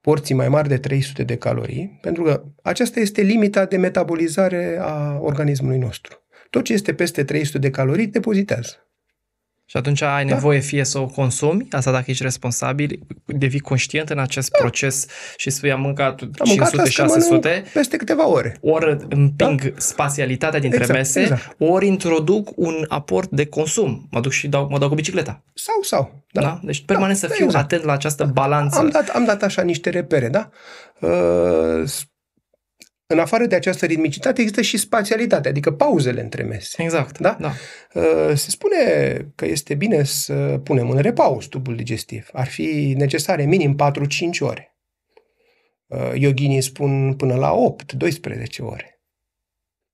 porții 0.00 0.34
mai 0.34 0.48
mari 0.48 0.68
de 0.68 0.78
300 0.78 1.22
de 1.24 1.36
calorii, 1.36 1.98
pentru 2.00 2.22
că 2.22 2.44
aceasta 2.62 3.00
este 3.00 3.22
limita 3.22 3.64
de 3.64 3.76
metabolizare 3.76 4.78
a 4.80 5.18
organismului 5.20 5.78
nostru. 5.78 6.22
Tot 6.50 6.64
ce 6.64 6.72
este 6.72 6.94
peste 6.94 7.24
300 7.24 7.58
de 7.58 7.70
calorii 7.70 8.06
depozitează. 8.06 8.88
Și 9.66 9.76
atunci 9.76 10.02
ai 10.02 10.24
Da. 10.24 10.34
nevoie 10.34 10.58
fie 10.60 10.84
să 10.84 10.98
o 10.98 11.06
consumi, 11.06 11.66
asta 11.70 11.90
dacă 11.92 12.04
ești 12.10 12.22
responsabil, 12.22 12.98
devii 13.26 13.60
conștient 13.60 14.10
în 14.10 14.18
acest 14.18 14.50
proces 14.58 15.06
și 15.36 15.50
spui 15.50 15.72
am 15.72 15.80
mâncat 15.80 16.22
Da. 16.22 16.26
Am 16.38 16.48
mâncat 16.48 16.70
500, 16.70 16.80
asta, 16.82 17.02
600, 17.02 17.48
mănânc 17.48 17.68
peste 17.68 17.96
câteva 17.96 18.28
ore. 18.28 18.56
ori 18.60 18.96
împing 19.08 19.72
spațialitatea 19.76 20.60
dintre 20.60 20.78
Exact, 20.80 20.98
mese, 20.98 21.20
exact. 21.20 21.54
ori 21.58 21.86
introduc 21.86 22.48
un 22.56 22.84
aport 22.88 23.30
de 23.30 23.46
consum. 23.46 24.08
Mă 24.10 24.20
duc 24.20 24.32
și 24.32 24.48
dau, 24.48 24.68
mă 24.70 24.78
dau 24.78 24.88
cu 24.88 24.94
bicicleta. 24.94 25.42
Sau, 25.54 25.82
sau. 25.82 26.24
Da? 26.32 26.40
da? 26.40 26.60
Deci 26.62 26.84
permanent 26.84 27.20
Da, 27.20 27.26
să 27.26 27.32
fiu 27.34 27.44
exact. 27.44 27.64
atent 27.64 27.84
la 27.84 27.92
această 27.92 28.24
balanță. 28.24 28.78
Am 28.78 28.88
dat, 28.88 29.08
am 29.08 29.24
dat 29.24 29.42
așa 29.42 29.62
niște 29.62 29.90
repere, 29.90 30.28
da? 30.28 30.50
Uh, 31.00 31.82
s- 31.84 32.04
în 33.06 33.18
afară 33.18 33.46
de 33.46 33.54
această 33.54 33.86
ritmicitate 33.86 34.40
există 34.40 34.62
și 34.62 34.76
spațialitate, 34.76 35.48
adică 35.48 35.72
pauzele 35.72 36.20
între 36.20 36.42
mese. 36.42 36.82
Exact. 36.82 37.18
Da? 37.18 37.36
da. 37.40 37.52
Uh, 37.94 38.36
Se 38.36 38.50
spune 38.50 38.76
că 39.34 39.46
este 39.46 39.74
bine 39.74 40.02
să 40.02 40.60
punem 40.64 40.90
în 40.90 40.98
repaus 40.98 41.46
tubul 41.46 41.76
digestiv. 41.76 42.28
Ar 42.32 42.46
fi 42.46 42.94
necesare 42.96 43.44
minim 43.44 43.76
4-5 43.76 44.40
ore. 44.40 44.76
Uh, 45.86 46.10
Yoghinii 46.14 46.60
spun 46.60 47.14
până 47.14 47.34
la 47.34 47.52
8-12 47.52 48.58
ore. 48.60 48.88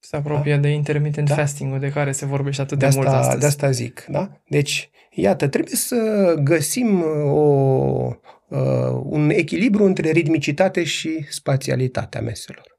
Se 0.03 0.17
apropie 0.17 0.57
de 0.57 0.69
intermittent 0.69 1.29
Da. 1.29 1.35
fasting-ul 1.35 1.79
de 1.79 1.89
care 1.91 2.13
se 2.13 2.27
vorbește 2.27 2.63
atât 2.63 2.79
De 2.79 2.87
de, 2.89 2.93
mult 2.95 3.07
asta, 3.07 3.19
astăzi. 3.19 3.41
de 3.41 3.47
asta 3.47 3.71
zic. 3.71 4.05
Da? 4.09 4.41
Deci, 4.49 4.91
iată, 5.11 5.49
trebuie 5.49 5.75
să 5.75 6.35
găsim 6.43 7.01
uh, 7.01 7.07
o, 7.25 8.17
uh, 8.49 9.01
un 9.03 9.31
echilibru 9.31 9.85
între 9.85 10.11
ritmicitate 10.11 10.85
și 10.85 11.27
spațialitatea 11.31 12.21
meselor. 12.21 12.79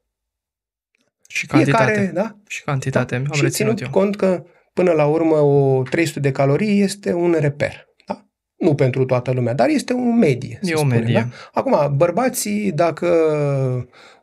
Și 1.32 1.46
cantitate. 1.46 1.92
Fiecare, 1.92 2.10
da? 2.14 2.36
Și 2.46 2.62
cantitate. 2.62 3.14
Am 3.14 3.24
și 3.32 3.42
reținut 3.42 3.76
ținut 3.76 3.80
eu. 3.80 3.90
cont 3.90 4.16
că 4.16 4.44
până 4.72 4.92
la 4.92 5.06
urmă 5.06 5.36
o 5.36 5.82
300 5.82 6.20
de 6.20 6.32
calorii 6.32 6.80
este 6.80 7.12
un 7.12 7.36
reper. 7.38 7.86
Da? 8.06 8.26
Nu 8.56 8.74
pentru 8.74 9.04
toată 9.04 9.30
lumea, 9.30 9.54
dar 9.54 9.68
este 9.68 9.92
un 9.92 10.18
medie. 10.18 10.58
E 10.62 10.66
să 10.66 10.72
o 10.74 10.76
spunem, 10.76 10.98
medie. 10.98 11.14
Da? 11.14 11.60
Acum, 11.60 11.96
bărbații, 11.96 12.72
dacă 12.72 13.08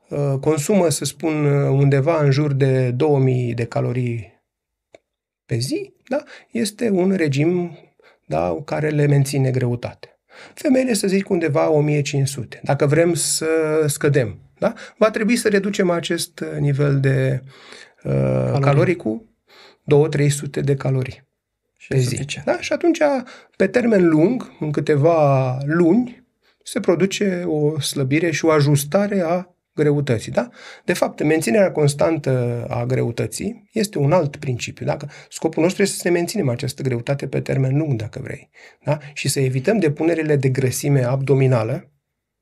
uh, 0.09 0.39
consumă, 0.39 0.89
să 0.89 1.05
spun, 1.05 1.45
undeva 1.53 2.23
în 2.23 2.31
jur 2.31 2.53
de 2.53 2.91
2000 2.91 3.53
de 3.53 3.65
calorii 3.65 4.43
pe 5.45 5.57
zi, 5.57 5.93
da? 6.07 6.23
este 6.51 6.89
un 6.89 7.11
regim 7.11 7.77
da? 8.25 8.61
care 8.65 8.89
le 8.89 9.07
menține 9.07 9.51
greutate. 9.51 10.19
Femeile, 10.53 10.93
să 10.93 11.07
zic, 11.07 11.29
undeva 11.29 11.69
1500. 11.69 12.59
Dacă 12.63 12.85
vrem 12.85 13.13
să 13.13 13.47
scădem, 13.87 14.48
da? 14.59 14.73
va 14.97 15.09
trebui 15.09 15.35
să 15.35 15.49
reducem 15.49 15.89
acest 15.89 16.43
nivel 16.59 16.99
de 16.99 17.43
uh, 18.03 18.11
calorii. 18.11 18.61
calorii 18.61 18.95
cu 18.95 19.25
2-300 20.59 20.63
de 20.63 20.75
calorii 20.75 21.27
Și 21.77 21.87
pe 21.87 21.95
e 21.95 21.99
zi. 21.99 22.07
suficient. 22.07 22.45
Da? 22.45 22.59
Și 22.59 22.73
atunci, 22.73 22.99
pe 23.55 23.67
termen 23.67 24.07
lung, 24.07 24.51
în 24.59 24.71
câteva 24.71 25.57
luni, 25.65 26.27
se 26.63 26.79
produce 26.79 27.43
o 27.47 27.79
slăbire 27.79 28.31
și 28.31 28.45
o 28.45 28.51
ajustare 28.51 29.21
a 29.21 29.53
greutății. 29.73 30.31
Da? 30.31 30.49
De 30.85 30.93
fapt, 30.93 31.23
menținerea 31.23 31.71
constantă 31.71 32.65
a 32.69 32.85
greutății 32.85 33.69
este 33.73 33.97
un 33.97 34.11
alt 34.11 34.35
principiu. 34.35 34.85
Dacă 34.85 35.09
scopul 35.29 35.63
nostru 35.63 35.81
este 35.81 35.95
să 35.95 36.07
ne 36.07 36.13
menținem 36.13 36.49
această 36.49 36.81
greutate 36.81 37.27
pe 37.27 37.39
termen 37.41 37.77
lung, 37.77 37.93
dacă 37.93 38.19
vrei. 38.23 38.49
Da? 38.83 38.97
Și 39.13 39.27
să 39.27 39.39
evităm 39.39 39.79
depunerile 39.79 40.35
de 40.35 40.49
grăsime 40.49 41.03
abdominală, 41.03 41.91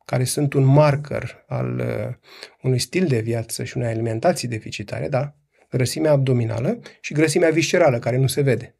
care 0.07 0.23
sunt 0.23 0.53
un 0.53 0.63
marker 0.63 1.43
al 1.47 1.79
uh, 1.79 2.13
unui 2.61 2.79
stil 2.79 3.07
de 3.07 3.19
viață 3.19 3.63
și 3.63 3.77
unei 3.77 3.89
alimentații 3.89 4.47
deficitare, 4.47 5.07
da? 5.09 5.33
grăsimea 5.69 6.11
abdominală 6.11 6.79
și 7.01 7.13
grăsimea 7.13 7.49
viscerală, 7.49 7.99
care 7.99 8.17
nu 8.17 8.27
se 8.27 8.41
vede. 8.41 8.75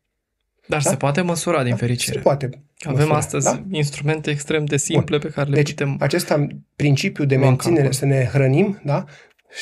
Dar 0.68 0.82
Da? 0.82 0.90
se 0.90 0.96
poate 0.96 1.22
măsura, 1.22 1.64
din 1.64 1.72
Se 1.72 1.78
fericire. 1.78 2.20
poate. 2.20 2.50
Avem 2.80 2.98
măsura, 2.98 3.18
astăzi 3.18 3.46
da? 3.46 3.64
instrumente 3.72 4.30
extrem 4.30 4.66
de 4.66 4.78
simple 4.78 5.18
pe 5.18 5.30
care 5.30 5.50
le 5.50 5.56
Deci, 5.56 5.70
putem... 5.70 5.96
acesta 6.00 6.48
principiu 6.76 7.26
de 7.26 7.36
lua 7.36 7.44
în 7.44 7.50
menținere, 7.50 7.82
calcul. 7.82 7.98
să 8.00 8.06
ne 8.06 8.24
hrănim, 8.32 8.80
da? 8.84 9.06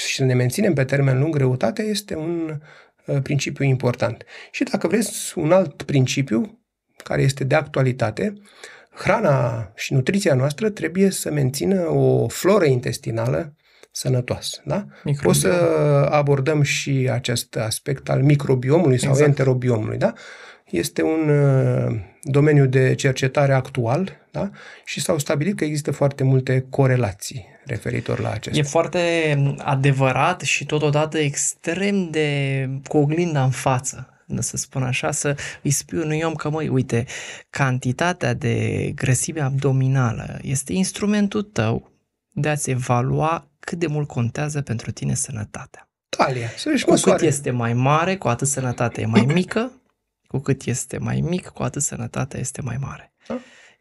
Și 0.08 0.16
să 0.16 0.24
ne 0.24 0.34
menținem 0.34 0.74
pe 0.74 0.84
termen 0.84 1.20
lung 1.20 1.34
greutatea 1.36 1.86
este 1.86 2.16
un 2.16 2.60
uh, 3.06 3.18
principiu 3.24 3.66
important. 3.66 4.26
Și 4.52 4.64
dacă 4.64 4.88
vreți 4.88 5.38
un 5.38 5.52
alt 5.52 5.82
principiu 5.84 6.60
care 7.04 7.22
este 7.22 7.44
de 7.44 7.56
actualitate, 7.56 8.34
hrana 8.96 9.72
și 9.76 9.94
nutriția 9.94 10.34
noastră 10.34 10.70
trebuie 10.70 11.10
să 11.10 11.32
mențină 11.32 11.90
o 11.90 12.28
floră 12.28 12.66
intestinală 12.66 13.54
sănătoasă. 13.92 14.62
Da? 14.66 14.86
Microbiom. 15.04 15.32
O 15.32 15.34
să 15.34 15.50
abordăm 16.12 16.62
și 16.62 17.10
acest 17.12 17.56
aspect 17.56 18.10
al 18.10 18.24
microbiomului 18.24 19.00
sau 19.00 19.10
Exact. 19.10 19.28
enterobiomului. 19.30 19.98
Da? 19.98 20.14
Este 20.66 21.02
un 21.02 21.30
uh, 21.30 21.96
domeniu 22.22 22.66
de 22.66 22.96
cercetare 22.96 23.54
actual 23.54 24.18
da? 24.32 24.50
și 24.86 25.02
s-au 25.02 25.18
stabilit 25.18 25.58
că 25.58 25.64
există 25.64 25.92
foarte 25.92 26.24
multe 26.24 26.66
corelații 26.70 27.46
referitor 27.66 28.20
la 28.20 28.32
acesta. 28.32 28.60
E 28.60 28.64
foarte 28.64 29.00
adevărat 29.58 30.42
și 30.42 30.66
totodată 30.66 31.18
extrem 31.18 32.10
de 32.10 32.70
cu 32.88 32.98
oglinda 32.98 33.44
în 33.44 33.50
față, 33.50 34.10
să 34.40 34.58
spun 34.58 34.84
așa, 34.84 35.12
să 35.12 35.36
îi 35.64 35.72
spui 35.72 35.98
unui 35.98 36.22
om 36.22 36.34
că, 36.34 36.50
măi, 36.50 36.68
uite, 36.68 37.06
cantitatea 37.50 38.34
de 38.34 38.92
grăsime 38.96 39.42
abdominală 39.42 40.40
este 40.42 40.74
instrumentul 40.74 41.42
tău 41.42 41.92
de 42.32 42.50
a-ți 42.50 42.70
evalua 42.70 43.48
cât 43.60 43.80
de 43.80 43.88
mult 43.88 44.08
contează 44.08 44.62
pentru 44.62 44.92
tine 44.92 45.14
sănătatea. 45.14 45.90
Talia, 46.10 46.48
să-și 46.58 46.84
Cu 46.84 46.90
cât 46.90 47.06
măsoare. 47.06 47.26
este 47.26 47.52
mai 47.52 47.74
mare, 47.74 48.18
cu 48.18 48.28
atât 48.28 48.48
sănătatea 48.48 49.04
e 49.04 49.06
mai 49.06 49.26
mică, 49.26 49.72
cu 50.28 50.40
cât 50.40 50.64
este 50.64 50.98
mai 50.98 51.20
mic, 51.22 51.48
cu 51.48 51.64
atât 51.64 51.82
sănătatea 51.82 52.40
este 52.40 52.62
mai 52.62 52.78
mare. 52.80 53.14
Da. 53.28 53.40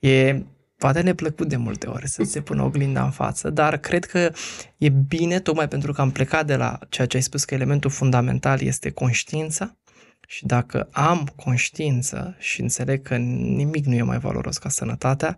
E 0.09 0.43
poate 0.79 1.01
ne 1.01 1.15
plăcut 1.15 1.49
de 1.49 1.57
multe 1.57 1.87
ori 1.87 2.09
să 2.09 2.23
se 2.23 2.41
pună 2.41 2.63
oglinda 2.63 3.05
în 3.05 3.11
față, 3.11 3.51
dar 3.51 3.77
cred 3.77 4.05
că 4.05 4.33
e 4.77 4.89
bine, 4.89 5.41
tocmai 5.41 5.69
pentru 5.69 5.93
că 5.93 6.01
am 6.01 6.11
plecat 6.11 6.47
de 6.47 6.57
la 6.57 6.79
ceea 6.89 7.07
ce 7.07 7.17
ai 7.17 7.23
spus 7.23 7.45
că 7.45 7.55
elementul 7.55 7.91
fundamental 7.91 8.61
este 8.61 8.91
conștiința, 8.91 9.77
și 10.27 10.47
dacă 10.47 10.89
am 10.93 11.33
conștiință 11.37 12.37
și 12.39 12.61
înțeleg 12.61 13.03
că 13.03 13.17
nimic 13.17 13.85
nu 13.85 13.95
e 13.95 14.03
mai 14.03 14.19
valoros 14.19 14.59
ca 14.59 14.69
sănătatea, 14.69 15.37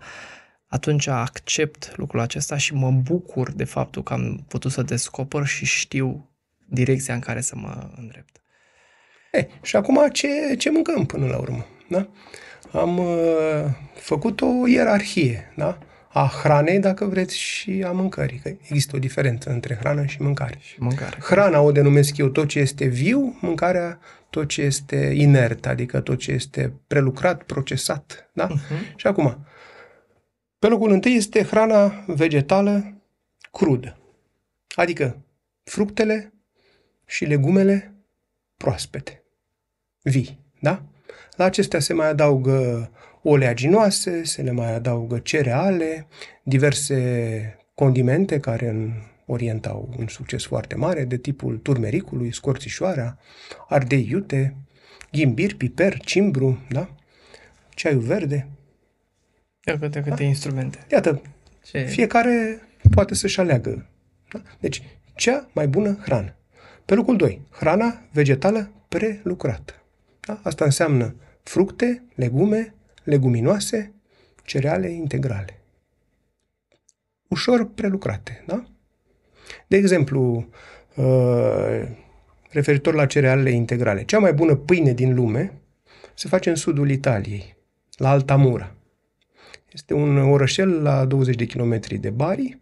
atunci 0.66 1.06
accept 1.06 1.96
lucrul 1.96 2.20
acesta 2.20 2.56
și 2.56 2.74
mă 2.74 2.90
bucur 2.90 3.52
de 3.52 3.64
faptul 3.64 4.02
că 4.02 4.12
am 4.12 4.44
putut 4.48 4.72
să 4.72 4.82
descoper 4.82 5.46
și 5.46 5.64
știu 5.64 6.30
direcția 6.68 7.14
în 7.14 7.20
care 7.20 7.40
să 7.40 7.56
mă 7.56 7.90
îndrept. 7.96 8.40
Ei, 9.32 9.48
și 9.62 9.76
acum 9.76 10.08
ce, 10.12 10.54
ce 10.58 10.70
mâncăm 10.70 11.06
până 11.06 11.26
la 11.26 11.38
urmă? 11.38 11.66
Da? 11.88 12.08
Am 12.72 12.98
uh, 12.98 13.64
făcut 13.94 14.40
o 14.40 14.66
ierarhie 14.66 15.52
da? 15.56 15.78
A 16.16 16.26
hranei, 16.42 16.78
dacă 16.78 17.04
vreți, 17.04 17.38
și 17.38 17.84
a 17.86 17.90
mâncării. 17.90 18.38
Că 18.38 18.48
există 18.48 18.96
o 18.96 18.98
diferență 18.98 19.50
între 19.50 19.74
hrană 19.74 20.04
și 20.06 20.22
mâncare. 20.22 20.58
Și 20.60 20.76
mâncare. 20.78 21.16
Hrana 21.20 21.60
o 21.60 21.72
denumesc 21.72 22.16
eu 22.16 22.28
tot 22.28 22.48
ce 22.48 22.58
este 22.58 22.84
viu, 22.84 23.38
mâncarea 23.40 23.98
tot 24.30 24.48
ce 24.48 24.62
este 24.62 24.96
inert, 24.96 25.66
adică 25.66 26.00
tot 26.00 26.18
ce 26.18 26.32
este 26.32 26.72
prelucrat, 26.86 27.42
procesat. 27.42 28.30
Da? 28.32 28.48
Uh-huh. 28.48 28.96
Și 28.96 29.06
acum, 29.06 29.46
pe 30.58 30.66
locul 30.66 30.90
întâi 30.90 31.14
este 31.14 31.42
hrana 31.42 32.04
vegetală 32.06 33.02
crudă, 33.52 33.96
adică 34.74 35.16
fructele 35.64 36.32
și 37.06 37.24
legumele 37.24 37.94
proaspete, 38.56 39.22
vii. 40.02 40.38
Da? 40.60 40.82
La 41.36 41.44
acestea 41.44 41.80
se 41.80 41.92
mai 41.92 42.08
adaugă 42.08 42.90
oleaginoase, 43.28 44.24
se 44.24 44.42
le 44.42 44.50
mai 44.50 44.74
adaugă 44.74 45.18
cereale, 45.18 46.06
diverse 46.42 47.56
condimente 47.74 48.40
care 48.40 48.68
în 48.68 48.92
Orient 49.26 49.66
au 49.66 49.94
un 49.98 50.06
succes 50.08 50.44
foarte 50.44 50.74
mare, 50.74 51.04
de 51.04 51.16
tipul 51.16 51.58
turmericului, 51.58 52.32
scorțișoara, 52.32 53.18
ardei 53.68 54.06
iute, 54.10 54.56
ghimbir, 55.12 55.56
piper, 55.56 55.98
cimbru, 55.98 56.58
da? 56.68 56.94
ceaiul 57.68 58.00
verde. 58.00 58.48
Iată 59.64 59.78
câte, 59.78 60.02
câte 60.02 60.14
da? 60.14 60.24
instrumente. 60.24 60.78
Iată, 60.90 61.22
Ce... 61.64 61.78
fiecare 61.78 62.60
poate 62.90 63.14
să-și 63.14 63.40
aleagă. 63.40 63.88
Da? 64.32 64.42
Deci, 64.60 64.82
cea 65.14 65.50
mai 65.52 65.68
bună 65.68 65.98
hrană. 66.02 66.36
Pe 66.84 66.94
locul 66.94 67.16
2, 67.16 67.42
hrana 67.50 68.02
vegetală 68.12 68.72
prelucrată. 68.88 69.82
Da? 70.20 70.40
Asta 70.42 70.64
înseamnă 70.64 71.14
fructe, 71.42 72.02
legume, 72.14 72.74
leguminoase, 73.06 73.92
cereale 74.44 74.90
integrale. 74.90 75.60
Ușor 77.28 77.68
prelucrate, 77.74 78.44
da? 78.46 78.64
De 79.66 79.76
exemplu, 79.76 80.48
uh, 80.96 81.88
referitor 82.50 82.94
la 82.94 83.06
cerealele 83.06 83.50
integrale, 83.50 84.04
cea 84.04 84.18
mai 84.18 84.32
bună 84.32 84.54
pâine 84.54 84.92
din 84.92 85.14
lume 85.14 85.52
se 86.14 86.28
face 86.28 86.50
în 86.50 86.56
sudul 86.56 86.90
Italiei, 86.90 87.56
la 87.96 88.10
Altamura. 88.10 88.74
Este 89.72 89.94
un 89.94 90.16
orășel 90.16 90.82
la 90.82 91.04
20 91.04 91.36
de 91.36 91.44
kilometri 91.44 91.98
de 91.98 92.10
Bari, 92.10 92.60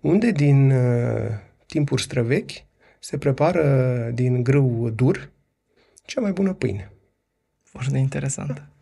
unde 0.00 0.30
din 0.30 0.70
uh, 0.70 1.30
timpuri 1.66 2.02
străvechi 2.02 2.64
se 2.98 3.18
prepară 3.18 4.10
din 4.14 4.42
grâu 4.42 4.90
dur 4.90 5.30
cea 6.04 6.20
mai 6.20 6.32
bună 6.32 6.52
pâine. 6.52 6.92
Foarte 7.62 7.98
interesant. 7.98 8.73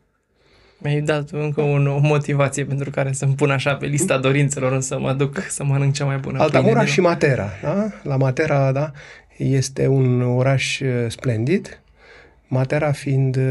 Mi-ai 0.82 1.00
dat 1.00 1.30
încă 1.30 1.60
o, 1.60 1.94
o 1.94 1.98
motivație 1.98 2.64
pentru 2.64 2.90
care 2.90 3.12
să-mi 3.12 3.34
pun 3.34 3.50
așa 3.50 3.74
pe 3.74 3.86
lista 3.86 4.18
dorințelor, 4.18 4.80
să 4.80 4.98
mă 4.98 5.12
duc 5.12 5.46
să 5.48 5.64
mănânc 5.64 5.92
cea 5.92 6.04
mai 6.04 6.16
bună 6.16 6.40
Altamura 6.40 6.84
și 6.84 7.00
Matera. 7.00 7.48
Da? 7.62 7.90
La 8.02 8.16
Matera, 8.16 8.72
da, 8.72 8.90
este 9.36 9.86
un 9.86 10.22
oraș 10.22 10.80
uh, 10.80 10.88
splendid. 11.08 11.82
Matera 12.46 12.92
fiind 12.92 13.36
uh, 13.36 13.42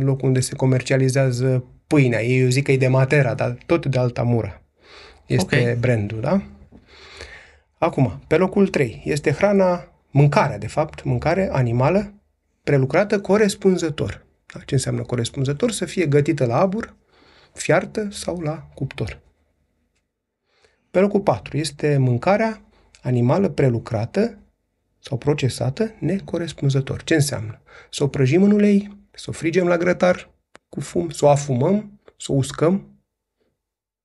locul 0.00 0.28
unde 0.28 0.40
se 0.40 0.54
comercializează 0.54 1.64
pâinea. 1.86 2.22
Eu 2.24 2.48
zic 2.48 2.64
că 2.64 2.72
e 2.72 2.76
de 2.76 2.88
Matera, 2.88 3.34
dar 3.34 3.56
tot 3.66 3.86
de 3.86 3.98
Altamura. 3.98 4.60
Este 5.26 5.60
okay. 5.60 5.74
brandul, 5.74 6.20
da? 6.20 6.42
Acum, 7.78 8.20
pe 8.26 8.36
locul 8.36 8.68
3 8.68 9.02
este 9.04 9.30
hrana, 9.30 9.88
mâncarea, 10.10 10.58
de 10.58 10.66
fapt, 10.66 11.04
mâncare 11.04 11.48
animală 11.52 12.12
prelucrată 12.62 13.20
corespunzător. 13.20 14.26
Da? 14.52 14.60
Ce 14.60 14.74
înseamnă 14.74 15.02
corespunzător? 15.02 15.70
Să 15.70 15.84
fie 15.84 16.06
gătită 16.06 16.46
la 16.46 16.60
abur, 16.60 16.96
fiartă 17.52 18.08
sau 18.10 18.40
la 18.40 18.68
cuptor. 18.74 19.20
Pe 20.90 21.00
locul 21.00 21.20
4 21.20 21.56
este 21.56 21.96
mâncarea 21.96 22.62
animală 23.02 23.48
prelucrată 23.48 24.38
sau 24.98 25.18
procesată 25.18 25.94
necorespunzător. 25.98 27.02
Ce 27.02 27.14
înseamnă? 27.14 27.60
Să 27.90 28.02
o 28.02 28.08
prăjim 28.08 28.42
în 28.42 28.50
ulei, 28.50 29.06
să 29.10 29.26
o 29.28 29.32
frigem 29.32 29.66
la 29.66 29.76
grătar 29.76 30.30
cu 30.68 30.80
fum, 30.80 31.10
să 31.10 31.24
o 31.24 31.28
afumăm, 31.28 32.00
să 32.16 32.32
o 32.32 32.34
uscăm 32.34 33.02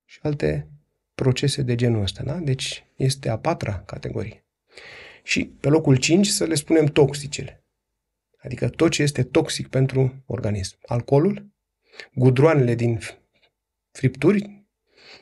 și 0.04 0.18
alte 0.22 0.68
procese 1.14 1.62
de 1.62 1.74
genul 1.74 2.02
ăsta. 2.02 2.22
Da? 2.22 2.34
Deci 2.34 2.84
este 2.96 3.28
a 3.28 3.38
patra 3.38 3.80
categorie. 3.80 4.44
Și 5.22 5.46
pe 5.46 5.68
locul 5.68 5.96
5 5.96 6.26
să 6.26 6.44
le 6.44 6.54
spunem 6.54 6.84
toxicele. 6.84 7.63
Adică 8.44 8.68
tot 8.68 8.90
ce 8.90 9.02
este 9.02 9.22
toxic 9.22 9.68
pentru 9.68 10.22
organism. 10.26 10.76
Alcoolul, 10.86 11.46
gudroanele 12.14 12.74
din 12.74 12.98
fripturi, 13.90 14.64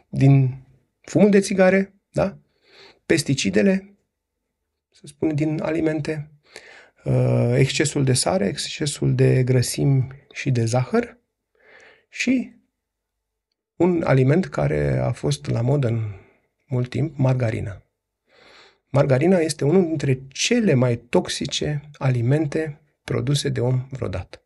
din 0.09 0.65
fumul 1.01 1.31
de 1.31 1.41
țigare, 1.41 1.95
da? 2.11 2.39
pesticidele, 3.07 3.97
să 4.91 5.03
spunem, 5.05 5.35
din 5.35 5.61
alimente, 5.63 6.31
uh, 7.05 7.55
excesul 7.57 8.05
de 8.05 8.13
sare, 8.13 8.47
excesul 8.47 9.15
de 9.15 9.43
grăsimi 9.45 10.07
și 10.33 10.51
de 10.51 10.65
zahăr 10.65 11.19
și 12.09 12.53
un 13.77 14.03
aliment 14.03 14.47
care 14.47 14.99
a 14.99 15.13
fost 15.13 15.47
la 15.47 15.61
modă 15.61 15.89
în 15.89 16.13
mult 16.67 16.91
timp, 16.91 17.17
margarina. 17.17 17.83
Margarina 18.89 19.39
este 19.39 19.65
unul 19.65 19.83
dintre 19.83 20.23
cele 20.29 20.75
mai 20.75 20.97
toxice 20.97 21.91
alimente 21.99 22.82
produse 23.13 23.49
de 23.49 23.61
om 23.61 23.87
vreodată. 23.91 24.43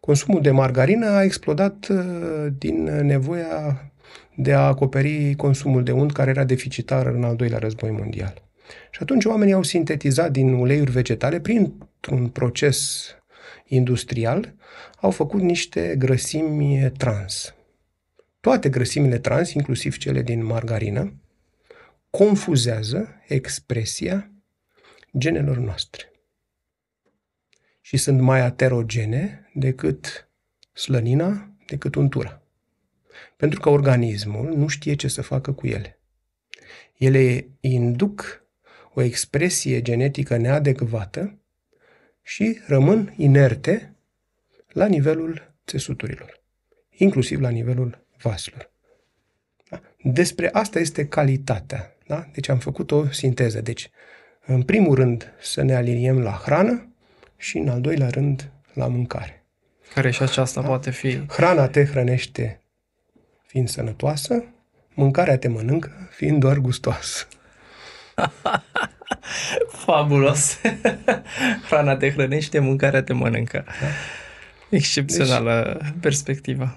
Consumul 0.00 0.40
de 0.42 0.50
margarină 0.50 1.06
a 1.06 1.22
explodat 1.22 1.86
uh, 1.88 2.46
din 2.58 2.82
nevoia 2.84 3.90
de 4.34 4.52
a 4.52 4.66
acoperi 4.66 5.34
consumul 5.34 5.82
de 5.82 5.92
unt 5.92 6.12
care 6.12 6.30
era 6.30 6.44
deficitar 6.44 7.06
în 7.06 7.24
al 7.24 7.36
doilea 7.36 7.58
război 7.58 7.90
mondial. 7.90 8.42
Și 8.90 8.98
atunci 9.02 9.24
oamenii 9.24 9.52
au 9.52 9.62
sintetizat 9.62 10.30
din 10.30 10.52
uleiuri 10.52 10.90
vegetale, 10.90 11.40
printr-un 11.40 12.28
proces 12.28 13.06
industrial, 13.66 14.54
au 15.00 15.10
făcut 15.10 15.40
niște 15.40 15.94
grăsimi 15.98 16.92
trans. 16.96 17.54
Toate 18.40 18.68
grăsimile 18.68 19.18
trans, 19.18 19.52
inclusiv 19.52 19.96
cele 19.96 20.22
din 20.22 20.44
margarină, 20.44 21.12
confuzează 22.10 23.08
expresia 23.28 24.30
genelor 25.18 25.56
noastre 25.56 26.10
și 27.86 27.96
sunt 27.96 28.20
mai 28.20 28.40
aterogene 28.40 29.50
decât 29.54 30.28
slănina, 30.72 31.50
decât 31.66 31.94
untura. 31.94 32.42
Pentru 33.36 33.60
că 33.60 33.68
organismul 33.68 34.56
nu 34.56 34.66
știe 34.66 34.94
ce 34.94 35.08
să 35.08 35.22
facă 35.22 35.52
cu 35.52 35.66
ele. 35.66 35.98
Ele 36.96 37.48
induc 37.60 38.44
o 38.94 39.00
expresie 39.00 39.82
genetică 39.82 40.36
neadecvată 40.36 41.38
și 42.22 42.58
rămân 42.66 43.14
inerte 43.16 43.94
la 44.68 44.86
nivelul 44.86 45.54
țesuturilor, 45.66 46.42
inclusiv 46.90 47.40
la 47.40 47.48
nivelul 47.48 48.06
vaselor. 48.22 48.70
Da? 49.70 49.82
Despre 50.02 50.48
asta 50.52 50.78
este 50.78 51.08
calitatea. 51.08 51.96
Da? 52.06 52.28
Deci 52.32 52.48
am 52.48 52.58
făcut 52.58 52.90
o 52.90 53.10
sinteză. 53.10 53.60
Deci, 53.60 53.90
în 54.46 54.62
primul 54.62 54.94
rând, 54.94 55.32
să 55.40 55.62
ne 55.62 55.74
aliniem 55.74 56.18
la 56.20 56.32
hrană, 56.32 56.90
și, 57.36 57.58
în 57.58 57.68
al 57.68 57.80
doilea 57.80 58.08
rând, 58.08 58.50
la 58.72 58.86
mâncare. 58.86 59.44
Care 59.94 60.10
și 60.10 60.22
aceasta 60.22 60.60
da? 60.60 60.66
poate 60.66 60.90
fi... 60.90 61.26
Hrana 61.26 61.68
te 61.68 61.84
hrănește 61.84 62.60
fiind 63.46 63.68
sănătoasă, 63.68 64.44
mâncarea 64.94 65.38
te 65.38 65.48
mănâncă 65.48 66.08
fiind 66.10 66.40
doar 66.40 66.56
gustoasă. 66.56 67.26
Fabulos! 69.84 70.60
Hrana 71.68 71.96
te 71.96 72.10
hrănește, 72.10 72.58
mâncarea 72.58 73.02
te 73.02 73.12
mănâncă. 73.12 73.64
Da? 73.66 73.86
Excepțională 74.70 75.78
deci, 75.82 75.92
perspectivă. 76.00 76.76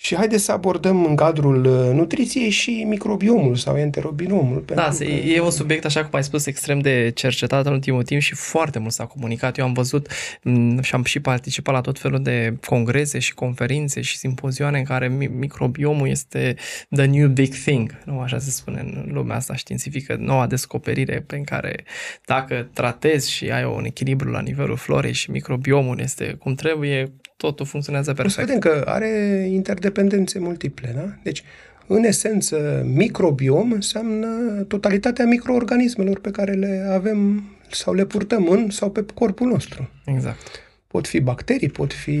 Și 0.00 0.14
haideți 0.16 0.44
să 0.44 0.52
abordăm 0.52 1.04
în 1.04 1.16
cadrul 1.16 1.64
uh, 1.64 1.94
nutriției 1.94 2.50
și 2.50 2.84
microbiomul 2.88 3.54
sau 3.54 3.76
enterobiomul. 3.76 4.64
Da, 4.66 4.88
că... 4.98 5.04
e 5.04 5.40
un 5.40 5.50
subiect, 5.50 5.84
așa 5.84 6.00
cum 6.00 6.10
ai 6.12 6.24
spus, 6.24 6.46
extrem 6.46 6.78
de 6.78 7.10
cercetat 7.14 7.66
în 7.66 7.72
ultimul 7.72 8.02
timp 8.02 8.20
și 8.20 8.34
foarte 8.34 8.78
mult 8.78 8.92
s-a 8.92 9.04
comunicat. 9.04 9.58
Eu 9.58 9.64
am 9.64 9.72
văzut 9.72 10.08
mm, 10.42 10.80
și 10.80 10.94
am 10.94 11.04
și 11.04 11.20
participat 11.20 11.74
la 11.74 11.80
tot 11.80 11.98
felul 11.98 12.22
de 12.22 12.56
congrese 12.66 13.18
și 13.18 13.34
conferințe 13.34 14.00
și 14.00 14.16
simpozioane 14.16 14.78
în 14.78 14.84
care 14.84 15.08
microbiomul 15.38 16.08
este 16.08 16.54
the 16.90 17.04
new 17.04 17.28
big 17.28 17.52
thing, 17.54 17.98
nu 18.04 18.20
așa 18.20 18.38
se 18.38 18.50
spune 18.50 18.80
în 18.80 19.08
lumea 19.12 19.36
asta 19.36 19.56
științifică, 19.56 20.16
noua 20.18 20.46
descoperire 20.46 21.24
pe 21.26 21.40
care 21.40 21.84
dacă 22.24 22.68
tratezi 22.72 23.32
și 23.32 23.50
ai 23.50 23.64
un 23.64 23.84
echilibru 23.84 24.30
la 24.30 24.40
nivelul 24.40 24.76
florei 24.76 25.12
și 25.12 25.30
microbiomul 25.30 26.00
este 26.00 26.36
cum 26.38 26.54
trebuie, 26.54 27.12
totul 27.38 27.66
funcționează 27.66 28.12
perfect. 28.12 28.38
O 28.38 28.40
să 28.40 28.46
vedem 28.46 28.72
că 28.72 28.90
are 28.90 29.08
interdependențe 29.50 30.38
multiple, 30.38 30.92
da? 30.94 31.14
Deci, 31.22 31.42
în 31.86 32.04
esență, 32.04 32.82
microbiom 32.86 33.72
înseamnă 33.72 34.28
totalitatea 34.68 35.24
microorganismelor 35.24 36.20
pe 36.20 36.30
care 36.30 36.52
le 36.52 36.86
avem 36.90 37.44
sau 37.70 37.94
le 37.94 38.04
purtăm 38.04 38.48
în 38.48 38.70
sau 38.70 38.90
pe 38.90 39.04
corpul 39.14 39.48
nostru. 39.48 39.90
Exact. 40.04 40.66
Pot 40.86 41.06
fi 41.06 41.20
bacterii, 41.20 41.68
pot 41.68 41.92
fi 41.92 42.16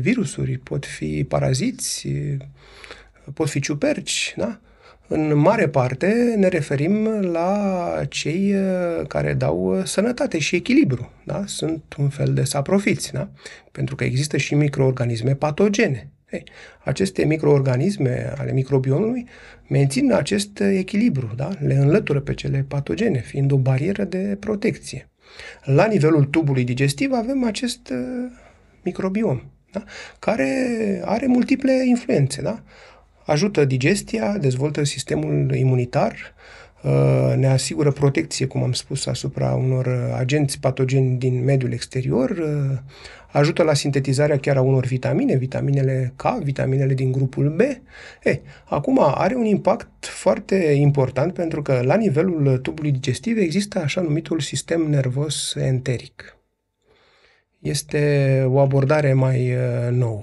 virusuri, 0.00 0.58
pot 0.58 0.86
fi 0.86 1.24
paraziți, 1.24 2.08
pot 3.34 3.48
fi 3.48 3.60
ciuperci, 3.60 4.34
da? 4.36 4.60
În 5.14 5.38
mare 5.38 5.68
parte 5.68 6.34
ne 6.36 6.48
referim 6.48 7.06
la 7.20 7.90
cei 8.08 8.54
uh, 8.54 9.06
care 9.06 9.34
dau 9.34 9.78
uh, 9.78 9.84
sănătate 9.84 10.38
și 10.38 10.56
echilibru. 10.56 11.12
Da? 11.24 11.42
Sunt 11.46 11.82
un 11.98 12.08
fel 12.08 12.34
de 12.34 12.44
saprofiți, 12.44 13.12
da? 13.12 13.28
pentru 13.72 13.94
că 13.94 14.04
există 14.04 14.36
și 14.36 14.54
microorganisme 14.54 15.34
patogene. 15.34 16.10
Ei, 16.30 16.44
aceste 16.84 17.24
microorganisme 17.24 18.32
ale 18.38 18.52
microbiomului 18.52 19.28
mențin 19.68 20.12
acest 20.12 20.60
echilibru, 20.60 21.32
da? 21.36 21.48
le 21.58 21.74
înlătură 21.74 22.20
pe 22.20 22.34
cele 22.34 22.64
patogene, 22.68 23.20
fiind 23.20 23.52
o 23.52 23.56
barieră 23.56 24.04
de 24.04 24.36
protecție. 24.40 25.10
La 25.64 25.86
nivelul 25.86 26.24
tubului 26.24 26.64
digestiv 26.64 27.12
avem 27.12 27.44
acest 27.44 27.88
uh, 27.88 28.30
microbiom, 28.82 29.42
da? 29.72 29.84
care 30.18 31.02
are 31.04 31.26
multiple 31.26 31.82
influențe. 31.86 32.42
Da? 32.42 32.62
Ajută 33.26 33.64
digestia, 33.64 34.38
dezvoltă 34.38 34.84
sistemul 34.84 35.54
imunitar, 35.54 36.34
uh, 36.82 37.34
ne 37.36 37.46
asigură 37.46 37.92
protecție, 37.92 38.46
cum 38.46 38.62
am 38.62 38.72
spus, 38.72 39.06
asupra 39.06 39.54
unor 39.54 40.14
agenți 40.16 40.60
patogeni 40.60 41.18
din 41.18 41.44
mediul 41.44 41.72
exterior, 41.72 42.30
uh, 42.30 42.78
ajută 43.32 43.62
la 43.62 43.74
sintetizarea 43.74 44.38
chiar 44.38 44.56
a 44.56 44.60
unor 44.60 44.84
vitamine, 44.84 45.36
vitaminele 45.36 46.12
K, 46.16 46.22
vitaminele 46.42 46.94
din 46.94 47.12
grupul 47.12 47.48
B. 47.48 47.60
E, 48.26 48.40
acum 48.64 48.98
are 49.00 49.34
un 49.34 49.44
impact 49.44 50.06
foarte 50.06 50.56
important 50.56 51.34
pentru 51.34 51.62
că 51.62 51.80
la 51.84 51.94
nivelul 51.94 52.58
tubului 52.58 52.90
digestiv 52.90 53.38
există 53.38 53.78
așa 53.78 54.00
numitul 54.00 54.40
sistem 54.40 54.80
nervos 54.80 55.54
enteric. 55.54 56.36
Este 57.58 58.44
o 58.48 58.58
abordare 58.58 59.12
mai 59.12 59.52
uh, 59.52 59.90
nouă. 59.90 60.22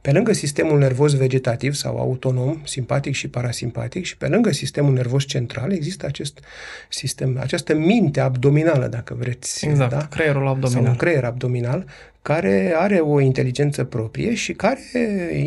Pe 0.00 0.12
lângă 0.12 0.32
sistemul 0.32 0.78
nervos 0.78 1.16
vegetativ 1.16 1.74
sau 1.74 1.98
autonom, 1.98 2.60
simpatic 2.64 3.14
și 3.14 3.28
parasimpatic, 3.28 4.04
și 4.04 4.16
pe 4.16 4.26
lângă 4.26 4.52
sistemul 4.52 4.92
nervos 4.92 5.24
central, 5.24 5.72
există 5.72 6.06
acest 6.06 6.40
sistem, 6.88 7.38
această 7.40 7.74
minte 7.74 8.20
abdominală, 8.20 8.86
dacă 8.86 9.16
vreți. 9.18 9.66
Exact, 9.66 9.90
da? 9.90 10.06
creierul 10.06 10.46
abdominal. 10.46 10.82
Sau 10.82 10.90
un 10.90 10.96
creier 10.96 11.24
abdominal, 11.24 11.84
care 12.22 12.74
are 12.76 12.96
o 12.96 13.20
inteligență 13.20 13.84
proprie 13.84 14.34
și 14.34 14.52
care 14.52 14.80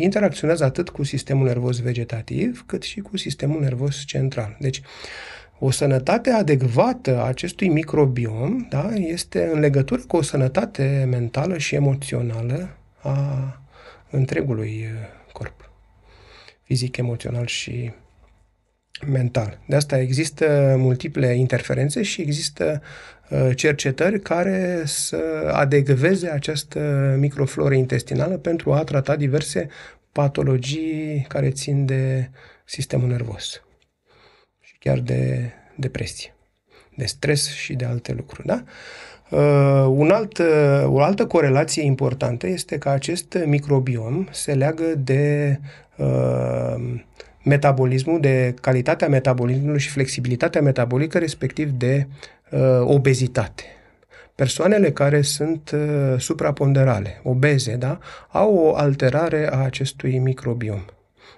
interacționează 0.00 0.64
atât 0.64 0.88
cu 0.88 1.04
sistemul 1.04 1.46
nervos 1.46 1.78
vegetativ, 1.78 2.64
cât 2.66 2.82
și 2.82 3.00
cu 3.00 3.16
sistemul 3.16 3.60
nervos 3.60 4.02
central. 4.04 4.56
Deci, 4.60 4.82
o 5.58 5.70
sănătate 5.70 6.30
adecvată 6.30 7.18
a 7.18 7.26
acestui 7.26 7.68
microbiom 7.68 8.66
da, 8.68 8.90
este 8.94 9.50
în 9.52 9.60
legătură 9.60 10.02
cu 10.06 10.16
o 10.16 10.22
sănătate 10.22 11.06
mentală 11.10 11.58
și 11.58 11.74
emoțională 11.74 12.76
a 13.02 13.61
întregului 14.12 14.86
uh, 14.92 15.32
corp, 15.32 15.70
fizic, 16.62 16.96
emoțional 16.96 17.46
și 17.46 17.92
mental. 19.06 19.58
De 19.66 19.76
asta 19.76 19.98
există 19.98 20.74
multiple 20.78 21.34
interferențe 21.34 22.02
și 22.02 22.20
există 22.20 22.82
uh, 23.30 23.50
cercetări 23.54 24.20
care 24.20 24.82
să 24.84 25.50
adecveze 25.52 26.28
această 26.30 27.14
microfloră 27.18 27.74
intestinală 27.74 28.36
pentru 28.38 28.72
a 28.72 28.84
trata 28.84 29.16
diverse 29.16 29.68
patologii 30.12 31.24
care 31.28 31.50
țin 31.50 31.86
de 31.86 32.30
sistemul 32.64 33.08
nervos 33.08 33.62
și 34.60 34.78
chiar 34.78 34.98
de 34.98 35.52
depresie, 35.76 36.34
de 36.96 37.04
stres 37.04 37.48
și 37.48 37.74
de 37.74 37.84
alte 37.84 38.12
lucruri. 38.12 38.46
Da? 38.46 38.64
Uh, 39.32 39.86
un 39.88 40.10
alt, 40.10 40.38
uh, 40.38 40.84
o 40.84 41.00
altă 41.00 41.26
corelație 41.26 41.82
importantă 41.82 42.46
este 42.46 42.78
că 42.78 42.88
acest 42.88 43.38
microbiom 43.44 44.26
se 44.30 44.54
leagă 44.54 44.84
de 44.98 45.58
uh, 45.96 46.74
metabolismul, 47.42 48.20
de 48.20 48.54
calitatea 48.60 49.08
metabolismului 49.08 49.78
și 49.80 49.88
flexibilitatea 49.88 50.62
metabolică, 50.62 51.18
respectiv 51.18 51.70
de 51.70 52.06
uh, 52.50 52.60
obezitate. 52.84 53.62
Persoanele 54.34 54.92
care 54.92 55.22
sunt 55.22 55.70
uh, 55.74 56.14
supraponderale, 56.18 57.20
obeze, 57.22 57.76
da, 57.76 57.98
au 58.28 58.54
o 58.54 58.76
alterare 58.76 59.48
a 59.52 59.58
acestui 59.58 60.18
microbiom. 60.18 60.84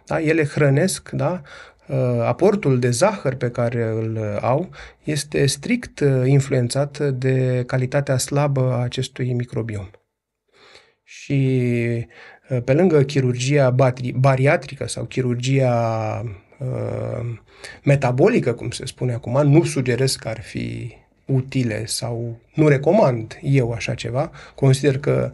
Da? 0.07 0.20
Ele 0.20 0.45
hrănesc 0.45 1.11
da, 1.11 1.42
Uh, 1.42 1.74
aportul 2.22 2.78
de 2.78 2.91
zahăr 2.91 3.35
pe 3.35 3.51
care 3.51 3.85
îl 3.85 4.39
au 4.41 4.70
este 5.03 5.47
strict 5.47 6.01
uh, 6.01 6.22
influențat 6.26 6.99
de 6.99 7.64
calitatea 7.66 8.18
slabă 8.18 8.72
a 8.72 8.82
acestui 8.82 9.32
microbiom. 9.32 9.91
Și 11.03 11.68
uh, 12.49 12.62
pe 12.64 12.72
lângă 12.72 13.03
chirurgia 13.03 13.74
bariatrică 14.14 14.89
sau 14.89 15.05
chirurgia 15.05 16.24
metabolică, 17.82 18.53
cum 18.53 18.70
se 18.70 18.87
spune 18.87 19.12
acum, 19.12 19.47
nu 19.47 19.64
sugerez 19.64 20.16
că 20.16 20.28
ar 20.28 20.41
fi 20.41 20.93
utile 21.26 21.87
sau 21.87 22.41
nu 22.55 22.68
recomand 22.68 23.39
eu 23.43 23.72
așa 23.72 23.95
ceva. 23.95 24.30
Consider 24.55 24.99
că 24.99 25.32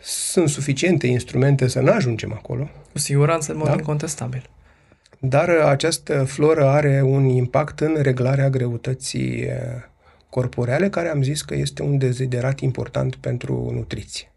sunt 0.00 0.48
suficiente 0.48 1.06
instrumente 1.06 1.66
să 1.66 1.80
nu 1.80 1.92
ajungem 1.92 2.32
acolo. 2.32 2.70
Cu 2.92 2.98
siguranță, 2.98 3.52
în 3.52 3.58
mod 3.58 3.66
da? 3.66 3.72
incontestabil 3.72 4.50
dar 5.24 5.48
această 5.48 6.24
floră 6.24 6.66
are 6.66 7.02
un 7.04 7.24
impact 7.24 7.80
în 7.80 7.96
reglarea 8.00 8.50
greutății 8.50 9.40
eh, 9.40 9.56
corporeale, 10.28 10.88
care 10.88 11.08
am 11.08 11.22
zis 11.22 11.42
că 11.42 11.54
este 11.54 11.82
un 11.82 11.98
deziderat 11.98 12.60
important 12.60 13.14
pentru 13.14 13.70
nutriție. 13.74 14.32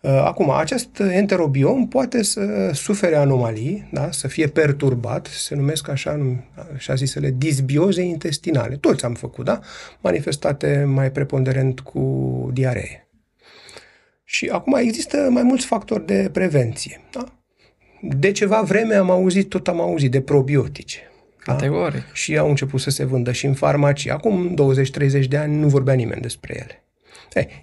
Eh, 0.00 0.22
acum, 0.24 0.50
acest 0.50 0.98
enterobiom 0.98 1.88
poate 1.88 2.22
să 2.22 2.70
sufere 2.72 3.16
anomalii, 3.16 3.88
da? 3.92 4.10
să 4.10 4.28
fie 4.28 4.46
perturbat, 4.46 5.26
se 5.26 5.54
numesc 5.54 5.88
așa, 5.88 6.38
așa 6.74 6.94
zisele 6.94 7.30
disbioze 7.30 8.02
intestinale. 8.02 8.76
Toți 8.76 9.04
am 9.04 9.14
făcut, 9.14 9.44
da? 9.44 9.60
Manifestate 10.00 10.84
mai 10.86 11.12
preponderent 11.12 11.80
cu 11.80 12.00
diaree. 12.52 13.08
Și 14.24 14.48
acum 14.48 14.74
există 14.74 15.28
mai 15.30 15.42
mulți 15.42 15.66
factori 15.66 16.06
de 16.06 16.28
prevenție. 16.32 17.00
Da? 17.12 17.43
De 18.08 18.32
ceva 18.32 18.60
vreme 18.60 18.94
am 18.94 19.10
auzit, 19.10 19.48
tot 19.48 19.68
am 19.68 19.80
auzit 19.80 20.10
de 20.10 20.20
probiotice. 20.20 20.98
Da? 21.46 21.52
Categoric. 21.52 22.00
Da? 22.00 22.12
Și 22.12 22.38
au 22.38 22.48
început 22.48 22.80
să 22.80 22.90
se 22.90 23.04
vândă 23.04 23.32
și 23.32 23.46
în 23.46 23.54
farmacii. 23.54 24.10
Acum 24.10 24.56
20-30 25.22 25.28
de 25.28 25.36
ani 25.36 25.56
nu 25.56 25.68
vorbea 25.68 25.94
nimeni 25.94 26.20
despre 26.20 26.54
ele. 26.56 26.78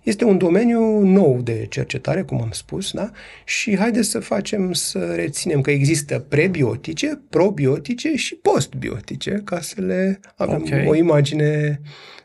Este 0.03 0.23
un 0.23 0.37
domeniu 0.37 0.99
nou 0.99 1.41
de 1.41 1.65
cercetare, 1.69 2.21
cum 2.21 2.41
am 2.41 2.51
spus, 2.51 2.91
da? 2.91 3.11
și 3.45 3.77
haideți 3.77 4.09
să 4.09 4.19
facem 4.19 4.73
să 4.73 5.13
reținem 5.15 5.61
că 5.61 5.71
există 5.71 6.19
prebiotice, 6.19 7.21
probiotice 7.29 8.15
și 8.15 8.35
postbiotice, 8.35 9.41
ca 9.45 9.61
să 9.61 9.81
le 9.81 10.19
avem 10.35 10.61
okay. 10.61 10.85
o 10.87 10.95
imagine, 10.95 11.81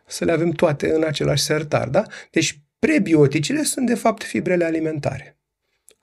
să 0.06 0.24
le 0.24 0.32
avem 0.32 0.50
toate 0.50 0.92
în 0.94 1.04
același 1.04 1.42
sertar. 1.42 1.88
Da? 1.88 2.02
Deci 2.30 2.60
prebioticele 2.78 3.62
sunt 3.62 3.86
de 3.86 3.94
fapt 3.94 4.22
fibrele 4.22 4.64
alimentare 4.64 5.35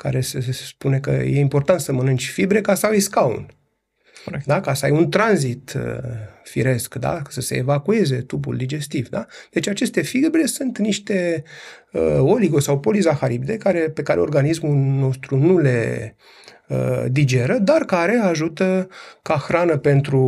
care 0.04 0.22
se, 0.22 0.42
se 0.42 0.52
spune 0.52 1.00
că 1.00 1.10
e 1.10 1.40
important 1.40 1.80
să 1.80 1.92
mănânci 1.92 2.30
fibre 2.30 2.62
ca 2.62 2.74
să 2.74 2.86
ai 2.86 3.00
scaun. 3.00 3.48
Corect. 4.26 4.46
Da? 4.46 4.62
Ca 4.62 4.74
să 4.74 4.86
ai 4.86 4.92
un 4.92 5.10
tranzit 5.10 5.74
uh, 5.74 5.82
firesc, 6.44 6.96
da? 6.96 7.22
să 7.30 7.42
se 7.42 7.56
evacueze 7.56 8.16
tubul 8.16 8.58
digestiv. 8.58 9.10
Da? 9.10 9.26
Deci 9.52 9.68
aceste 9.68 10.02
fibre 10.02 10.46
sunt 10.46 10.78
niște 10.78 11.44
uh, 11.92 12.20
oligo- 12.20 12.60
sau 12.60 12.80
polizaharibde 12.80 13.58
care, 13.58 13.80
pe 13.80 14.04
care 14.04 14.20
organismul 14.20 14.76
nostru 14.76 15.38
nu 15.38 15.58
le 15.58 16.16
uh, 16.68 17.04
digeră, 17.08 17.58
dar 17.58 17.82
care 17.86 18.16
ajută 18.16 18.88
ca 19.22 19.38
hrană 19.48 19.78
pentru 19.78 20.20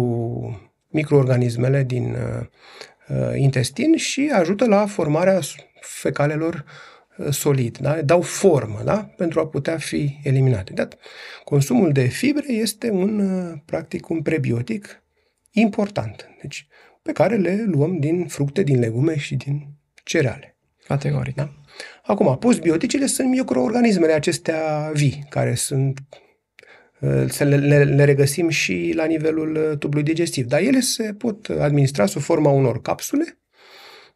microorganismele 0.88 1.84
din 1.84 2.04
uh, 2.04 2.46
uh 3.08 3.38
intestin 3.38 3.98
și 3.98 4.32
ajută 4.34 4.66
la 4.66 4.86
formarea 4.86 5.40
fecalelor 5.82 6.54
uh, 6.54 6.95
solid, 7.30 7.78
da? 7.78 8.02
dau 8.02 8.22
formă 8.22 8.82
da? 8.84 9.14
pentru 9.18 9.40
a 9.40 9.48
putea 9.48 9.78
fi 9.78 10.20
eliminate. 10.24 10.74
Da? 10.74 10.88
Consumul 11.44 11.92
de 11.92 12.04
fibre 12.04 12.52
este 12.52 12.90
un, 12.90 13.20
uh, 13.20 13.58
practic 13.66 14.10
un 14.10 14.22
prebiotic 14.22 15.04
important, 15.52 16.30
deci, 16.42 16.68
pe 17.02 17.12
care 17.12 17.36
le 17.36 17.64
luăm 17.68 18.00
din 18.00 18.28
fructe, 18.28 18.64
din 18.64 18.80
legume 18.80 19.18
și 19.18 19.36
din 19.36 19.68
cereale. 20.04 20.58
Categoric. 20.88 21.36
Da? 21.36 21.54
Acum, 22.04 22.38
postbioticele 22.38 23.06
sunt 23.06 23.30
microorganismele 23.30 24.14
acestea 24.14 24.92
vii, 24.94 25.26
care 25.30 25.56
sunt 25.56 26.00
uh, 27.00 27.26
să 27.28 27.44
le, 27.44 27.58
le, 27.58 27.84
le 27.84 28.04
regăsim 28.04 28.50
și 28.50 28.92
la 28.96 29.06
nivelul 29.06 29.76
tubului 29.80 30.04
digestiv. 30.04 30.46
Dar 30.46 30.62
ele 30.62 30.80
se 30.80 31.14
pot 31.14 31.50
administra 31.50 32.06
sub 32.06 32.22
forma 32.22 32.50
unor 32.50 32.82
capsule 32.82 33.40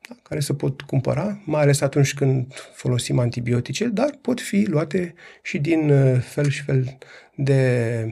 da, 0.10 0.16
care 0.24 0.40
se 0.40 0.54
pot 0.54 0.82
cumpăra, 0.82 1.42
mai 1.46 1.62
ales 1.62 1.82
atunci 1.82 2.14
când 2.14 2.54
folosim 2.74 3.20
antibiotice, 3.20 3.86
dar 3.86 4.10
pot 4.22 4.42
fi 4.42 4.66
luate 4.70 5.14
și 5.44 5.58
din 5.58 5.90
uh, 5.90 6.20
fel 6.22 6.50
și 6.50 6.62
fel 6.64 6.98
de 7.36 8.12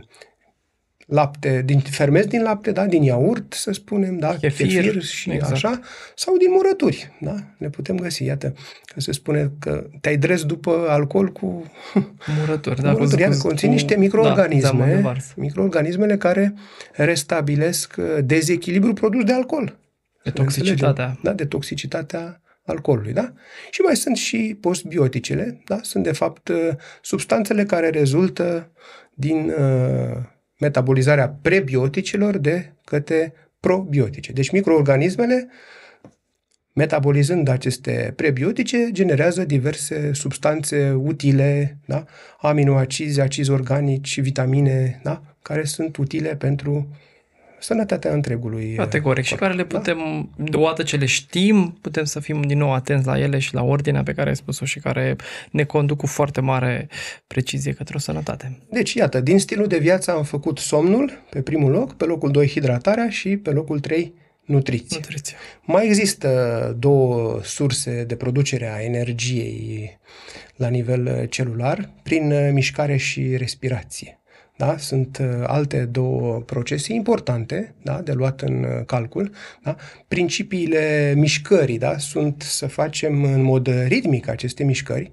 lapte, 1.06 1.62
din 1.66 1.80
fermezi 1.80 2.28
din 2.28 2.42
lapte, 2.42 2.72
da, 2.72 2.86
din 2.86 3.04
iaurt, 3.04 3.54
să 3.54 3.72
spunem, 3.72 4.18
da, 4.18 4.36
Chefir, 4.36 4.68
chefir 4.68 5.02
și 5.04 5.32
exact. 5.32 5.52
așa, 5.54 5.80
sau 6.16 6.38
din 6.38 6.48
murături, 6.52 7.12
da, 7.22 7.36
le 7.58 7.70
putem 7.70 7.96
găsi. 7.98 8.24
Iată, 8.24 8.54
că 8.86 9.00
se 9.00 9.12
spune 9.12 9.52
că 9.60 9.88
te-ai 10.02 10.18
dres 10.18 10.44
după 10.44 10.86
alcool 10.90 11.32
cu 11.32 11.72
Murături, 12.40 12.82
da, 12.82 12.92
murături. 12.92 13.22
Iată, 13.22 13.36
cu- 13.36 13.48
conțin 13.48 13.68
cu- 13.68 13.74
niște 13.74 13.94
da, 13.94 14.00
microorganisme, 14.00 14.70
zeamă 14.70 14.86
de 14.86 14.96
varză. 15.02 15.34
microorganismele 15.36 16.18
care 16.18 16.54
restabilesc 16.92 17.96
uh, 17.98 18.06
dezechilibru 18.24 18.94
produs 18.94 19.24
de 19.24 19.34
alcool. 19.34 19.78
De 20.32 20.34
Să 20.36 20.42
înțelegem. 20.42 20.76
toxicitatea. 20.76 21.18
Da, 21.24 21.34
de 21.34 21.46
toxicitatea 21.46 22.42
alcoolului, 22.66 23.14
da? 23.14 23.34
Și 23.72 23.82
mai 23.82 23.96
sunt 23.96 24.16
și 24.16 24.58
postbioticele, 24.62 25.62
da? 25.66 25.80
Sunt 25.82 26.04
de 26.04 26.12
fapt 26.12 26.48
uh, 26.48 26.70
substanțele 27.02 27.66
care 27.66 27.90
rezultă 27.90 28.72
din 29.14 29.50
uh, 29.50 30.18
metabolizarea 30.60 31.38
prebioticelor 31.42 32.38
de 32.38 32.74
către 32.84 33.34
probiotice. 33.60 34.32
Deci 34.32 34.52
microorganismele 34.52 35.48
metabolizând 36.74 37.48
aceste 37.48 38.14
prebiotice, 38.16 38.90
generează 38.92 39.46
diverse 39.46 40.14
substanțe 40.14 40.92
utile, 40.92 41.78
da? 41.86 42.06
aminoacizi, 42.40 43.20
acizi 43.20 43.52
organici, 43.52 44.20
vitamine, 44.20 45.00
da? 45.04 45.22
care 45.42 45.64
sunt 45.64 45.98
utile 45.98 46.36
pentru 46.36 46.88
sănătatea 47.60 48.14
întregului. 48.14 48.74
Categoric. 48.74 49.24
Și 49.24 49.30
corp. 49.30 49.44
care 49.44 49.54
le 49.54 49.66
putem, 49.66 50.30
odată 50.54 50.84
ce 50.84 50.96
le 50.96 51.06
știm, 51.06 51.78
putem 51.82 52.04
să 52.04 52.20
fim 52.20 52.42
din 52.42 52.58
nou 52.58 52.74
atenți 52.74 53.08
la 53.08 53.20
ele 53.20 53.40
și 53.40 53.54
la 53.54 53.64
ordinea 53.64 54.04
pe 54.04 54.14
care 54.14 54.30
ai 54.30 54.36
spus-o 54.36 54.66
și 54.66 54.80
care 54.80 55.16
ne 55.52 55.64
conduc 55.64 55.98
cu 55.98 56.08
foarte 56.08 56.42
mare 56.42 56.90
precizie 57.28 57.74
către 57.74 57.96
o 57.96 58.00
sănătate. 58.00 58.58
Deci, 58.70 58.94
iată, 58.94 59.20
din 59.20 59.40
stilul 59.40 59.68
de 59.68 59.78
viață 59.78 60.12
am 60.12 60.24
făcut 60.24 60.58
somnul 60.58 61.12
pe 61.30 61.42
primul 61.42 61.72
loc, 61.72 61.94
pe 61.94 62.06
locul 62.06 62.32
2 62.32 62.48
hidratarea 62.48 63.10
și 63.10 63.38
pe 63.38 63.50
locul 63.50 63.80
3 63.80 64.14
nutriție. 64.46 64.98
Nutriție. 65.00 65.36
Mai 65.62 65.86
există 65.86 66.76
două 66.80 67.40
surse 67.44 68.04
de 68.04 68.16
producere 68.16 68.74
a 68.74 68.82
energiei 68.82 70.00
la 70.56 70.68
nivel 70.68 71.06
uh, 71.06 71.30
celular, 71.30 71.90
prin 72.04 72.32
uh, 72.32 72.50
mișcare 72.52 72.98
și 72.98 73.36
respirație. 73.38 74.20
Da? 74.58 74.78
Sunt 74.78 75.18
uh, 75.22 75.44
alte 75.44 75.86
două 75.86 76.40
procese 76.40 76.94
importante 76.94 77.74
da? 77.82 78.02
de 78.02 78.12
luat 78.12 78.42
în 78.42 78.64
uh, 78.64 78.86
calcul. 78.86 79.32
Da? 79.64 79.76
Principiile 80.08 81.14
mișcării 81.16 81.78
da? 81.78 81.98
sunt 81.98 82.42
să 82.42 82.68
facem 82.68 83.24
în 83.24 83.42
mod 83.42 83.70
ritmic 83.88 84.28
aceste 84.28 84.64
mișcări, 84.64 85.12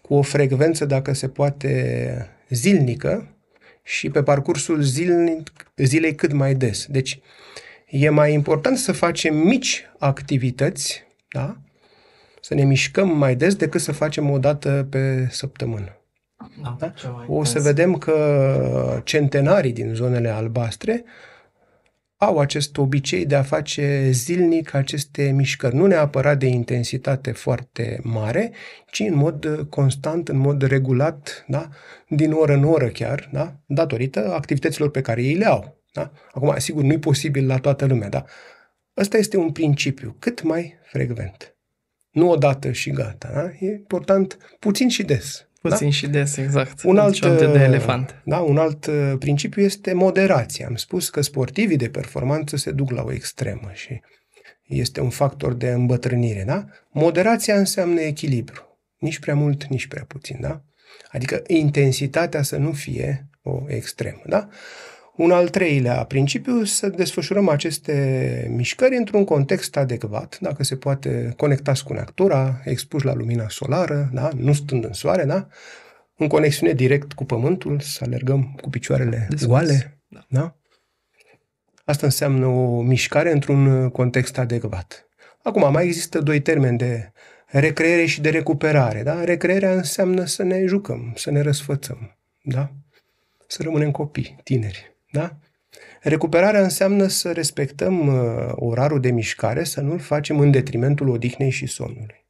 cu 0.00 0.14
o 0.14 0.22
frecvență, 0.22 0.84
dacă 0.84 1.12
se 1.12 1.28
poate, 1.28 2.28
zilnică 2.48 3.28
și 3.82 4.10
pe 4.10 4.22
parcursul 4.22 4.82
zilnic, 4.82 5.72
zilei 5.76 6.14
cât 6.14 6.32
mai 6.32 6.54
des. 6.54 6.86
Deci, 6.86 7.20
e 7.86 8.08
mai 8.08 8.32
important 8.32 8.78
să 8.78 8.92
facem 8.92 9.36
mici 9.36 9.84
activități, 9.98 11.02
da? 11.32 11.56
să 12.40 12.54
ne 12.54 12.64
mișcăm 12.64 13.16
mai 13.16 13.36
des 13.36 13.54
decât 13.54 13.80
să 13.80 13.92
facem 13.92 14.30
o 14.30 14.38
dată 14.38 14.86
pe 14.90 15.28
săptămână. 15.30 15.99
Da? 16.78 16.92
O 17.26 17.44
să 17.44 17.60
vedem 17.60 17.94
că 17.94 19.00
centenarii 19.04 19.72
din 19.72 19.94
zonele 19.94 20.28
albastre 20.28 21.04
au 22.16 22.38
acest 22.38 22.78
obicei 22.78 23.26
de 23.26 23.34
a 23.34 23.42
face 23.42 24.08
zilnic 24.10 24.74
aceste 24.74 25.30
mișcări, 25.30 25.74
nu 25.74 25.86
neapărat 25.86 26.38
de 26.38 26.46
intensitate 26.46 27.32
foarte 27.32 28.00
mare, 28.02 28.52
ci 28.90 28.98
în 29.00 29.14
mod 29.14 29.66
constant, 29.68 30.28
în 30.28 30.36
mod 30.36 30.62
regulat, 30.62 31.44
da? 31.48 31.68
din 32.08 32.32
oră 32.32 32.52
în 32.52 32.64
oră 32.64 32.88
chiar, 32.88 33.28
da? 33.32 33.56
datorită 33.66 34.32
activităților 34.34 34.90
pe 34.90 35.00
care 35.00 35.22
ei 35.22 35.34
le 35.34 35.46
au. 35.46 35.76
Da? 35.92 36.12
Acum, 36.32 36.54
sigur, 36.58 36.82
nu 36.82 36.92
e 36.92 36.98
posibil 36.98 37.46
la 37.46 37.58
toată 37.58 37.86
lumea, 37.86 38.08
dar 38.08 38.24
ăsta 38.96 39.16
este 39.16 39.36
un 39.36 39.52
principiu, 39.52 40.16
cât 40.18 40.42
mai 40.42 40.78
frecvent. 40.82 41.54
Nu 42.10 42.30
odată 42.30 42.72
și 42.72 42.90
gata. 42.90 43.30
Da? 43.34 43.66
E 43.66 43.72
important 43.72 44.38
puțin 44.58 44.88
și 44.88 45.02
des. 45.02 45.48
Puțin 45.60 45.86
da? 45.86 45.92
și 45.92 46.06
des, 46.06 46.36
exact. 46.36 46.82
Un 46.84 46.98
alt, 46.98 47.14
Ziceam 47.14 47.36
de, 47.36 47.46
de 47.46 47.58
elefant. 47.58 48.22
Da, 48.24 48.38
un 48.38 48.56
alt 48.56 48.86
uh, 48.86 49.12
principiu 49.18 49.62
este 49.62 49.92
moderația. 49.92 50.66
Am 50.66 50.74
spus 50.74 51.10
că 51.10 51.20
sportivii 51.20 51.76
de 51.76 51.88
performanță 51.88 52.56
se 52.56 52.70
duc 52.70 52.90
la 52.90 53.02
o 53.02 53.12
extremă 53.12 53.70
și 53.72 54.00
este 54.62 55.00
un 55.00 55.10
factor 55.10 55.54
de 55.54 55.70
îmbătrânire. 55.70 56.42
Da? 56.46 56.66
Moderația 56.90 57.58
înseamnă 57.58 58.00
echilibru. 58.00 58.78
Nici 58.98 59.18
prea 59.18 59.34
mult, 59.34 59.64
nici 59.64 59.86
prea 59.86 60.04
puțin. 60.04 60.36
Da? 60.40 60.64
Adică 61.10 61.42
intensitatea 61.46 62.42
să 62.42 62.56
nu 62.56 62.72
fie 62.72 63.28
o 63.42 63.62
extremă. 63.66 64.22
Da? 64.26 64.48
Un 65.20 65.30
al 65.30 65.48
treilea 65.48 66.04
principiu, 66.04 66.64
să 66.64 66.88
desfășurăm 66.88 67.48
aceste 67.48 68.52
mișcări 68.54 68.96
într-un 68.96 69.24
context 69.24 69.76
adecvat, 69.76 70.38
dacă 70.40 70.62
se 70.62 70.76
poate 70.76 71.34
conectați 71.36 71.84
cu 71.84 71.92
natura, 71.92 72.60
expuși 72.64 73.04
la 73.04 73.14
lumina 73.14 73.48
solară, 73.48 74.10
da? 74.12 74.30
nu 74.36 74.52
stând 74.52 74.84
în 74.84 74.92
soare, 74.92 75.24
da? 75.24 75.46
în 76.16 76.28
conexiune 76.28 76.72
direct 76.72 77.12
cu 77.12 77.24
pământul, 77.24 77.80
să 77.80 78.04
alergăm 78.04 78.58
cu 78.62 78.70
picioarele 78.70 79.26
Descurs. 79.30 79.44
goale. 79.50 80.00
Da. 80.08 80.26
Da? 80.28 80.56
Asta 81.84 82.06
înseamnă 82.06 82.46
o 82.46 82.80
mișcare 82.82 83.32
într-un 83.32 83.88
context 83.88 84.38
adecvat. 84.38 85.08
Acum, 85.42 85.72
mai 85.72 85.84
există 85.84 86.20
doi 86.20 86.40
termeni 86.40 86.78
de 86.78 87.12
recreere 87.46 88.04
și 88.04 88.20
de 88.20 88.30
recuperare. 88.30 89.02
Da? 89.02 89.24
Recrearea 89.24 89.72
înseamnă 89.72 90.24
să 90.24 90.42
ne 90.42 90.66
jucăm, 90.66 91.12
să 91.16 91.30
ne 91.30 91.40
răsfățăm, 91.40 92.18
da? 92.42 92.72
să 93.46 93.62
rămânem 93.62 93.90
copii, 93.90 94.36
tineri. 94.42 94.90
Da? 95.10 95.36
Recuperarea 96.00 96.62
înseamnă 96.62 97.06
să 97.06 97.32
respectăm 97.32 98.06
uh, 98.06 98.52
orarul 98.54 99.00
de 99.00 99.10
mișcare, 99.10 99.64
să 99.64 99.80
nu-l 99.80 99.98
facem 99.98 100.38
în 100.38 100.50
detrimentul 100.50 101.08
odihnei 101.08 101.50
și 101.50 101.66
somnului. 101.66 102.24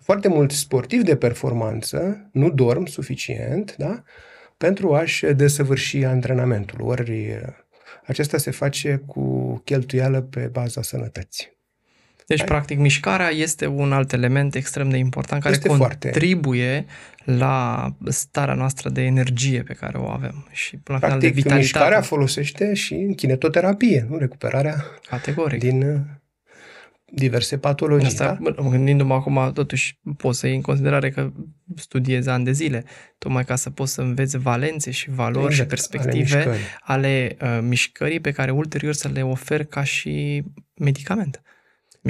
Foarte 0.00 0.28
mulți 0.28 0.56
sportivi 0.56 1.02
de 1.02 1.16
performanță 1.16 2.28
nu 2.32 2.50
dorm 2.50 2.84
suficient 2.84 3.76
da? 3.76 4.02
pentru 4.56 4.94
a-și 4.94 5.26
desăvârși 5.26 6.04
antrenamentul. 6.04 6.80
Ori 6.82 7.30
uh, 7.30 7.40
acesta 8.06 8.38
se 8.38 8.50
face 8.50 9.02
cu 9.06 9.56
cheltuială 9.64 10.22
pe 10.22 10.46
baza 10.46 10.82
sănătății. 10.82 11.53
Deci, 12.26 12.38
Hai. 12.38 12.46
practic, 12.48 12.78
mișcarea 12.78 13.28
este 13.28 13.66
un 13.66 13.92
alt 13.92 14.12
element 14.12 14.54
extrem 14.54 14.88
de 14.90 14.96
important 14.96 15.42
care 15.42 15.54
Este 15.54 15.68
foarte- 15.68 16.08
contribuie 16.10 16.86
la 17.24 17.88
starea 18.08 18.54
noastră 18.54 18.88
de 18.88 19.02
energie 19.02 19.62
pe 19.62 19.72
care 19.72 19.98
o 19.98 20.08
avem 20.08 20.46
și 20.50 20.78
la 20.84 20.98
final 20.98 20.98
de 21.00 21.06
Practic, 21.06 21.28
vitalitate. 21.34 21.60
mișcarea 21.60 22.00
folosește 22.00 22.74
și 22.74 22.94
în 22.94 23.14
kinetoterapie, 23.14 24.06
nu? 24.08 24.18
recuperarea 24.18 24.84
Categoric. 25.08 25.58
din 25.60 25.82
uh, 25.82 25.96
diverse 27.12 27.58
patologii. 27.58 28.06
Asta, 28.06 28.24
da? 28.26 28.50
bă, 28.62 28.68
gândindu-mă 28.70 29.14
acum, 29.14 29.50
totuși 29.54 29.98
poți 30.16 30.38
să 30.38 30.46
iei 30.46 30.56
în 30.56 30.62
considerare 30.62 31.10
că 31.10 31.30
studiezi 31.76 32.28
ani 32.28 32.44
de 32.44 32.52
zile, 32.52 32.84
tocmai 33.18 33.44
ca 33.44 33.54
să 33.56 33.70
poți 33.70 33.92
să 33.92 34.00
înveți 34.00 34.38
valențe 34.38 34.90
și 34.90 35.10
valori 35.10 35.44
Exact, 35.52 35.54
și 35.54 35.60
ale 35.60 35.68
perspective 35.68 36.18
mișcării. 36.36 36.60
ale, 36.80 37.36
uh, 37.42 37.58
mișcării 37.62 38.20
pe 38.20 38.30
care 38.32 38.50
ulterior 38.50 38.92
să 38.92 39.08
le 39.12 39.22
oferi 39.22 39.68
ca 39.68 39.82
și 39.84 40.42
medicament. 40.74 41.42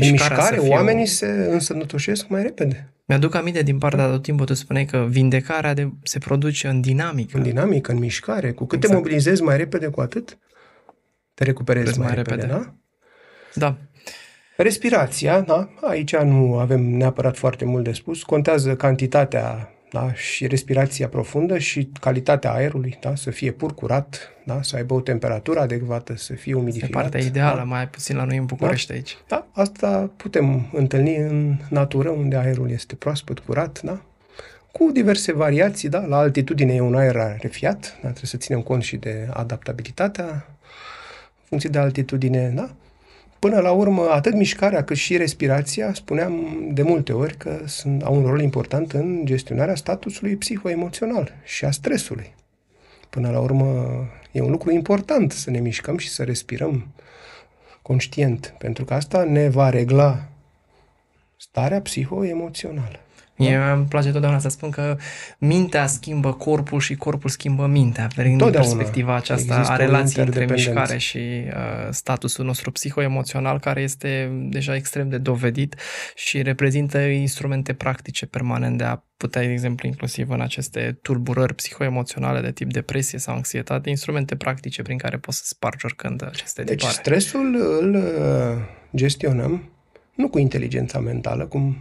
În 0.03 0.11
mișcare, 0.11 0.57
să 0.57 0.61
fie 0.63 0.71
oamenii 0.73 1.03
o- 1.03 1.07
se 1.07 1.27
însănătoșesc 1.27 2.29
mai 2.29 2.43
repede. 2.43 2.89
Mi-aduc 3.05 3.35
aminte 3.35 3.63
din 3.63 3.79
partea 3.79 4.07
tot 4.07 4.23
timpul, 4.23 4.47
tu 4.47 4.55
spuneai 4.55 4.85
că 4.85 5.07
vindecarea 5.09 5.75
de, 5.75 5.91
se 6.03 6.19
produce 6.19 6.69
în 6.69 6.81
dinamică. 6.81 7.37
În 7.37 7.43
dinamică, 7.43 7.93
în 7.93 7.99
mișcare. 7.99 8.53
Cu 8.53 8.65
cât 8.65 8.77
Exact. 8.77 8.93
te 8.95 8.99
mobilizezi 9.01 9.43
mai 9.43 9.57
repede, 9.57 9.87
cu 9.87 10.01
atât 10.01 10.39
te 11.35 11.45
recuperezi 11.45 11.85
Crezi 11.85 11.99
mai, 11.99 12.07
mai 12.07 12.17
repede. 12.17 12.41
repede. 12.43 12.59
Da? 12.59 12.75
Da. 13.55 13.77
Respirația, 14.57 15.41
da? 15.41 15.69
aici 15.81 16.17
nu 16.17 16.59
avem 16.59 16.81
neapărat 16.97 17.37
foarte 17.37 17.65
mult 17.65 17.85
de 17.85 17.93
spus. 17.93 18.23
Contează 18.23 18.77
cantitatea 18.77 19.74
da? 19.95 20.13
și 20.15 20.47
respirația 20.47 21.09
profundă 21.09 21.59
și 21.59 21.89
calitatea 22.01 22.53
aerului, 22.53 22.99
da? 23.01 23.15
să 23.15 23.31
fie 23.31 23.51
pur 23.51 23.75
curat, 23.75 24.33
da? 24.45 24.63
să 24.63 24.77
aibă 24.77 24.95
o 24.95 25.01
temperatură 25.01 25.61
adecvată, 25.61 26.17
să 26.17 26.33
fie 26.33 26.55
umidificat. 26.55 26.91
E 26.91 26.93
partea 26.93 27.21
ideală, 27.21 27.57
da? 27.57 27.65
mai 27.65 27.89
puțin 27.89 28.17
la 28.17 28.25
noi 28.25 28.37
în 28.37 28.45
București 28.45 28.89
da? 28.89 28.95
aici. 28.95 29.17
Da, 29.29 29.47
asta 29.53 30.11
putem 30.17 30.71
întâlni 30.73 31.17
în 31.17 31.57
natură, 31.69 32.09
unde 32.09 32.37
aerul 32.37 32.71
este 32.71 32.95
proaspăt, 32.95 33.39
curat, 33.39 33.81
da? 33.83 34.01
cu 34.73 34.91
diverse 34.93 35.33
variații, 35.33 35.89
da? 35.89 36.05
la 36.05 36.17
altitudine 36.17 36.75
e 36.75 36.81
un 36.81 36.95
aer 36.95 37.15
rarefiat, 37.15 37.81
da? 37.81 37.99
trebuie 38.09 38.25
să 38.25 38.37
ținem 38.37 38.63
cont 38.63 38.83
și 38.83 38.97
de 38.97 39.29
adaptabilitatea 39.33 40.25
în 40.25 41.45
funcție 41.45 41.71
de 41.71 41.79
altitudine, 41.79 42.53
da? 42.55 42.71
Până 43.45 43.61
la 43.61 43.73
urmă, 43.73 44.09
atât 44.11 44.35
mișcarea 44.35 44.85
cât 44.85 44.97
și 44.97 45.17
respirația, 45.17 45.95
spuneam 45.95 46.59
de 46.73 46.83
multe 46.83 47.13
ori 47.13 47.37
că 47.37 47.61
sunt, 47.67 48.03
au 48.03 48.15
un 48.15 48.27
rol 48.27 48.41
important 48.41 48.93
în 48.93 49.21
gestionarea 49.25 49.75
statusului 49.75 50.37
psihoemoțional 50.37 51.33
și 51.45 51.65
a 51.65 51.71
stresului. 51.71 52.35
Până 53.11 53.31
la 53.31 53.41
urmă, 53.41 53.97
e 54.33 54.41
un 54.41 54.51
lucru 54.51 54.73
important 54.73 55.33
să 55.33 55.51
ne 55.51 55.59
mișcăm 55.59 55.99
și 55.99 56.09
să 56.09 56.23
respirăm 56.23 56.87
conștient, 57.83 58.55
pentru 58.59 58.85
că 58.85 58.95
asta 58.95 59.25
ne 59.25 59.49
va 59.49 59.71
regla 59.71 60.29
starea 61.37 61.81
psihoemoțională. 61.81 63.04
Mie 63.37 63.57
da? 63.57 63.73
îmi 63.73 63.85
place 63.87 64.11
totdeauna 64.11 64.39
să 64.39 64.49
spun 64.49 64.71
că 64.71 64.97
mintea 65.39 65.87
schimbă 65.87 66.33
corpul 66.33 66.81
și 66.81 66.95
corpul 66.95 67.31
schimbă 67.31 67.67
mintea, 67.67 68.09
venind 68.15 68.43
din 68.43 68.51
perspectiva 68.51 69.15
aceasta 69.15 69.55
a 69.55 69.77
relației 69.77 70.25
între 70.25 70.45
mișcare 70.45 70.99
și 70.99 71.19
uh, 71.19 71.53
statusul 71.91 72.45
nostru 72.45 72.71
psihoemoțional, 72.71 73.61
care 73.61 73.81
este 73.81 74.31
deja 74.49 74.75
extrem 74.75 75.09
de 75.09 75.19
dovedit 75.19 75.77
și 76.15 76.43
reprezintă 76.43 76.99
instrumente 76.99 77.73
practice 77.73 78.27
permanent 78.27 78.79
de 78.79 78.85
a 78.85 79.03
putea, 79.17 79.43
de 79.43 79.53
exemplu, 79.53 79.89
inclusiv 79.89 80.31
în 80.31 80.41
aceste 80.41 80.99
tulburări 81.03 81.55
psihoemoționale 81.55 82.41
de 82.41 82.53
tip 82.53 82.73
depresie 82.73 83.19
sau 83.19 83.35
anxietate, 83.35 83.91
instrumente 83.91 84.37
practice 84.37 84.83
prin 84.83 84.99
care 84.99 85.17
poți 85.17 85.39
să 85.39 85.45
spargi 85.47 85.85
oricând 85.85 86.25
aceste 86.25 86.63
Deci 86.63 86.77
tipare. 86.77 86.97
stresul 86.97 87.79
îl 87.81 87.95
uh, 87.95 88.57
gestionăm 88.97 89.69
nu 90.15 90.29
cu 90.29 90.39
inteligența 90.39 90.99
mentală, 90.99 91.45
cum 91.45 91.77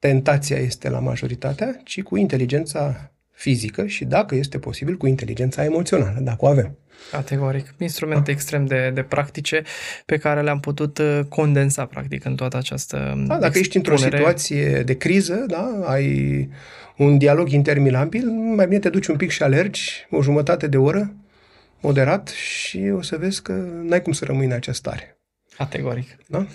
tentația 0.00 0.56
este 0.56 0.88
la 0.88 0.98
majoritatea, 0.98 1.80
ci 1.84 2.02
cu 2.02 2.16
inteligența 2.16 3.12
fizică 3.30 3.86
și, 3.86 4.04
dacă 4.04 4.34
este 4.34 4.58
posibil, 4.58 4.96
cu 4.96 5.06
inteligența 5.06 5.64
emoțională, 5.64 6.18
dacă 6.20 6.44
o 6.44 6.46
avem. 6.48 6.78
Categoric. 7.10 7.74
Instrumente 7.78 8.24
da. 8.24 8.32
extrem 8.32 8.66
de, 8.66 8.90
de 8.94 9.02
practice 9.02 9.62
pe 10.06 10.16
care 10.16 10.42
le-am 10.42 10.60
putut 10.60 10.98
uh, 10.98 11.20
condensa, 11.28 11.84
practic, 11.86 12.24
în 12.24 12.34
toată 12.34 12.56
această 12.56 12.96
da, 12.96 13.38
Dacă 13.38 13.58
expunere. 13.58 13.58
ești 13.58 13.76
într-o 13.76 13.96
situație 13.96 14.82
de 14.82 14.96
criză, 14.96 15.44
da, 15.46 15.82
ai 15.84 16.48
un 16.96 17.18
dialog 17.18 17.48
interminabil, 17.48 18.28
mai 18.30 18.66
bine 18.66 18.78
te 18.78 18.88
duci 18.88 19.06
un 19.06 19.16
pic 19.16 19.30
și 19.30 19.42
alergi 19.42 20.06
o 20.10 20.22
jumătate 20.22 20.66
de 20.66 20.76
oră, 20.76 21.14
moderat, 21.80 22.28
și 22.28 22.92
o 22.94 23.02
să 23.02 23.16
vezi 23.16 23.42
că 23.42 23.52
n-ai 23.82 24.02
cum 24.02 24.12
să 24.12 24.24
rămâi 24.24 24.46
în 24.46 24.52
această 24.52 24.88
stare. 24.88 25.18
Categoric. 25.56 26.16
Da? 26.26 26.46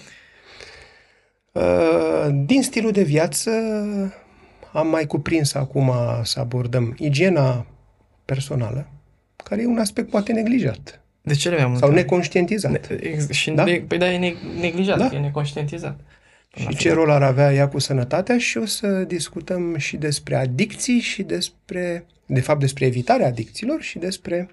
Uh, 1.55 2.27
din 2.45 2.63
stilul 2.63 2.91
de 2.91 3.03
viață 3.03 3.51
am 4.73 4.87
mai 4.87 5.05
cuprins 5.05 5.53
acum 5.53 5.91
să 6.23 6.39
abordăm 6.39 6.95
igiena 6.99 7.65
personală, 8.25 8.87
care 9.43 9.61
e 9.61 9.67
un 9.67 9.77
aspect 9.77 10.09
poate 10.09 10.31
neglijat. 10.33 11.01
De 11.21 11.33
ce 11.33 11.49
le 11.49 11.65
mai 11.65 11.77
Sau 11.77 11.91
neconștientizat. 11.91 12.89
Ne, 12.89 13.19
și 13.29 13.51
da? 13.51 13.63
Ne, 13.63 13.83
păi 13.87 13.97
da, 13.97 14.11
e 14.11 14.35
neglijat, 14.59 14.97
da? 14.97 15.09
e 15.13 15.19
neconștientizat. 15.19 15.99
Și 16.55 16.75
ce 16.75 16.93
rol 16.93 17.09
ar 17.09 17.23
avea 17.23 17.53
ea 17.53 17.67
cu 17.67 17.79
sănătatea 17.79 18.37
și 18.37 18.57
o 18.57 18.65
să 18.65 18.87
discutăm 18.87 19.77
și 19.77 19.97
despre 19.97 20.35
adicții 20.35 20.99
și 20.99 21.23
despre, 21.23 22.05
de 22.25 22.39
fapt, 22.39 22.59
despre 22.59 22.85
evitarea 22.85 23.27
adicțiilor 23.27 23.81
și 23.81 23.99
despre 23.99 24.49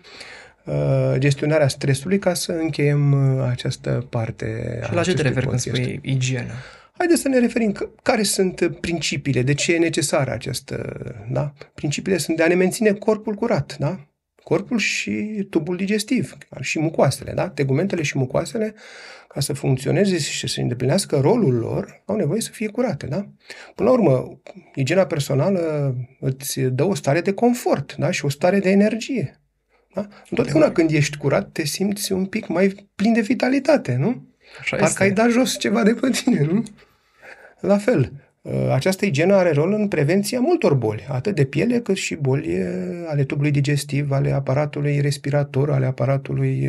uh, 0.65 1.15
gestionarea 1.19 1.69
stresului 1.69 2.19
ca 2.19 2.35
să 2.35 2.53
încheiem 2.53 3.13
uh, 3.13 3.47
această 3.51 4.07
parte. 4.11 4.81
Și 4.85 4.95
la 4.95 5.03
ce 5.03 5.15
te 5.15 5.23
referi 5.23 5.47
când 5.47 5.61
spui 5.61 6.01
igienă? 6.03 6.53
Haideți 6.99 7.21
să 7.21 7.29
ne 7.29 7.39
referim 7.39 7.73
că, 7.73 7.91
care 8.03 8.23
sunt 8.23 8.79
principiile, 8.81 9.43
de 9.43 9.55
ce 9.55 9.75
e 9.75 9.79
necesară 9.79 10.31
această, 10.31 10.97
da? 11.31 11.53
Principiile 11.75 12.19
sunt 12.19 12.37
de 12.37 12.43
a 12.43 12.47
ne 12.47 12.55
menține 12.55 12.93
corpul 12.93 13.35
curat, 13.35 13.77
da? 13.79 14.07
Corpul 14.43 14.79
și 14.79 15.47
tubul 15.51 15.77
digestiv, 15.77 16.37
și 16.61 16.79
mucoasele, 16.79 17.33
da? 17.33 17.49
Tegumentele 17.49 18.03
și 18.03 18.19
mucoasele, 18.19 18.75
ca 19.29 19.41
să 19.41 19.53
funcționeze 19.53 20.19
și 20.19 20.49
să 20.49 20.61
îndeplinească 20.61 21.21
rolul 21.21 21.55
lor, 21.55 22.03
au 22.07 22.17
nevoie 22.17 22.41
să 22.41 22.51
fie 22.51 22.69
curate, 22.69 23.07
da? 23.07 23.29
Până 23.75 23.89
la 23.89 23.95
urmă, 23.95 24.41
igiena 24.75 25.07
personală 25.07 25.95
îți 26.21 26.61
dă 26.61 26.85
o 26.85 26.95
stare 26.95 27.21
de 27.21 27.33
confort, 27.33 27.95
da? 27.97 28.11
Și 28.11 28.25
o 28.25 28.29
stare 28.29 28.59
de 28.59 28.71
energie. 28.71 29.41
Da? 29.95 30.09
Întotdeauna 30.31 30.73
când 30.73 30.91
ești 30.91 31.17
curat, 31.17 31.53
te 31.53 31.65
simți 31.65 32.13
un 32.13 32.27
pic 32.27 32.47
mai 32.47 32.89
plin 32.95 33.13
de 33.13 33.21
vitalitate, 33.21 33.95
nu? 33.95 34.32
Așa 34.61 34.77
Parcă 34.77 34.85
este. 34.85 35.03
ai 35.03 35.11
dat 35.11 35.31
jos 35.31 35.59
ceva 35.59 35.83
de 35.83 35.95
pe 35.95 36.11
tine, 36.11 36.45
nu? 36.45 36.63
La 37.61 37.79
fel, 37.79 38.13
ă, 38.45 38.73
această 38.73 39.05
igienă 39.07 39.35
are 39.35 39.51
rol 39.51 39.73
în 39.73 39.89
prevenția 39.89 40.41
multor 40.41 40.75
boli, 40.75 41.07
atât 41.09 41.35
de 41.35 41.45
piele 41.45 41.81
cât 41.81 41.97
și 41.97 42.15
boli 42.15 42.57
ale 43.07 43.25
tubului 43.25 43.51
digestiv, 43.51 44.11
ale 44.11 44.33
aparatului 44.33 45.01
respirator, 45.01 45.71
ale 45.71 45.87
aparatului 45.87 46.69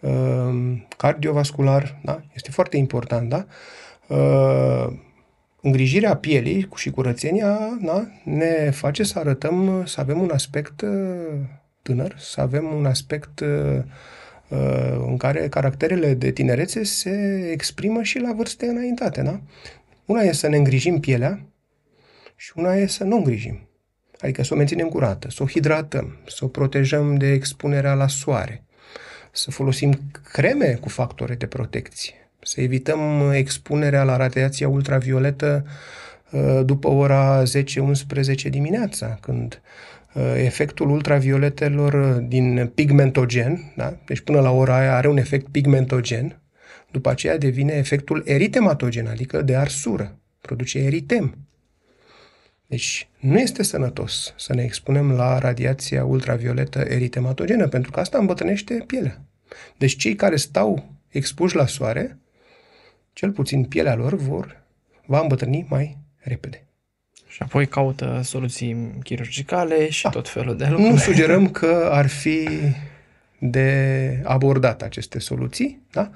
uh, 0.00 0.78
cardiovascular. 0.96 2.00
Da? 2.04 2.22
Este 2.34 2.50
foarte 2.50 2.76
important, 2.76 3.28
da? 3.28 3.46
Uh, 4.08 4.92
îngrijirea 5.60 6.16
pielii 6.16 6.68
și 6.74 6.90
curățenia 6.90 7.78
da? 7.82 8.06
ne 8.24 8.70
face 8.70 9.02
să 9.02 9.18
arătăm, 9.18 9.82
să 9.86 10.00
avem 10.00 10.20
un 10.20 10.30
aspect 10.30 10.84
tânăr, 11.82 12.14
să 12.18 12.40
avem 12.40 12.64
un 12.64 12.86
aspect 12.86 13.40
uh, 13.40 13.82
în 15.06 15.16
care 15.16 15.48
caracterele 15.48 16.14
de 16.14 16.30
tinerețe 16.30 16.84
se 16.84 17.48
exprimă 17.52 18.02
și 18.02 18.18
la 18.18 18.32
vârste 18.32 18.66
înaintate. 18.66 19.22
Da? 19.22 19.40
Una 20.04 20.20
e 20.20 20.32
să 20.32 20.48
ne 20.48 20.56
îngrijim 20.56 21.00
pielea 21.00 21.46
și 22.36 22.52
una 22.54 22.74
e 22.74 22.86
să 22.86 23.04
nu 23.04 23.16
îngrijim. 23.16 23.68
Adică 24.20 24.42
să 24.42 24.54
o 24.54 24.56
menținem 24.56 24.88
curată, 24.88 25.30
să 25.30 25.42
o 25.42 25.46
hidratăm, 25.46 26.16
să 26.26 26.44
o 26.44 26.48
protejăm 26.48 27.16
de 27.16 27.32
expunerea 27.32 27.94
la 27.94 28.08
soare, 28.08 28.64
să 29.32 29.50
folosim 29.50 30.10
creme 30.32 30.78
cu 30.80 30.88
factori 30.88 31.38
de 31.38 31.46
protecție, 31.46 32.14
să 32.42 32.60
evităm 32.60 33.30
expunerea 33.30 34.02
la 34.02 34.16
radiația 34.16 34.68
ultravioletă 34.68 35.66
uh, 36.30 36.60
după 36.64 36.88
ora 36.88 37.42
10-11 37.42 37.44
dimineața, 38.50 39.18
când 39.20 39.60
uh, 39.62 39.95
efectul 40.36 40.90
ultravioletelor 40.90 42.12
din 42.12 42.70
pigmentogen, 42.74 43.72
da? 43.76 43.96
deci 44.06 44.20
până 44.20 44.40
la 44.40 44.50
ora 44.50 44.78
aia 44.78 44.96
are 44.96 45.08
un 45.08 45.16
efect 45.16 45.48
pigmentogen, 45.48 46.40
după 46.90 47.10
aceea 47.10 47.38
devine 47.38 47.72
efectul 47.72 48.22
eritematogen, 48.26 49.06
adică 49.06 49.42
de 49.42 49.56
arsură. 49.56 50.18
Produce 50.40 50.78
eritem. 50.78 51.38
Deci 52.66 53.08
nu 53.18 53.38
este 53.38 53.62
sănătos 53.62 54.34
să 54.36 54.54
ne 54.54 54.62
expunem 54.62 55.12
la 55.12 55.38
radiația 55.38 56.04
ultravioletă 56.04 56.78
eritematogenă, 56.78 57.68
pentru 57.68 57.90
că 57.90 58.00
asta 58.00 58.18
îmbătrânește 58.18 58.84
pielea. 58.86 59.24
Deci 59.76 59.96
cei 59.96 60.14
care 60.14 60.36
stau 60.36 60.92
expuși 61.08 61.56
la 61.56 61.66
soare, 61.66 62.18
cel 63.12 63.32
puțin 63.32 63.64
pielea 63.64 63.94
lor 63.94 64.14
vor, 64.14 64.62
va 65.06 65.20
îmbătrâni 65.20 65.66
mai 65.68 65.98
repede. 66.16 66.65
Și 67.36 67.42
apoi 67.42 67.66
caută 67.66 68.20
soluții 68.24 68.94
chirurgicale 69.02 69.90
și 69.90 70.02
da. 70.02 70.08
tot 70.08 70.28
felul 70.28 70.56
de 70.56 70.66
lucruri. 70.68 70.90
Nu 70.90 70.96
sugerăm 70.96 71.48
că 71.58 71.88
ar 71.92 72.06
fi 72.06 72.48
de 73.38 74.20
abordat 74.24 74.82
aceste 74.82 75.18
soluții, 75.18 75.80
da? 75.92 76.10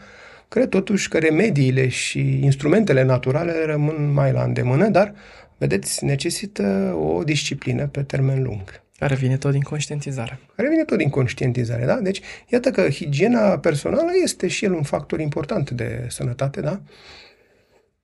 Cred 0.48 0.68
totuși 0.68 1.08
că 1.08 1.18
remediile 1.18 1.88
și 1.88 2.44
instrumentele 2.44 3.02
naturale 3.02 3.64
rămân 3.64 4.12
mai 4.12 4.32
la 4.32 4.42
îndemână, 4.42 4.88
dar, 4.88 5.14
vedeți, 5.58 6.04
necesită 6.04 6.96
o 7.00 7.22
disciplină 7.22 7.86
pe 7.86 8.02
termen 8.02 8.42
lung. 8.42 8.82
Care 8.98 9.14
vine 9.14 9.36
tot 9.36 9.50
din 9.50 9.62
conștientizare. 9.62 10.38
Care 10.56 10.68
vine 10.68 10.84
tot 10.84 10.98
din 10.98 11.10
conștientizare, 11.10 11.84
da? 11.84 11.94
Deci, 11.94 12.20
iată 12.48 12.70
că 12.70 12.88
higiena 12.88 13.58
personală 13.58 14.10
este 14.22 14.48
și 14.48 14.64
el 14.64 14.72
un 14.72 14.82
factor 14.82 15.20
important 15.20 15.70
de 15.70 16.06
sănătate, 16.08 16.60
da? 16.60 16.80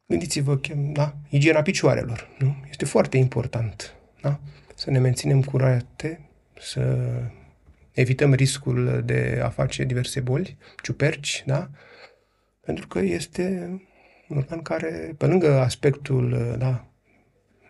Gândiți-vă, 0.09 0.61
da? 0.93 1.17
Igiena 1.29 1.63
picioarelor, 1.63 2.29
nu? 2.39 2.57
Este 2.71 2.85
foarte 2.85 3.17
important, 3.17 3.95
da? 4.21 4.41
Să 4.75 4.91
ne 4.91 4.99
menținem 4.99 5.43
curate, 5.43 6.29
să 6.59 7.09
evităm 7.93 8.35
riscul 8.35 9.03
de 9.05 9.41
a 9.43 9.49
face 9.49 9.85
diverse 9.85 10.21
boli, 10.21 10.57
ciuperci, 10.83 11.43
da? 11.47 11.71
Pentru 12.61 12.87
că 12.87 12.99
este 12.99 13.71
un 14.29 14.37
organ 14.37 14.63
care, 14.63 15.15
pe 15.19 15.27
lângă 15.27 15.61
aspectul 15.61 16.55
da, 16.59 16.87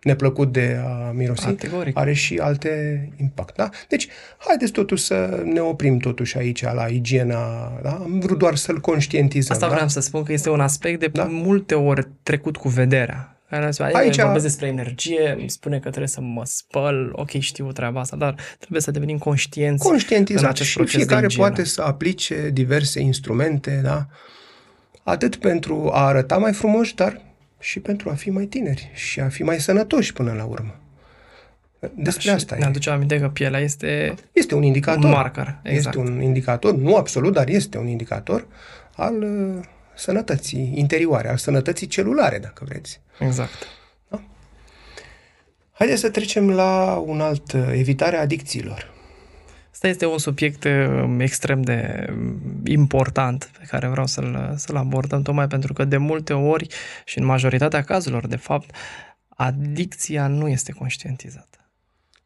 neplăcut 0.07 0.53
de 0.53 0.81
a 0.85 1.11
mirosi, 1.11 1.45
Categoric. 1.45 1.97
are 1.99 2.13
și 2.13 2.39
alte 2.39 3.09
impact. 3.21 3.57
Da? 3.57 3.69
Deci, 3.89 4.09
haideți 4.39 4.73
totuși 4.73 5.05
să 5.05 5.43
ne 5.45 5.61
oprim 5.61 5.99
totuși 5.99 6.39
aici 6.39 6.63
la 6.63 6.87
igiena. 6.87 7.73
Da? 7.83 7.91
Am 7.91 8.21
vrut 8.21 8.39
doar 8.39 8.55
să-l 8.55 8.81
conștientizăm. 8.81 9.55
Asta 9.55 9.67
da? 9.67 9.73
vreau 9.73 9.89
să 9.89 10.01
spun 10.01 10.23
că 10.23 10.33
este 10.33 10.51
un 10.51 10.61
aspect 10.61 11.01
de 11.01 11.07
da? 11.07 11.25
multe 11.25 11.75
ori 11.75 12.09
trecut 12.23 12.57
cu 12.57 12.69
vederea 12.69 13.31
Aici, 13.51 13.81
Aici- 13.81 14.17
vorbesc 14.23 14.45
despre 14.45 14.67
energie, 14.67 15.37
îmi 15.39 15.51
spune 15.51 15.77
că 15.77 15.89
trebuie 15.89 16.09
să 16.09 16.21
mă 16.21 16.45
spăl, 16.45 17.11
ok, 17.13 17.31
știu 17.31 17.73
treaba 17.73 18.01
asta, 18.01 18.17
dar 18.17 18.35
trebuie 18.59 18.81
să 18.81 18.91
devenim 18.91 19.19
conștienți 19.19 19.85
în 19.85 19.91
Conștientizat 19.91 20.51
acest 20.51 20.69
și 20.69 20.77
proces 20.77 20.93
de 20.93 20.99
fiecare 20.99 21.27
igienă. 21.27 21.47
poate 21.47 21.65
să 21.65 21.83
aplice 21.83 22.51
diverse 22.53 23.01
instrumente, 23.01 23.81
da? 23.83 24.07
Atât 25.03 25.37
pentru 25.37 25.91
a 25.93 26.07
arăta 26.07 26.37
mai 26.37 26.53
frumoși, 26.53 26.95
dar 26.95 27.21
și 27.59 27.81
pentru 27.81 28.11
a 28.11 28.15
fi 28.15 28.31
mai 28.31 28.45
tineri 28.45 28.91
și 28.95 29.21
a 29.21 29.29
fi 29.29 29.43
mai 29.43 29.61
sănătoși 29.61 30.13
până 30.13 30.33
la 30.33 30.45
urmă. 30.45 30.81
Despre 31.95 32.23
Și 32.23 32.31
asta 32.31 32.55
ne 32.57 32.63
e. 32.65 32.67
aduce 32.67 32.91
aminte 32.91 33.21
că 33.21 33.29
pielea 33.29 33.61
este 33.61 34.15
Este 34.33 34.55
un 34.55 34.63
indicator. 34.63 35.05
un 35.05 35.11
marker. 35.11 35.59
Exact. 35.63 35.97
Este 35.97 36.11
un 36.11 36.23
indicator, 36.23 36.75
nu 36.75 36.97
absolut, 36.97 37.33
dar 37.33 37.49
este 37.49 37.79
un 37.79 37.87
indicator 37.87 38.47
al 38.97 39.23
uh, 39.23 39.65
sănătății 39.95 40.73
interioare, 40.75 41.29
al 41.29 41.37
sănătății 41.37 41.87
celulare, 41.87 42.39
dacă 42.39 42.65
vreți. 42.69 43.01
Exact. 43.19 43.67
Haideți 45.73 46.01
să 46.01 46.11
trecem 46.11 46.51
la 46.51 47.03
un 47.07 47.21
alt, 47.21 47.53
uh, 47.53 47.69
evitarea 47.73 48.21
adicțiilor. 48.21 48.95
Asta 49.77 49.89
este 49.89 50.07
un 50.07 50.19
subiect 50.19 50.65
um, 50.65 51.21
extrem 51.21 51.63
de 51.63 52.07
um, 52.11 52.41
important 52.65 53.51
pe 53.59 53.65
care 53.67 53.89
vreau 53.89 54.07
să-l, 54.07 54.55
să-l 54.57 54.77
abordăm, 54.77 55.23
tocmai 55.23 55.47
pentru 55.47 55.73
că 55.73 55.85
de 55.85 55.97
multe 55.97 56.33
ori 56.33 56.67
și 57.05 57.19
în 57.19 57.25
majoritatea 57.25 57.83
cazurilor, 57.83 58.27
de 58.27 58.37
fapt, 58.37 58.75
adicția 59.29 60.27
nu 60.27 60.49
este 60.49 60.73
conștientizată. 60.73 61.71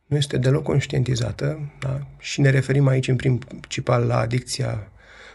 Nu 0.07 0.17
este 0.17 0.37
deloc 0.37 0.63
conștientizată 0.63 1.73
da? 1.81 2.07
și 2.19 2.41
ne 2.41 2.51
referim 2.51 2.87
aici 2.87 3.09
în 3.09 3.17
principal 3.17 4.07
la 4.07 4.19
adicția 4.19 4.89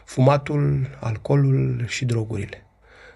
fumatul, 0.06 0.98
alcoolul 1.00 1.86
și 1.88 2.06
drogurile, 2.06 2.66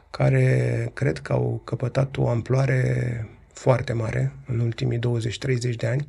care 0.10 0.92
cred 0.94 1.18
că 1.18 1.34
au 1.34 1.62
căpătat 1.66 2.18
o 2.18 2.30
amploare 2.30 3.28
foarte 3.54 3.94
mare 3.94 4.34
în 4.46 4.60
ultimii 4.60 5.00
20-30 5.00 5.76
de 5.76 5.88
ani. 5.88 6.08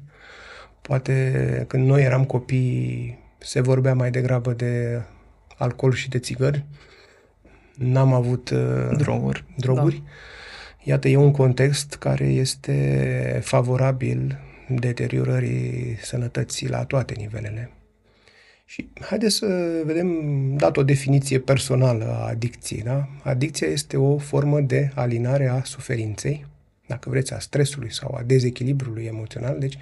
Poate 0.83 1.65
când 1.69 1.87
noi 1.87 2.03
eram 2.03 2.25
copii 2.25 3.19
se 3.39 3.61
vorbea 3.61 3.95
mai 3.95 4.11
degrabă 4.11 4.53
de 4.53 5.03
alcool 5.57 5.93
și 5.93 6.09
de 6.09 6.19
țigări. 6.19 6.65
N-am 7.75 8.13
avut 8.13 8.51
uh, 8.51 8.97
Droguri. 8.97 9.45
droguri. 9.57 10.03
Iată, 10.83 11.09
e 11.09 11.17
un 11.17 11.31
context 11.31 11.95
care 11.95 12.25
este 12.25 13.41
favorabil 13.43 14.39
deteriorării 14.69 15.97
sănătății 16.03 16.69
la 16.69 16.85
toate 16.85 17.15
nivelele. 17.17 17.71
Și 18.65 18.89
haideți 19.01 19.35
să 19.35 19.47
vedem, 19.85 20.11
dat 20.57 20.77
o 20.77 20.83
definiție 20.83 21.39
personală 21.39 22.05
a 22.05 22.27
adicției. 22.29 22.83
Da? 22.83 23.09
Adicția 23.23 23.67
este 23.67 23.97
o 23.97 24.19
formă 24.19 24.61
de 24.61 24.91
alinare 24.95 25.49
a 25.49 25.63
suferinței, 25.65 26.47
dacă 26.87 27.11
vreți, 27.11 27.33
a 27.33 27.39
stresului 27.39 27.93
sau 27.93 28.15
a 28.15 28.23
dezechilibrului 28.23 29.05
emoțional. 29.05 29.59
Deci, 29.59 29.79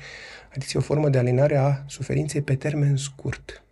adicția 0.59 0.80
e 0.80 0.82
o 0.82 0.86
formă 0.86 1.09
de 1.09 1.18
alinare 1.18 1.56
a 1.56 1.82
suferinței 1.86 2.43
pe 2.43 2.56
termen 2.56 2.97
scurt, 2.97 3.62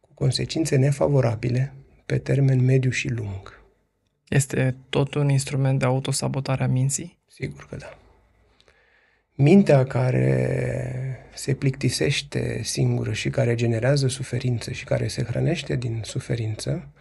cu 0.00 0.08
consecințe 0.14 0.76
nefavorabile 0.76 1.72
pe 2.06 2.18
termen 2.18 2.64
mediu 2.64 2.90
și 2.90 3.08
lung. 3.08 3.62
Este 4.28 4.76
tot 4.88 5.14
un 5.14 5.28
instrument 5.28 5.78
de 5.78 5.84
autosabotare 5.84 6.62
a 6.62 6.66
minții? 6.66 7.18
Sigur 7.26 7.66
că 7.70 7.76
da. 7.76 7.98
Mintea 9.34 9.84
care 9.84 11.30
se 11.34 11.54
plictisește 11.54 12.62
singură 12.62 13.12
și 13.12 13.30
care 13.30 13.54
generează 13.54 14.08
suferință 14.08 14.72
și 14.72 14.84
care 14.84 15.08
se 15.08 15.22
hrănește 15.22 15.76
din 15.76 16.00
suferință, 16.04 16.92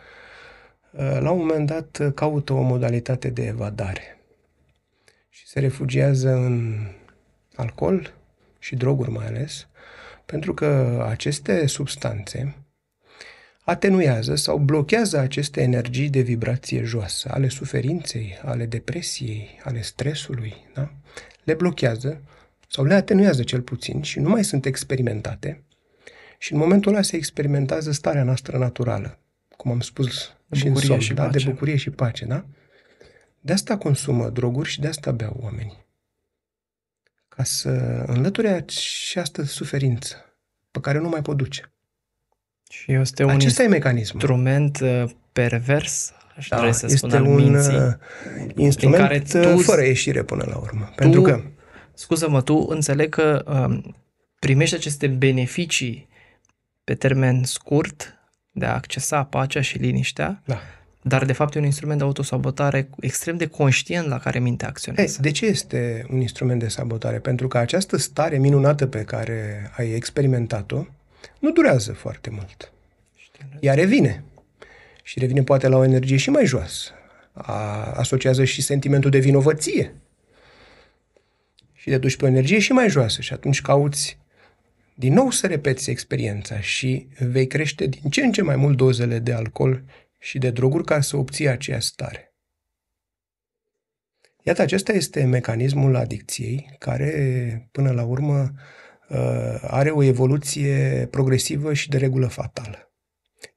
la 1.20 1.32
un 1.32 1.40
moment 1.40 1.68
dat 1.68 2.12
caută 2.16 2.54
o 2.54 2.62
modalitate 2.62 3.30
de 3.30 3.46
evadare 3.46 4.20
și 5.30 5.48
se 5.48 5.60
refugiază 5.60 6.34
în 6.34 6.78
alcool 7.56 8.19
și 8.70 8.76
droguri 8.76 9.12
mai 9.12 9.26
ales, 9.26 9.68
pentru 10.26 10.54
că 10.54 11.02
aceste 11.10 11.66
substanțe 11.66 12.56
atenuează 13.64 14.36
sau 14.36 14.58
blochează 14.58 15.18
aceste 15.18 15.62
energii 15.62 16.10
de 16.10 16.22
vibrație 16.22 16.84
joasă, 16.84 17.30
ale 17.32 17.48
suferinței, 17.48 18.40
ale 18.44 18.66
depresiei, 18.66 19.60
ale 19.64 19.82
stresului, 19.82 20.54
da? 20.74 20.92
le 21.44 21.54
blochează 21.54 22.22
sau 22.68 22.86
le 22.86 22.94
atenuează 22.94 23.44
cel 23.44 23.62
puțin 23.62 24.02
și 24.02 24.20
nu 24.20 24.30
mai 24.30 24.44
sunt 24.44 24.66
experimentate 24.66 25.64
și 26.38 26.54
în 26.54 26.60
momentul 26.60 26.94
ăla 26.94 27.02
se 27.02 27.16
experimentează 27.16 27.92
starea 27.92 28.24
noastră 28.24 28.58
naturală, 28.58 29.20
cum 29.58 29.72
am 29.72 29.80
spus 29.80 30.36
De 30.48 30.58
și 30.58 30.66
în 30.66 30.74
bucurie 30.74 30.90
somn, 30.90 31.02
și 31.02 31.14
da? 31.14 31.24
de 31.28 31.30
pace. 31.38 31.50
bucurie 31.50 31.76
și 31.76 31.90
pace. 31.90 32.26
Da? 32.26 32.46
De 33.40 33.54
asta 33.54 33.78
consumă 33.78 34.30
droguri 34.30 34.70
și 34.70 34.80
de 34.80 34.88
asta 34.88 35.12
beau 35.12 35.38
oamenii. 35.42 35.88
Ca 37.40 37.46
să 37.46 37.70
înlăture 38.08 38.48
această 38.50 39.44
suferință 39.44 40.16
pe 40.72 40.80
care 40.80 41.00
nu 41.00 41.10
mai 41.10 41.22
pot 41.22 41.38
duce. 41.38 41.74
Și 42.70 42.92
este 42.94 43.24
un 43.24 43.30
Acesta 43.30 43.64
e 43.64 43.68
mecanismul. 43.68 44.22
instrument 44.22 44.80
uh, 44.80 45.04
pervers, 45.32 46.14
aș 46.38 46.48
Da, 46.48 46.56
trebui 46.56 46.74
să 46.76 46.88
spun, 46.88 47.10
este 47.10 47.16
al 47.16 47.24
un 47.26 47.36
minții. 47.36 47.76
uh, 47.78 47.94
instrument 48.56 49.02
care 49.02 49.20
care 49.20 49.54
tu- 49.54 49.62
fără 49.62 49.84
ieșire 49.86 50.24
până 50.24 50.46
la 50.48 50.58
urmă. 50.58 50.92
Pentru 50.96 51.22
că 51.22 51.42
Scuză-mă, 51.94 52.42
tu 52.42 52.66
înțeleg 52.70 53.10
că 53.10 53.44
um, 53.48 53.96
primești 54.40 54.76
aceste 54.76 55.08
beneficii 55.08 56.08
pe 56.84 56.96
termen 56.96 57.44
scurt 57.44 58.14
de 58.52 58.66
a 58.66 58.74
accesa 58.74 59.24
pacea 59.24 59.62
și 59.62 59.78
liniștea, 59.78 60.42
Da. 60.46 60.60
Dar 61.02 61.26
de 61.26 61.34
fapt 61.34 61.56
e 61.56 61.60
un 61.60 61.66
instrument 61.66 61.98
de 61.98 62.06
autosabotare 62.06 62.90
extrem 63.00 63.38
de 63.38 63.46
conștient 63.46 64.08
la 64.08 64.20
care 64.20 64.40
mintea 64.40 64.68
Ei, 64.68 64.74
acționează. 64.74 65.22
de 65.22 65.32
ce 65.32 65.46
este 65.46 66.06
un 66.12 66.22
instrument 66.22 66.60
de 66.60 66.68
sabotare? 66.68 67.20
Pentru 67.20 67.48
că 67.48 67.58
această 67.58 67.98
stare 67.98 68.38
minunată 68.38 68.88
pe 68.88 69.04
care 69.04 69.72
ai 69.78 69.92
experimentat-o 69.92 70.86
nu 71.40 71.52
durează 71.52 71.94
foarte 71.94 72.30
mult. 72.30 72.72
Ea 73.60 73.74
revine. 73.74 74.24
Și 75.04 75.20
revine 75.20 75.44
poate 75.44 75.68
la 75.68 75.78
o 75.78 75.84
energie 75.84 76.18
și 76.18 76.30
mai 76.30 76.46
joasă. 76.46 76.92
A, 77.34 77.84
asociază 77.84 78.44
și 78.44 78.62
sentimentul 78.62 79.10
de 79.10 79.20
vinovăție. 79.20 79.94
Și 81.74 81.90
te 81.90 81.98
duci 81.98 82.16
pe 82.18 82.26
o 82.26 82.28
energie 82.28 82.60
și 82.60 82.72
mai 82.72 82.90
joasă. 82.90 83.22
Și 83.22 83.34
atunci 83.34 83.62
cauți 83.62 84.18
din 84.94 85.14
nou 85.14 85.30
să 85.30 85.48
repeți 85.48 85.90
experiența 85.90 86.60
și 86.60 87.08
vei 87.20 87.48
crește 87.48 87.86
din 87.86 88.10
ce 88.10 88.22
în 88.22 88.32
ce 88.32 88.42
mai 88.42 88.56
mult 88.56 88.78
dozele 88.78 89.20
de 89.20 89.34
alcool 89.34 89.84
și 90.20 90.38
de 90.38 90.52
droguri 90.52 90.84
ca 90.84 91.02
să 91.02 91.18
obții 91.18 91.48
aceeași 91.48 91.88
stare. 91.88 92.34
Iată, 94.44 94.62
acesta 94.62 94.92
este 94.94 95.24
mecanismul 95.24 95.96
adicției 95.96 96.76
care, 96.80 97.70
până 97.72 97.92
la 97.92 98.04
urmă, 98.04 98.52
uh, 99.10 99.60
are 99.62 99.90
o 99.90 100.04
evoluție 100.04 101.08
progresivă 101.12 101.74
și 101.74 101.90
de 101.90 101.98
regulă 101.98 102.28
fatală. 102.28 102.94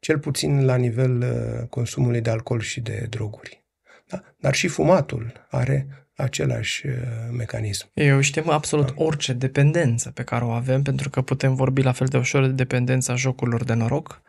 Cel 0.01 0.18
puțin 0.18 0.64
la 0.64 0.76
nivel 0.76 1.20
uh, 1.20 1.68
consumului 1.68 2.20
de 2.20 2.30
alcool 2.30 2.60
și 2.60 2.80
de 2.80 3.06
droguri. 3.10 3.64
Da? 4.09 4.22
Dar 4.39 4.55
și 4.55 4.68
fumatul 4.68 5.47
are 5.51 6.06
același 6.14 6.86
uh, 6.86 6.94
mecanism. 7.36 7.90
Eu 7.94 8.20
știm 8.20 8.51
absolut 8.51 8.86
Da. 8.86 8.93
orice 8.97 9.32
dependență 9.32 10.10
pe 10.10 10.22
care 10.22 10.44
o 10.44 10.51
avem, 10.51 10.82
pentru 10.82 11.10
că 11.10 11.22
putem 11.22 11.55
vorbi 11.55 11.82
la 11.82 11.93
fel 11.93 12.06
de 12.06 12.16
ușor 12.16 12.47
de 12.47 12.52
dependența 12.52 13.14
jocurilor 13.14 13.64
de 13.64 13.74
noroc, 13.74 14.22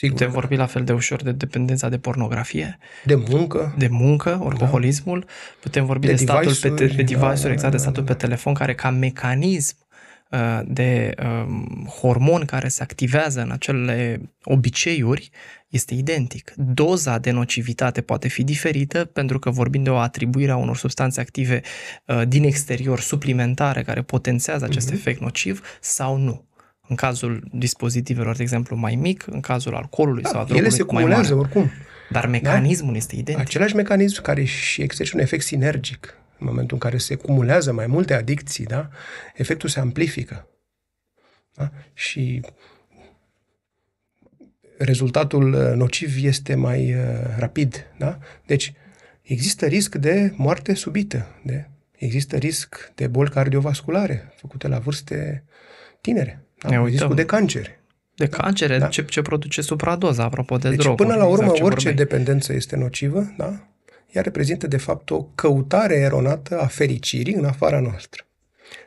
Sigur, 0.00 0.12
putem 0.16 0.28
că 0.32 0.38
vorbi 0.40 0.56
la 0.56 0.66
fel 0.66 0.84
de 0.84 0.92
ușor 0.92 1.22
de 1.22 1.32
dependența 1.32 1.88
de 1.88 1.98
pornografie, 1.98 2.78
de 3.04 3.14
muncă, 3.14 3.74
de 3.78 3.88
muncă, 3.90 4.40
alcoholismul, 4.44 5.24
putem 5.60 5.86
vorbi 5.86 6.06
de, 6.06 6.12
De 6.12 6.18
de 6.18 6.24
statul 6.24 6.54
pe, 6.54 6.68
te- 6.68 6.68
device-uri, 6.68 6.94
pe 6.96 7.02
device-uri, 7.02 7.38
da, 7.38 7.46
da, 7.46 7.52
exact, 7.52 7.70
de 7.70 7.76
da, 7.76 7.82
statul 7.82 8.04
da. 8.04 8.12
pe 8.12 8.18
telefon, 8.18 8.54
care 8.54 8.74
ca 8.74 8.90
mecanism 8.90 9.76
uh, 10.30 10.60
de 10.66 11.14
um, 11.22 11.88
hormon 12.00 12.44
care 12.44 12.68
se 12.68 12.82
activează 12.82 13.40
în 13.40 13.50
acele 13.50 14.20
obiceiuri 14.44 15.30
este 15.68 15.94
identic. 15.94 16.52
Doza 16.56 17.18
de 17.18 17.30
nocivitate 17.30 18.00
poate 18.00 18.28
fi 18.28 18.44
diferită 18.44 19.04
pentru 19.04 19.38
că 19.38 19.50
vorbim 19.50 19.82
de 19.82 19.90
o 19.90 19.96
atribuire 19.96 20.50
a 20.50 20.56
unor 20.56 20.76
substanțe 20.76 21.20
active 21.20 21.60
uh, 22.06 22.22
din 22.28 22.44
exterior 22.44 23.00
suplimentare 23.00 23.82
care 23.82 24.02
potențează 24.02 24.64
acest 24.64 24.86
Mhm. 24.86 24.96
efect 24.96 25.20
nociv 25.20 25.62
sau 25.80 26.16
nu. 26.16 26.47
În 26.88 26.96
cazul 26.96 27.48
dispozitivelor, 27.52 28.36
de 28.36 28.42
exemplu, 28.42 28.76
mai 28.76 28.94
mic, 28.94 29.26
în 29.26 29.40
cazul 29.40 29.74
alcoolului 29.74 30.26
sau 30.26 30.40
a 30.40 30.44
da, 30.44 30.54
ele 30.54 30.68
drogului 30.68 30.76
se 30.76 30.82
cu 30.82 30.94
mai 30.94 31.02
mare. 31.02 31.14
cumulează 31.14 31.40
oricum. 31.40 31.70
Dar 32.10 32.26
mecanismul 32.26 32.96
este 32.96 33.14
identic. 33.16 33.46
Același 33.46 33.74
mecanism 33.74 34.22
care 34.22 34.44
și 34.44 34.82
exerce 34.82 35.14
un 35.14 35.20
efect 35.20 35.44
sinergic. 35.44 36.14
În 36.38 36.46
momentul 36.46 36.74
în 36.74 36.78
care 36.78 36.98
se 36.98 37.14
cumulează 37.14 37.72
mai 37.72 37.86
multe 37.86 38.14
adicții, 38.14 38.64
da? 38.64 38.88
efectul 39.34 39.68
se 39.68 39.80
amplifică. 39.80 40.48
Da? 41.54 41.70
Și 41.94 42.40
rezultatul 44.78 45.52
uh, 45.52 45.72
nociv 45.74 46.24
este 46.24 46.54
mai 46.54 46.94
uh, 46.94 47.00
rapid. 47.38 47.86
Da? 47.98 48.18
Deci 48.46 48.72
există 49.22 49.66
risc 49.66 49.94
de 49.94 50.32
moarte 50.36 50.74
subită, 50.74 51.26
de, 51.42 51.68
există 51.92 52.36
risc 52.36 52.92
de 52.94 53.06
boli 53.06 53.30
cardiovasculare 53.30 54.32
făcute 54.36 54.68
la 54.68 54.78
vârste 54.78 55.44
tinere, 56.00 56.47
da? 56.58 56.68
Ne 56.68 56.76
uităm. 56.80 56.90
riscul 56.90 57.14
de 57.14 57.24
cancer. 57.24 57.76
De 58.14 58.26
cancere, 58.28 58.78
Da. 58.78 58.86
ce, 58.86 59.04
ce 59.04 59.22
produce 59.22 59.60
supradoza, 59.60 60.24
apropo 60.24 60.56
de 60.56 60.68
Deci, 60.68 60.78
droguri. 60.78 61.02
până 61.08 61.18
la 61.18 61.24
urmă, 61.24 61.36
exact 61.42 61.56
ce 61.56 61.62
orice 61.62 61.86
vorbeai. 61.86 62.06
dependență 62.06 62.52
este 62.52 62.76
nocivă, 62.76 63.34
da? 63.36 63.68
ea 64.12 64.22
reprezintă 64.22 64.66
de 64.66 64.76
fapt 64.76 65.10
o 65.10 65.22
căutare 65.22 65.94
eronată 65.94 66.60
a 66.60 66.66
fericirii 66.66 67.34
în 67.34 67.44
afara 67.44 67.80
noastră. 67.80 68.22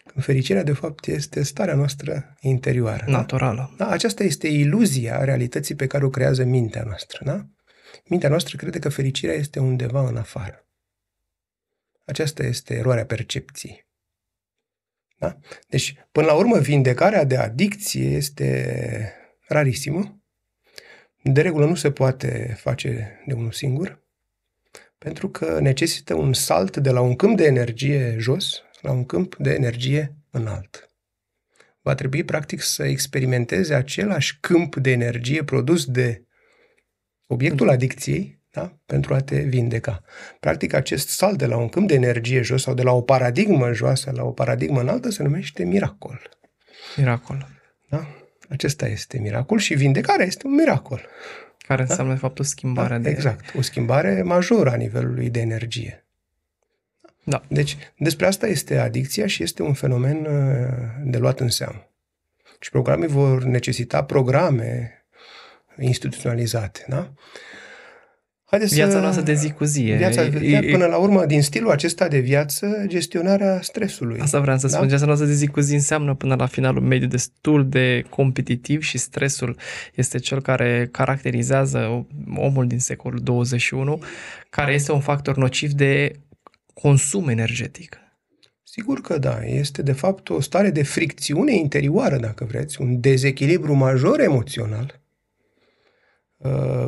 Când 0.06 0.24
fericirea 0.26 0.64
de 0.64 0.72
fapt 0.72 1.08
este 1.08 1.44
starea 1.44 1.76
noastră 1.76 2.36
interioară. 2.40 3.04
Naturală. 3.08 3.74
Da? 3.78 3.86
da? 3.86 3.92
Aceasta 3.92 4.24
este 4.24 4.48
iluzia 4.48 5.24
realității 5.24 5.76
pe 5.76 5.88
care 5.88 6.06
o 6.06 6.10
creează 6.10 6.44
mintea 6.44 6.84
noastră. 6.86 7.22
Da? 7.26 7.46
Mintea 8.06 8.30
noastră 8.30 8.58
crede 8.58 8.80
că 8.80 8.90
fericirea 8.90 9.36
este 9.36 9.60
undeva 9.60 10.08
în 10.08 10.18
afară. 10.18 10.66
Aceasta 12.06 12.44
este 12.44 12.74
eroarea 12.76 13.06
percepției. 13.06 13.86
Da? 15.22 15.38
Deci, 15.68 15.96
până 16.12 16.26
la 16.26 16.34
urmă, 16.34 16.60
vindecarea 16.60 17.24
de 17.24 17.38
adicție 17.38 18.10
este 18.10 19.14
rarisimă. 19.48 20.22
De 21.24 21.42
regulă 21.42 21.66
nu 21.66 21.76
se 21.76 21.92
poate 21.92 22.56
face 22.60 23.22
de 23.26 23.34
unul 23.34 23.52
singur, 23.52 24.04
pentru 24.98 25.30
că 25.30 25.60
necesită 25.60 26.14
un 26.14 26.34
salt 26.34 26.78
de 26.78 26.90
la 26.90 27.02
un 27.02 27.16
câmp 27.16 27.38
de 27.38 27.46
energie 27.46 28.16
jos 28.18 28.62
la 28.82 28.92
un 28.92 29.06
câmp 29.06 29.36
de 29.36 29.54
energie 29.54 30.16
înalt. 30.32 30.90
Va 31.82 31.96
trebui, 31.96 32.24
practic, 32.24 32.62
să 32.62 32.84
experimenteze 32.84 33.74
același 33.74 34.40
câmp 34.40 34.76
de 34.76 34.92
energie 34.92 35.44
produs 35.44 35.86
de 35.86 36.26
obiectul 37.26 37.66
mhm. 37.66 37.76
adicției, 37.76 38.41
da? 38.52 38.74
pentru 38.86 39.14
a 39.14 39.20
te 39.20 39.40
vindeca. 39.40 40.04
Practic, 40.40 40.74
acest 40.74 41.10
salt 41.10 41.38
de 41.38 41.46
la 41.46 41.58
un 41.58 41.70
câmp 41.70 41.88
de 41.88 41.94
energie 41.94 42.42
jos 42.42 42.62
sau 42.62 42.74
de 42.74 42.82
la 42.82 42.92
o 42.92 43.02
paradigmă 43.02 43.72
joasă 43.74 44.12
la 44.14 44.24
o 44.24 44.32
paradigmă 44.32 44.80
înaltă 44.80 45.10
se 45.10 45.24
numește 45.24 45.64
miracol. 45.64 46.30
Miracol. 46.98 47.48
Da? 47.90 48.08
Acesta 48.50 48.88
este 48.88 49.20
miracol 49.20 49.58
și 49.58 49.74
vindecarea 49.74 50.26
este 50.26 50.48
un 50.48 50.54
miracol. 50.54 51.08
Care 51.58 51.84
da? 51.84 51.90
înseamnă, 51.90 52.14
de 52.14 52.20
fapt, 52.20 52.40
o 52.40 52.44
schimbare 52.44 52.94
da? 52.94 53.00
de... 53.00 53.10
Exact, 53.10 53.56
o 53.58 53.62
schimbare 53.62 54.22
majoră 54.22 54.70
a 54.70 54.76
nivelului 54.76 55.30
de 55.30 55.40
energie. 55.40 56.06
Da. 57.24 57.44
Deci, 57.48 57.78
despre 57.98 58.26
asta 58.26 58.48
este 58.48 58.78
adicția 58.78 59.28
și 59.28 59.44
este 59.44 59.62
un 59.62 59.74
fenomen 59.74 60.26
uh, 60.26 61.02
de 61.04 61.18
luat 61.18 61.40
în 61.40 61.50
seamă. 61.50 61.92
Și 62.60 62.70
programele 62.70 63.12
vor 63.12 63.44
necesita 63.44 64.04
programe 64.04 64.92
instituționalizate, 65.78 66.86
da? 66.88 67.14
Haideți 68.52 68.74
viața 68.74 68.92
să... 68.92 69.00
noastră 69.00 69.24
de 69.24 69.34
zi 69.34 69.52
cu 69.52 69.64
zi. 69.64 69.82
Viața, 69.82 70.24
e, 70.24 70.72
până 70.72 70.86
la 70.86 70.98
urmă, 70.98 71.26
din 71.26 71.42
stilul 71.42 71.72
acesta 71.72 72.08
de 72.08 72.20
viață, 72.20 72.84
gestionarea 72.88 73.62
stresului. 73.62 74.20
Asta 74.20 74.40
vreau 74.40 74.58
să 74.58 74.68
da? 74.68 74.74
spun. 74.74 74.88
Viața 74.88 75.06
noastră 75.06 75.28
de 75.28 75.34
zi 75.34 75.48
cu 75.48 75.60
zi 75.60 75.74
înseamnă 75.74 76.16
până 76.16 76.36
la 76.36 76.46
finalul 76.46 76.82
mediu 76.82 77.08
destul 77.08 77.70
de 77.70 78.04
competitiv 78.10 78.82
și 78.82 78.98
stresul 78.98 79.58
este 79.96 80.18
cel 80.18 80.42
care 80.42 80.90
caracterizează 80.92 82.08
omul 82.36 82.68
din 82.68 82.80
secolul 82.80 83.20
21, 83.20 84.02
care 84.50 84.74
este 84.74 84.92
un 84.92 85.02
factor 85.02 85.38
nociv 85.38 85.72
de 85.72 86.12
consum 86.74 87.28
energetic. 87.28 87.98
Sigur 88.64 89.02
că 89.02 89.18
da. 89.18 89.40
Este 89.46 89.82
de 89.82 89.92
fapt 89.92 90.30
o 90.30 90.42
stare 90.42 90.70
de 90.70 90.84
fricțiune 90.84 91.56
interioară, 91.56 92.18
dacă 92.18 92.46
vreți, 92.46 92.82
un 92.82 93.00
dezechilibru 93.00 93.74
major 93.74 94.20
emoțional, 94.20 94.86
uh, 94.94 95.11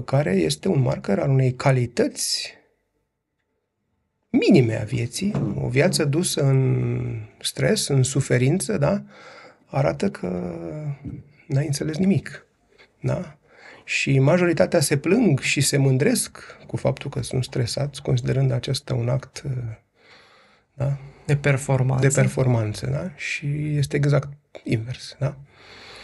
care 0.06 0.32
este 0.32 0.68
un 0.68 0.82
marker 0.82 1.20
al 1.20 1.30
unei 1.30 1.54
calități 1.54 2.54
minime 4.30 4.82
a 4.82 4.84
vieții. 4.84 5.32
O 5.62 5.68
viață 5.68 6.06
dusă 6.06 6.44
în 6.44 7.22
stres, 7.40 7.88
în 7.88 8.04
suferință, 8.04 8.78
da? 8.78 9.04
arată 9.66 10.10
că 10.10 10.56
n-ai 11.48 11.66
înțeles 11.66 11.98
nimic. 11.98 12.46
Da? 13.00 13.38
Și 13.84 14.20
majoritatea 14.20 14.80
se 14.80 14.98
plâng 14.98 15.40
și 15.40 15.62
se 15.62 15.78
mândresc 15.78 16.58
cu 16.68 16.78
faptul 16.78 17.10
că 17.10 17.22
sunt 17.22 17.44
stresați, 17.44 18.02
considerând 18.02 18.52
acesta 18.52 18.94
un 18.94 19.10
act 19.10 19.44
uh, 19.46 19.52
da? 20.74 20.98
de 21.26 21.36
performanță. 21.36 22.08
De 22.08 22.14
performanță, 22.14 22.86
da? 22.86 23.12
Și 23.16 23.78
este 23.78 23.96
exact 23.96 24.30
invers, 24.64 25.16
da? 25.20 25.38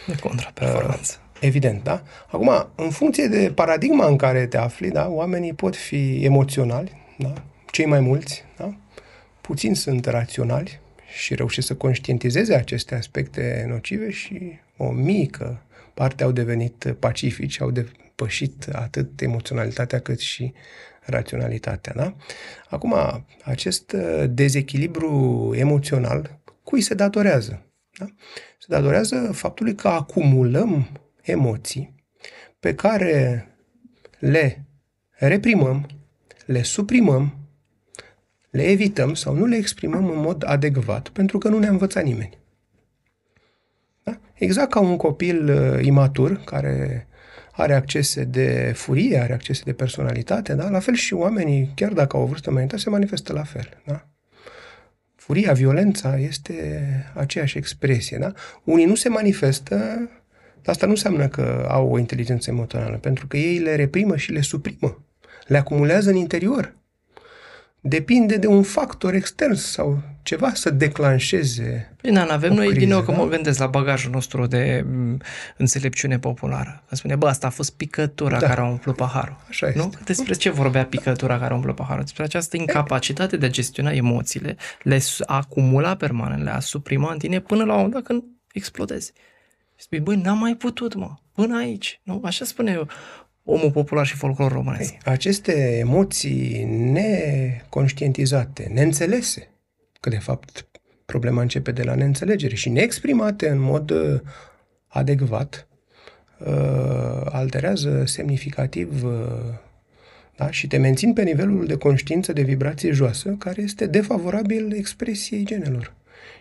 De 0.06 0.16
contraperformanță. 0.16 1.16
Uh, 1.18 1.29
evident, 1.40 1.82
da? 1.82 2.02
Acum, 2.26 2.50
în 2.74 2.90
funcție 2.90 3.26
de 3.26 3.52
paradigma 3.54 4.06
în 4.06 4.16
care 4.16 4.46
te 4.46 4.56
afli, 4.56 4.90
da, 4.90 5.08
oamenii 5.08 5.52
pot 5.52 5.76
fi 5.76 6.24
emoționali, 6.24 6.92
da? 7.18 7.32
Cei 7.70 7.86
mai 7.86 8.00
mulți, 8.00 8.44
da? 8.56 8.76
Puțini 9.40 9.76
sunt 9.76 10.06
raționali 10.06 10.80
și 11.18 11.34
reușesc 11.34 11.66
să 11.66 11.74
conștientizeze 11.74 12.54
aceste 12.54 12.94
aspecte 12.94 13.64
nocive 13.68 14.10
și 14.10 14.58
o 14.76 14.90
mică 14.90 15.62
parte 15.94 16.24
au 16.24 16.32
devenit 16.32 16.94
pacifici, 16.98 17.60
au 17.60 17.70
depășit 17.70 18.66
atât 18.72 19.20
emoționalitatea 19.20 19.98
cât 19.98 20.18
și 20.18 20.52
raționalitatea. 21.00 21.92
Da? 21.96 22.14
Acum, 22.68 22.94
acest 23.44 23.92
uh, 23.92 24.24
dezechilibru 24.28 25.52
emoțional, 25.56 26.38
cui 26.62 26.80
se 26.80 26.94
datorează? 26.94 27.62
Da? 27.98 28.06
Se 28.58 28.66
datorează 28.68 29.30
faptului 29.32 29.74
că 29.74 29.88
acumulăm 29.88 30.88
emoții 31.30 31.94
pe 32.60 32.74
care 32.74 33.46
le 34.18 34.64
reprimăm, 35.10 35.88
le 36.46 36.62
suprimăm, 36.62 37.34
le 38.50 38.62
evităm 38.62 39.14
sau 39.14 39.34
nu 39.34 39.46
le 39.46 39.56
exprimăm 39.56 40.10
în 40.10 40.20
mod 40.20 40.44
adecvat 40.46 41.08
pentru 41.08 41.38
că 41.38 41.48
nu 41.48 41.58
ne-a 41.58 41.70
învățat 41.70 42.04
nimeni. 42.04 42.38
Da? 44.02 44.20
Exact 44.34 44.70
ca 44.70 44.80
un 44.80 44.96
copil 44.96 45.50
uh, 45.50 45.84
imatur 45.84 46.36
care 46.44 47.06
are 47.52 47.74
accese 47.74 48.24
de 48.24 48.72
furie, 48.74 49.18
are 49.18 49.32
accese 49.32 49.62
de 49.64 49.72
personalitate, 49.72 50.54
da? 50.54 50.68
La 50.68 50.78
fel 50.78 50.94
și 50.94 51.14
oamenii, 51.14 51.72
chiar 51.74 51.92
dacă 51.92 52.16
au 52.16 52.22
o 52.22 52.26
vârstă 52.26 52.50
mai 52.50 52.62
înainte, 52.62 52.76
se 52.82 52.90
manifestă 52.90 53.32
la 53.32 53.42
fel, 53.42 53.82
da? 53.86 54.06
Furia, 55.14 55.52
violența 55.52 56.18
este 56.18 56.84
aceeași 57.14 57.58
expresie, 57.58 58.18
da? 58.18 58.32
Unii 58.64 58.84
nu 58.84 58.94
se 58.94 59.08
manifestă, 59.08 60.08
dar 60.62 60.74
asta 60.74 60.86
nu 60.86 60.92
înseamnă 60.92 61.28
că 61.28 61.66
au 61.68 61.90
o 61.90 61.98
inteligență 61.98 62.50
emoțională, 62.50 62.96
pentru 62.96 63.26
că 63.26 63.36
ei 63.36 63.58
le 63.58 63.74
reprimă 63.74 64.16
și 64.16 64.32
le 64.32 64.40
suprimă, 64.40 65.04
le 65.46 65.58
acumulează 65.58 66.10
în 66.10 66.16
interior 66.16 66.74
depinde 67.80 68.36
de 68.36 68.46
un 68.46 68.62
factor 68.62 69.14
extern 69.14 69.54
sau 69.54 70.02
ceva 70.22 70.54
să 70.54 70.70
declanșeze. 70.70 71.94
Bine, 72.02 72.24
nu 72.24 72.30
avem 72.30 72.52
noi, 72.52 72.66
criză, 72.66 72.86
bine, 72.86 73.00
că 73.00 73.10
da? 73.10 73.16
mă 73.16 73.28
gândesc 73.28 73.58
la 73.58 73.66
bagajul 73.66 74.10
nostru 74.10 74.46
de 74.46 74.84
m, 74.86 75.20
înțelepciune 75.56 76.18
populară. 76.18 76.82
Că 76.88 76.94
spune, 76.94 77.16
bă, 77.16 77.28
asta 77.28 77.46
a 77.46 77.50
fost 77.50 77.76
picătura 77.76 78.38
da. 78.38 78.46
care 78.46 78.60
a 78.60 78.64
umplut 78.64 78.96
paharul. 78.96 79.36
Așa 79.48 79.66
este. 79.66 79.78
Nu? 79.78 79.92
Despre 80.04 80.34
ce 80.34 80.50
vorbea 80.50 80.84
picătura 80.84 81.38
care 81.38 81.52
a 81.52 81.54
umplut 81.54 81.74
paharul? 81.74 82.02
Despre 82.02 82.22
această 82.22 82.56
incapacitate 82.56 83.36
de 83.36 83.46
a 83.46 83.50
gestiona 83.50 83.90
emoțiile, 83.90 84.56
le 84.82 85.00
acumula 85.26 85.96
permanent, 85.96 86.42
le 86.42 86.50
a 86.50 86.60
suprima 86.60 87.12
în 87.12 87.18
tine 87.18 87.40
până 87.40 87.64
la 87.64 87.72
un 87.72 87.76
moment 87.76 87.92
dat 87.92 88.02
când 88.02 88.22
explodezi. 88.52 89.12
Și 89.80 89.86
spui, 89.86 90.00
băi, 90.00 90.16
n-am 90.16 90.38
mai 90.38 90.56
putut, 90.56 90.94
mă, 90.94 91.10
până 91.34 91.56
aici. 91.56 92.00
Nu? 92.02 92.20
Așa 92.24 92.44
spune 92.44 92.72
eu 92.72 92.88
omul 93.44 93.70
popular 93.70 94.06
și 94.06 94.16
folclor 94.16 94.52
românesc. 94.52 94.94
Aceste 95.04 95.78
emoții 95.78 96.64
neconștientizate, 96.64 98.70
neînțelese, 98.72 99.48
că 100.00 100.10
de 100.10 100.18
fapt 100.18 100.66
problema 101.04 101.40
începe 101.40 101.70
de 101.70 101.82
la 101.82 101.94
neînțelegere 101.94 102.54
și 102.54 102.68
neexprimate 102.68 103.48
în 103.48 103.58
mod 103.58 103.90
uh, 103.90 104.20
adecvat, 104.86 105.68
uh, 106.38 107.22
alterează 107.24 108.04
semnificativ 108.06 109.04
uh, 109.04 109.12
da? 110.36 110.50
și 110.50 110.66
te 110.66 110.76
mențin 110.76 111.12
pe 111.12 111.22
nivelul 111.22 111.66
de 111.66 111.76
conștiință 111.76 112.32
de 112.32 112.42
vibrație 112.42 112.92
joasă, 112.92 113.34
care 113.38 113.62
este 113.62 113.86
defavorabil 113.86 114.72
expresiei 114.72 115.44
genelor 115.44 115.94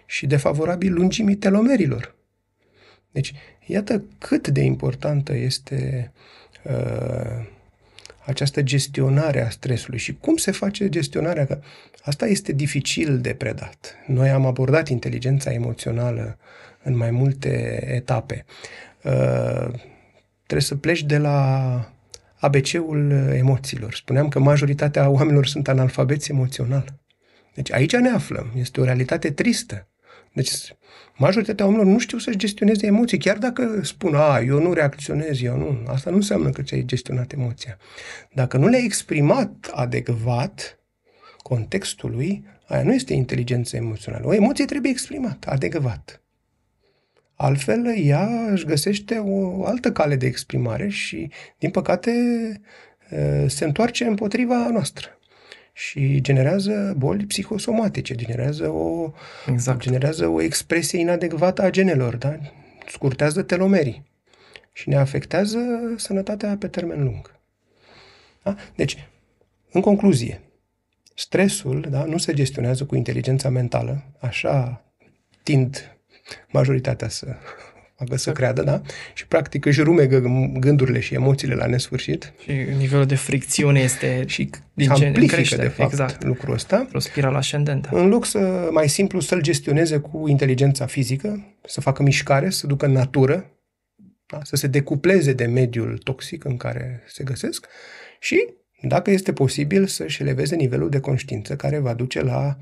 și 0.06 0.28
defavorabil 0.28 0.94
lungimii 0.94 1.36
telomerilor. 1.36 2.18
Deci, 3.12 3.34
iată 3.66 4.04
cât 4.18 4.48
de 4.48 4.62
importantă 4.62 5.36
este 5.36 6.12
uh, 6.64 7.48
această 8.26 8.62
gestionare 8.62 9.46
a 9.46 9.50
stresului 9.50 10.00
și 10.00 10.16
cum 10.16 10.36
se 10.36 10.52
face 10.52 10.90
gestionarea, 10.90 11.46
că 11.46 11.60
asta 12.04 12.26
este 12.26 12.52
dificil 12.52 13.20
de 13.20 13.34
predat. 13.34 13.96
Noi 14.08 14.30
am 14.30 14.46
abordat 14.46 14.88
inteligența 14.88 15.52
emoțională 15.52 16.38
în 16.84 16.98
mai 16.98 17.12
multe 17.12 17.84
etape. 17.94 18.46
Uh, 19.04 19.74
trebuie 20.46 20.68
să 20.68 20.76
pleci 20.76 21.04
de 21.04 21.18
la 21.18 21.94
ABC-ul 22.36 23.12
emoțiilor. 23.34 23.94
Spuneam 23.94 24.28
că 24.28 24.40
majoritatea 24.40 25.10
oamenilor 25.10 25.46
sunt 25.46 25.68
analfabeți 25.68 26.32
emoțional. 26.32 27.00
Deci 27.54 27.72
aici 27.72 27.96
ne 27.96 28.10
aflăm. 28.10 28.52
Este 28.56 28.82
o 28.82 28.84
realitate 28.84 29.32
tristă. 29.32 29.88
Deci 30.40 30.76
majoritatea 31.18 31.66
oamenilor 31.66 31.94
nu 31.94 32.00
știu 32.00 32.18
să-și 32.18 32.38
gestioneze 32.38 32.86
emoții, 32.86 33.18
chiar 33.18 33.38
dacă 33.38 33.80
spun, 33.84 34.16
a, 34.16 34.40
eu 34.40 34.62
nu 34.62 34.74
reacționez, 34.74 35.42
eu 35.42 35.58
nu. 35.58 35.84
Asta 35.88 36.10
nu 36.10 36.16
înseamnă 36.16 36.50
că 36.50 36.62
ți-ai 36.62 36.84
gestionat 36.86 37.32
emoția. 37.32 37.78
Dacă 38.34 38.58
nu 38.58 38.68
le-ai 38.68 38.84
exprimat 38.84 39.72
adecvat 39.72 40.80
contextului, 41.38 42.46
aia 42.68 42.84
nu 42.84 42.94
este 42.94 43.14
inteligență 43.14 43.76
emoțională. 43.76 44.28
O 44.28 44.34
emoție 44.34 44.66
trebuie 44.66 44.92
exprimată 44.92 45.50
adecvat. 45.50 46.24
Altfel, 47.36 47.96
ea 47.98 48.28
își 48.52 48.66
găsește 48.66 49.16
o 49.16 49.66
altă 49.66 49.92
cale 49.92 50.16
de 50.16 50.26
exprimare 50.26 50.88
și, 50.88 51.32
din 51.58 51.70
păcate, 51.70 52.12
se 53.48 53.66
întoarce 53.66 54.06
împotriva 54.06 54.68
noastră. 54.70 55.19
Și 55.80 56.22
generează 56.22 56.94
boli 56.98 57.26
psihosomatice, 57.26 58.16
generează 58.16 58.70
o, 58.70 59.12
Exact. 59.48 59.80
generează 59.80 60.28
o 60.28 60.42
expresie 60.42 61.00
inadecvată 61.00 61.62
a 61.62 61.70
genelor, 61.70 62.16
da? 62.16 62.40
scurtează 62.88 63.42
telomerii 63.42 64.04
și 64.74 64.90
ne 64.90 64.96
afectează 64.96 65.60
sănătatea 65.98 66.58
pe 66.58 66.68
termen 66.68 67.04
lung. 67.04 67.36
Da? 68.44 68.56
Deci, 68.76 69.08
în 69.72 69.82
concluzie, 69.82 70.42
stresul 71.16 71.88
da, 71.90 72.04
nu 72.04 72.18
se 72.18 72.34
gestionează 72.34 72.86
cu 72.86 72.96
inteligența 72.96 73.50
mentală, 73.50 74.04
așa 74.20 74.86
tind 75.44 75.98
majoritatea 76.48 77.10
să 77.10 77.36
facă 78.00 78.18
să 78.18 78.32
creadă, 78.32 78.62
da? 78.62 78.82
Și 79.14 79.28
practic 79.28 79.66
își 79.66 79.82
rumegă 79.82 80.20
gândurile 80.60 81.00
și 81.00 81.14
emoțiile 81.14 81.54
la 81.54 81.66
nesfârșit. 81.66 82.34
Și 82.44 82.52
nivelul 82.78 83.06
de 83.06 83.16
fricțiune 83.16 83.80
este 83.80 84.24
și 84.28 84.50
din 84.74 84.88
ce 84.88 85.02
în 85.02 85.08
amplifică, 85.08 85.36
creștere. 85.36 85.62
de 85.62 85.68
fapt, 85.68 85.92
exact. 85.92 86.24
lucrul 86.24 86.54
ăsta. 86.54 86.88
O 86.94 87.00
spirală 87.00 87.38
ascendentă. 87.38 87.90
În 87.92 88.08
loc 88.08 88.26
să 88.26 88.68
mai 88.72 88.90
simplu 88.90 89.20
să-l 89.20 89.42
gestioneze 89.42 89.98
cu 89.98 90.28
inteligența 90.28 90.86
fizică, 90.86 91.56
să 91.66 91.82
facă 91.82 92.04
mișcare, 92.04 92.50
să 92.50 92.68
ducă 92.68 92.86
în 92.86 92.92
natură, 92.92 93.52
da? 94.26 94.40
să 94.44 94.56
se 94.56 94.68
decupleze 94.68 95.34
de 95.34 95.46
mediul 95.46 95.98
toxic 95.98 96.44
în 96.44 96.58
care 96.58 97.04
se 97.08 97.24
găsesc 97.24 97.68
și, 98.20 98.54
dacă 98.82 99.12
este 99.12 99.34
posibil, 99.34 99.86
să-și 99.86 100.22
eleveze 100.22 100.56
nivelul 100.56 100.90
de 100.90 101.00
conștiință 101.00 101.56
care 101.56 101.78
va 101.78 101.94
duce 101.94 102.22
la 102.22 102.58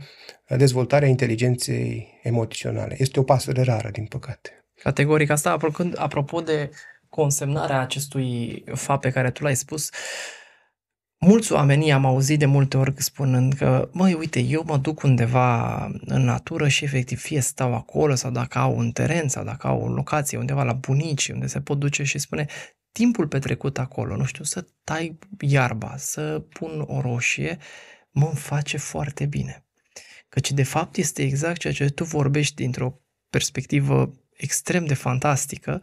dezvoltarea 0.57 1.07
inteligenței 1.07 2.19
emoționale. 2.23 2.95
Este 2.99 3.19
o 3.19 3.23
pasăre 3.23 3.61
rară, 3.61 3.89
din 3.91 4.05
păcate. 4.05 4.66
Categoric. 4.81 5.29
Asta, 5.29 5.51
apropo, 5.51 5.83
apropo 5.95 6.41
de 6.41 6.69
consemnarea 7.09 7.79
acestui 7.79 8.63
fapt 8.73 9.01
pe 9.01 9.11
care 9.11 9.31
tu 9.31 9.43
l-ai 9.43 9.55
spus, 9.55 9.89
mulți 11.19 11.51
oameni 11.51 11.91
am 11.91 12.05
auzit 12.05 12.39
de 12.39 12.45
multe 12.45 12.77
ori 12.77 12.93
spunând 12.97 13.53
că, 13.53 13.89
măi, 13.93 14.13
uite, 14.13 14.39
eu 14.39 14.63
mă 14.65 14.77
duc 14.77 15.01
undeva 15.01 15.83
în 16.05 16.23
natură 16.23 16.67
și 16.67 16.83
efectiv 16.83 17.19
fie 17.19 17.39
stau 17.39 17.73
acolo 17.73 18.15
sau 18.15 18.31
dacă 18.31 18.57
au 18.57 18.77
un 18.77 18.91
teren 18.91 19.27
sau 19.27 19.43
dacă 19.43 19.67
au 19.67 19.81
o 19.81 19.87
locație 19.87 20.37
undeva 20.37 20.63
la 20.63 20.73
bunici 20.73 21.29
unde 21.29 21.47
se 21.47 21.61
pot 21.61 21.79
duce 21.79 22.03
și 22.03 22.17
spune 22.17 22.45
timpul 22.91 23.27
petrecut 23.27 23.77
acolo, 23.77 24.15
nu 24.15 24.25
știu, 24.25 24.43
să 24.43 24.67
tai 24.83 25.17
iarba, 25.39 25.93
să 25.97 26.43
pun 26.49 26.83
o 26.87 27.01
roșie, 27.01 27.57
mă 28.11 28.25
face 28.25 28.77
foarte 28.77 29.25
bine. 29.25 29.65
Căci 30.29 30.51
de 30.51 30.63
fapt 30.63 30.95
este 30.95 31.21
exact 31.21 31.59
ceea 31.59 31.73
ce 31.73 31.89
tu 31.89 32.03
vorbești 32.03 32.55
dintr-o 32.55 33.01
perspectivă 33.29 34.13
extrem 34.37 34.85
de 34.85 34.93
fantastică, 34.93 35.81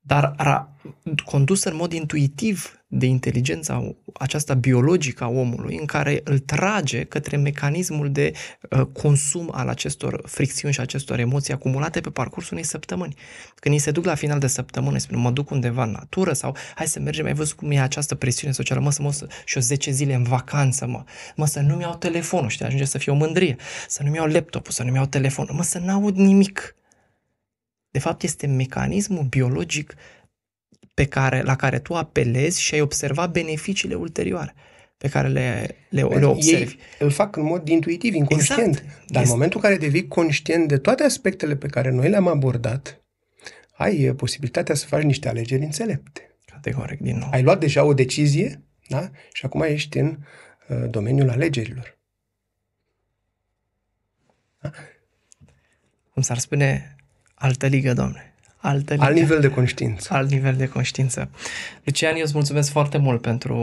dar 0.00 0.34
ra, 0.36 0.76
condusă 1.24 1.70
în 1.70 1.76
mod 1.76 1.92
intuitiv 1.92 2.78
de 2.86 3.06
inteligența 3.06 3.94
aceasta 4.14 4.54
biologică 4.54 5.24
a 5.24 5.28
omului, 5.28 5.76
în 5.78 5.84
care 5.84 6.20
îl 6.24 6.38
trage 6.38 7.04
către 7.04 7.36
mecanismul 7.36 8.12
de 8.12 8.32
uh, 8.70 8.80
consum 8.92 9.50
al 9.52 9.68
acestor 9.68 10.22
fricțiuni 10.26 10.74
și 10.74 10.80
acestor 10.80 11.18
emoții 11.18 11.52
acumulate 11.52 12.00
pe 12.00 12.10
parcursul 12.10 12.52
unei 12.52 12.64
săptămâni. 12.64 13.14
Când 13.54 13.74
îi 13.74 13.80
se 13.80 13.90
duc 13.90 14.04
la 14.04 14.14
final 14.14 14.38
de 14.38 14.46
săptămână, 14.46 14.98
spun, 14.98 15.18
mă 15.18 15.30
duc 15.30 15.50
undeva 15.50 15.82
în 15.82 15.90
natură 15.90 16.32
sau 16.32 16.56
hai 16.74 16.86
să 16.86 17.00
mergem, 17.00 17.26
ai 17.26 17.34
văzut 17.34 17.56
cum 17.56 17.70
e 17.70 17.80
această 17.80 18.14
presiune 18.14 18.52
socială, 18.52 18.80
mă 18.80 18.90
să 18.90 19.02
mă 19.02 19.12
să, 19.12 19.26
și 19.44 19.56
o 19.56 19.60
10 19.60 19.90
zile 19.90 20.14
în 20.14 20.22
vacanță, 20.22 20.86
mă, 20.86 21.04
mă 21.36 21.46
să 21.46 21.60
nu-mi 21.60 21.82
iau 21.82 21.94
telefonul, 21.94 22.48
știi, 22.48 22.64
ajunge 22.64 22.84
să 22.84 22.98
fie 22.98 23.12
o 23.12 23.14
mândrie, 23.14 23.56
să 23.88 24.02
nu-mi 24.02 24.16
iau 24.16 24.26
laptopul, 24.26 24.72
să 24.72 24.82
nu-mi 24.82 24.96
iau 24.96 25.06
telefonul, 25.06 25.54
mă 25.54 25.62
să 25.62 25.78
n-aud 25.78 26.16
nimic 26.16 26.76
de 27.98 28.04
fapt 28.04 28.22
este 28.22 28.46
mecanismul 28.46 29.24
biologic 29.24 29.94
pe 30.94 31.04
care, 31.04 31.42
la 31.42 31.56
care 31.56 31.78
tu 31.78 31.94
apelezi 31.94 32.62
și 32.62 32.74
ai 32.74 32.80
observat 32.80 33.30
beneficiile 33.30 33.94
ulterioare 33.94 34.54
pe 34.98 35.08
care 35.08 35.28
le, 35.28 35.76
le, 35.88 36.02
le 36.02 36.24
observi. 36.24 36.72
Ei 36.72 36.78
îl 36.98 37.10
fac 37.10 37.36
în 37.36 37.42
mod 37.42 37.68
intuitiv, 37.68 38.14
inconștient. 38.14 38.76
Exact. 38.76 38.86
Dar 38.86 38.98
este... 39.06 39.18
în 39.18 39.28
momentul 39.28 39.60
în 39.62 39.68
care 39.68 39.80
devii 39.80 40.08
conștient 40.08 40.68
de 40.68 40.78
toate 40.78 41.02
aspectele 41.02 41.56
pe 41.56 41.66
care 41.66 41.90
noi 41.90 42.08
le-am 42.08 42.26
abordat, 42.26 43.02
ai 43.72 44.12
posibilitatea 44.16 44.74
să 44.74 44.86
faci 44.86 45.02
niște 45.02 45.28
alegeri 45.28 45.62
înțelepte. 45.62 46.36
Categoric, 46.44 47.00
din 47.00 47.18
nou. 47.18 47.28
Ai 47.32 47.42
luat 47.42 47.60
deja 47.60 47.84
o 47.84 47.94
decizie, 47.94 48.62
da? 48.88 49.10
Și 49.32 49.44
acum 49.44 49.62
ești 49.62 49.98
în 49.98 50.18
uh, 50.68 50.90
domeniul 50.90 51.30
alegerilor. 51.30 51.98
Da? 54.60 54.70
Cum 56.12 56.22
s-ar 56.22 56.38
spune, 56.38 56.96
Altă 57.38 57.66
ligă, 57.66 57.92
domne. 57.92 58.34
Altă 58.56 58.92
ligă. 58.92 59.04
Alt 59.04 59.14
nivel 59.14 59.40
de 59.40 59.50
conștiință. 59.50 60.14
Alt 60.14 60.30
nivel 60.30 60.56
de 60.56 60.68
conștiință. 60.68 61.30
Lucian, 61.84 62.14
eu 62.14 62.22
îți 62.22 62.34
mulțumesc 62.34 62.70
foarte 62.70 62.98
mult 62.98 63.20
pentru 63.20 63.56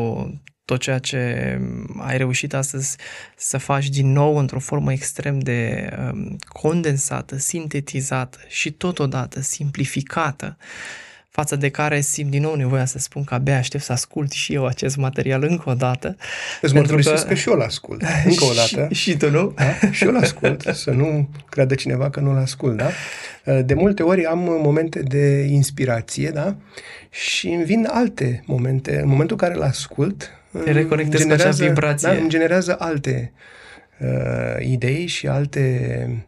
tot 0.66 0.80
ceea 0.80 1.00
ce 1.00 1.60
ai 1.98 2.18
reușit 2.18 2.54
astăzi 2.54 2.98
să 3.38 3.58
faci 3.58 3.90
din 3.90 4.12
nou 4.12 4.38
într-o 4.38 4.60
formă 4.60 4.92
extrem 4.92 5.40
de 5.40 5.90
um, 6.00 6.38
condensată, 6.48 7.38
sintetizată 7.38 8.38
și 8.48 8.72
totodată 8.72 9.42
simplificată 9.42 10.58
față 11.36 11.56
de 11.56 11.70
care 11.70 12.02
simt 12.02 12.30
din 12.30 12.42
nou 12.42 12.56
nevoia 12.56 12.86
să 12.86 13.00
spun 13.00 13.24
că 13.24 13.34
abia 13.34 13.58
aștept 13.58 13.84
să 13.84 13.92
ascult 13.92 14.32
și 14.32 14.54
eu 14.54 14.66
acest 14.66 14.96
material 14.98 15.44
încă 15.44 15.70
o 15.70 15.74
dată. 15.74 16.16
Îți 16.62 16.74
mărturisesc 16.74 17.22
că... 17.22 17.28
că 17.28 17.34
și 17.34 17.50
eu 17.50 17.56
l-ascult, 17.56 18.04
încă 18.26 18.44
o 18.44 18.54
dată. 18.62 18.88
și, 18.94 19.02
și 19.10 19.18
tu, 19.18 19.30
nu? 19.30 19.54
Da? 19.56 19.90
Și 19.92 20.04
eu 20.04 20.12
l-ascult, 20.12 20.62
să 20.84 20.92
nu 20.92 21.30
creadă 21.50 21.76
cineva 21.76 22.10
că 22.10 22.20
nu-l 22.20 22.38
ascult, 22.38 22.78
da? 22.78 22.90
De 23.62 23.74
multe 23.74 24.04
ori 24.04 24.26
am 24.26 24.40
momente 24.40 25.00
de 25.00 25.42
inspirație, 25.42 26.30
da? 26.30 26.56
Și 27.10 27.48
îmi 27.48 27.64
vin 27.64 27.88
alte 27.92 28.44
momente. 28.46 29.00
În 29.02 29.08
momentul 29.08 29.38
în 29.42 29.48
care 29.48 29.60
l-ascult, 29.60 30.32
Te 30.64 30.72
reconectezi 30.72 31.28
cu 31.28 31.34
acea 31.34 31.50
vibrație. 31.50 32.10
Da, 32.10 32.16
îmi 32.16 32.30
generează 32.30 32.76
alte 32.80 33.34
uh, 34.00 34.68
idei 34.68 35.06
și 35.06 35.28
alte 35.28 36.26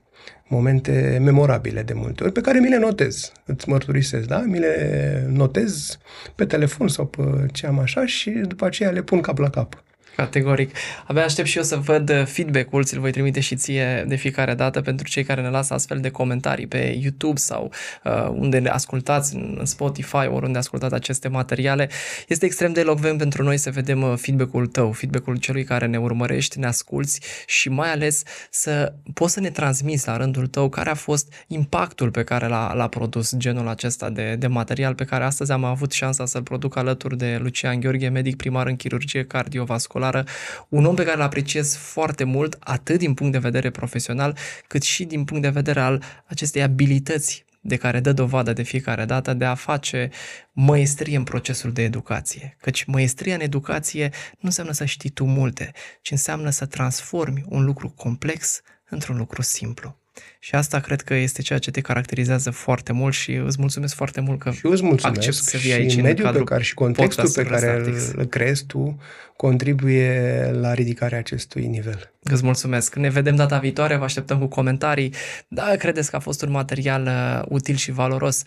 momente 0.48 1.19
memorabile 1.22 1.82
de 1.82 1.94
multe 1.94 2.24
ori, 2.24 2.32
pe 2.32 2.41
care 2.41 2.60
mi 2.60 2.69
le 2.69 2.78
notez, 2.78 3.32
îți 3.45 3.69
mărturisesc, 3.69 4.28
da? 4.28 4.40
Mi 4.40 4.60
le 4.60 5.26
notez 5.30 5.98
pe 6.36 6.45
telefon 6.45 6.88
sau 6.88 7.06
pe 7.06 7.22
ce 7.52 7.68
am 7.68 7.80
așa 7.80 8.06
și 8.06 8.30
după 8.30 8.65
aceea 8.65 8.90
le 8.90 9.02
pun 9.02 9.22
cap 9.22 9.38
la 9.38 9.49
cap. 9.49 9.84
Categoric. 10.18 10.76
Abia 11.06 11.23
aștept 11.23 11.48
și 11.48 11.57
eu 11.57 11.64
să 11.64 11.76
văd 11.76 12.27
feedback-ul, 12.27 12.84
ți-l 12.84 12.99
voi 12.99 13.11
trimite 13.11 13.39
și 13.39 13.56
ție 13.56 14.06
de 14.07 14.15
fiecare 14.15 14.53
dată 14.53 14.81
pentru 14.81 15.07
cei 15.07 15.23
care 15.23 15.41
ne 15.41 15.49
lasă 15.49 15.73
astfel 15.73 15.99
de 15.99 16.10
comentarii 16.10 16.68
pe 16.68 16.98
YouTube 17.02 17.39
sau 17.39 17.72
uh, 18.03 18.27
unde 18.30 18.60
ne 18.60 18.69
ascultați, 18.69 19.35
în 19.35 19.65
Spotify, 19.65 20.15
oriunde 20.15 20.57
ascultați 20.57 20.94
aceste 20.94 21.27
materiale. 21.27 21.89
Este 22.27 22.45
extrem 22.45 22.73
de 22.73 22.80
elocvent 22.80 23.18
pentru 23.18 23.44
noi 23.44 23.57
să 23.57 23.69
vedem 23.69 24.02
uh, 24.02 24.14
feedback-ul 24.18 24.68
tău, 24.68 24.91
feedback-ul 24.91 25.38
celui 25.38 25.64
care 25.64 25.85
ne 25.85 25.98
urmărești, 25.98 26.60
ne 26.60 26.65
asculți 26.65 27.22
și 27.45 27.69
mai 27.69 27.91
ales 27.91 28.23
să 28.49 28.94
poți 29.14 29.34
să 29.34 29.39
ne 29.39 29.49
transmiți 29.49 30.07
la 30.07 30.18
rândul 30.18 30.48
tău 30.48 30.69
care 30.69 30.89
a 30.89 30.95
fost 30.95 31.34
impactul 31.48 32.11
pe 32.11 32.23
care 32.23 32.48
l-a, 32.48 32.73
l-a 32.73 32.88
produs 32.88 33.35
genul 33.35 33.68
acesta 33.68 34.10
de, 34.10 34.35
de 34.35 34.48
material 34.48 34.95
pe 34.95 35.03
care 35.03 35.23
astăzi 35.23 35.52
am 35.52 35.64
avut 35.64 35.91
șansa 35.91 36.26
să-l 36.26 36.44
produc 36.44 36.77
alături 36.77 37.18
de 37.18 37.38
Lucian 37.41 37.80
Gheorghe, 37.80 38.07
medic 38.07 38.35
primar 38.35 38.68
în 38.68 38.76
chirurgie 38.76 39.23
cardiovasculară 39.23 40.06
școlară, 40.08 40.26
un 40.70 40.86
om 40.86 40.96
pe 40.96 41.04
care 41.04 41.16
îl 41.16 41.22
apreciez 41.22 41.76
foarte 41.76 42.24
mult, 42.24 42.58
atât 42.60 42.98
din 42.98 43.14
punct 43.14 43.32
de 43.32 43.38
vedere 43.38 43.70
profesional, 43.70 44.38
cât 44.68 44.82
și 44.82 45.06
din 45.06 45.24
punct 45.24 45.44
de 45.44 45.50
vedere 45.50 45.80
al 45.80 46.04
acestei 46.26 46.62
abilități 46.62 47.46
de 47.62 47.76
care 47.76 48.00
dă 48.00 48.14
dovadă 48.14 48.54
de 48.54 48.64
fiecare 48.64 49.06
dată 49.06 49.34
de 49.34 49.46
a 49.46 49.56
face 49.56 50.10
măestrie 50.52 51.18
în 51.18 51.24
procesul 51.24 51.72
de 51.72 51.84
educație. 51.84 52.58
Căci 52.62 52.84
măestria 52.84 53.34
în 53.34 53.42
educație 53.42 54.10
nu 54.32 54.40
înseamnă 54.50 54.74
să 54.74 54.86
știi 54.86 55.10
tu 55.10 55.26
multe, 55.26 55.72
ci 56.02 56.12
înseamnă 56.12 56.50
să 56.50 56.66
transformi 56.66 57.44
un 57.48 57.64
lucru 57.64 57.90
complex 57.90 58.62
într-un 58.90 59.18
lucru 59.18 59.42
simplu. 59.42 59.98
Și 60.39 60.56
asta 60.56 60.80
cred 60.80 61.02
că 61.02 61.14
este 61.14 61.41
ceea 61.41 61.60
ce 61.60 61.72
te 61.72 61.81
caracterizează 61.81 62.52
foarte 62.52 62.91
mult 62.91 63.14
și 63.14 63.31
îți 63.31 63.57
mulțumesc 63.60 63.95
foarte 63.95 64.22
mult 64.22 64.39
că 64.39 64.52
și 64.52 64.61
eu 64.64 64.72
îți 64.72 64.84
mulțumesc 64.84 65.18
accept 65.18 65.35
să 65.35 65.57
vii 65.57 65.73
aici 65.73 65.91
și 65.91 66.02
mediul 66.02 66.34
pe 66.34 66.44
care 66.44 66.64
și 66.64 66.73
contextul 66.73 67.30
pe 67.30 67.44
care 67.44 67.84
îl 68.15 68.26
creezi 68.26 68.65
tu 68.65 68.99
contribuie 69.35 70.49
la 70.52 70.73
ridicarea 70.73 71.18
acestui 71.18 71.68
nivel. 71.68 72.14
Îți 72.23 72.44
mulțumesc. 72.44 72.95
Ne 72.95 73.10
vedem 73.10 73.35
data 73.35 73.57
viitoare, 73.57 73.95
vă 73.95 74.03
așteptăm 74.03 74.39
cu 74.39 74.45
comentarii. 74.45 75.14
Dacă 75.48 75.76
credeți 75.76 76.10
că 76.10 76.15
a 76.15 76.19
fost 76.19 76.41
un 76.41 76.52
material 76.52 77.06
uh, 77.06 77.45
util 77.48 77.76
și 77.76 77.91
valoros, 77.91 78.44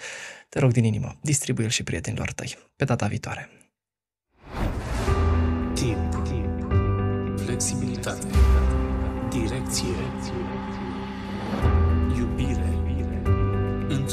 te 0.49 0.59
rog 0.59 0.73
din 0.73 0.85
inimă, 0.85 1.19
distribuie-l 1.21 1.69
și 1.71 1.83
prietenilor 1.83 2.33
tăi. 2.33 2.59
Pe 2.77 2.85
data 2.85 3.07
viitoare. 3.07 3.51
Timp. 5.75 6.11
Flexibilitate. 7.45 7.90
Direcție 7.90 7.90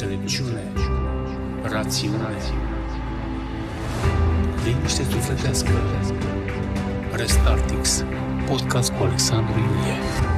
înțelepciune, 0.02 0.64
rațiune, 1.62 2.38
liniște 4.64 5.04
sufletească. 5.04 5.72
Restartix, 7.12 8.04
podcast 8.48 8.92
cu 8.92 9.04
Alexandru 9.04 9.60
Iulie. 9.60 10.37